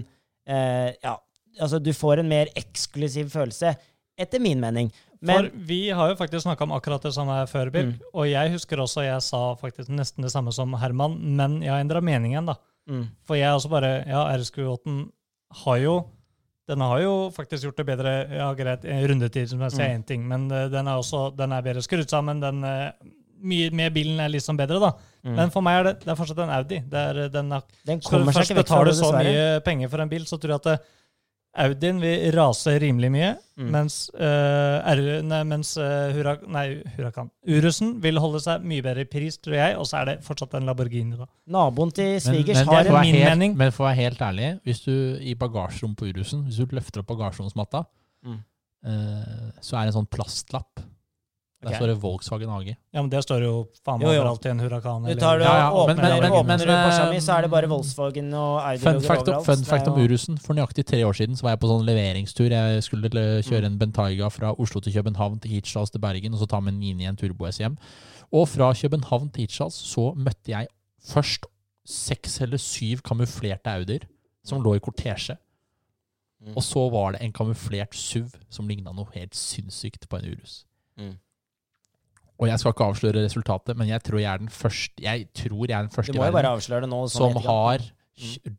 uh, 0.48 0.90
Ja, 1.04 1.18
altså 1.60 1.78
du 1.82 1.92
får 1.92 2.22
en 2.22 2.28
mer 2.32 2.48
eksklusiv 2.56 3.28
følelse, 3.32 3.74
etter 4.18 4.40
min 4.40 4.60
mening. 4.60 4.90
Men 5.24 5.46
For 5.48 5.50
vi 5.68 5.80
har 5.96 6.10
jo 6.10 6.16
faktisk 6.18 6.44
snakka 6.44 6.64
om 6.66 6.72
akkurat 6.76 7.02
det 7.04 7.14
samme 7.16 7.36
før, 7.48 7.70
Birk. 7.72 7.94
Mm. 7.94 8.00
Og 8.12 8.28
jeg 8.28 8.52
husker 8.52 8.80
også 8.82 9.04
jeg 9.06 9.22
sa 9.24 9.54
faktisk 9.60 9.88
nesten 9.92 10.24
det 10.26 10.32
samme 10.32 10.52
som 10.52 10.72
Herman, 10.80 11.16
men 11.36 11.62
jeg 11.64 11.72
har 11.72 11.80
endra 11.84 12.02
meningen, 12.04 12.46
da. 12.52 12.56
Mm, 12.88 13.04
For 13.26 13.34
jeg 13.38 13.48
er 13.48 13.54
også 13.56 13.70
bare 13.72 13.92
Ja, 14.06 14.24
RSQ8 14.36 15.10
har 15.64 15.76
jo 15.82 15.96
den 16.66 16.80
har 16.80 16.98
jo 17.02 17.28
faktisk 17.28 17.66
gjort 17.66 17.76
det 17.76 17.84
bedre. 17.86 18.12
Ja, 18.32 18.46
greit, 18.56 18.84
rundetid 19.10 19.50
som 19.50 19.60
jeg 19.60 19.70
sier 19.74 19.90
Mm. 19.90 19.98
én 20.00 20.04
ting, 20.08 20.22
men 20.26 20.46
eh, 20.50 20.68
den 20.72 20.86
er 20.88 20.96
også 20.96 21.36
den 21.36 21.52
er 21.52 21.60
bedre 21.60 21.82
skrudd 21.84 22.08
sammen. 22.08 22.40
den 22.40 22.64
eh, 22.64 22.90
mye 23.44 23.68
med 23.70 23.92
bilen 23.92 24.18
er 24.20 24.30
liksom 24.32 24.56
bedre, 24.56 24.80
da. 24.80 24.92
mm. 25.24 25.34
Men 25.36 25.50
for 25.52 25.60
meg 25.60 25.80
er 25.80 25.84
det, 25.90 26.00
det 26.00 26.08
er 26.08 26.16
fortsatt 26.16 26.38
en 26.40 26.48
Audi. 26.56 26.78
Det 26.80 26.94
er, 26.98 27.18
eh, 27.24 27.28
den 27.28 27.50
den 27.84 28.00
skal 28.00 28.24
du 28.24 28.32
først 28.32 28.54
betale 28.56 28.94
så 28.96 29.12
mye 29.12 29.60
penger 29.60 29.88
for 29.92 30.00
en 30.00 30.08
bil, 30.08 30.24
så 30.24 30.38
tror 30.40 30.54
jeg 30.54 30.60
at 30.62 30.64
det, 30.64 30.78
Audien 31.56 32.00
vil 32.02 32.32
rase 32.34 32.72
rimelig 32.82 33.10
mye, 33.14 33.32
Mm. 33.54 33.68
mens, 33.70 33.96
uh, 34.18 34.80
R, 34.90 35.00
nei, 35.22 35.38
mens 35.46 35.76
uh, 35.78 36.10
Hurra, 36.10 36.32
nei, 36.50 36.82
Huracan 36.96 37.28
Urusen 37.46 37.92
vil 38.02 38.18
holde 38.18 38.40
seg 38.42 38.64
mye 38.66 38.82
bedre 38.82 39.04
i 39.04 39.06
pris, 39.06 39.36
tror 39.38 39.54
jeg, 39.54 39.76
og 39.78 39.86
så 39.86 40.00
er 40.00 40.08
det 40.08 40.14
fortsatt 40.26 40.56
en 40.58 40.66
Lamborghini, 40.66 41.14
da. 41.20 41.28
Naboen 41.54 41.92
til 41.94 42.16
svigers 42.18 42.64
men, 42.64 42.72
har 42.72 42.90
en 42.90 42.98
min 42.98 43.14
helt, 43.14 43.28
mening. 43.30 43.54
Men 43.60 43.70
for 43.70 43.84
å 43.86 43.92
være 43.92 44.00
helt 44.00 44.24
ærlig, 44.26 44.48
hvis 44.66 44.82
du 44.88 44.90
i 45.22 45.36
bagasjerommet 45.38 46.00
på 46.00 46.08
Urusen, 46.10 46.42
hvis 46.48 46.58
du 46.58 46.74
løfter 46.74 47.04
opp 47.04 47.12
bagasjeromsmatta, 47.14 47.84
Mm. 48.26 48.40
uh, 48.90 49.52
så 49.62 49.76
er 49.78 49.86
det 49.86 49.94
en 49.94 50.00
sånn 50.00 50.10
plastlapp. 50.10 50.82
Der 51.70 51.76
står 51.78 51.86
det 51.92 51.96
Volkswagen 52.02 52.50
AG. 52.50 52.66
Ja, 52.92 53.00
men 53.02 53.08
det 53.10 53.20
står 53.24 53.42
jo 53.42 53.52
faen 53.84 53.98
meg 54.00 54.08
overalt 54.08 54.44
i 54.46 54.50
en 54.50 54.58
Hurrakan. 54.60 55.02
Du 55.04 55.10
eller- 55.10 55.20
tar 55.20 55.38
det 55.38 55.44
Ja, 55.46 55.54
ja, 55.58 55.70
og 55.70 55.88
men- 55.88 55.96
åpner, 55.98 56.20
men- 56.20 56.32
åpner 56.32 56.44
men- 56.46 56.58
du 56.58 56.66
men, 56.66 56.84
Porscha 56.90 57.10
mi, 57.10 57.16
eh, 57.16 57.20
så 57.22 57.38
er 57.38 57.42
det 57.42 57.50
bare 57.50 57.68
Volkswagen 57.68 58.34
og 58.34 58.60
Audi-logger 58.62 59.10
overalt. 59.10 59.46
fun 59.46 59.64
fact 59.64 59.88
om 59.88 59.94
Urusen. 60.00 60.38
For 60.40 60.54
nøyaktig 60.54 60.84
tre 60.86 61.02
år 61.04 61.12
siden 61.14 61.36
så 61.36 61.42
var 61.42 61.50
jeg 61.50 61.60
på 61.60 61.68
sånn 61.68 61.84
leveringstur. 61.86 62.48
Jeg 62.50 62.82
skulle 62.82 63.08
kjøre 63.42 63.64
en 63.66 63.78
Bentayga 63.78 64.28
fra 64.30 64.52
Oslo 64.58 64.80
til 64.80 64.92
København 64.92 65.40
til 65.40 65.50
Hirtshals 65.50 65.90
til 65.90 65.98
Bergen, 66.00 66.32
og 66.34 66.40
så 66.40 66.46
ta 66.48 66.60
med 66.60 66.74
en 66.74 66.78
Mini 66.78 67.04
en 67.06 67.16
Turbo 67.16 67.46
S 67.50 67.58
hjem. 67.58 67.76
Og 68.32 68.48
fra 68.48 68.72
København 68.72 69.30
til 69.32 69.40
Hirtshals 69.46 69.74
så 69.74 70.14
møtte 70.16 70.48
jeg 70.48 70.68
først 71.04 71.46
seks 71.86 72.40
eller 72.40 72.56
syv 72.58 73.02
kamuflerte 73.02 73.66
Audier 73.66 74.00
som 74.44 74.62
lå 74.62 74.74
i 74.76 74.78
kortesje. 74.78 75.36
Mm. 76.44 76.56
Og 76.56 76.62
så 76.62 76.90
var 76.90 77.12
det 77.12 77.22
en 77.22 77.32
kamuflert 77.32 77.94
SUV 77.94 78.30
som 78.50 78.68
ligna 78.68 78.92
noe 78.92 79.06
helt 79.14 79.34
sinnssykt 79.34 80.08
på 80.10 80.18
en 80.18 80.32
Urus. 80.34 80.64
Mm. 80.98 81.14
Og 82.42 82.48
jeg 82.50 82.58
skal 82.58 82.72
ikke 82.74 82.86
avsløre 82.90 83.24
resultatet, 83.24 83.76
men 83.78 83.88
jeg 83.88 84.02
tror 84.02 84.18
jeg 84.18 84.30
er 84.32 84.40
den 84.42 84.48
første 84.50 85.02
Jeg 85.04 85.28
tror 85.38 85.68
jeg 85.68 85.76
er 85.78 85.84
den 85.86 85.92
første 85.94 86.12
i 86.12 86.18
verden 86.18 86.90
nå. 86.90 87.04
sånn 87.08 87.36
som 87.36 87.42
har 87.46 87.84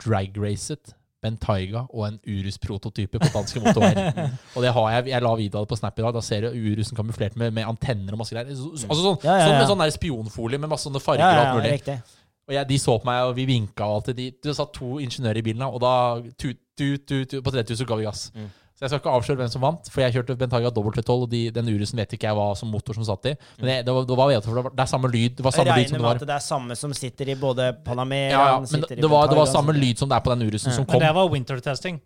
dragracet 0.04 0.94
Bentayga 1.26 1.86
og 1.90 2.04
en 2.06 2.18
Urus-prototype 2.30 3.18
på 3.18 3.30
danske 3.34 3.62
motorveier. 3.64 4.28
og 4.56 4.62
det 4.62 4.72
har 4.76 4.90
jeg, 4.94 5.08
jeg 5.10 5.24
la 5.26 5.32
video 5.40 5.58
av 5.58 5.66
det 5.66 5.72
på 5.72 5.78
Snap 5.80 5.98
i 5.98 6.04
dag. 6.06 6.14
Da 6.14 6.22
ser 6.22 6.46
du 6.46 6.52
Urusen 6.54 6.98
kamuflert 7.00 7.38
med, 7.40 7.54
med 7.56 7.66
antenner 7.66 8.14
og 8.14 8.22
masse 8.22 8.36
greier. 8.36 8.52
Så, 8.54 8.76
så- 8.78 8.90
altså 8.92 9.02
sånn, 9.08 9.18
Ja, 9.26 9.38
ja, 9.40 9.48
sånn 9.48 9.58
med 9.58 9.72
sånn 9.72 9.82
der 9.82 9.96
spionfolie 9.96 10.62
med 10.62 10.70
masse 10.70 10.86
sånne 10.86 11.02
farger 11.02 11.24
ja, 11.26 11.32
og 11.32 11.40
ja, 11.40 11.48
alt 11.48 11.58
mulig. 11.58 11.72
Riktig. 11.80 11.98
Og 12.46 12.54
jeg, 12.54 12.68
de 12.70 12.78
så 12.78 12.98
på 13.02 13.10
meg, 13.10 13.24
og 13.26 13.34
vi 13.40 13.48
vinka 13.50 13.88
og 13.90 13.96
alt 13.98 14.12
det. 14.12 14.16
De, 14.20 14.28
det 14.46 14.54
satt 14.60 14.76
to 14.78 15.00
ingeniører 15.02 15.42
i 15.42 15.46
bilen, 15.48 15.66
og 15.66 15.80
da 15.82 15.94
tut, 16.38 16.60
tut, 16.78 17.08
tut, 17.10 17.26
tut, 17.32 17.42
på 17.42 17.56
3000 17.56 17.90
ga 17.90 17.98
vi 17.98 18.06
gass. 18.06 18.28
Mm. 18.36 18.52
Så 18.76 18.84
jeg 18.84 18.90
skal 18.92 19.00
ikke 19.00 19.12
avsløre 19.16 19.40
hvem 19.40 19.52
som 19.54 19.62
vant, 19.64 19.88
for 19.88 20.04
jeg 20.04 20.12
kjørte 20.18 20.36
Bentaga 20.36 20.68
dobbelt 20.76 20.98
til 21.00 21.06
12, 21.06 21.22
og 21.24 21.30
de, 21.32 21.40
den 21.56 21.70
Urusen 21.72 22.00
vet 22.02 22.12
ikke 22.18 22.28
jeg 22.28 22.36
hva 22.36 22.48
som 22.60 22.68
motor 22.76 22.98
som 22.98 23.06
satt 23.08 23.30
i. 23.32 23.32
Men 23.62 23.70
det, 23.70 23.76
det, 23.88 23.94
var, 23.96 24.08
det, 24.10 24.18
var, 24.20 24.34
det, 24.36 24.56
var, 24.58 24.74
det 24.76 24.84
er 24.84 24.90
samme 24.92 25.12
lyd. 25.14 25.38
Det 25.38 25.46
var 25.46 25.56
samme 25.56 25.78
lyd 25.78 25.88
som 25.88 25.96
regner 25.96 25.96
det 25.96 26.02
med 26.02 26.08
var. 26.10 26.20
at 26.20 26.28
det 26.28 26.36
er 26.36 26.44
samme 26.44 26.76
som 26.82 26.96
sitter 27.00 27.32
i 27.32 27.38
både 27.40 27.70
Panamera 27.86 28.34
Ja, 28.34 28.42
ja, 28.52 28.58
men 28.60 28.84
det, 28.84 28.98
det, 29.00 29.12
var, 29.14 29.30
det 29.32 29.40
var 29.40 29.48
samme 29.48 29.78
lyd 29.78 30.04
som 30.04 30.12
det 30.12 30.20
er 30.20 30.26
på 30.28 30.36
den 30.36 30.44
Urusen 30.50 30.74
Ja. 30.74 30.76
som 30.76 30.90
Men 30.92 31.06
det 31.06 31.14
var 31.16 31.32
wintertesting. 31.32 32.02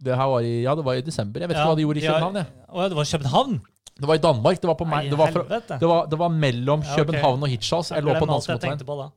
Det 0.00 0.16
her 0.16 0.32
var 0.32 0.40
i, 0.40 0.54
ja, 0.64 0.74
det 0.74 0.84
var 0.88 0.96
i 0.96 1.04
desember. 1.04 1.44
Jeg 1.44 1.52
vet 1.52 1.60
ikke 1.60 1.68
hva 1.68 1.76
de 1.76 1.84
gjorde 1.84 2.00
i 2.00 2.06
København. 2.06 2.40
Ja. 2.40 2.46
Å, 2.72 2.88
det 2.88 2.96
var 2.96 3.10
København? 3.12 3.60
Det 4.00 4.08
var 4.08 4.16
i 4.16 4.22
Danmark. 4.24 4.60
Det 4.62 4.68
var, 4.72 4.76
på 4.80 4.88
Nei, 4.88 5.02
det 5.12 5.18
var, 5.20 5.34
fra, 5.36 5.60
det 5.68 5.88
var, 5.92 6.06
det 6.08 6.18
var 6.24 6.32
mellom 6.32 6.80
Ja, 6.80 6.94
okay. 6.94 7.04
København 7.04 7.44
og 7.44 7.52
Hitchhals. 7.52 7.92
Jeg 7.92 8.08
lå 8.08 8.16
på 8.16 8.24
Glem 8.24 9.10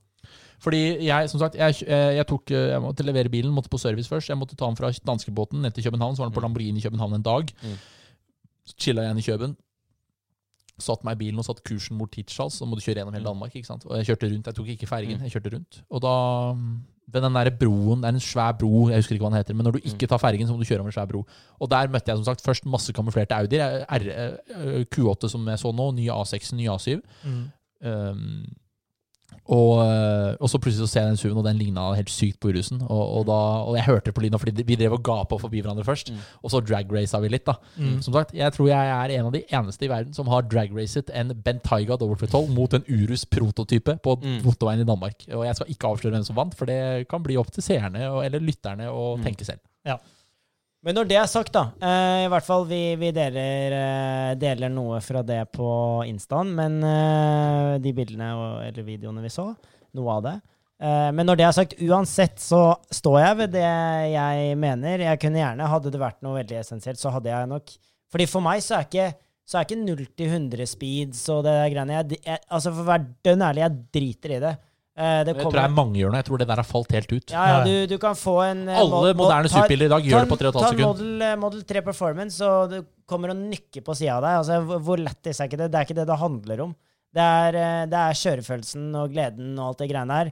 Fordi 0.63 0.79
jeg, 1.03 1.29
som 1.29 1.41
sagt, 1.41 1.57
jeg, 1.59 1.75
eh, 1.87 2.13
jeg, 2.15 2.25
tok, 2.29 2.51
eh, 2.55 2.69
jeg 2.71 2.81
måtte 2.81 3.03
levere 3.03 3.29
bilen, 3.31 3.51
måtte 3.51 3.69
på 3.73 3.79
service 3.81 4.07
først. 4.07 4.29
Jeg 4.31 4.39
måtte 4.39 4.55
ta 4.55 4.65
den 4.69 4.77
fra 4.79 4.91
danskebåten 5.05 5.59
ned 5.61 5.73
til 5.75 5.83
København. 5.89 6.15
Så 6.15 6.23
var 6.23 6.29
den 6.31 6.37
på 6.37 6.39
Mm. 6.39 6.47
Lamborghini 6.47 6.79
i 6.79 6.85
København 6.87 7.13
en 7.19 7.21
dag. 7.25 7.51
Mm. 7.63 7.77
Chilla 8.79 9.01
jeg 9.03 9.11
igjen 9.11 9.19
i 9.23 9.27
Køben. 9.31 9.57
Satt 10.79 11.03
meg 11.05 11.17
i 11.19 11.21
bilen 11.25 11.37
og 11.39 11.45
satt 11.45 11.59
kursen 11.67 11.97
mot 11.99 12.15
Hirtshals. 12.15 12.55
Så 12.57 12.65
må 12.65 12.75
du 12.75 12.81
kjøre 12.81 13.03
gjennom 13.03 13.13
hele 13.13 13.27
Mm. 13.27 13.33
Danmark. 13.35 13.53
ikke 13.55 13.67
sant? 13.67 13.85
Og 13.85 13.97
jeg 13.97 14.05
kjørte 14.07 14.31
rundt. 14.31 14.45
Jeg 14.47 14.55
tok 14.55 14.67
ikke 14.67 14.87
fergen, 14.87 15.17
Mm. 15.19 15.23
jeg 15.27 15.31
kjørte 15.35 15.53
rundt. 15.53 15.81
Og 15.91 16.01
da 16.01 16.53
ved 17.11 17.21
den 17.21 17.33
der 17.33 17.49
broen, 17.51 17.99
Det 18.01 18.05
er 18.05 18.13
en 18.15 18.19
svær 18.19 18.57
bro, 18.57 18.87
jeg 18.89 18.97
husker 18.97 19.15
ikke 19.15 19.25
hva 19.27 19.29
den 19.31 19.37
heter. 19.43 19.53
Men 19.53 19.65
når 19.65 19.71
du 19.73 19.79
ikke 19.83 20.07
tar 20.07 20.17
fergen, 20.17 20.47
så 20.47 20.53
må 20.55 20.59
du 20.59 20.65
kjøre 20.65 20.79
over 20.79 20.87
en 20.87 20.95
svær 20.95 21.07
bro. 21.07 21.25
Og 21.61 21.69
der 21.69 21.87
møtte 21.87 22.07
jeg 22.07 22.15
som 22.17 22.23
sagt 22.25 22.41
først 22.41 22.65
masse 22.65 22.91
kamuflerte 22.93 23.35
Audier. 23.35 23.85
Eh, 23.91 24.85
Q8 24.89 25.29
som 25.29 25.45
jeg 25.45 25.57
så 25.59 25.71
nå, 25.75 25.91
nye 25.93 26.09
A6, 26.09 26.53
nye 26.53 26.69
A7. 26.69 27.01
Mm. 27.25 27.51
Um, 27.85 28.45
og, 29.45 29.83
øh, 29.83 30.35
og 30.39 30.49
så 30.49 30.57
plutselig 30.57 30.87
så 30.87 30.91
ser 30.93 31.01
jeg 31.01 31.09
den 31.09 31.17
SUV-en, 31.17 31.37
og 31.37 31.43
den 31.45 31.57
ligna 31.57 31.93
helt 31.93 32.09
sykt 32.09 32.39
på 32.39 32.47
Urusen. 32.47 32.81
Og, 32.81 33.03
og, 33.17 33.25
da, 33.27 33.31
og 33.67 33.75
jeg 33.75 33.83
hørte 33.83 34.11
på 34.15 34.21
lyden, 34.23 34.39
fordi 34.39 34.63
vi 34.63 34.75
drev 34.79 34.93
og 34.95 35.03
gapa 35.03 35.35
forbi 35.41 35.59
hverandre 35.59 35.83
først. 35.83 36.11
Mm. 36.13 36.17
Og 36.43 36.51
så 36.51 36.61
dragracet 36.63 37.21
vi 37.21 37.27
litt, 37.33 37.45
da. 37.45 37.53
Mm. 37.77 38.01
Som 38.01 38.13
sagt, 38.13 38.33
jeg 38.33 38.53
tror 38.55 38.67
jeg 38.71 38.87
er 38.95 39.19
en 39.19 39.25
av 39.25 39.33
de 39.35 39.43
eneste 39.51 39.85
i 39.85 39.89
verden 39.91 40.13
som 40.15 40.27
har 40.31 40.41
dragracet 40.47 41.11
en 41.13 41.33
Bentayga 41.43 41.97
W12 41.99 42.49
mot 42.55 42.73
en 42.73 42.83
Urus 42.87 43.25
prototype 43.25 43.97
på 44.03 44.15
Mm. 44.23 44.39
motorveien 44.45 44.81
i 44.81 44.87
Danmark. 44.87 45.25
Og 45.33 45.45
jeg 45.45 45.55
skal 45.55 45.67
ikke 45.75 45.87
avsløre 45.87 46.11
hvem 46.15 46.23
som 46.23 46.35
vant, 46.35 46.55
for 46.55 46.65
det 46.65 47.07
kan 47.09 47.23
bli 47.23 47.35
opp 47.37 47.51
til 47.51 47.63
seerne 47.63 47.99
eller 48.23 48.39
lytterne 48.39 48.87
å 48.87 49.17
Mm. 49.17 49.23
tenke 49.23 49.43
selv. 49.45 49.59
Men 50.83 50.97
når 50.97 51.07
det 51.07 51.15
er 51.15 51.29
sagt, 51.31 51.53
da 51.55 51.69
eh, 51.79 52.25
I 52.25 52.31
hvert 52.31 52.47
fall 52.47 52.65
vi, 52.67 52.81
vi 52.99 53.13
deler, 53.15 53.75
eh, 53.77 54.31
deler 54.39 54.71
noe 54.71 54.99
fra 55.03 55.21
det 55.23 55.39
på 55.55 55.67
instaen, 56.09 56.51
men 56.57 56.81
eh, 56.83 57.69
de 57.83 57.93
bildene 57.95 58.33
og, 58.35 58.57
eller 58.65 58.87
videoene 58.87 59.23
vi 59.23 59.31
så, 59.31 59.47
noe 59.95 60.17
av 60.17 60.25
det. 60.25 60.33
Eh, 60.83 61.09
men 61.15 61.29
når 61.29 61.39
det 61.39 61.47
er 61.47 61.55
sagt, 61.55 61.77
uansett 61.87 62.43
så 62.43 62.61
står 62.91 63.19
jeg 63.21 63.39
ved 63.39 63.55
det 63.55 63.69
jeg 64.11 64.57
mener. 64.59 65.05
Jeg 65.07 65.21
kunne 65.23 65.39
gjerne, 65.39 65.71
Hadde 65.71 65.93
det 65.93 66.01
vært 66.03 66.19
noe 66.25 66.41
veldig 66.41 66.59
essensielt, 66.59 66.99
så 66.99 67.13
hadde 67.15 67.31
jeg 67.31 67.51
nok 67.53 67.75
Fordi 68.11 68.27
for 68.29 68.45
meg 68.45 68.63
så 68.65 68.81
er 68.81 68.89
ikke 68.89 69.11
så 69.43 69.59
er 69.59 69.65
ikke 69.67 69.75
0 69.75 70.03
til 70.15 70.29
100 70.29 70.69
speeds 70.71 71.23
og 71.33 71.41
det 71.43 71.55
greiene. 71.73 71.97
Jeg, 71.97 72.19
jeg, 72.23 72.39
altså 72.47 72.71
For 72.71 72.85
å 72.85 72.91
være 72.93 73.09
dønn 73.27 73.43
ærlig, 73.43 73.63
jeg 73.65 73.81
driter 73.97 74.35
i 74.37 74.43
det. 74.43 74.53
Eh, 74.95 75.23
det 75.25 75.33
Det 75.33 75.41
tror 75.41 75.53
jeg 75.57 75.71
gjør 75.73 76.11
nå. 76.13 76.17
Jeg 76.21 76.25
tror 76.27 76.37
det 76.37 76.47
der 76.47 76.55
har 76.61 76.67
falt 76.69 76.91
helt 76.93 77.11
ut. 77.11 77.31
ja, 77.31 77.43
ja, 77.49 77.63
du, 77.65 77.87
du 77.87 77.97
kan 77.97 78.13
få 78.13 78.35
en 78.45 78.67
eh, 78.69 78.77
Alle 78.77 78.89
mod- 78.91 79.07
mod- 79.07 79.15
moderne 79.23 79.49
superbiler 79.49 79.85
i 79.85 79.89
dag 79.89 80.03
gjør 80.05 80.19
det 80.21 80.29
på 80.29 80.37
3,5 80.37 80.51
Ta 80.53 80.59
en 80.59 80.65
sekunder. 80.69 80.85
Model, 80.93 81.21
eh, 81.21 81.35
Model 81.41 81.63
3 81.63 81.81
Performance, 81.81 82.41
og 82.45 82.69
du 82.69 82.83
kommer 83.09 83.29
og 83.33 83.37
nykker 83.37 83.81
på 83.81 83.95
sida 83.97 84.17
av 84.19 84.21
deg. 84.21 84.37
Altså, 84.43 84.79
hvor, 84.85 84.97
lættis 85.01 85.39
er 85.41 85.49
ikke 85.49 85.57
det? 85.63 85.71
Det 85.73 85.79
er 85.79 85.87
ikke 85.87 85.95
det 85.97 86.05
det 86.07 86.19
handler 86.19 86.61
om. 86.67 86.75
Det 87.13 87.21
er, 87.21 87.51
det 87.89 87.93
er 88.03 88.13
kjørefølelsen 88.21 88.95
og 88.95 89.09
gleden 89.13 89.57
og 89.59 89.67
alt 89.71 89.77
det 89.81 89.89
greiene 89.89 90.13
her. 90.21 90.31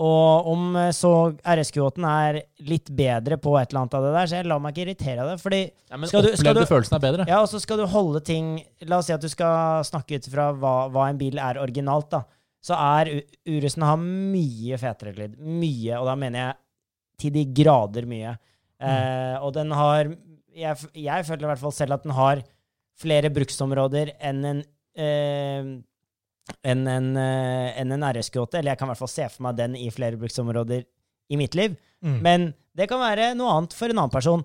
Og 0.00 0.46
om 0.46 0.74
så 0.94 1.10
RSQ8-en 1.44 2.04
er 2.08 2.38
litt 2.66 2.88
bedre 2.96 3.36
på 3.42 3.54
et 3.60 3.70
eller 3.70 3.82
annet 3.82 3.94
av 3.98 4.02
det 4.06 4.12
der, 4.14 4.26
så 4.30 4.36
jeg 4.38 4.46
lar 4.46 4.60
meg 4.62 4.72
ikke 4.74 4.84
irritere 4.88 5.22
av 5.24 5.28
det. 5.32 5.40
Fordi 5.42 5.62
Ja, 5.90 5.96
men 5.96 6.08
Skal 6.08 6.22
du- 6.22 6.36
skal 6.36 6.54
du- 6.54 6.64
følelsen 6.66 6.94
er 6.96 7.02
bedre. 7.06 7.26
ja, 7.28 7.40
og 7.42 7.48
så 7.48 7.60
skal 7.60 7.76
du 7.78 7.86
holde 7.86 8.20
ting 8.24 8.62
La 8.86 8.98
oss 8.98 9.06
si 9.06 9.12
at 9.12 9.20
du 9.20 9.28
skal 9.28 9.82
snakke 9.84 10.16
ut 10.18 10.26
fra 10.30 10.52
hva, 10.52 10.88
hva 10.90 11.08
en 11.10 11.18
bil 11.18 11.38
er 11.38 11.54
originalt, 11.58 12.08
da. 12.10 12.22
Så 12.64 12.76
er 12.76 13.08
U- 13.16 13.54
Urusen 13.56 13.82
har 13.86 13.96
mye 14.00 14.76
fetere 14.80 15.14
lyd. 15.16 15.36
Mye, 15.40 15.94
og 16.00 16.06
da 16.10 16.16
mener 16.20 16.42
jeg 16.44 16.56
til 17.20 17.34
de 17.36 17.44
grader 17.62 18.06
mye. 18.08 18.34
Eh, 18.80 19.36
og 19.44 19.52
den 19.56 19.72
har 19.76 20.08
jeg, 20.56 20.76
jeg 20.96 21.24
føler 21.28 21.44
i 21.46 21.50
hvert 21.52 21.62
fall 21.62 21.72
selv 21.76 21.94
at 21.98 22.02
den 22.06 22.12
har 22.16 22.40
flere 23.00 23.30
bruksområder 23.32 24.14
enn 24.20 24.44
en 24.44 24.62
eh, 24.96 25.68
enn 26.66 26.80
en, 26.90 27.10
en, 27.16 27.18
enn 27.78 27.92
en 27.96 28.06
RSQ8. 28.10 28.58
Eller 28.58 28.72
jeg 28.74 28.80
kan 28.80 28.88
i 28.88 28.92
hvert 28.92 29.02
fall 29.04 29.12
se 29.12 29.28
for 29.30 29.46
meg 29.46 29.58
den 29.60 29.76
i 29.78 29.88
flere 29.94 30.18
bruksområder 30.20 30.82
i 31.30 31.38
mitt 31.38 31.54
liv. 31.54 31.76
Mm. 32.02 32.16
Men 32.24 32.48
det 32.76 32.88
kan 32.90 33.00
være 33.02 33.32
noe 33.38 33.52
annet 33.58 33.76
for 33.76 33.92
en 33.92 34.00
annen 34.00 34.12
person. 34.12 34.42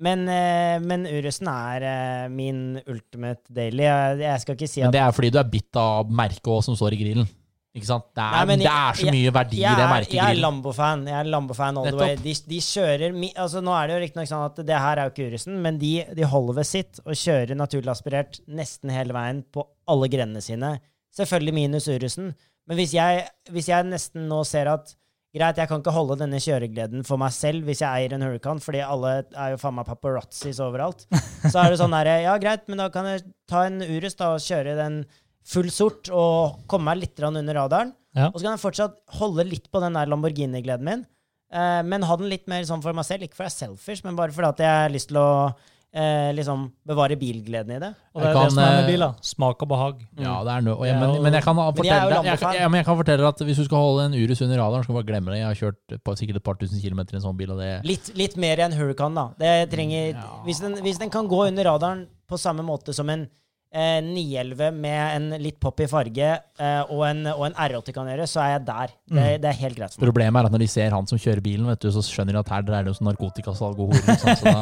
Men, 0.00 0.22
eh, 0.32 0.78
men 0.80 1.04
Urusen 1.08 1.48
er 1.52 1.84
eh, 1.84 2.28
min 2.32 2.78
ultimate 2.88 3.42
daily. 3.52 3.84
Jeg, 4.22 4.40
skal 4.44 4.56
ikke 4.56 4.68
si 4.70 4.80
Men 4.82 4.90
at 4.92 4.96
det 4.96 5.02
er 5.04 5.16
fordi 5.16 5.32
du 5.34 5.38
er 5.40 5.50
bitt 5.52 5.76
av 5.80 6.08
merket 6.12 6.64
som 6.66 6.76
står 6.78 6.96
i 6.96 7.00
grillen. 7.02 7.28
Ikke 7.76 7.86
sant? 7.86 8.06
Det 8.18 8.22
er, 8.24 8.32
Nei, 8.34 8.54
jeg, 8.56 8.58
det 8.64 8.70
er 8.72 8.96
så 8.98 9.04
jeg- 9.06 9.14
mye 9.14 9.32
verdi 9.36 9.56
i 9.56 9.60
jeg 9.62 9.76
det 9.78 9.84
er- 9.84 9.92
merket 9.94 10.14
Jeg 10.18 10.36
er. 10.36 10.40
Lambo-fan. 10.42 11.04
Jeg 11.06 11.18
er 11.20 11.28
Lambo-fan 11.30 11.76
all 11.78 11.86
the 11.86 11.96
way. 11.96 12.16
De, 12.16 12.32
de 12.50 12.58
kjører 12.66 13.14
altså 13.38 13.62
Nå 13.62 13.74
er 13.78 13.86
det 13.86 13.94
jo 13.94 14.00
riktignok 14.06 14.28
sånn 14.32 14.44
at 14.48 14.56
det 14.66 14.78
her 14.82 14.96
er 14.98 15.04
jo 15.06 15.12
ikke 15.14 15.28
Urusen, 15.30 15.60
men 15.62 15.78
de, 15.78 15.92
de 16.18 16.22
holder 16.32 16.54
ved 16.58 16.66
sitt 16.66 16.98
og 17.04 17.14
kjører 17.14 17.54
naturlig 17.54 17.92
aspirert 17.94 18.40
nesten 18.48 18.90
hele 18.90 19.14
veien 19.14 19.44
på 19.54 19.64
alle 19.86 20.08
grenene 20.10 20.42
sine. 20.42 20.80
Selvfølgelig 21.14 21.54
minus 21.54 21.86
Urusen. 21.86 22.34
Men 22.66 22.76
hvis 22.76 22.92
jeg, 22.94 23.28
hvis 23.50 23.68
jeg 23.70 23.86
nesten 23.86 24.26
nå 24.28 24.42
ser 24.46 24.66
at 24.74 24.96
Greit, 25.30 25.58
jeg 25.62 25.68
kan 25.70 25.78
ikke 25.78 25.92
holde 25.94 26.16
denne 26.18 26.40
kjøregleden 26.42 27.04
for 27.06 27.16
meg 27.16 27.30
selv 27.30 27.62
hvis 27.68 27.78
jeg 27.84 27.86
eier 27.86 28.14
en 28.16 28.22
Huracan, 28.26 28.58
fordi 28.58 28.80
alle 28.82 29.12
er 29.38 29.52
jo 29.52 29.58
faen 29.62 29.76
meg 29.76 29.86
paparazzis 29.86 30.58
overalt. 30.58 31.04
Så 31.46 31.54
er 31.54 31.70
det 31.70 31.78
sånn 31.78 31.94
derre 31.94 32.16
Ja, 32.24 32.32
greit, 32.42 32.64
men 32.66 32.78
da 32.82 32.88
kan 32.90 33.06
jeg 33.06 33.22
ta 33.46 33.62
en 33.68 33.78
Urus 33.78 34.16
da 34.18 34.32
og 34.34 34.40
kjøre 34.42 34.74
den 34.74 35.04
full 35.44 35.70
sort 35.70 36.10
og 36.12 36.60
komme 36.70 36.90
meg 36.90 36.98
litt 37.04 37.20
under 37.24 37.54
radaren. 37.54 37.94
Ja. 38.16 38.28
Og 38.32 38.40
så 38.40 38.44
kan 38.46 38.56
jeg 38.56 38.64
fortsatt 38.64 38.96
holde 39.20 39.44
litt 39.46 39.70
på 39.70 39.80
den 39.80 39.94
der 39.94 40.06
Lamborghini-gleden 40.10 40.84
min, 40.84 41.06
eh, 41.52 41.82
men 41.86 42.02
ha 42.02 42.16
den 42.16 42.28
litt 42.28 42.46
mer 42.50 42.62
sånn 42.66 42.82
for 42.82 42.92
meg 42.92 43.04
selv. 43.06 43.22
Ikke 43.22 43.36
for 43.38 43.44
jeg 43.46 43.52
er 43.54 43.58
selfish, 43.68 44.04
men 44.04 44.16
bare 44.18 44.32
fordi 44.34 44.48
at 44.48 44.58
jeg 44.64 44.80
har 44.84 44.90
lyst 44.90 45.08
til 45.12 45.16
å 45.22 45.54
eh, 45.92 46.30
liksom 46.34 46.68
bevare 46.86 47.16
bilgleden 47.18 47.72
i 47.76 47.78
det. 47.82 47.88
Og 48.14 48.22
det 48.22 48.28
er 48.30 48.34
kan, 48.34 48.44
det 48.44 48.52
som 48.54 48.62
er 48.62 48.74
med 48.76 48.84
eh, 48.84 48.90
bil. 48.92 49.00
da. 49.00 49.08
Smak 49.22 49.62
og 49.62 49.68
behag. 49.72 50.02
Ja, 50.18 50.34
det 50.46 50.52
er 50.56 50.60
noe. 50.66 50.86
jeg- 50.86 51.00
Men, 51.00 51.22
men 51.22 51.32
jeg 51.34 51.42
kan 51.42 51.56
Men 51.56 51.64
jeg 51.66 51.76
fortelle 51.80 52.22
deg 52.22 52.60
jeg, 52.60 52.70
men 52.70 52.78
jeg 52.78 52.86
kan 52.86 52.96
fortelle 53.00 53.26
at 53.28 53.38
hvis 53.46 53.56
du 53.56 53.64
skal 53.64 53.78
holde 53.78 54.04
en 54.06 54.14
Urus 54.14 54.42
under 54.42 54.58
radaren, 54.58 54.82
så 54.82 54.84
skal 54.86 54.94
du 54.94 55.00
bare 55.02 55.10
glemme 55.10 55.30
det. 55.34 55.38
Jeg 55.40 55.46
har 55.50 55.58
kjørt 55.62 56.02
på 56.04 56.16
sikkert 56.18 56.36
et 56.36 56.44
par 56.46 56.54
tusen 56.54 56.80
kilometer 56.82 57.14
i 57.14 57.18
en 57.18 57.26
sånn 57.26 57.36
bil, 57.36 57.50
og 57.50 57.58
det 57.58 57.84
Litt, 57.84 58.12
litt 58.14 58.36
mer 58.36 58.58
enn 58.66 58.72
Hurricane, 58.78 59.14
da. 59.14 59.26
Det 59.38 59.70
trenger, 59.70 60.14
Ja. 60.14 60.42
hvis, 60.46 60.60
den, 60.60 60.74
hvis 60.82 60.98
den 60.98 61.10
kan 61.10 61.26
gå 61.26 61.46
under 61.48 61.64
radaren 61.64 62.06
på 62.28 62.38
samme 62.38 62.62
måte 62.62 62.94
som 62.94 63.08
en 63.10 63.28
eh, 63.72 64.00
911 64.04 64.70
med 64.76 65.16
en 65.16 65.28
litt 65.42 65.58
poppy 65.62 65.86
farge 65.90 66.30
eh, 66.30 66.82
og, 66.90 67.02
en, 67.08 67.26
og 67.32 67.46
en 67.48 67.56
R80 67.56 67.96
kan 67.96 68.10
gjøre, 68.12 68.26
så 68.30 68.42
er 68.44 68.50
jeg 68.56 68.62
der. 68.68 68.88
Det, 69.10 69.26
det 69.42 69.48
er 69.52 69.58
helt 69.64 69.76
greit 69.78 69.94
for 69.94 70.00
meg. 70.00 70.06
Problemet 70.10 70.40
er 70.42 70.44
at 70.50 70.54
når 70.56 70.64
de 70.64 70.70
ser 70.74 70.96
han 70.96 71.10
som 71.10 71.18
kjører 71.20 71.42
bilen, 71.44 71.66
vet 71.70 71.82
du, 71.82 71.90
så 71.94 72.00
skjønner 72.06 72.32
de 72.36 72.42
at 72.42 72.52
her 72.54 72.62
dreier 72.66 72.84
det 72.88 72.94
seg 72.96 73.04
om 73.06 73.10
narkotikasalg 73.12 73.76
og 73.86 73.90
sant? 74.10 74.38
Så 74.40 74.44
da, 74.46 74.60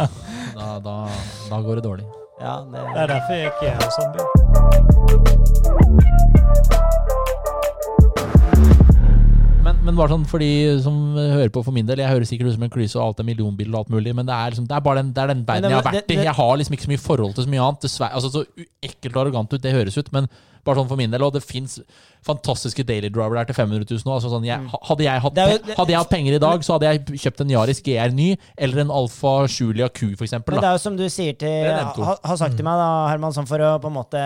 da, 0.58 0.66
da, 0.84 0.96
da 1.50 1.56
går 1.68 1.74
det 1.80 1.84
dårlig. 1.88 2.06
Ja, 2.42 2.54
Det 2.66 2.72
det, 2.72 2.80
er 3.02 3.06
derfor 3.06 3.32
jeg 3.38 3.46
ikke 3.52 3.68
er 3.70 3.78
sånn 3.94 4.12
bil. 4.16 4.26
Men, 9.82 9.96
bare 9.98 10.14
sånn 10.14 10.24
for 10.30 10.42
de 10.42 10.48
som 10.84 10.94
hører 11.16 11.50
på 11.50 11.64
for 11.66 11.74
min 11.74 11.88
del, 11.88 11.98
jeg 12.04 12.12
hører 12.12 12.28
sikkert 12.28 12.52
ut 12.52 12.54
som 12.54 12.66
en 12.68 12.72
klyse 12.72 12.98
og 12.98 13.02
alt 13.08 13.22
er 13.22 13.26
millionbil 13.26 13.72
og 13.72 13.80
alt 13.80 13.92
mulig, 13.96 14.14
men 14.14 14.28
det 14.28 14.36
er, 14.36 14.54
liksom, 14.54 14.68
det 14.70 14.76
er 14.76 14.86
bare 14.86 15.02
den, 15.02 15.10
det 15.16 15.24
er 15.24 15.32
den 15.32 15.42
verden 15.48 15.68
jeg 15.68 15.78
har 15.80 15.88
vært 15.88 16.14
i. 16.14 16.18
Jeg 16.22 16.38
har 16.38 16.54
liksom 16.60 16.76
ikke 16.76 16.86
så 16.86 16.92
mye 16.92 17.02
forhold 17.02 17.34
til 17.34 17.46
så 17.48 17.52
mye 17.52 17.66
annet. 17.66 17.82
Dessverre, 17.82 18.14
altså 18.14 18.30
Så 18.30 18.66
ekkelt 18.82 19.16
og 19.16 19.22
arrogant 19.24 19.56
ut 19.56 19.64
det 19.64 19.74
høres 19.74 19.98
ut, 19.98 20.12
men 20.14 20.30
bare 20.62 20.78
sånn 20.78 20.90
for 20.90 21.00
min 21.00 21.10
del. 21.10 21.24
Og 21.26 21.34
det 21.34 21.42
fins 21.42 21.80
fantastiske 22.22 22.84
daily 22.86 23.10
driver 23.10 23.40
der 23.40 23.50
til 23.50 23.58
500 23.58 23.88
000 23.90 24.06
nå. 24.06 24.14
Altså 24.14 24.30
sånn, 24.30 24.46
jeg, 24.46 24.62
hadde, 24.86 25.06
jeg 25.08 25.24
hatt, 25.24 25.42
hadde 25.42 25.94
jeg 25.94 25.98
hatt 25.98 26.12
penger 26.12 26.38
i 26.38 26.42
dag, 26.46 26.62
så 26.66 26.76
hadde 26.76 26.92
jeg 26.92 27.18
kjøpt 27.24 27.42
en 27.42 27.52
Yaris 27.56 27.82
GR 27.82 28.14
ny, 28.14 28.28
eller 28.54 28.84
en 28.84 28.94
Alfa 28.94 29.34
Julia 29.50 29.90
Q, 29.90 30.12
for 30.14 30.28
eksempel. 30.28 30.54
men 30.54 30.62
det 30.62 30.70
er 30.70 30.78
jo 30.78 30.84
som 30.84 30.98
du 30.98 31.04
sier 31.10 31.34
til 31.38 31.66
ha, 31.72 32.16
Har 32.22 32.38
sagt 32.38 32.54
til 32.58 32.66
meg, 32.66 32.78
da, 32.78 33.10
Herman, 33.10 33.34
sånn 33.34 33.50
for 33.50 33.62
å 33.66 33.74
på 33.82 33.90
en 33.90 33.98
måte 33.98 34.22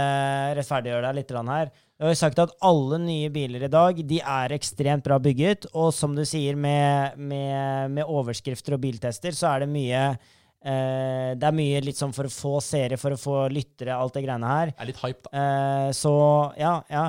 rettferdiggjøre 0.60 1.08
deg 1.08 1.22
litt 1.22 1.36
her. 1.56 1.72
Du 1.96 2.04
har 2.04 2.12
jo 2.12 2.18
sagt 2.20 2.40
at 2.42 2.52
alle 2.68 2.98
nye 3.00 3.28
biler 3.32 3.62
i 3.64 3.72
dag 3.72 4.00
de 4.04 4.18
er 4.20 4.52
ekstremt 4.52 5.04
bra 5.06 5.16
bygget, 5.22 5.64
og 5.72 5.94
som 5.96 6.12
du 6.16 6.26
sier, 6.28 6.56
med, 6.60 7.16
med, 7.16 7.94
med 7.96 8.04
overskrifter 8.04 8.76
og 8.76 8.82
biltester, 8.82 9.32
så 9.32 9.54
er 9.54 9.64
det 9.64 9.70
mye 9.72 10.02
eh, 10.12 11.30
Det 11.40 11.46
er 11.48 11.56
mye 11.56 11.80
litt 11.86 11.96
sånn 11.96 12.12
for 12.12 12.28
å 12.28 12.34
få 12.34 12.58
seere, 12.60 12.98
for 13.00 13.16
å 13.16 13.20
få 13.20 13.38
lyttere, 13.48 13.96
alt 13.96 14.18
det 14.18 14.26
greiene 14.26 14.50
her. 14.50 14.74
Det 14.74 14.84
er 14.84 14.90
litt 14.90 15.00
hype, 15.00 15.24
da. 15.30 15.40
Eh, 15.40 15.88
så 15.96 16.12
ja, 16.60 16.74
ja. 16.92 17.06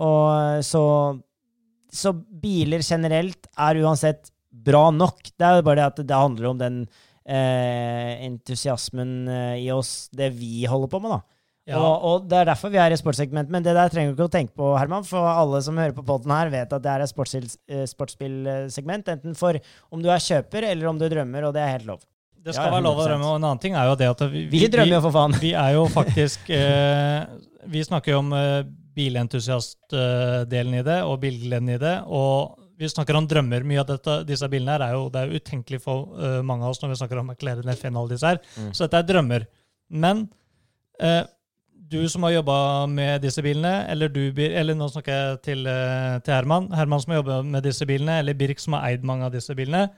Og 0.00 0.64
så 0.64 0.84
Så 1.90 2.12
biler 2.14 2.84
generelt 2.86 3.48
er 3.58 3.80
uansett 3.82 4.30
bra 4.50 4.88
nok. 4.94 5.20
Det 5.36 5.46
er 5.46 5.58
jo 5.58 5.66
bare 5.66 5.82
det 5.82 5.88
at 5.90 6.02
det 6.06 6.22
handler 6.22 6.48
om 6.52 6.58
den 6.60 6.80
eh, 7.26 8.24
entusiasmen 8.24 9.28
eh, 9.28 9.56
i 9.66 9.68
oss, 9.74 10.08
det 10.16 10.30
vi 10.38 10.64
holder 10.70 10.88
på 10.88 11.02
med, 11.02 11.18
da. 11.18 11.39
Ja. 11.70 11.80
Og, 11.80 12.04
og 12.10 12.28
det 12.30 12.40
er 12.40 12.48
derfor 12.50 12.72
vi 12.72 12.80
er 12.82 12.92
i 12.92 12.98
sportssegment. 12.98 13.50
Men 13.52 13.64
det 13.66 13.74
der 13.76 13.92
trenger 13.92 14.12
du 14.12 14.18
ikke 14.18 14.28
å 14.30 14.32
tenke 14.36 14.56
på, 14.58 14.70
Herman, 14.78 15.06
for 15.08 15.26
alle 15.30 15.60
som 15.64 15.78
hører 15.80 15.94
på 15.96 16.04
podden 16.06 16.34
her, 16.34 16.50
vet 16.52 16.72
at 16.76 16.84
det 16.84 16.92
er 16.94 17.04
et 17.06 17.50
eh, 17.70 17.84
sportsspillsegment. 17.90 19.10
Enten 19.14 19.36
for 19.38 19.58
om 19.94 20.02
du 20.02 20.10
er 20.10 20.22
kjøper, 20.24 20.66
eller 20.72 20.90
om 20.90 20.98
du 21.00 21.06
drømmer, 21.10 21.48
og 21.48 21.54
det 21.56 21.62
er 21.64 21.76
helt 21.78 21.88
lov. 21.92 22.02
Det 22.40 22.54
skal 22.56 22.70
Ja, 22.70 22.74
være 22.78 22.86
lov 22.88 23.00
å 23.02 23.06
drømme. 23.06 23.28
Og 23.28 23.36
en 23.36 23.44
annen 23.50 23.60
ting 23.60 23.74
er 23.76 23.90
jo 23.90 23.96
det 24.00 24.08
at 24.08 24.22
vi, 24.32 24.46
Vi 24.48 24.64
drømmer 24.72 24.96
jo, 24.96 25.02
for 25.04 25.16
faen. 25.16 25.34
vi 25.42 25.50
er 25.52 25.74
jo 25.76 25.82
faktisk 25.92 26.48
eh, 26.56 27.26
Vi 27.68 27.82
snakker 27.84 28.14
jo 28.14 28.22
om 28.22 28.32
eh, 28.32 28.62
bilentusiastdelen 28.96 30.78
i 30.80 30.82
det, 30.86 31.02
og 31.04 31.20
bildelen 31.22 31.68
i 31.74 31.78
det. 31.80 31.98
Og 32.08 32.56
vi 32.80 32.88
snakker 32.88 33.18
om 33.18 33.26
drømmer. 33.28 33.64
Mye 33.68 33.82
av 33.82 33.90
dette, 33.90 34.14
disse 34.28 34.48
bilene 34.48 34.72
her 34.72 34.86
er 34.86 34.94
jo, 34.96 35.08
det 35.12 35.20
er 35.20 35.28
jo 35.28 35.40
utenkelig 35.42 35.82
for 35.84 36.16
eh, 36.16 36.38
mange 36.46 36.64
av 36.64 36.72
oss 36.72 36.80
når 36.82 36.94
vi 36.94 37.00
snakker 37.02 37.20
om 37.20 37.28
McLaren 37.28 37.74
F1 37.74 37.92
og 37.92 38.02
alle 38.06 38.14
disse 38.14 38.30
her. 38.32 38.40
Mm. 38.56 38.70
Så 38.72 38.86
dette 38.86 39.02
er 39.02 39.08
drømmer. 39.10 39.44
Men 39.92 40.24
eh, 41.02 41.22
du 41.90 42.08
som 42.08 42.22
har 42.22 42.30
jobba 42.36 42.56
med 42.86 43.20
disse 43.24 43.42
bilene, 43.42 43.84
eller 43.90 44.08
du, 44.14 44.20
eller 44.46 44.76
nå 44.78 44.86
snakker 44.92 45.10
jeg 45.16 45.38
til, 45.42 45.66
eh, 45.66 46.18
til 46.22 46.34
Herman, 46.36 46.68
Herman 46.78 47.00
som 47.02 47.10
har 47.12 47.18
jobba 47.20 47.38
med 47.44 47.64
disse 47.66 47.86
bilene, 47.88 48.18
eller 48.22 48.36
Birk 48.38 48.60
som 48.62 48.76
har 48.78 48.86
eid 48.92 49.02
mange 49.08 49.26
av 49.26 49.32
disse 49.34 49.54
bilene, 49.58 49.88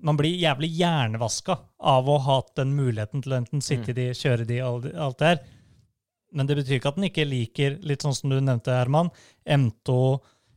man 0.00 0.16
blir 0.16 0.32
jævlig 0.40 0.70
hjernevaska 0.78 1.58
av 1.92 2.08
å 2.08 2.18
ha 2.24 2.38
hatt 2.40 2.54
den 2.56 2.72
muligheten 2.78 3.22
til 3.22 3.32
å 3.34 3.40
enten 3.42 3.60
sitte 3.64 3.90
i 3.92 3.98
de, 4.00 4.06
kjøre 4.16 4.46
de, 4.48 4.60
alt, 4.64 5.18
det 5.20 5.26
her. 5.28 5.42
Men 6.32 6.46
det 6.48 6.56
betyr 6.56 6.78
ikke 6.78 6.88
at 6.88 6.96
den 6.96 7.10
ikke 7.10 7.28
liker, 7.28 7.76
litt 7.84 8.00
sånn 8.06 8.14
som 8.16 8.30
du 8.32 8.38
nevnte, 8.40 8.72
Herman, 8.72 9.10
M2, 9.44 9.98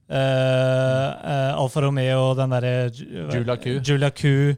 eh, 0.10 0.16
eh, 0.16 1.56
Alfa 1.60 1.82
Romeo, 1.84 2.34
den 2.38 2.50
derre 2.56 2.76
Ju- 2.94 3.28
Julia 3.34 3.58
Q. 3.58 3.80
Julia 3.84 4.10
Q 4.12 4.56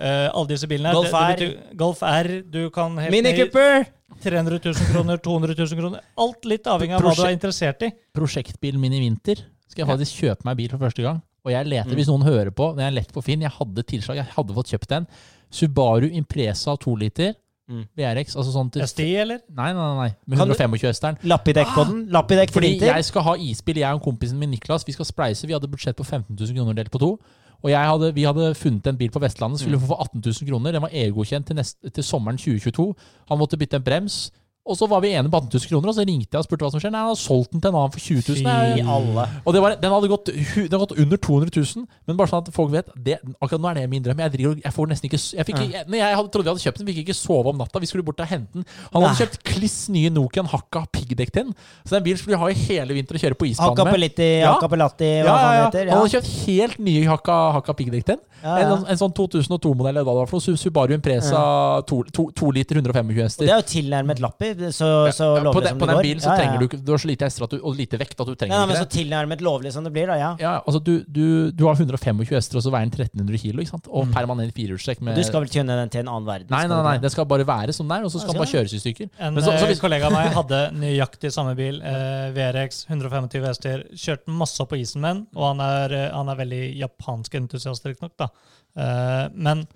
eh, 0.00 0.28
alle 0.32 0.48
disse 0.48 0.66
bilene. 0.66 0.92
Golf 0.96 1.10
Golf 1.10 1.12
Det- 1.12 1.38
det 1.38 1.48
R. 1.48 1.52
betyr- 1.52 1.76
Golf 1.76 2.02
R. 2.02 2.42
Du 2.50 2.70
kan 2.70 2.96
helt 2.98 3.10
Mini 3.12 3.32
Cooper! 3.36 3.86
300 4.20 4.58
000 4.64 4.74
kroner, 4.92 5.16
200 5.18 5.54
000 5.56 5.78
kroner. 5.78 6.00
Alt 6.18 6.44
litt 6.44 6.64
avhengig 6.64 6.94
av 6.96 7.00
hva 7.02 7.14
du 7.16 7.22
er 7.22 7.36
interessert 7.36 7.82
i. 7.86 7.92
prosjektbilen 8.12 8.80
min 8.80 8.92
i 8.92 9.00
vinter 9.00 9.36
skal 9.68 9.86
jeg 9.86 9.88
faktisk 9.98 10.18
kjøpe 10.24 10.44
meg 10.44 10.56
bil 10.56 10.68
for 10.68 10.78
første 10.78 11.02
gang. 11.02 11.22
Og 11.46 11.52
jeg 11.52 11.66
leter, 11.66 11.88
Mm. 11.88 11.96
hvis 11.96 12.08
noen 12.08 12.22
hører 12.26 12.50
på, 12.50 12.76
jeg 12.76 12.92
lett 12.92 13.12
på 13.12 13.22
Finn, 13.24 13.40
jeg 13.40 13.50
hadde 13.50 13.82
tilslag, 13.86 14.16
jeg 14.16 14.26
hadde 14.36 14.52
fått 14.52 14.68
kjøpt 14.74 14.88
den. 14.88 15.06
Subaru 15.50 16.10
Impresa 16.12 16.76
2 16.76 16.96
liter 16.98 17.34
Mm. 17.70 17.84
BRX, 17.96 18.34
altså 18.34 18.50
sånn 18.52 18.70
til 18.72 18.82
STI, 18.82 19.14
eller? 19.22 19.38
Nei, 19.48 19.72
nei, 19.72 19.94
nei, 19.94 19.96
nei. 20.08 20.14
med 20.26 20.38
125 20.40 20.88
hesteren. 20.90 21.16
Lapp 21.22 21.46
i 21.46 21.52
dekk 21.52 21.68
på 21.72 21.84
den. 21.86 22.08
Lapp 22.10 22.32
i 22.32 22.34
dekk 22.34 22.50
for 22.50 22.58
Fordi 22.60 22.72
vinter. 22.80 22.86
jeg 22.96 23.04
skal 23.04 23.22
ha 23.22 23.34
isbil, 23.36 23.76
jeg 23.76 23.94
og 23.94 24.02
kompisen 24.02 24.34
min 24.40 24.50
Niklas. 24.50 24.84
Vi 24.84 24.92
skal 24.92 25.04
spleise. 25.06 25.46
Vi 25.46 25.52
hadde 25.54 25.70
budsjett 25.70 25.94
på 25.96 26.04
15 26.04 26.34
000 26.36 26.52
kroner 26.56 26.74
delt 26.74 26.90
på 26.90 26.98
to. 26.98 27.20
Og 27.62 27.70
jeg 27.70 27.80
hadde, 27.88 28.14
vi 28.14 28.22
hadde 28.22 28.54
funnet 28.54 28.86
en 28.86 28.96
bil 28.96 29.10
på 29.10 29.18
Vestlandet, 29.20 29.60
skulle 29.60 29.76
Mm. 29.76 29.82
få 29.82 29.86
for 29.86 30.02
18 30.02 30.22
000 30.24 30.48
kroner. 30.50 30.72
Den 30.72 30.82
var 30.82 30.90
EU-godkjent 30.92 31.46
til, 31.46 31.90
til 31.90 32.04
sommeren 32.04 32.38
2022. 32.38 32.94
Han 33.28 33.38
måtte 33.38 33.56
bytte 33.56 33.76
en 33.76 33.82
brems. 33.82 34.30
Og 34.68 34.76
så 34.76 34.84
var 34.86 35.00
vi 35.00 35.08
enige 35.16 35.32
på 35.32 35.38
18 35.40 35.48
000 35.56 35.68
kroner, 35.72 35.88
og 35.88 35.94
så 35.96 36.04
ringte 36.04 36.36
jeg 36.36 36.38
og 36.38 36.44
spurte 36.44 36.66
hva 36.66 36.68
som 36.70 36.80
skjer. 36.82 36.92
Nei, 36.92 37.00
han 37.00 37.08
har 37.10 37.16
solgt 37.18 37.50
den 37.54 37.62
til 37.64 37.70
en 37.72 37.76
annen 37.80 37.92
for 37.94 38.02
20 38.04 38.20
000. 38.28 38.36
Fy 38.36 38.42
Nei, 38.44 38.82
alle. 38.94 39.22
og 39.48 39.54
det 39.56 39.62
var, 39.64 39.74
den 39.80 39.94
hadde 39.94 40.10
gått, 40.12 40.28
den 40.28 40.82
gått 40.82 40.92
under 41.00 41.16
200 41.16 41.54
000, 41.80 41.86
men 42.06 42.18
bare 42.20 42.28
sånn 42.30 42.42
at 42.44 42.50
folk 42.54 42.70
vet 42.74 42.90
det, 42.94 43.16
Akkurat 43.40 43.62
nå 43.64 43.70
er 43.70 43.78
det 43.80 43.86
min 43.90 44.04
drøm. 44.04 44.20
Jeg, 44.20 44.34
driver, 44.36 44.58
jeg 44.60 44.74
får 44.76 44.90
nesten 44.92 45.08
ikke 45.08 45.20
jeg 45.40 45.46
fikk, 45.48 45.62
jeg, 45.64 45.86
Når 45.88 45.98
jeg 46.02 46.18
hadde, 46.20 46.30
trodde 46.36 46.44
vi 46.46 46.52
hadde 46.52 46.64
kjøpt 46.66 46.78
den, 46.82 46.88
fikk 46.90 47.00
ikke 47.06 47.16
sove 47.16 47.54
om 47.54 47.58
natta. 47.58 47.80
Vi 47.82 47.88
skulle 47.88 48.04
bort 48.06 48.20
og 48.20 48.28
hente 48.30 48.52
den. 48.60 48.66
Han 48.92 49.00
hadde 49.00 49.14
Nei. 49.14 49.20
kjøpt 49.24 49.40
kliss 49.48 49.78
nye 49.96 50.12
Nokian 50.12 50.50
Hakka 50.52 50.84
piggdekk 50.92 51.32
til 51.34 51.48
den. 51.48 51.56
Så 51.88 51.96
den 51.96 52.04
bilen 52.06 52.20
skulle 52.20 52.36
vi 52.36 52.42
ha 52.44 52.52
i 52.52 52.58
hele 52.68 52.98
vinter 53.00 53.16
og 53.16 53.24
kjøre 53.24 53.40
på 53.40 53.48
isbane 53.50 53.72
med. 53.72 54.06
Hakka 54.12 54.28
Ja. 54.44 54.52
Hakapelatti, 54.54 55.10
hva 55.24 55.24
Ja, 55.24 55.40
ja, 55.40 55.50
ja, 55.56 55.64
heter. 55.70 55.86
ja. 55.88 55.96
Han 55.96 56.04
hadde 56.04 56.14
kjøpt 56.18 56.30
helt 56.44 56.78
nye 56.84 57.08
Hakka, 57.08 57.38
hakka 57.56 57.78
piggdekk 57.80 58.04
til 58.04 58.16
den. 58.18 58.24
Ja, 58.44 58.54
ja. 58.60 58.68
En, 58.76 58.86
en 58.92 58.96
sånn 59.00 59.12
2002-modell 59.16 59.96
eller 59.96 60.04
hva 60.06 60.14
det 60.16 60.22
var 60.22 60.30
for 60.30 60.38
noe. 60.40 60.44
Su- 60.46 60.60
Subaru 60.68 60.94
Impresa 60.96 61.40
2 61.88 62.52
liter 62.56 62.78
125 62.80 63.10
Og 63.10 63.24
hester. 63.24 63.48
det 63.48 63.52
er 63.56 63.60
jo 63.60 63.68
tilnærmet 63.72 64.20
lappi, 64.54 64.72
så, 64.74 64.88
så 65.14 65.26
Ja, 65.36 65.40
på 65.40 65.44
lovlig 65.46 65.62
den, 65.64 65.70
som 65.70 65.78
på 65.80 65.86
det 65.86 65.94
den 65.94 66.02
bilen 66.06 66.20
så 66.20 66.28
Ja, 66.28 66.30
ja, 66.30 66.36
ja. 66.36 66.40
trenger 66.40 66.58
du 66.60 66.76
Du 66.86 66.92
har 66.92 66.98
så 66.98 67.08
lite 67.10 67.24
hester 67.28 67.44
at 67.44 67.50
du, 67.50 67.58
og 67.62 67.76
lite 67.76 67.98
vekt 68.00 68.20
at 68.20 68.26
du 68.26 68.34
trenger 68.34 68.54
ja, 68.56 68.66
men 68.66 68.76
ikke 68.76 68.84
så 68.84 68.90
tilnærmet 68.98 69.40
lovlig 69.40 69.72
som 69.72 69.84
det 69.84 69.92
blir, 69.92 70.06
da. 70.10 70.16
Ja. 70.20 70.30
Ja, 70.40 70.52
altså 70.66 70.80
du, 70.82 71.04
du, 71.08 71.50
du 71.52 71.64
har 71.66 71.74
125 71.78 72.24
hester, 72.30 72.56
og 72.58 72.62
så 72.66 72.70
veier 72.74 72.90
den 72.90 72.94
1300 73.06 73.38
kilo, 73.38 73.60
ikke 73.62 73.70
sant? 73.76 73.86
og 73.88 74.06
Mm. 74.06 74.12
permanent 74.14 74.54
firehjulstrekk 74.54 75.00
med 75.02 75.16
Du 75.16 75.22
skal 75.24 75.40
vel 75.44 75.48
tune 75.52 75.76
den 75.76 75.88
til 75.88 76.00
en 76.00 76.08
annen 76.08 76.26
verden? 76.26 76.46
Nei, 76.50 76.66
nei, 76.66 76.82
nei, 76.82 76.92
den 76.98 77.02
det 77.02 77.12
skal 77.12 77.24
bare 77.26 77.44
være 77.46 77.72
som 77.72 77.86
den 77.88 77.98
er, 78.00 78.04
og 78.04 78.10
så 78.12 78.18
skal 78.20 78.32
den 78.34 78.42
bare 78.42 78.52
kjøres 78.52 78.74
i 78.74 78.80
stykker. 78.82 79.10
En 79.18 79.34
Men 79.34 79.42
så- 79.44 79.52
så 79.58 79.64
eh, 79.64 79.68
hvis- 79.70 79.80
kollega 79.80 80.06
av 80.06 80.12
meg 80.12 80.32
hadde 80.32 80.60
nøyaktig 80.80 81.32
samme 81.32 81.54
bil, 81.56 81.80
eh, 81.82 82.30
VRX, 82.32 82.86
125 82.88 83.44
hester. 83.46 83.84
Kjørte 83.94 84.28
masse 84.28 84.60
opp 84.60 84.70
på 84.70 84.80
isen 84.80 85.00
med 85.00 85.14
den, 85.16 85.26
og 85.36 85.56
han 85.56 85.60
er, 85.60 85.94
eh, 85.94 86.10
han 86.14 86.28
er 86.28 86.36
veldig 86.36 86.78
japansk 86.78 87.34
entusiast, 87.34 87.84
riktignok. 87.84 88.16
da. 88.18 88.28
Eh, 88.76 89.28
men 89.34 89.66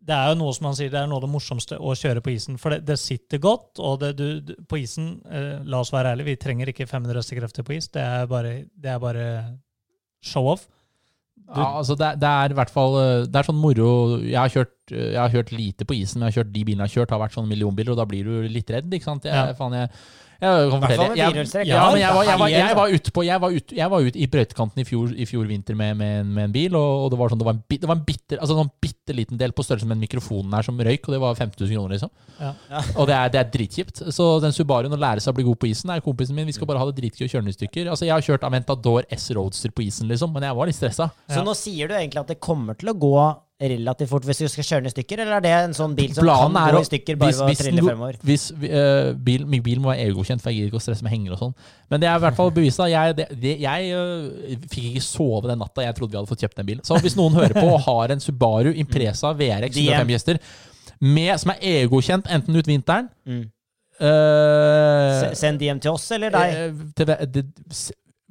det 0.00 0.14
er 0.16 0.30
jo 0.32 0.38
noe 0.40 0.52
som 0.56 0.66
han 0.70 0.76
sier, 0.78 0.88
det 0.92 0.96
er 0.96 1.08
noe 1.10 1.18
av 1.20 1.26
det 1.26 1.32
morsomste 1.34 1.76
å 1.76 1.92
kjøre 1.98 2.22
på 2.24 2.32
isen. 2.32 2.56
For 2.58 2.72
det, 2.72 2.80
det 2.88 2.96
sitter 2.98 3.38
godt, 3.44 3.78
og 3.84 3.98
det, 4.00 4.14
du, 4.16 4.54
på 4.70 4.78
isen 4.80 5.10
eh, 5.28 5.58
La 5.68 5.82
oss 5.84 5.92
være 5.92 6.14
ærlige, 6.14 6.30
vi 6.32 6.36
trenger 6.40 6.72
ikke 6.72 6.86
500 6.88 7.20
hestekrefter 7.20 7.66
på 7.68 7.76
is. 7.76 7.88
Det 7.92 8.00
er 8.02 8.24
bare, 8.30 8.54
det 8.80 8.94
er 8.94 9.02
bare 9.02 9.26
show-off. 10.24 10.66
Ja, 11.50 11.66
altså 11.80 11.96
det, 11.98 12.12
det 12.22 12.28
er 12.30 12.52
i 12.52 12.54
hvert 12.54 12.70
fall 12.70 12.92
eh, 13.00 13.22
Det 13.26 13.38
er 13.40 13.46
sånn 13.48 13.56
moro 13.58 13.86
Jeg 14.22 14.36
har 14.38 14.52
kjørt, 14.52 14.74
jeg 14.92 15.16
har 15.18 15.32
kjørt 15.32 15.48
lite 15.56 15.86
på 15.88 15.96
isen, 15.96 16.20
men 16.20 16.28
jeg 16.28 16.34
har 16.36 16.44
kjørt 16.44 16.52
de 16.54 16.62
bilene 16.68 16.84
jeg 16.86 16.92
har 16.92 17.00
kjørt, 17.00 17.14
har 17.16 17.22
vært 17.24 17.34
sånne 17.34 17.50
millionbiler, 17.50 17.90
og 17.94 17.98
da 17.98 18.06
blir 18.06 18.28
du 18.28 18.44
litt 18.54 18.70
redd, 18.70 18.92
ikke 18.94 19.08
sant? 19.08 19.26
Jeg, 19.26 19.34
Ja. 19.34 19.56
faen, 19.58 19.74
jeg, 19.74 19.90
Jeg 20.40 20.70
kan 20.72 20.80
fortelle. 20.80 21.06
Jeg, 21.16 21.66
ja, 21.68 21.80
men 21.90 22.00
jeg 22.00 22.14
var, 22.16 22.24
jeg 22.24 22.38
var, 22.40 22.48
jeg 22.48 22.76
var 22.76 22.88
ute 22.94 23.10
ut, 23.10 23.18
ut 23.20 23.40
var 23.44 23.50
ute, 23.56 23.76
jeg 23.76 23.90
var 23.92 24.06
ute 24.06 24.18
i 24.18 24.26
brøytekanten 24.32 24.80
i 24.80 24.84
i 25.20 25.26
fjor 25.28 25.46
vinter 25.50 25.74
med, 25.76 25.96
med, 26.00 26.20
en- 26.20 26.32
med 26.34 26.44
en 26.48 26.52
bil, 26.54 26.74
og, 26.78 27.04
og 27.04 27.10
det 27.12 27.18
var 27.20 27.28
sånn 27.34 27.38
Det 27.42 27.46
var 27.48 27.54
en, 27.58 27.62
det 27.68 27.88
var 27.90 27.96
en 27.98 28.04
bitter, 28.08 28.38
altså 28.40 28.56
en 28.64 28.70
bitte 28.80 29.12
liten 29.16 29.36
del 29.40 29.52
på 29.52 29.64
størrelse 29.66 29.86
med 29.86 29.98
en 29.98 30.04
mikrofon 30.06 30.52
her 30.56 30.62
som 30.66 30.78
røyk, 30.80 31.08
og 31.08 31.14
det 31.16 31.20
var 31.20 31.34
50 31.34 31.60
000 31.66 31.74
kroner, 31.76 31.94
liksom. 31.96 32.10
Ja. 32.40 32.54
Og 32.96 33.06
det 33.10 33.16
er, 33.18 33.28
det 33.34 33.40
er 33.42 33.50
dritkjipt. 33.52 34.02
Så 34.16 34.30
den 34.40 34.52
Subaruen 34.56 34.92
å 34.92 35.00
lære 35.00 35.20
seg 35.20 35.34
å 35.34 35.36
bli 35.36 35.44
god 35.50 35.60
på 35.60 35.68
isen 35.70 35.90
er 35.92 36.00
kompisen 36.04 36.34
min. 36.38 36.46
Vi 36.48 36.56
skal 36.56 36.66
bare 36.70 36.80
ha 36.80 36.88
det 36.88 36.96
dritgøy 37.02 37.26
og 37.26 37.30
kjøre 37.34 37.44
den 37.44 37.52
i 37.52 37.58
stykker. 37.58 37.90
Altså, 37.92 38.06
jeg 38.08 38.14
har 38.16 38.24
kjørt 38.24 38.46
Aventador 38.48 39.04
S 39.12 39.28
Roadster 39.36 39.70
på 39.74 39.84
isen, 39.84 40.08
liksom, 40.08 40.32
men 40.32 40.46
jeg 40.48 40.56
var 40.56 40.70
litt 40.70 40.78
stressa. 40.78 41.10
Så 41.28 41.44
nå 41.44 41.54
sier 41.58 41.90
du 41.90 41.94
egentlig 41.98 42.22
at 42.22 42.32
det 42.32 42.40
kommer 42.40 42.78
til 42.80 42.94
å 42.94 42.96
gå 42.96 43.14
relativt 43.60 44.08
fort 44.08 44.24
hvis 44.24 44.40
du 44.40 44.46
skal 44.48 44.66
kjøre 44.66 44.84
den 44.84 44.90
i 44.90 44.92
stykker, 44.94 45.20
eller 45.24 45.36
er 45.36 45.44
det 45.44 45.52
en 45.56 45.76
sånn 45.76 45.96
bil 45.98 46.14
som 46.16 46.24
Planen 46.24 46.56
kan 46.56 46.76
gå 46.76 46.80
i 46.80 46.88
stykker 46.88 47.18
bare 47.20 47.34
ved 47.36 47.42
å 47.44 47.58
trille 47.60 47.84
fremover? 47.84 48.18
Hvis 48.24 48.46
uh, 48.56 49.10
bil, 49.28 49.44
min 49.50 49.64
bil 49.66 49.82
må 49.82 49.92
være 49.92 50.06
EU-godkjent, 50.08 50.42
for 50.42 50.52
jeg 50.52 50.60
gidder 50.62 50.72
ikke 50.72 50.80
å 50.80 50.86
stresse 50.86 51.06
med 51.06 51.14
henger 51.14 51.36
og 51.36 51.42
sånn. 51.42 51.54
Men 51.92 52.02
det 52.02 52.08
er 52.10 52.16
i 52.16 52.24
hvert 52.24 52.40
fall 52.40 52.54
bevist. 52.56 52.82
Jeg, 52.94 53.18
det, 53.20 53.28
det, 53.44 53.54
jeg 53.66 53.92
uh, 53.92 54.66
fikk 54.72 54.90
ikke 54.94 55.04
sove 55.04 55.44
den 55.50 55.60
natta 55.60 55.84
jeg 55.84 55.98
trodde 55.98 56.14
vi 56.16 56.20
hadde 56.22 56.32
fått 56.32 56.44
kjøpt 56.46 56.60
den 56.62 56.70
bilen. 56.72 56.82
Så 56.88 56.98
hvis 57.04 57.18
noen 57.20 57.36
hører 57.36 57.56
på 57.58 57.68
og 57.68 57.80
har 57.84 58.16
en 58.16 58.24
Subaru 58.24 58.72
Impresa 58.72 59.34
VRX 59.36 59.76
105 59.76 60.14
gjester 60.16 60.42
med, 61.00 61.32
som 61.40 61.54
er 61.54 61.64
EU-godkjent 61.76 62.28
enten 62.32 62.60
ut 62.60 62.68
vinteren 62.68 63.10
Mm. 63.28 63.48
Uh, 64.00 65.34
Send 65.36 65.60
DM 65.60 65.76
til 65.82 65.92
oss 65.92 66.06
eller 66.16 66.32
deg? 66.32 66.54
Uh, 66.72 66.84
til, 66.96 67.10
det, 67.10 67.42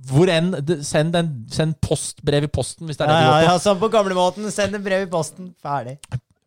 hvor 0.08 0.30
enn 0.32 0.54
Send, 0.86 1.16
en, 1.20 1.30
send 1.52 1.76
postbrev 1.84 2.46
i 2.48 2.52
posten 2.52 2.88
hvis 2.88 2.98
det 3.00 3.04
er 3.04 3.12
Ja, 3.12 3.16
det 3.16 3.20
du 3.20 3.28
ja, 3.28 3.32
går 3.34 3.46
på. 3.46 3.52
ja, 3.52 3.60
sånn 3.66 3.80
på 3.82 3.90
gamlemåten. 3.92 4.50
Send 4.56 4.78
en 4.78 4.84
brev 4.86 5.04
i 5.08 5.12
posten. 5.12 5.54
Ferdig. 5.62 5.98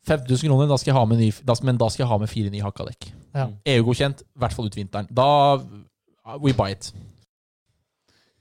5000 0.09 0.49
kroner, 0.49 0.67
da 0.71 0.77
skal 0.81 0.91
jeg 0.91 0.99
ha 0.99 1.05
med, 1.07 1.21
ny, 1.23 1.29
da, 1.47 1.55
men 1.63 1.77
da 1.79 1.87
skal 1.93 2.03
jeg 2.03 2.11
ha 2.11 2.17
med 2.19 2.31
fire 2.33 2.51
nye 2.51 2.65
hakka 2.65 2.89
dekk. 2.89 3.11
Ja. 3.37 3.45
EU-godkjent, 3.77 4.25
i 4.25 4.41
hvert 4.43 4.57
fall 4.57 4.67
ut 4.67 4.79
vinteren. 4.81 5.07
Da 5.15 5.29
We 6.43 6.53
buy 6.55 6.73
it. 6.75 6.89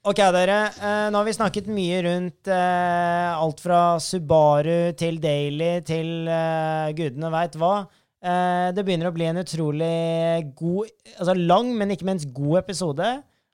Ok, 0.06 0.18
dere. 0.34 0.58
Eh, 0.82 1.08
nå 1.14 1.20
har 1.20 1.26
vi 1.28 1.34
snakket 1.38 1.68
mye 1.70 2.00
rundt 2.08 2.50
eh, 2.50 3.30
alt 3.38 3.60
fra 3.62 3.82
Subaru 4.02 4.94
til 4.98 5.20
Daily 5.22 5.76
til 5.86 6.26
eh, 6.30 6.90
gudene 6.98 7.30
veit 7.34 7.58
hva. 7.62 7.84
Eh, 8.22 8.70
det 8.74 8.86
begynner 8.86 9.10
å 9.12 9.14
bli 9.14 9.28
en 9.30 9.42
utrolig 9.42 9.92
god 10.58 10.90
Altså 11.20 11.34
lang, 11.38 11.70
men 11.78 11.94
ikke 11.94 12.08
minst 12.10 12.30
god 12.34 12.64
episode. 12.64 13.12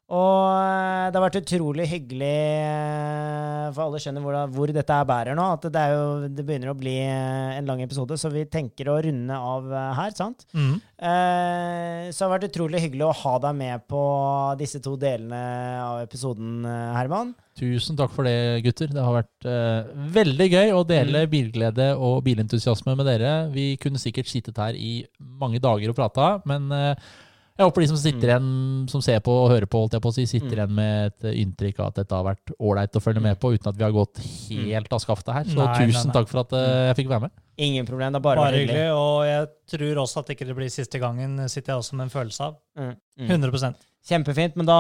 Og 0.08 0.44
eh, 0.56 1.10
det 1.12 1.18
har 1.20 1.24
vært 1.26 1.40
utrolig 1.42 1.84
hyggelig, 1.92 2.36
eh, 2.64 3.66
for 3.76 3.84
alle 3.84 4.00
skjønner 4.00 4.24
hvor, 4.24 4.38
hvor 4.56 4.72
dette 4.72 4.96
er 4.96 5.08
bærer 5.10 5.36
nå, 5.36 5.48
at 5.58 5.66
det, 5.68 5.82
er 5.82 5.96
jo, 5.98 6.30
det 6.32 6.46
begynner 6.48 6.72
å 6.72 6.78
bli 6.80 6.94
eh, 7.04 7.58
en 7.58 7.68
lang 7.68 7.82
episode, 7.84 8.16
så 8.16 8.32
vi 8.32 8.46
tenker 8.48 8.88
å 8.94 8.96
runde 9.04 9.36
av 9.36 9.68
her, 10.00 10.14
sant? 10.16 10.46
Mm. 10.56 10.78
Eh, 10.96 12.06
så 12.14 12.22
det 12.22 12.24
har 12.24 12.34
vært 12.38 12.48
utrolig 12.48 12.84
hyggelig 12.86 13.08
å 13.10 13.18
ha 13.26 13.36
deg 13.50 13.60
med 13.60 13.84
på 13.92 14.06
disse 14.64 14.80
to 14.86 14.96
delene 15.02 15.42
av 15.84 16.00
episoden, 16.06 16.64
Herman. 16.96 17.36
Tusen 17.58 17.98
takk 18.00 18.12
for 18.14 18.28
det, 18.28 18.62
gutter. 18.64 18.92
Det 18.94 19.04
har 19.04 19.16
vært 19.20 19.48
eh, 19.50 19.94
veldig 20.16 20.50
gøy 20.54 20.74
å 20.78 20.84
dele 20.88 21.26
Mm. 21.28 21.32
bilglede 21.36 21.92
og 21.98 22.20
bilentusiasme 22.24 22.94
med 22.96 23.08
dere. 23.10 23.32
Vi 23.52 23.72
kunne 23.82 24.00
sikkert 24.00 24.30
sittet 24.32 24.60
her 24.62 24.78
i 24.78 25.02
mange 25.20 25.60
dager 25.60 25.90
og 25.92 25.98
prata, 25.98 26.38
men 26.48 26.72
eh, 26.72 27.08
jeg 27.58 27.66
håper 27.66 27.82
de 27.84 27.88
som 27.90 27.98
sitter 27.98 28.32
igjen, 28.32 28.50
som 28.92 29.02
ser 29.02 29.20
på 29.26 29.34
og 29.34 29.50
hører 29.50 29.66
på, 29.70 29.80
holdt 29.82 29.98
jeg 29.98 30.04
på 30.04 30.12
å 30.12 30.16
si, 30.16 30.26
sitter 30.30 30.48
Mm. 30.48 30.58
igjen 30.60 30.76
med 30.78 31.08
et 31.10 31.28
inntrykk 31.42 31.80
av 31.82 31.88
at 31.88 31.96
dette 32.04 32.16
har 32.16 32.24
vært 32.28 32.54
ålreit 32.60 32.96
å 32.96 33.02
følge 33.02 33.24
med 33.24 33.40
på, 33.42 33.54
uten 33.56 33.72
at 33.72 33.78
vi 33.78 33.84
har 33.84 33.96
gått 33.96 34.22
helt 34.22 34.94
av 34.94 35.02
skaftet 35.02 35.34
her. 35.34 35.44
Så 35.50 35.58
Nei, 35.58 35.66
nei, 35.66 35.88
tusen 35.88 36.12
nei. 36.12 36.14
takk 36.14 36.30
for 36.30 36.44
at 36.46 36.54
eh, 36.54 36.86
jeg 36.92 37.00
fikk 37.02 37.10
være 37.10 37.26
med. 37.28 37.32
Ingen 37.58 37.86
problem, 37.90 38.14
det 38.14 38.20
er 38.22 38.26
bare, 38.28 38.38
Bare 38.46 38.62
hyggelig. 38.62 38.88
Og 38.94 39.26
jeg 39.26 39.48
tror 39.74 40.02
også 40.04 40.22
at 40.22 40.30
ikke 40.36 40.46
det 40.46 40.56
blir 40.56 40.70
siste 40.70 41.02
gangen, 41.02 41.38
sitter 41.50 41.74
jeg 41.74 41.82
også 41.82 41.98
med 41.98 42.06
en 42.06 42.14
følelse 42.14 42.42
av. 42.46 42.58
Mm, 42.78 42.94
mm. 43.18 43.30
100 43.34 43.74
Kjempefint, 44.08 44.56
men 44.56 44.68
da, 44.70 44.78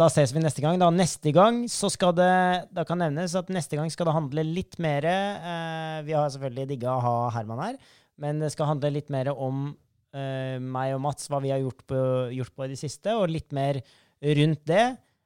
da 0.00 0.06
ses 0.08 0.32
vi 0.32 0.40
neste 0.40 0.62
gang. 0.64 0.78
Da 0.80 0.88
neste 0.94 1.32
gang 1.34 1.64
så 1.68 1.90
skal 1.92 2.14
det 2.16 2.30
Da 2.72 2.86
kan 2.88 3.02
nevnes 3.02 3.34
at 3.36 3.50
neste 3.52 3.76
gang 3.76 3.90
skal 3.92 4.08
det 4.08 4.14
handle 4.16 4.44
litt 4.46 4.78
mer 4.80 5.04
eh, 5.04 5.98
Vi 6.06 6.14
har 6.16 6.30
selvfølgelig 6.32 6.70
digga 6.70 6.94
å 6.94 7.02
ha 7.04 7.16
Herman 7.34 7.60
her, 7.60 7.76
men 8.22 8.40
det 8.40 8.52
skal 8.54 8.70
handle 8.70 8.94
litt 8.94 9.10
mer 9.12 9.28
om 9.34 9.74
eh, 10.14 10.56
meg 10.62 10.94
og 10.96 11.02
Mats, 11.04 11.26
hva 11.30 11.40
vi 11.44 11.50
har 11.52 11.60
gjort 11.62 11.82
på, 11.90 12.00
gjort 12.36 12.54
på 12.54 12.66
i 12.68 12.72
det 12.74 12.78
siste, 12.80 13.14
og 13.18 13.28
litt 13.32 13.50
mer 13.56 13.80
rundt 14.24 14.62
det. 14.70 14.84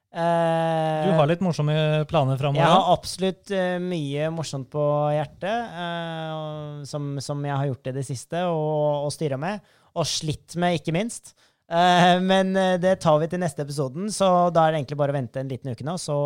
Eh, 0.09 1.03
Du 1.05 1.11
har 1.13 1.27
litt 1.29 1.43
morsomme 1.45 1.73
planer 2.09 2.39
framover? 2.41 2.63
Jeg 2.63 2.73
har 2.73 2.93
absolutt 2.95 3.51
eh, 3.53 3.75
mye 3.83 4.31
morsomt 4.33 4.69
på 4.73 4.85
hjertet, 5.13 5.75
eh, 5.83 6.79
som, 6.89 7.11
som 7.21 7.45
jeg 7.45 7.55
har 7.55 7.69
gjort 7.69 7.91
i 7.91 7.95
det 7.99 8.05
siste, 8.07 8.41
og, 8.49 9.05
og 9.05 9.13
styra 9.13 9.37
med. 9.37 9.61
Og 9.99 10.05
slitt 10.09 10.57
med, 10.57 10.79
ikke 10.81 10.93
minst. 10.97 11.35
Eh, 11.69 12.17
men 12.25 12.55
eh, 12.57 12.75
det 12.81 12.95
tar 13.03 13.19
vi 13.21 13.27
til 13.29 13.43
neste 13.43 13.61
episoden, 13.61 14.09
så 14.13 14.49
da 14.49 14.65
er 14.65 14.73
det 14.73 14.81
egentlig 14.81 14.97
bare 15.03 15.13
å 15.13 15.19
vente 15.19 15.43
en 15.43 15.51
liten 15.53 15.69
uke 15.75 15.85
nå, 15.85 15.93
så, 16.01 16.17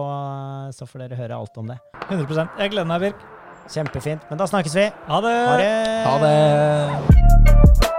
så 0.72 0.88
får 0.88 1.04
dere 1.04 1.20
høre 1.20 1.40
alt 1.44 1.60
om 1.60 1.74
det. 1.74 1.80
100% 2.08 2.64
Jeg 2.64 2.72
gleder 2.76 2.88
meg, 2.94 3.10
Birk. 3.10 3.26
Kjempefint. 3.72 4.24
Men 4.32 4.40
da 4.40 4.48
snakkes 4.48 4.76
vi. 4.80 4.88
Ha 5.12 5.20
det! 5.24 5.36
Ha 5.48 5.58
det! 5.60 5.74
Ha 6.08 6.16
det! 6.24 7.93